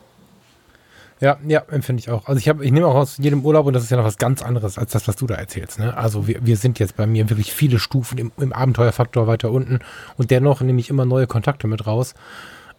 Ja, 1.20 1.38
ja, 1.46 1.62
empfinde 1.70 2.00
ich 2.00 2.10
auch. 2.10 2.26
Also 2.26 2.38
ich 2.38 2.48
habe, 2.48 2.64
ich 2.64 2.72
nehme 2.72 2.86
auch 2.86 2.94
aus 2.94 3.16
jedem 3.16 3.44
Urlaub 3.44 3.66
und 3.66 3.72
das 3.72 3.82
ist 3.82 3.90
ja 3.90 3.96
noch 3.96 4.04
was 4.04 4.18
ganz 4.18 4.42
anderes 4.42 4.76
als 4.76 4.92
das, 4.92 5.08
was 5.08 5.16
du 5.16 5.26
da 5.26 5.34
erzählst. 5.34 5.78
Ne? 5.78 5.96
Also 5.96 6.26
wir, 6.26 6.44
wir 6.44 6.56
sind 6.56 6.78
jetzt 6.78 6.96
bei 6.96 7.06
mir 7.06 7.30
wirklich 7.30 7.52
viele 7.52 7.78
Stufen 7.78 8.18
im, 8.18 8.32
im 8.38 8.52
Abenteuerfaktor 8.52 9.26
weiter 9.26 9.50
unten 9.50 9.78
und 10.18 10.30
dennoch 10.30 10.60
nehme 10.60 10.78
ich 10.78 10.90
immer 10.90 11.06
neue 11.06 11.26
Kontakte 11.26 11.68
mit 11.68 11.86
raus. 11.86 12.14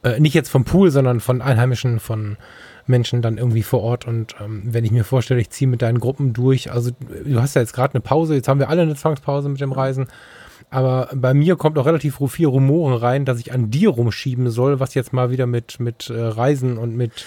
Äh, 0.03 0.19
nicht 0.19 0.35
jetzt 0.35 0.49
vom 0.49 0.65
Pool, 0.65 0.91
sondern 0.91 1.19
von 1.19 1.41
Einheimischen, 1.41 1.99
von 1.99 2.37
Menschen 2.85 3.23
dann 3.23 3.37
irgendwie 3.37 3.63
vor 3.63 3.81
Ort. 3.81 4.05
Und 4.05 4.35
ähm, 4.39 4.61
wenn 4.65 4.85
ich 4.85 4.91
mir 4.91 5.03
vorstelle, 5.03 5.41
ich 5.41 5.49
ziehe 5.49 5.67
mit 5.67 5.81
deinen 5.81 5.99
Gruppen 5.99 6.33
durch, 6.33 6.71
also 6.71 6.91
du 7.25 7.41
hast 7.41 7.55
ja 7.55 7.61
jetzt 7.61 7.73
gerade 7.73 7.95
eine 7.95 8.01
Pause, 8.01 8.35
jetzt 8.35 8.47
haben 8.47 8.59
wir 8.59 8.69
alle 8.69 8.83
eine 8.83 8.95
Zwangspause 8.95 9.49
mit 9.49 9.61
dem 9.61 9.71
Reisen. 9.71 10.07
Aber 10.69 11.09
bei 11.15 11.33
mir 11.33 11.55
kommt 11.55 11.77
auch 11.77 11.85
relativ 11.85 12.19
viel 12.27 12.47
Rumoren 12.47 12.93
rein, 12.93 13.25
dass 13.25 13.39
ich 13.39 13.53
an 13.53 13.71
dir 13.71 13.89
rumschieben 13.89 14.49
soll, 14.49 14.79
was 14.79 14.93
jetzt 14.93 15.13
mal 15.13 15.31
wieder 15.31 15.47
mit, 15.47 15.79
mit 15.79 16.09
äh, 16.09 16.19
Reisen 16.19 16.77
und 16.77 16.95
mit 16.95 17.25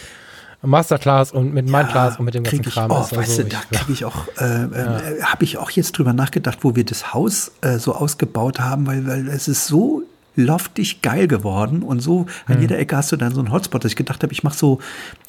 Masterclass 0.63 1.33
und 1.33 1.55
mit 1.55 1.71
Mindclass 1.71 2.15
ja, 2.15 2.19
und 2.19 2.25
mit 2.27 2.35
dem 2.35 2.45
ganzen 2.45 2.63
Kram 2.63 2.91
oh, 2.91 3.01
ist. 3.01 3.17
Weißt 3.17 3.31
also, 3.31 3.43
du, 3.45 3.49
da 3.49 3.61
kriege 3.71 3.93
ich 3.93 4.05
auch, 4.05 4.29
äh, 4.39 4.45
ja. 4.45 4.99
äh, 4.99 5.23
habe 5.23 5.45
ich 5.45 5.57
auch 5.59 5.71
jetzt 5.71 5.97
drüber 5.97 6.13
nachgedacht, 6.13 6.59
wo 6.63 6.77
wir 6.77 6.85
das 6.85 7.15
Haus 7.15 7.53
äh, 7.63 7.79
so 7.79 7.95
ausgebaut 7.95 8.61
haben, 8.61 8.87
weil, 8.87 9.07
weil 9.07 9.29
es 9.29 9.49
ist 9.49 9.67
so 9.67 10.03
loftig 10.37 11.03
geil 11.03 11.29
geworden 11.29 11.83
und 11.83 12.01
so 12.01 12.27
an 12.47 12.57
mhm. 12.57 12.63
jeder 12.63 12.79
Ecke 12.79 12.97
hast 12.97 13.13
du 13.13 13.17
dann 13.17 13.35
so 13.35 13.41
einen 13.41 13.53
Hotspot, 13.53 13.85
dass 13.85 13.93
ich 13.93 13.97
gedacht 13.97 14.23
habe, 14.23 14.33
ich 14.33 14.43
mache 14.43 14.57
so 14.57 14.79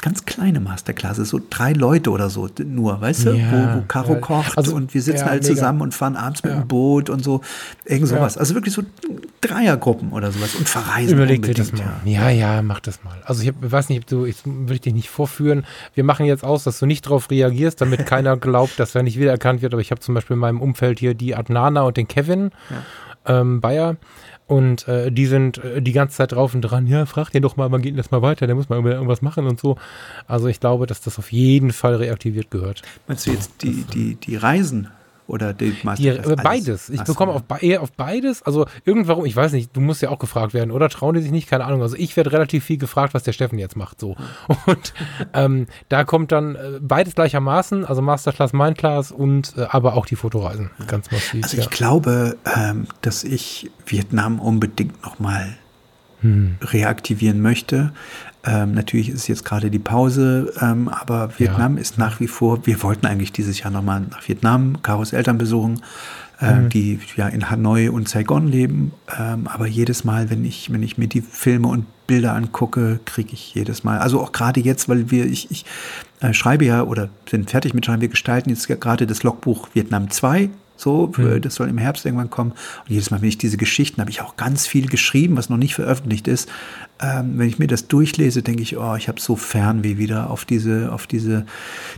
ganz 0.01 0.25
kleine 0.25 0.59
Masterclasses, 0.59 1.29
so 1.29 1.39
drei 1.49 1.73
Leute 1.73 2.11
oder 2.11 2.29
so 2.29 2.49
nur, 2.63 3.01
weißt 3.01 3.25
du, 3.25 3.31
ja, 3.31 3.51
wo, 3.51 3.79
wo 3.79 3.83
Caro 3.87 4.13
ja. 4.13 4.19
kocht 4.19 4.57
also, 4.57 4.75
und 4.75 4.93
wir 4.93 5.01
sitzen 5.01 5.25
ja, 5.25 5.31
halt 5.31 5.45
zusammen 5.45 5.81
und 5.81 5.93
fahren 5.93 6.15
abends 6.15 6.43
mit 6.43 6.53
dem 6.53 6.67
Boot 6.67 7.09
und 7.09 7.23
so, 7.23 7.41
irgend 7.85 8.07
sowas. 8.07 8.37
Also 8.37 8.55
wirklich 8.55 8.73
so 8.73 8.83
Dreiergruppen 9.41 10.11
oder 10.11 10.31
sowas 10.31 10.55
und 10.55 10.69
verreisen. 10.69 11.13
Überleg 11.13 11.41
dir 11.41 11.53
das 11.53 11.73
mal. 11.73 11.81
Ja. 12.05 12.29
ja, 12.29 12.61
mach 12.61 12.79
das 12.79 13.03
mal. 13.03 13.17
Also 13.25 13.41
ich 13.41 13.49
hab, 13.49 13.55
weiß 13.59 13.89
nicht, 13.89 14.01
ob 14.01 14.07
du, 14.07 14.25
ich 14.25 14.37
will 14.45 14.79
dich 14.79 14.93
nicht 14.93 15.09
vorführen. 15.09 15.65
Wir 15.95 16.03
machen 16.03 16.25
jetzt 16.25 16.43
aus, 16.43 16.63
dass 16.63 16.79
du 16.79 16.85
nicht 16.85 17.05
darauf 17.05 17.29
reagierst, 17.29 17.81
damit 17.81 18.05
keiner 18.05 18.37
glaubt, 18.37 18.79
dass 18.79 18.95
er 18.95 19.03
nicht 19.03 19.17
wiedererkannt 19.17 19.61
wird. 19.61 19.73
Aber 19.73 19.81
ich 19.81 19.91
habe 19.91 20.01
zum 20.01 20.15
Beispiel 20.15 20.35
in 20.35 20.39
meinem 20.39 20.61
Umfeld 20.61 20.99
hier 20.99 21.13
die 21.13 21.35
Adnana 21.35 21.81
und 21.81 21.97
den 21.97 22.07
Kevin 22.07 22.51
ähm, 23.25 23.61
Bayer. 23.61 23.97
Und 24.47 24.87
äh, 24.87 25.11
die 25.11 25.27
sind 25.27 25.63
äh, 25.63 25.81
die 25.81 25.93
ganze 25.93 26.17
Zeit 26.17 26.33
drauf 26.33 26.53
und 26.53 26.61
dran, 26.61 26.85
ja, 26.85 27.05
frag 27.05 27.29
den 27.29 27.41
doch 27.41 27.55
mal, 27.55 27.71
wann 27.71 27.81
geht 27.81 27.97
das 27.97 28.11
mal 28.11 28.21
weiter, 28.21 28.47
der 28.47 28.55
muss 28.55 28.69
mal 28.69 28.83
irgendwas 28.83 29.21
machen 29.21 29.47
und 29.47 29.59
so. 29.59 29.77
Also 30.27 30.47
ich 30.47 30.59
glaube, 30.59 30.87
dass 30.87 31.01
das 31.01 31.17
auf 31.19 31.31
jeden 31.31 31.71
Fall 31.71 31.95
reaktiviert 31.95 32.51
gehört. 32.51 32.81
Meinst 33.07 33.27
du 33.27 33.31
jetzt 33.31 33.63
die, 33.63 33.83
die, 33.83 34.15
die 34.15 34.35
Reisen 34.35 34.89
oder 35.31 35.53
die 35.53 35.75
Masterclass? 35.83 36.27
Die, 36.27 36.43
beides. 36.43 36.89
Ich 36.89 36.99
Achso. 36.99 37.13
bekomme 37.13 37.31
auf, 37.31 37.43
eher 37.61 37.81
auf 37.81 37.91
beides. 37.93 38.43
Also 38.43 38.65
irgendwann, 38.85 39.25
ich 39.25 39.35
weiß 39.35 39.53
nicht, 39.53 39.75
du 39.75 39.81
musst 39.81 40.01
ja 40.01 40.09
auch 40.09 40.19
gefragt 40.19 40.53
werden, 40.53 40.71
oder 40.71 40.89
trauen 40.89 41.15
die 41.15 41.21
sich 41.21 41.31
nicht? 41.31 41.49
Keine 41.49 41.65
Ahnung. 41.65 41.81
Also 41.81 41.95
ich 41.95 42.15
werde 42.17 42.31
relativ 42.31 42.65
viel 42.65 42.77
gefragt, 42.77 43.13
was 43.13 43.23
der 43.23 43.31
Steffen 43.31 43.57
jetzt 43.57 43.77
macht. 43.77 43.99
So. 43.99 44.15
Und 44.65 44.93
ähm, 45.33 45.67
da 45.89 46.03
kommt 46.03 46.31
dann 46.31 46.55
äh, 46.55 46.79
beides 46.81 47.15
gleichermaßen, 47.15 47.85
also 47.85 48.01
Masterclass, 48.01 48.53
Mindclass 48.53 49.11
und 49.11 49.53
äh, 49.57 49.67
aber 49.69 49.95
auch 49.95 50.05
die 50.05 50.15
Fotoreisen. 50.15 50.69
Ganz 50.87 51.11
massiv. 51.11 51.43
Also 51.43 51.57
ich 51.57 51.63
ja. 51.63 51.69
glaube, 51.69 52.37
ähm, 52.45 52.87
dass 53.01 53.23
ich 53.23 53.71
Vietnam 53.85 54.39
unbedingt 54.39 55.01
nochmal 55.03 55.57
hm. 56.21 56.55
reaktivieren 56.61 57.41
möchte. 57.41 57.91
Ähm, 58.43 58.73
natürlich 58.73 59.09
ist 59.09 59.27
jetzt 59.27 59.45
gerade 59.45 59.69
die 59.69 59.79
Pause, 59.79 60.51
ähm, 60.61 60.87
aber 60.87 61.29
Vietnam 61.37 61.75
ja. 61.75 61.81
ist 61.81 61.97
nach 61.97 62.19
wie 62.19 62.27
vor, 62.27 62.65
wir 62.65 62.81
wollten 62.81 63.05
eigentlich 63.05 63.31
dieses 63.31 63.59
Jahr 63.59 63.71
nochmal 63.71 64.01
nach 64.09 64.27
Vietnam, 64.27 64.81
Karos 64.81 65.13
Eltern 65.13 65.37
besuchen, 65.37 65.83
äh, 66.41 66.55
mhm. 66.55 66.69
die 66.69 66.99
ja 67.15 67.27
in 67.27 67.51
Hanoi 67.51 67.89
und 67.89 68.09
Saigon 68.09 68.47
leben. 68.47 68.93
Ähm, 69.15 69.47
aber 69.47 69.67
jedes 69.67 70.03
Mal, 70.03 70.31
wenn 70.31 70.43
ich, 70.43 70.71
wenn 70.71 70.81
ich 70.81 70.97
mir 70.97 71.07
die 71.07 71.21
Filme 71.21 71.67
und 71.67 71.85
Bilder 72.07 72.33
angucke, 72.33 72.99
kriege 73.05 73.33
ich 73.33 73.53
jedes 73.53 73.83
Mal, 73.83 73.99
also 73.99 74.19
auch 74.19 74.31
gerade 74.31 74.59
jetzt, 74.59 74.89
weil 74.89 75.11
wir, 75.11 75.25
ich, 75.27 75.51
ich 75.51 75.65
äh, 76.19 76.33
schreibe 76.33 76.65
ja 76.65 76.83
oder 76.83 77.09
sind 77.29 77.51
fertig 77.51 77.75
mit 77.75 77.85
Schreiben, 77.85 78.01
wir 78.01 78.09
gestalten 78.09 78.49
jetzt 78.49 78.67
gerade 78.67 79.05
das 79.05 79.21
Logbuch 79.21 79.69
Vietnam 79.73 80.09
2 80.09 80.49
so, 80.81 81.11
mhm. 81.15 81.41
das 81.41 81.55
soll 81.55 81.69
im 81.69 81.77
Herbst 81.77 82.05
irgendwann 82.05 82.29
kommen. 82.29 82.51
Und 82.51 82.89
jedes 82.89 83.11
Mal, 83.11 83.21
wenn 83.21 83.29
ich 83.29 83.37
diese 83.37 83.57
Geschichten, 83.57 84.01
habe 84.01 84.09
ich 84.09 84.21
auch 84.21 84.35
ganz 84.35 84.67
viel 84.67 84.87
geschrieben, 84.87 85.37
was 85.37 85.49
noch 85.49 85.57
nicht 85.57 85.75
veröffentlicht 85.75 86.27
ist. 86.27 86.49
Ähm, 86.99 87.37
wenn 87.37 87.47
ich 87.47 87.59
mir 87.59 87.67
das 87.67 87.87
durchlese, 87.87 88.41
denke 88.41 88.63
ich, 88.63 88.77
oh, 88.77 88.95
ich 88.95 89.07
habe 89.07 89.21
so 89.21 89.35
Fernweh 89.35 89.97
wieder 89.97 90.29
auf 90.29 90.45
diese, 90.45 90.91
auf 90.91 91.07
diese 91.07 91.45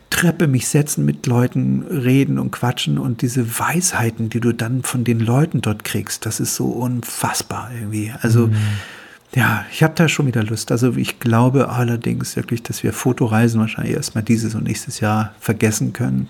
Treppe 0.10 0.48
mich 0.48 0.68
setzen, 0.68 1.06
mit 1.06 1.26
Leuten 1.26 1.84
reden 1.84 2.38
und 2.38 2.52
quatschen 2.52 2.98
und 2.98 3.22
diese 3.22 3.60
Weisheiten, 3.60 4.30
die 4.30 4.40
du 4.40 4.54
dann 4.54 4.84
von 4.84 5.04
den 5.04 5.20
Leuten 5.20 5.62
dort 5.62 5.84
kriegst, 5.84 6.26
das 6.26 6.40
ist 6.40 6.56
so 6.56 6.66
unfassbar 6.68 7.72
irgendwie. 7.74 8.14
Also, 8.22 8.48
mhm. 8.48 8.56
Ja, 9.36 9.66
ich 9.72 9.82
habe 9.82 9.96
da 9.96 10.08
schon 10.08 10.28
wieder 10.28 10.44
Lust. 10.44 10.72
Also 10.72 10.96
ich 10.96 11.20
glaube 11.20 11.70
allerdings 11.70 12.36
wirklich, 12.36 12.62
dass 12.62 12.84
wir 12.84 12.94
Fotoreisen 12.94 13.60
wahrscheinlich 13.60 13.96
erstmal 13.96 14.24
dieses 14.24 14.54
und 14.54 14.64
nächstes 14.64 15.00
Jahr 15.00 15.34
vergessen 15.40 15.92
können. 15.92 16.30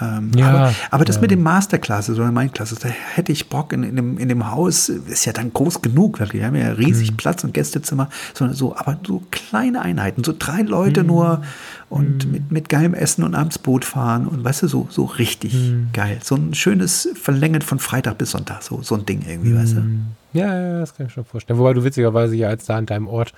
Ähm, 0.00 0.30
ja, 0.36 0.50
aber, 0.50 0.74
aber 0.90 1.04
das 1.04 1.16
ja. 1.16 1.22
mit 1.22 1.30
dem 1.30 1.42
Masterclasses 1.42 2.18
oder 2.18 2.30
Mindclasses, 2.30 2.78
da 2.78 2.88
hätte 2.88 3.32
ich 3.32 3.48
Bock 3.48 3.72
in, 3.72 3.82
in, 3.82 3.96
dem, 3.96 4.18
in 4.18 4.28
dem 4.28 4.50
Haus, 4.50 4.88
ist 4.88 5.24
ja 5.24 5.32
dann 5.32 5.52
groß 5.52 5.82
genug, 5.82 6.20
wirklich. 6.20 6.40
Wir 6.40 6.46
haben 6.46 6.56
ja 6.56 6.72
riesig 6.72 7.12
mhm. 7.12 7.16
Platz 7.16 7.42
und 7.42 7.54
Gästezimmer, 7.54 8.08
sondern 8.34 8.56
so, 8.56 8.76
aber 8.76 8.98
so 9.06 9.22
kleine 9.30 9.82
Einheiten, 9.82 10.24
so 10.24 10.34
drei 10.38 10.62
Leute 10.62 11.02
mhm. 11.02 11.08
nur 11.08 11.42
und 11.88 12.26
mhm. 12.26 12.32
mit, 12.32 12.52
mit 12.52 12.68
geilem 12.68 12.94
Essen 12.94 13.24
und 13.24 13.34
abends 13.34 13.58
Boot 13.58 13.84
fahren 13.84 14.26
und 14.26 14.44
weißt 14.44 14.62
du, 14.62 14.68
so, 14.68 14.86
so 14.90 15.04
richtig 15.04 15.54
mhm. 15.54 15.88
geil. 15.92 16.18
So 16.22 16.36
ein 16.36 16.54
schönes 16.54 17.08
Verlängert 17.20 17.64
von 17.64 17.78
Freitag 17.78 18.18
bis 18.18 18.32
Sonntag, 18.32 18.62
so, 18.62 18.82
so 18.82 18.94
ein 18.94 19.06
Ding 19.06 19.24
irgendwie, 19.26 19.54
weißt 19.54 19.76
du. 19.76 19.80
Mhm. 19.80 20.06
Ja, 20.34 20.60
ja, 20.60 20.80
das 20.80 20.94
kann 20.94 21.06
ich 21.06 21.10
mir 21.10 21.14
schon 21.14 21.24
vorstellen. 21.24 21.58
Wobei 21.58 21.72
du 21.72 21.82
witzigerweise 21.82 22.36
ja 22.36 22.48
als 22.48 22.66
da 22.66 22.76
an 22.76 22.86
deinem 22.86 23.08
Ort 23.08 23.32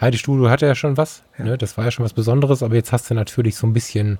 Heidi 0.00 0.18
Studio 0.18 0.48
hatte 0.48 0.66
ja 0.66 0.74
schon 0.74 0.96
was, 0.96 1.22
ja. 1.38 1.44
Ne? 1.44 1.58
das 1.58 1.76
war 1.76 1.84
ja 1.84 1.90
schon 1.90 2.04
was 2.04 2.12
Besonderes, 2.12 2.62
aber 2.62 2.76
jetzt 2.76 2.92
hast 2.92 3.10
du 3.10 3.14
natürlich 3.14 3.56
so 3.56 3.66
ein 3.66 3.72
bisschen 3.72 4.18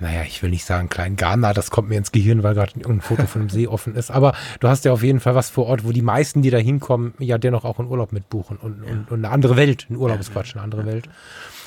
naja, 0.00 0.22
ich 0.26 0.42
will 0.42 0.50
nicht 0.50 0.64
sagen 0.64 0.88
kleinen 0.88 1.16
Ghana, 1.16 1.52
das 1.52 1.70
kommt 1.70 1.88
mir 1.88 1.96
ins 1.96 2.10
Gehirn, 2.10 2.42
weil 2.42 2.54
gerade 2.54 2.72
ein 2.84 3.00
Foto 3.00 3.26
von 3.26 3.42
einem 3.42 3.50
See 3.50 3.68
offen 3.68 3.94
ist. 3.94 4.10
Aber 4.10 4.34
du 4.58 4.68
hast 4.68 4.84
ja 4.84 4.92
auf 4.92 5.02
jeden 5.02 5.20
Fall 5.20 5.34
was 5.34 5.50
vor 5.50 5.66
Ort, 5.66 5.84
wo 5.84 5.92
die 5.92 6.02
meisten, 6.02 6.42
die 6.42 6.50
da 6.50 6.58
hinkommen, 6.58 7.14
ja 7.18 7.38
dennoch 7.38 7.64
auch 7.64 7.78
einen 7.78 7.88
Urlaub 7.88 8.12
mitbuchen 8.12 8.56
und, 8.56 8.82
und, 8.82 9.10
und 9.10 9.24
eine 9.24 9.32
andere 9.32 9.56
Welt, 9.56 9.86
ein 9.88 9.96
Urlaub 9.96 10.18
ist 10.18 10.32
Quatsch, 10.32 10.54
eine 10.54 10.64
andere 10.64 10.84
Welt. 10.84 11.08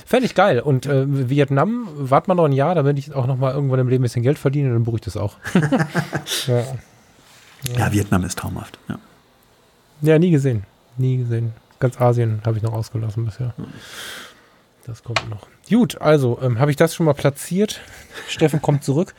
Fände 0.05 0.25
ich 0.25 0.35
geil. 0.35 0.59
Und 0.59 0.85
äh, 0.85 1.29
Vietnam, 1.29 1.87
wart 1.95 2.27
mal 2.27 2.35
noch 2.35 2.45
ein 2.45 2.51
Jahr, 2.51 2.75
damit 2.75 2.99
ich 2.99 3.13
auch 3.13 3.27
noch 3.27 3.37
mal 3.37 3.53
irgendwann 3.53 3.79
im 3.79 3.87
Leben 3.87 4.01
ein 4.01 4.05
bisschen 4.05 4.23
Geld 4.23 4.37
verdiene, 4.37 4.73
dann 4.73 4.83
buche 4.83 4.97
ich 4.97 5.01
das 5.01 5.17
auch. 5.17 5.37
ja. 6.47 6.63
ja. 7.77 7.91
Vietnam 7.91 8.23
ist 8.25 8.37
traumhaft. 8.37 8.77
Ja. 8.89 8.99
ja, 10.01 10.19
nie 10.19 10.31
gesehen. 10.31 10.63
Nie 10.97 11.17
gesehen. 11.17 11.53
Ganz 11.79 11.99
Asien 11.99 12.41
habe 12.45 12.57
ich 12.57 12.63
noch 12.63 12.73
ausgelassen 12.73 13.25
bisher. 13.25 13.53
Das 14.87 15.03
kommt 15.03 15.29
noch. 15.29 15.45
Gut, 15.69 15.99
also 15.99 16.39
ähm, 16.41 16.59
habe 16.59 16.71
ich 16.71 16.77
das 16.77 16.95
schon 16.95 17.05
mal 17.05 17.13
platziert. 17.13 17.81
Steffen 18.29 18.61
kommt 18.61 18.85
zurück. 18.85 19.13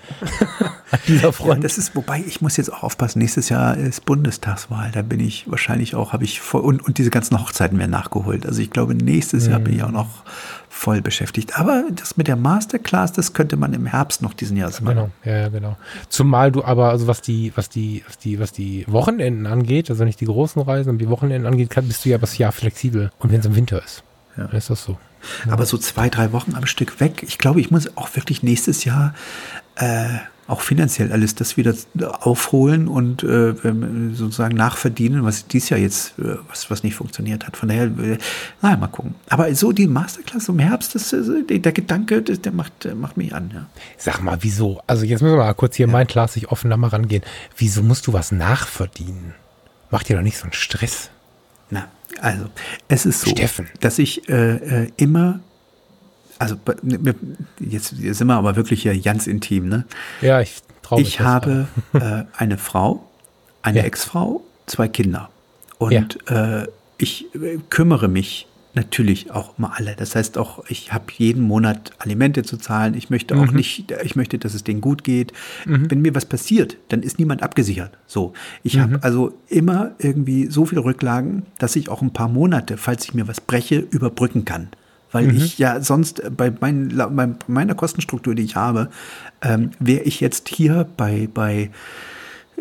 Dieser 1.06 1.30
Freund. 1.34 1.62
Ja, 1.62 1.68
das 1.68 1.76
ist, 1.76 1.94
wobei 1.94 2.24
ich 2.26 2.40
muss 2.40 2.56
jetzt 2.56 2.72
auch 2.72 2.82
aufpassen. 2.82 3.18
Nächstes 3.18 3.50
Jahr 3.50 3.76
ist 3.76 4.06
Bundestagswahl. 4.06 4.90
Da 4.92 5.02
bin 5.02 5.20
ich 5.20 5.50
wahrscheinlich 5.50 5.94
auch, 5.94 6.14
habe 6.14 6.24
ich 6.24 6.40
voll, 6.40 6.62
und, 6.62 6.82
und 6.82 6.96
diese 6.96 7.10
ganzen 7.10 7.38
Hochzeiten 7.38 7.78
werden 7.78 7.90
nachgeholt. 7.90 8.46
Also 8.46 8.62
ich 8.62 8.70
glaube, 8.70 8.94
nächstes 8.94 9.44
mhm. 9.44 9.50
Jahr 9.50 9.60
bin 9.60 9.74
ich 9.76 9.82
auch 9.82 9.90
noch 9.90 10.08
voll 10.70 11.02
beschäftigt. 11.02 11.58
Aber 11.58 11.84
das 11.94 12.16
mit 12.16 12.28
der 12.28 12.36
Masterclass, 12.36 13.12
das 13.12 13.34
könnte 13.34 13.58
man 13.58 13.74
im 13.74 13.84
Herbst 13.84 14.22
noch 14.22 14.32
diesen 14.32 14.56
Jahres 14.56 14.80
machen. 14.80 14.94
Genau, 14.96 15.10
ja, 15.24 15.36
ja, 15.36 15.48
genau. 15.48 15.76
Zumal 16.08 16.50
du 16.50 16.64
aber, 16.64 16.88
also 16.88 17.06
was 17.06 17.20
die, 17.20 17.52
was 17.56 17.68
die, 17.68 18.02
was 18.06 18.16
die, 18.16 18.40
was 18.40 18.52
die 18.52 18.86
Wochenenden 18.88 19.46
angeht, 19.46 19.90
also 19.90 20.04
nicht 20.04 20.20
die 20.22 20.26
großen 20.26 20.62
Reisen, 20.62 20.88
aber 20.88 20.98
die 20.98 21.10
Wochenenden 21.10 21.46
angeht, 21.46 21.74
bist 21.74 22.06
du 22.06 22.08
ja 22.08 22.16
das 22.16 22.38
Jahr 22.38 22.52
flexibel. 22.52 23.10
Und 23.18 23.32
wenn 23.32 23.40
es 23.40 23.46
im 23.46 23.54
Winter 23.54 23.84
ist, 23.84 24.02
ja. 24.36 24.44
dann 24.46 24.56
ist 24.56 24.70
das 24.70 24.82
so. 24.82 24.96
Aber 25.48 25.66
so 25.66 25.78
zwei, 25.78 26.08
drei 26.08 26.32
Wochen 26.32 26.54
am 26.54 26.66
Stück 26.66 27.00
weg. 27.00 27.24
Ich 27.26 27.38
glaube, 27.38 27.60
ich 27.60 27.70
muss 27.70 27.96
auch 27.96 28.14
wirklich 28.16 28.42
nächstes 28.42 28.84
Jahr 28.84 29.14
äh, 29.76 30.18
auch 30.48 30.62
finanziell 30.62 31.12
alles 31.12 31.34
das 31.34 31.58
wieder 31.58 31.74
aufholen 32.26 32.88
und 32.88 33.22
äh, 33.22 33.54
sozusagen 34.14 34.56
nachverdienen, 34.56 35.22
was 35.22 35.46
dieses 35.46 35.68
Jahr 35.68 35.78
jetzt, 35.78 36.18
äh, 36.18 36.36
was, 36.48 36.70
was 36.70 36.82
nicht 36.82 36.94
funktioniert 36.94 37.46
hat. 37.46 37.56
Von 37.56 37.68
daher, 37.68 37.84
äh, 37.84 38.18
naja, 38.62 38.76
mal 38.78 38.86
gucken. 38.86 39.14
Aber 39.28 39.54
so 39.54 39.72
die 39.72 39.86
Masterclass 39.86 40.48
im 40.48 40.58
Herbst, 40.58 40.94
das, 40.94 41.12
äh, 41.12 41.58
der 41.58 41.72
Gedanke, 41.72 42.22
das, 42.22 42.40
der 42.40 42.52
macht, 42.52 42.88
macht 42.94 43.18
mich 43.18 43.34
an, 43.34 43.50
ja. 43.52 43.66
Sag 43.98 44.22
mal, 44.22 44.38
wieso? 44.40 44.80
Also 44.86 45.04
jetzt 45.04 45.20
müssen 45.20 45.34
wir 45.34 45.44
mal 45.44 45.52
kurz 45.52 45.76
hier 45.76 45.86
ja. 45.86 45.92
mein 45.92 46.08
sich 46.28 46.50
offen 46.50 46.70
da 46.70 46.78
mal 46.78 46.88
rangehen. 46.88 47.22
Wieso 47.58 47.82
musst 47.82 48.06
du 48.06 48.14
was 48.14 48.32
nachverdienen? 48.32 49.34
Macht 49.90 50.08
dir 50.08 50.16
doch 50.16 50.22
nicht 50.22 50.38
so 50.38 50.44
einen 50.44 50.54
Stress. 50.54 51.10
Also, 52.20 52.46
es 52.88 53.06
ist 53.06 53.20
so, 53.20 53.30
Steffen. 53.30 53.68
dass 53.80 53.98
ich 53.98 54.28
äh, 54.28 54.84
äh, 54.84 54.90
immer 54.96 55.40
also 56.38 56.56
jetzt, 57.58 57.94
jetzt 57.98 58.18
sind 58.18 58.28
wir 58.28 58.36
aber 58.36 58.56
wirklich 58.56 58.82
hier 58.82 58.98
ganz 59.00 59.26
intim, 59.26 59.68
ne? 59.68 59.84
Ja, 60.20 60.40
ich 60.40 60.58
traue 60.82 61.00
mich. 61.00 61.08
Ich 61.08 61.20
habe 61.20 61.66
äh, 61.94 62.24
eine 62.36 62.58
Frau, 62.58 63.08
eine 63.62 63.78
ja. 63.78 63.84
Ex-Frau, 63.84 64.42
zwei 64.66 64.88
Kinder. 64.88 65.30
Und 65.78 66.18
ja. 66.28 66.60
äh, 66.60 66.68
ich 66.96 67.26
äh, 67.34 67.58
kümmere 67.70 68.08
mich 68.08 68.46
natürlich 68.78 69.32
auch 69.32 69.58
um 69.58 69.64
alle. 69.64 69.96
Das 69.96 70.14
heißt 70.14 70.38
auch, 70.38 70.64
ich 70.68 70.92
habe 70.92 71.06
jeden 71.16 71.42
Monat 71.42 71.90
Alimente 71.98 72.44
zu 72.44 72.56
zahlen. 72.56 72.94
Ich 72.94 73.10
möchte 73.10 73.36
auch 73.36 73.50
mhm. 73.50 73.56
nicht, 73.56 73.92
ich 74.04 74.14
möchte, 74.14 74.38
dass 74.38 74.54
es 74.54 74.62
denen 74.62 74.80
gut 74.80 75.02
geht. 75.02 75.32
Mhm. 75.66 75.90
Wenn 75.90 76.00
mir 76.00 76.14
was 76.14 76.24
passiert, 76.24 76.76
dann 76.88 77.02
ist 77.02 77.18
niemand 77.18 77.42
abgesichert. 77.42 77.98
So, 78.06 78.34
ich 78.62 78.76
mhm. 78.76 78.82
habe 78.82 79.02
also 79.02 79.34
immer 79.48 79.92
irgendwie 79.98 80.46
so 80.46 80.64
viele 80.64 80.84
Rücklagen, 80.84 81.42
dass 81.58 81.74
ich 81.74 81.88
auch 81.88 82.02
ein 82.02 82.12
paar 82.12 82.28
Monate, 82.28 82.76
falls 82.76 83.04
ich 83.04 83.14
mir 83.14 83.26
was 83.26 83.40
breche, 83.40 83.78
überbrücken 83.78 84.44
kann. 84.44 84.68
Weil 85.10 85.26
mhm. 85.26 85.36
ich 85.36 85.58
ja 85.58 85.80
sonst 85.80 86.22
bei, 86.36 86.52
mein, 86.60 86.96
bei, 86.96 87.28
meiner 87.48 87.74
Kostenstruktur, 87.74 88.36
die 88.36 88.44
ich 88.44 88.54
habe, 88.54 88.90
ähm, 89.42 89.72
wäre 89.80 90.04
ich 90.04 90.20
jetzt 90.20 90.48
hier 90.48 90.86
bei, 90.96 91.28
bei 91.32 91.70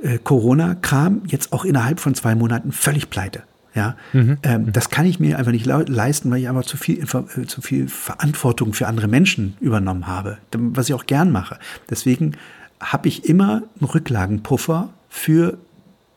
äh, 0.02 0.18
Corona-Kram 0.18 1.24
jetzt 1.28 1.54
auch 1.54 1.64
innerhalb 1.64 2.00
von 2.00 2.16
zwei 2.16 2.34
Monaten 2.34 2.72
völlig 2.72 3.12
pleite. 3.12 3.44
Ja, 3.78 3.96
mhm. 4.12 4.40
ähm, 4.42 4.62
mhm. 4.64 4.74
das 4.74 4.90
kann 4.90 5.06
ich 5.06 5.20
mir 5.20 5.38
einfach 5.38 5.52
nicht 5.52 5.68
leisten, 5.68 6.32
weil 6.32 6.40
ich 6.40 6.50
einfach 6.50 6.66
zu 6.66 6.78
viel, 6.78 7.04
äh, 7.04 7.46
zu 7.46 7.62
viel 7.62 7.88
Verantwortung 7.88 8.74
für 8.74 8.88
andere 8.88 9.08
Menschen 9.08 9.56
übernommen 9.60 10.08
habe, 10.08 10.40
was 10.52 10.90
ich 10.90 10.96
auch 10.96 11.06
gern 11.06 11.32
mache. 11.32 11.60
Deswegen 11.88 12.32
habe 12.80 13.08
ich 13.08 13.26
immer 13.26 13.62
einen 13.80 13.88
Rücklagenpuffer 13.88 14.90
für 15.10 15.60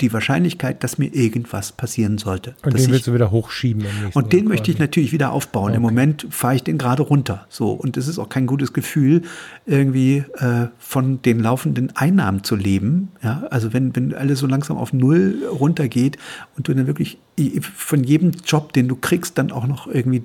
die 0.01 0.13
Wahrscheinlichkeit, 0.13 0.83
dass 0.83 0.99
mir 0.99 1.15
irgendwas 1.15 1.73
passieren 1.73 2.19
sollte. 2.19 2.55
Und 2.63 2.79
den 2.79 2.91
willst 2.91 3.07
du 3.07 3.15
wieder 3.15 3.31
hochschieben. 3.31 3.85
und 4.15 4.33
den 4.33 4.47
möchte 4.47 4.71
ich 4.71 4.79
natürlich 4.79 5.13
wieder 5.13 5.33
aufbauen. 5.33 5.69
Okay. 5.69 5.77
Im 5.77 5.83
Moment 5.83 6.27
fahre 6.31 6.55
ich 6.57 6.63
den 6.63 6.79
gerade 6.79 7.03
runter. 7.03 7.47
So 7.49 7.73
und 7.73 7.97
es 7.97 8.09
ist 8.09 8.19
auch 8.19 8.29
kein 8.29 8.47
gutes 8.47 8.73
Gefühl, 8.73 9.23
irgendwie 9.67 10.25
äh, 10.39 10.69
von 10.79 11.23
den 11.23 11.41
laufenden 11.41 11.95
Einnahmen 11.97 12.45
zu 12.45 12.57
leben. 12.57 13.09
Ja, 13.23 13.45
also 13.51 13.73
wenn 13.73 13.95
wenn 13.95 14.15
alles 14.15 14.39
so 14.39 14.47
langsam 14.47 14.77
auf 14.77 14.93
null 14.93 15.43
runtergeht 15.51 16.17
und 16.57 16.69
du 16.69 16.75
dann 16.75 16.87
wirklich 16.87 17.19
von 17.61 18.05
jedem 18.05 18.33
Job, 18.45 18.73
den 18.73 18.89
du 18.89 18.97
kriegst, 18.97 19.39
dann 19.39 19.51
auch 19.53 19.67
noch 19.67 19.87
irgendwie 19.87 20.23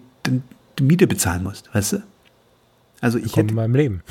die 0.78 0.84
Miete 0.84 1.08
bezahlen 1.08 1.44
musst, 1.44 1.74
weißt 1.74 1.94
du? 1.94 1.98
Also 3.02 3.18
ich 3.18 3.36
hätte 3.36 3.50
in 3.50 3.56
meinem 3.56 3.76
Leben. 3.76 4.02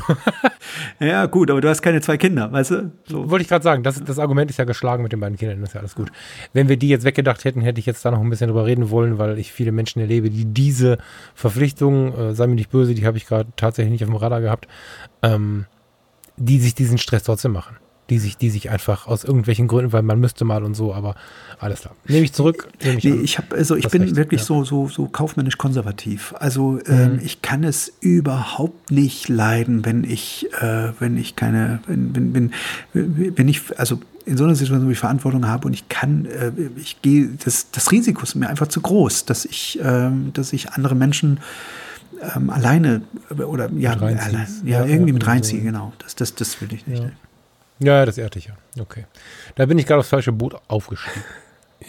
ja, 1.01 1.27
gut, 1.27 1.51
aber 1.51 1.61
du 1.61 1.69
hast 1.69 1.83
keine 1.83 2.01
zwei 2.01 2.17
Kinder, 2.17 2.53
weißt 2.53 2.71
du? 2.71 2.93
So. 3.07 3.31
Wollte 3.31 3.43
ich 3.43 3.49
gerade 3.49 3.63
sagen, 3.63 3.83
das, 3.83 4.03
das 4.03 4.19
Argument 4.19 4.51
ist 4.51 4.59
ja 4.59 4.65
geschlagen 4.65 5.03
mit 5.03 5.13
den 5.13 5.21
beiden 5.21 5.37
Kindern, 5.39 5.61
das 5.61 5.71
ist 5.71 5.75
ja 5.75 5.81
alles 5.81 5.95
gut. 5.95 6.13
Wenn 6.53 6.69
wir 6.69 6.77
die 6.77 6.89
jetzt 6.89 7.05
weggedacht 7.05 7.45
hätten, 7.45 7.61
hätte 7.61 7.81
ich 7.81 7.87
jetzt 7.87 8.05
da 8.05 8.11
noch 8.11 8.21
ein 8.21 8.31
bisschen 8.31 8.49
drüber 8.49 8.67
reden 8.67 8.91
wollen, 8.91 9.19
weil 9.19 9.39
ich 9.39 9.53
viele 9.53 9.73
Menschen 9.73 10.01
erlebe, 10.01 10.31
die 10.31 10.45
diese 10.45 10.99
Verpflichtung, 11.35 12.15
äh, 12.17 12.35
sei 12.35 12.47
mir 12.47 12.55
nicht 12.55 12.71
böse, 12.71 12.95
die 12.95 13.07
habe 13.07 13.17
ich 13.17 13.27
gerade 13.27 13.49
tatsächlich 13.57 13.93
nicht 13.93 14.05
auf 14.05 14.11
dem 14.11 14.17
Radar 14.17 14.41
gehabt, 14.41 14.69
ähm, 15.23 15.67
die 16.37 16.59
sich 16.59 16.75
diesen 16.75 16.99
Stress 16.99 17.23
trotzdem 17.23 17.53
machen 17.53 17.77
die 18.11 18.19
sich, 18.19 18.37
die 18.37 18.51
sich 18.51 18.71
einfach 18.71 19.07
aus 19.07 19.25
irgendwelchen 19.25 19.67
Gründen, 19.67 19.93
weil 19.93 20.03
man 20.03 20.21
müsste 20.21 20.45
mal 20.45 20.63
und 20.63 20.75
so, 20.75 20.95
aber 20.95 21.15
alles 21.59 21.81
klar. 21.81 21.95
Nehme 22.07 22.25
ich 22.25 22.33
zurück. 22.33 22.69
Nehme 22.83 22.99
ich, 22.99 23.05
nee, 23.05 23.15
ich 23.23 23.39
habe, 23.39 23.57
also 23.57 23.77
ich 23.77 23.89
bin 23.89 24.03
recht, 24.03 24.17
wirklich 24.17 24.43
ja. 24.43 24.47
so, 24.47 24.65
so, 24.65 24.89
so 24.89 25.07
kaufmännisch 25.07 25.57
konservativ. 25.57 26.35
Also 26.39 26.79
ähm, 26.87 27.15
mhm. 27.15 27.21
ich 27.25 27.41
kann 27.41 27.65
es 27.65 27.93
überhaupt 28.01 28.91
nicht 28.91 29.29
leiden, 29.29 29.85
wenn 29.85 30.05
ich, 30.05 30.49
äh, 30.61 30.93
wenn 30.99 31.17
ich 31.17 31.35
keine, 31.35 31.81
wenn, 31.87 32.15
wenn, 32.15 32.53
wenn, 32.93 33.37
wenn 33.39 33.49
ich, 33.49 33.79
also 33.79 34.01
in 34.27 34.37
so 34.37 34.45
einer 34.45 34.55
Situation, 34.55 34.87
wo 34.87 34.91
ich 34.91 34.99
Verantwortung 34.99 35.47
habe 35.49 35.67
und 35.67 35.73
ich 35.73 35.89
kann, 35.89 36.27
äh, 36.27 36.53
ich 36.77 37.01
gehe, 37.01 37.31
das, 37.43 37.71
das 37.71 37.91
Risiko 37.91 38.23
ist 38.23 38.35
mir 38.35 38.49
einfach 38.49 38.69
zu 38.69 38.81
groß, 38.81 39.25
dass 39.25 39.47
ich, 39.47 39.81
äh, 39.81 40.11
dass 40.33 40.53
ich 40.53 40.73
andere 40.73 40.95
Menschen 40.95 41.41
ähm, 42.37 42.51
alleine 42.51 43.03
oder 43.31 43.71
ja, 43.73 43.93
allein, 43.93 44.47
ja, 44.65 44.81
ja, 44.81 44.87
irgendwie 44.87 45.13
mit 45.13 45.27
reinziehe, 45.27 45.61
so. 45.61 45.67
genau. 45.67 45.93
Das, 45.99 46.15
das, 46.15 46.35
das 46.35 46.61
will 46.61 46.73
ich 46.73 46.87
nicht. 46.87 47.03
Ja. 47.03 47.11
Ja, 47.79 48.07
das 48.07 48.19
ehrt 48.19 48.35
dich 48.35 48.47
ja. 48.47 48.55
Okay. 48.81 49.05
Da 49.57 49.67
bin 49.67 49.79
ich 49.79 49.87
gerade 49.87 50.01
aufs 50.01 50.09
falsche 50.09 50.33
Boot 50.33 50.57
aufgestiegen. 50.69 51.25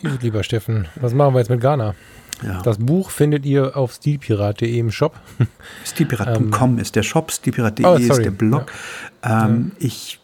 Lieber 0.21 0.43
Steffen, 0.43 0.87
was 0.95 1.13
machen 1.13 1.33
wir 1.33 1.39
jetzt 1.39 1.49
mit 1.49 1.61
Ghana? 1.61 1.95
Ja. 2.43 2.61
Das 2.61 2.77
Buch 2.77 3.11
findet 3.11 3.45
ihr 3.45 3.77
auf 3.77 3.93
stilpirat.de 3.93 4.77
im 4.77 4.91
Shop. 4.91 5.19
Stilpirat.com 5.85 6.71
ähm, 6.73 6.79
ist 6.79 6.95
der 6.95 7.03
Shop, 7.03 7.31
stilpirat.de 7.31 7.85
oh, 7.85 7.95
ist 7.95 8.17
der 8.17 8.31
Blog. 8.31 8.71
Ja. 9.23 9.45
Ähm, 9.45 9.71
ja. 9.79 9.87
Ich 9.87 10.19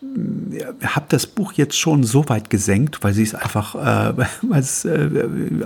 äh, 0.51 0.85
habe 0.85 1.05
das 1.09 1.25
Buch 1.25 1.53
jetzt 1.53 1.77
schon 1.77 2.03
so 2.03 2.27
weit 2.27 2.49
gesenkt, 2.49 3.03
weil 3.03 3.13
sie 3.13 3.23
es 3.23 3.33
einfach, 3.33 3.75
äh, 3.75 4.25
weil 4.41 4.59
es 4.59 4.83
äh, 4.83 5.09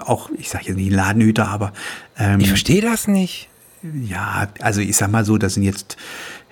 auch, 0.01 0.29
ich 0.37 0.49
sage 0.49 0.65
jetzt 0.67 0.75
nicht 0.75 0.91
Ladenhüter, 0.91 1.47
aber. 1.47 1.73
Ähm, 2.17 2.39
ich 2.39 2.49
verstehe 2.49 2.81
das 2.81 3.07
nicht. 3.07 3.49
Ja, 3.93 4.47
also 4.61 4.81
ich 4.81 4.95
sag 4.97 5.11
mal 5.11 5.25
so, 5.25 5.37
das 5.37 5.55
sind 5.55 5.63
jetzt 5.63 5.97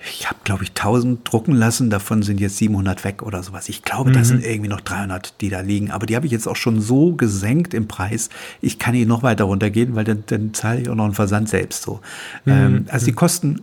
ich 0.06 0.28
habe, 0.28 0.38
glaube 0.44 0.64
ich, 0.64 0.70
1000 0.70 1.20
drucken 1.30 1.54
lassen, 1.54 1.90
davon 1.90 2.22
sind 2.22 2.40
jetzt 2.40 2.58
700 2.58 3.04
weg 3.04 3.22
oder 3.22 3.42
sowas. 3.42 3.68
Ich 3.68 3.82
glaube, 3.82 4.10
mhm. 4.10 4.14
da 4.14 4.24
sind 4.24 4.44
irgendwie 4.44 4.68
noch 4.68 4.80
300, 4.80 5.40
die 5.40 5.48
da 5.48 5.60
liegen. 5.60 5.90
Aber 5.90 6.06
die 6.06 6.16
habe 6.16 6.26
ich 6.26 6.32
jetzt 6.32 6.46
auch 6.46 6.56
schon 6.56 6.80
so 6.80 7.12
gesenkt 7.12 7.74
im 7.74 7.88
Preis. 7.88 8.28
Ich 8.60 8.78
kann 8.78 8.94
hier 8.94 9.06
noch 9.06 9.22
weiter 9.22 9.44
runtergehen, 9.44 9.94
weil 9.94 10.04
dann, 10.04 10.24
dann 10.26 10.52
zahle 10.52 10.82
ich 10.82 10.88
auch 10.90 10.94
noch 10.94 11.04
einen 11.04 11.14
Versand 11.14 11.48
selbst 11.48 11.82
so. 11.82 12.00
Mhm. 12.44 12.52
Ähm, 12.52 12.86
also 12.88 13.06
die 13.06 13.12
kosten 13.12 13.62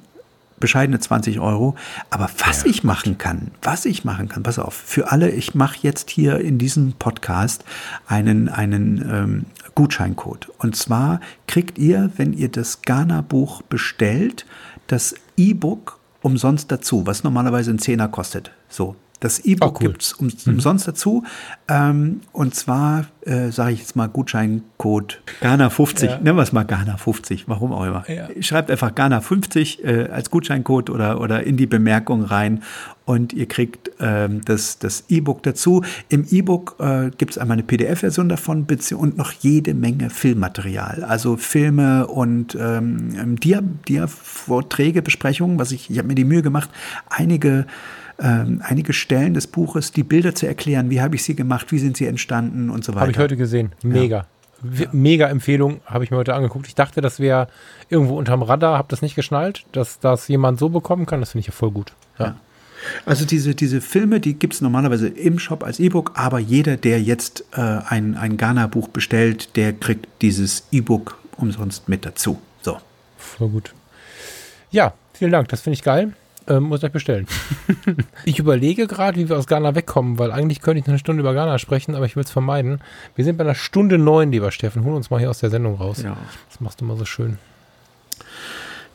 bescheidene 0.59 0.99
20 0.99 1.39
Euro. 1.39 1.75
Aber 2.09 2.29
was 2.37 2.63
ja, 2.63 2.69
ich 2.69 2.83
machen 2.83 3.17
kann, 3.17 3.51
was 3.61 3.85
ich 3.85 4.05
machen 4.05 4.29
kann, 4.29 4.43
pass 4.43 4.59
auf, 4.59 4.73
für 4.73 5.11
alle, 5.11 5.29
ich 5.29 5.53
mache 5.55 5.79
jetzt 5.81 6.09
hier 6.09 6.39
in 6.39 6.57
diesem 6.57 6.93
Podcast 6.93 7.65
einen, 8.07 8.47
einen 8.47 8.97
ähm, 8.97 9.45
Gutscheincode. 9.75 10.49
Und 10.59 10.75
zwar 10.75 11.19
kriegt 11.47 11.77
ihr, 11.77 12.11
wenn 12.15 12.33
ihr 12.33 12.49
das 12.49 12.81
Ghana-Buch 12.83 13.61
bestellt, 13.63 14.45
das 14.87 15.15
E-Book 15.35 16.00
umsonst 16.21 16.71
dazu, 16.71 17.05
was 17.05 17.23
normalerweise 17.23 17.71
ein 17.71 17.79
Zehner 17.79 18.07
kostet. 18.07 18.51
So. 18.69 18.95
Das 19.21 19.37
E-Book 19.37 19.75
oh, 19.75 19.77
cool. 19.81 19.87
gibt 19.89 20.01
es 20.01 20.13
um, 20.13 20.27
mhm. 20.27 20.53
umsonst 20.53 20.87
dazu. 20.87 21.23
Ähm, 21.67 22.21
und 22.33 22.55
zwar, 22.55 23.05
äh, 23.21 23.51
sage 23.51 23.73
ich 23.73 23.79
jetzt 23.79 23.95
mal, 23.95 24.09
Gutscheincode 24.09 25.21
Ghana50. 25.43 26.05
Ja. 26.05 26.17
Nennen 26.17 26.37
wir 26.37 26.41
es 26.41 26.51
mal 26.51 26.65
Ghana50, 26.65 27.43
warum 27.45 27.71
auch 27.71 27.85
immer. 27.85 28.03
Ja. 28.09 28.29
Schreibt 28.41 28.71
einfach 28.71 28.93
Ghana50 28.93 29.83
äh, 29.83 30.09
als 30.09 30.31
Gutscheincode 30.31 30.89
oder, 30.89 31.21
oder 31.21 31.43
in 31.43 31.55
die 31.55 31.67
Bemerkung 31.67 32.23
rein 32.23 32.63
und 33.11 33.33
ihr 33.33 33.45
kriegt 33.45 33.91
ähm, 33.99 34.39
das, 34.45 34.79
das 34.79 35.03
E-Book 35.09 35.43
dazu. 35.43 35.83
Im 36.07 36.25
E-Book 36.31 36.77
äh, 36.79 37.09
gibt 37.17 37.31
es 37.31 37.37
einmal 37.37 37.55
eine 37.55 37.63
PDF-Version 37.63 38.29
davon 38.29 38.65
und 38.95 39.17
noch 39.17 39.33
jede 39.33 39.73
Menge 39.73 40.09
Filmmaterial. 40.09 41.03
Also 41.03 41.35
Filme 41.35 42.07
und 42.07 42.57
ähm, 42.57 43.35
Dia, 43.37 43.61
Dia-Vorträge, 43.61 45.01
Besprechungen, 45.01 45.59
was 45.59 45.73
ich, 45.73 45.89
ich 45.89 45.97
habe 45.97 46.07
mir 46.07 46.15
die 46.15 46.23
Mühe 46.23 46.41
gemacht, 46.41 46.69
einige 47.09 47.65
ähm, 48.17 48.61
einige 48.63 48.93
Stellen 48.93 49.33
des 49.33 49.47
Buches, 49.47 49.91
die 49.91 50.03
Bilder 50.03 50.33
zu 50.33 50.47
erklären. 50.47 50.89
Wie 50.89 51.01
habe 51.01 51.15
ich 51.15 51.23
sie 51.23 51.35
gemacht? 51.35 51.71
Wie 51.73 51.79
sind 51.79 51.97
sie 51.97 52.05
entstanden 52.05 52.69
und 52.69 52.85
so 52.85 52.93
weiter. 52.93 53.01
Habe 53.01 53.11
ich 53.11 53.17
heute 53.17 53.35
gesehen. 53.35 53.73
Mega. 53.83 54.25
Ja. 54.79 54.87
Mega 54.93 55.27
Empfehlung, 55.27 55.81
habe 55.85 56.03
ich 56.05 56.11
mir 56.11 56.17
heute 56.17 56.35
angeguckt. 56.35 56.67
Ich 56.67 56.75
dachte, 56.75 57.01
das 57.01 57.19
wäre 57.19 57.47
irgendwo 57.89 58.17
unterm 58.17 58.43
Radar, 58.43 58.77
habe 58.77 58.87
das 58.89 59.01
nicht 59.01 59.15
geschnallt, 59.15 59.65
dass 59.73 59.99
das 59.99 60.29
jemand 60.29 60.59
so 60.59 60.69
bekommen 60.69 61.07
kann. 61.07 61.19
Das 61.19 61.31
finde 61.31 61.41
ich 61.41 61.47
ja 61.47 61.53
voll 61.53 61.71
gut. 61.71 61.93
Ja. 62.19 62.25
ja. 62.25 62.35
Also 63.05 63.25
diese, 63.25 63.55
diese 63.55 63.81
Filme, 63.81 64.19
die 64.19 64.35
gibt 64.35 64.53
es 64.53 64.61
normalerweise 64.61 65.07
im 65.07 65.39
Shop 65.39 65.63
als 65.63 65.79
E-Book, 65.79 66.13
aber 66.15 66.39
jeder, 66.39 66.77
der 66.77 67.01
jetzt 67.01 67.45
äh, 67.53 67.61
ein, 67.61 68.15
ein 68.17 68.37
Ghana-Buch 68.37 68.87
bestellt, 68.89 69.55
der 69.55 69.73
kriegt 69.73 70.07
dieses 70.21 70.67
E-Book 70.71 71.17
umsonst 71.37 71.89
mit 71.89 72.05
dazu. 72.05 72.39
So. 72.61 72.79
Voll 73.17 73.49
gut. 73.49 73.73
Ja, 74.71 74.93
vielen 75.13 75.31
Dank, 75.31 75.49
das 75.49 75.61
finde 75.61 75.75
ich 75.75 75.83
geil. 75.83 76.13
Ähm, 76.47 76.63
muss 76.63 76.81
ich 76.81 76.91
bestellen. 76.91 77.27
ich 78.25 78.39
überlege 78.39 78.87
gerade, 78.87 79.19
wie 79.19 79.29
wir 79.29 79.37
aus 79.37 79.45
Ghana 79.45 79.75
wegkommen, 79.75 80.17
weil 80.17 80.31
eigentlich 80.31 80.61
könnte 80.61 80.79
ich 80.79 80.85
noch 80.85 80.93
eine 80.93 80.99
Stunde 80.99 81.21
über 81.21 81.33
Ghana 81.33 81.59
sprechen, 81.59 81.93
aber 81.93 82.05
ich 82.05 82.15
will 82.15 82.23
es 82.23 82.31
vermeiden. 82.31 82.81
Wir 83.15 83.25
sind 83.25 83.37
bei 83.37 83.43
einer 83.43 83.53
Stunde 83.55 83.99
neun, 83.99 84.31
lieber 84.31 84.51
Steffen. 84.51 84.83
Hol 84.83 84.95
uns 84.95 85.11
mal 85.11 85.19
hier 85.19 85.29
aus 85.29 85.39
der 85.39 85.51
Sendung 85.51 85.75
raus. 85.75 86.01
Ja. 86.01 86.17
Das 86.49 86.59
machst 86.59 86.81
du 86.81 86.85
mal 86.85 86.97
so 86.97 87.05
schön. 87.05 87.37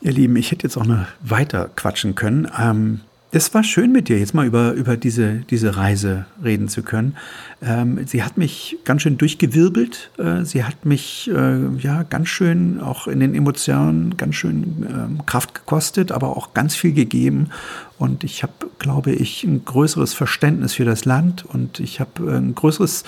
Ihr 0.01 0.11
Lieben, 0.11 0.35
ich 0.35 0.51
hätte 0.51 0.63
jetzt 0.63 0.77
auch 0.77 0.85
noch 0.85 1.05
weiter 1.21 1.69
quatschen 1.75 2.15
können. 2.15 2.51
Ähm, 2.59 3.01
es 3.31 3.53
war 3.53 3.63
schön 3.63 3.91
mit 3.91 4.07
dir, 4.07 4.19
jetzt 4.19 4.33
mal 4.33 4.45
über, 4.45 4.71
über 4.71 4.95
diese, 4.95 5.39
diese 5.49 5.75
Reise 5.75 6.25
reden 6.43 6.69
zu 6.69 6.81
können. 6.81 7.17
Ähm, 7.61 8.07
sie 8.07 8.23
hat 8.23 8.37
mich 8.37 8.77
ganz 8.85 9.01
schön 9.01 9.17
durchgewirbelt. 9.17 10.11
Äh, 10.17 10.45
sie 10.45 10.63
hat 10.63 10.85
mich 10.85 11.29
äh, 11.33 11.67
ja 11.77 12.03
ganz 12.03 12.29
schön 12.29 12.79
auch 12.79 13.07
in 13.07 13.19
den 13.19 13.35
Emotionen 13.35 14.15
ganz 14.15 14.35
schön 14.35 14.87
ähm, 14.89 15.25
Kraft 15.25 15.53
gekostet, 15.55 16.13
aber 16.13 16.37
auch 16.37 16.53
ganz 16.53 16.75
viel 16.75 16.93
gegeben. 16.93 17.49
Und 17.97 18.23
ich 18.23 18.43
habe, 18.43 18.53
glaube 18.79 19.11
ich, 19.11 19.43
ein 19.43 19.65
größeres 19.65 20.13
Verständnis 20.13 20.75
für 20.75 20.85
das 20.85 21.03
Land 21.03 21.45
und 21.45 21.81
ich 21.81 21.99
habe 21.99 22.37
ein 22.37 22.55
größeres 22.55 23.03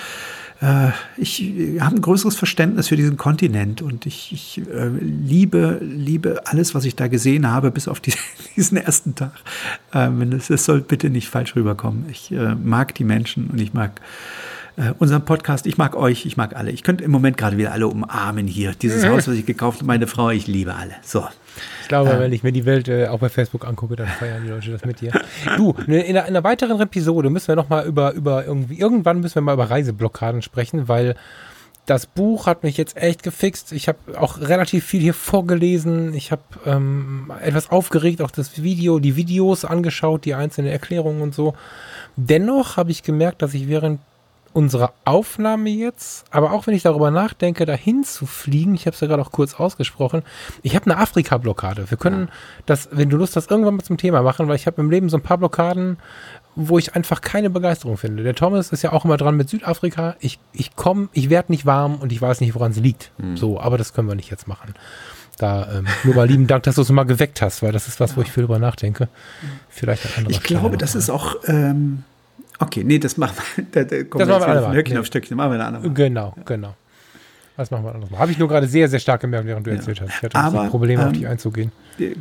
äh, 0.61 0.89
ich 1.17 1.41
habe 1.79 1.95
ein 1.95 2.01
größeres 2.01 2.35
Verständnis 2.35 2.89
für 2.89 2.97
diesen 2.97 3.17
Kontinent 3.17 3.81
und 3.81 4.05
ich, 4.05 4.31
ich 4.33 4.67
äh, 4.69 4.89
liebe, 4.99 5.79
liebe 5.81 6.41
alles, 6.45 6.75
was 6.75 6.85
ich 6.85 6.95
da 6.95 7.07
gesehen 7.07 7.49
habe, 7.49 7.71
bis 7.71 7.87
auf 7.87 7.99
die, 7.99 8.13
diesen 8.55 8.77
ersten 8.77 9.15
Tag. 9.15 9.33
Ähm, 9.93 10.39
soll 10.39 10.81
bitte 10.81 11.09
nicht 11.09 11.29
falsch 11.29 11.55
rüberkommen. 11.55 12.05
Ich 12.09 12.31
äh, 12.31 12.55
mag 12.55 12.93
die 12.95 13.03
Menschen 13.05 13.47
und 13.47 13.61
ich 13.61 13.73
mag 13.73 14.01
äh, 14.79 14.93
unseren 14.97 15.25
Podcast. 15.25 15.65
Ich 15.65 15.77
mag 15.77 15.95
euch, 15.95 16.25
ich 16.25 16.37
mag 16.37 16.55
alle. 16.55 16.71
Ich 16.71 16.83
könnte 16.83 17.03
im 17.03 17.11
Moment 17.11 17.37
gerade 17.37 17.57
wieder 17.57 17.71
alle 17.71 17.87
umarmen 17.87 18.47
hier. 18.47 18.73
Dieses 18.73 19.05
Haus, 19.05 19.27
was 19.27 19.35
ich 19.35 19.45
gekauft 19.45 19.79
habe, 19.79 19.87
meine 19.87 20.07
Frau, 20.07 20.29
ich 20.29 20.47
liebe 20.47 20.73
alle. 20.73 20.93
So. 21.03 21.27
Ich 21.81 21.89
glaube, 21.89 22.11
äh, 22.11 22.19
wenn 22.19 22.31
ich 22.31 22.43
mir 22.43 22.51
die 22.51 22.65
Welt 22.65 22.87
äh, 22.87 23.07
auch 23.07 23.19
bei 23.19 23.29
Facebook 23.29 23.67
angucke, 23.67 23.95
dann 23.95 24.07
feiern 24.07 24.43
die 24.43 24.49
Leute 24.49 24.71
das 24.71 24.85
mit 24.85 25.01
dir. 25.01 25.11
Du, 25.57 25.75
ne, 25.87 26.01
in 26.03 26.15
einer, 26.15 26.27
in 26.27 26.35
einer 26.35 26.43
weiteren 26.43 26.79
Episode 26.79 27.29
müssen 27.29 27.49
wir 27.49 27.55
nochmal 27.55 27.85
über, 27.85 28.13
über 28.13 28.45
irgendwie, 28.45 28.79
irgendwann 28.79 29.19
müssen 29.19 29.35
wir 29.35 29.41
mal 29.41 29.53
über 29.53 29.69
Reiseblockaden 29.69 30.41
sprechen, 30.41 30.87
weil 30.87 31.15
das 31.85 32.05
Buch 32.05 32.45
hat 32.45 32.63
mich 32.63 32.77
jetzt 32.77 32.97
echt 32.97 33.23
gefixt. 33.23 33.71
Ich 33.71 33.87
habe 33.87 33.97
auch 34.17 34.39
relativ 34.39 34.85
viel 34.85 35.01
hier 35.01 35.15
vorgelesen. 35.15 36.13
Ich 36.13 36.31
habe 36.31 36.43
ähm, 36.65 37.33
etwas 37.41 37.71
aufgeregt, 37.71 38.21
auch 38.21 38.31
das 38.31 38.61
Video, 38.61 38.99
die 38.99 39.15
Videos 39.15 39.65
angeschaut, 39.65 40.23
die 40.25 40.35
einzelnen 40.35 40.71
Erklärungen 40.71 41.21
und 41.21 41.33
so. 41.33 41.55
Dennoch 42.15 42.77
habe 42.77 42.91
ich 42.91 43.01
gemerkt, 43.01 43.41
dass 43.41 43.55
ich 43.55 43.67
während 43.67 43.99
unserer 44.53 44.93
Aufnahme 45.05 45.69
jetzt, 45.69 46.25
aber 46.31 46.51
auch 46.51 46.67
wenn 46.67 46.73
ich 46.73 46.83
darüber 46.83 47.11
nachdenke, 47.11 47.65
dahin 47.65 48.03
zu 48.03 48.25
fliegen, 48.25 48.75
ich 48.75 48.85
habe 48.85 48.93
es 48.93 49.01
ja 49.01 49.07
gerade 49.07 49.21
auch 49.21 49.31
kurz 49.31 49.55
ausgesprochen, 49.55 50.23
ich 50.63 50.75
habe 50.75 50.85
eine 50.85 50.97
Afrika-Blockade. 50.97 51.89
Wir 51.89 51.97
können 51.97 52.27
ja. 52.27 52.33
das, 52.65 52.89
wenn 52.91 53.09
du 53.09 53.17
Lust 53.17 53.35
hast, 53.35 53.51
irgendwann 53.51 53.75
mal 53.75 53.83
zum 53.83 53.97
Thema 53.97 54.21
machen, 54.21 54.47
weil 54.47 54.55
ich 54.55 54.67
habe 54.67 54.81
im 54.81 54.89
Leben 54.89 55.09
so 55.09 55.17
ein 55.17 55.23
paar 55.23 55.37
Blockaden, 55.37 55.97
wo 56.55 56.77
ich 56.77 56.95
einfach 56.95 57.21
keine 57.21 57.49
Begeisterung 57.49 57.97
finde. 57.97 58.23
Der 58.23 58.35
Thomas 58.35 58.71
ist 58.71 58.81
ja 58.81 58.91
auch 58.91 59.05
immer 59.05 59.17
dran 59.17 59.35
mit 59.35 59.49
Südafrika. 59.49 60.15
Ich, 60.19 60.39
ich 60.51 60.75
komme, 60.75 61.09
ich 61.13 61.29
werde 61.29 61.51
nicht 61.51 61.65
warm 61.65 61.95
und 61.95 62.11
ich 62.11 62.21
weiß 62.21 62.41
nicht, 62.41 62.55
woran 62.55 62.71
es 62.71 62.77
liegt. 62.77 63.11
Mhm. 63.17 63.37
So, 63.37 63.59
aber 63.59 63.77
das 63.77 63.93
können 63.93 64.07
wir 64.07 64.15
nicht 64.15 64.31
jetzt 64.31 64.47
machen. 64.47 64.73
Da 65.37 65.71
ähm, 65.71 65.87
nur 66.03 66.15
mal 66.15 66.27
lieben 66.27 66.47
Dank, 66.47 66.63
dass 66.63 66.75
du 66.75 66.81
es 66.81 66.89
mal 66.89 67.05
geweckt 67.05 67.41
hast, 67.41 67.63
weil 67.63 67.71
das 67.71 67.87
ist 67.87 67.99
was, 68.01 68.11
ja. 68.11 68.17
wo 68.17 68.21
ich 68.21 68.31
viel 68.31 68.43
drüber 68.43 68.59
nachdenke. 68.59 69.07
Vielleicht 69.69 70.05
ein 70.05 70.11
anderer 70.17 70.31
Ich 70.31 70.43
glaube, 70.43 70.77
das 70.77 70.95
ist 70.95 71.09
auch. 71.09 71.35
Ähm, 71.45 72.03
okay, 72.59 72.83
nee, 72.83 72.99
das 72.99 73.17
machen 73.17 73.35
wir. 73.55 73.65
Da, 73.71 73.83
da 73.83 74.03
kommen 74.03 74.27
das 74.27 74.45
wir 74.45 74.55
jetzt 74.55 74.73
Höckchen 74.73 74.93
nee. 74.95 74.99
auf 74.99 75.05
Stöckchen. 75.05 75.37
Machen 75.37 75.51
wir 75.51 75.55
eine 75.55 75.65
andere. 75.65 75.91
Genau, 75.91 76.33
ja. 76.35 76.43
genau. 76.43 76.75
Das 77.57 77.71
machen 77.71 77.83
wir 77.83 77.93
anders. 77.93 78.09
Habe 78.17 78.31
ich 78.31 78.39
nur 78.39 78.47
gerade 78.47 78.67
sehr, 78.67 78.87
sehr 78.87 78.99
stark 78.99 79.21
gemerkt, 79.21 79.45
während 79.45 79.67
du 79.67 79.71
ja. 79.71 79.77
erzählt 79.77 79.99
hast. 80.01 80.09
Ich 80.09 80.21
hatte 80.23 80.37
aber, 80.37 80.67
Probleme, 80.67 81.01
ähm, 81.01 81.07
auf 81.09 81.13
dich 81.13 81.27
einzugehen. 81.27 81.71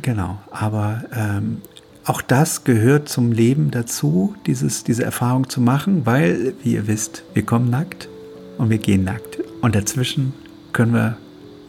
Genau, 0.01 0.37
aber 0.51 1.03
ähm, 1.15 1.61
auch 2.03 2.21
das 2.21 2.65
gehört 2.65 3.07
zum 3.07 3.31
Leben 3.31 3.71
dazu, 3.71 4.35
dieses, 4.47 4.83
diese 4.83 5.03
Erfahrung 5.03 5.47
zu 5.47 5.61
machen, 5.61 6.05
weil, 6.05 6.53
wie 6.63 6.73
ihr 6.73 6.87
wisst, 6.87 7.23
wir 7.33 7.43
kommen 7.45 7.69
nackt 7.69 8.09
und 8.57 8.69
wir 8.69 8.79
gehen 8.79 9.05
nackt. 9.05 9.39
Und 9.61 9.75
dazwischen 9.75 10.33
können 10.73 10.93
wir 10.93 11.17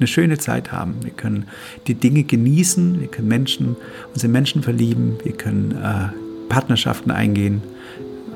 eine 0.00 0.06
schöne 0.06 0.38
Zeit 0.38 0.72
haben. 0.72 0.96
Wir 1.02 1.12
können 1.12 1.46
die 1.86 1.94
Dinge 1.94 2.24
genießen, 2.24 3.00
wir 3.00 3.08
können 3.08 3.28
Menschen, 3.28 3.76
uns 4.12 4.24
in 4.24 4.32
Menschen 4.32 4.62
verlieben, 4.62 5.18
wir 5.22 5.32
können 5.32 5.72
äh, 5.72 6.48
Partnerschaften 6.48 7.10
eingehen, 7.10 7.62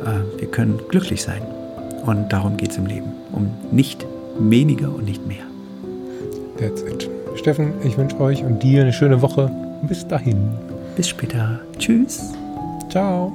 äh, 0.04 0.40
wir 0.40 0.48
können 0.48 0.80
glücklich 0.88 1.22
sein. 1.22 1.42
Und 2.04 2.32
darum 2.32 2.56
geht 2.56 2.70
es 2.70 2.76
im 2.76 2.86
Leben. 2.86 3.12
Um 3.32 3.50
nicht 3.70 4.06
weniger 4.38 4.94
und 4.94 5.04
nicht 5.04 5.26
mehr. 5.26 5.44
That's 6.58 6.82
it. 6.82 7.08
Steffen, 7.36 7.72
ich 7.82 7.96
wünsche 7.98 8.18
euch 8.20 8.44
und 8.44 8.62
dir 8.62 8.82
eine 8.82 8.92
schöne 8.92 9.20
Woche. 9.20 9.50
Bis 9.82 10.06
dahin. 10.06 10.50
Bis 10.96 11.08
später. 11.08 11.60
Tschüss. 11.78 12.32
Ciao. 12.90 13.32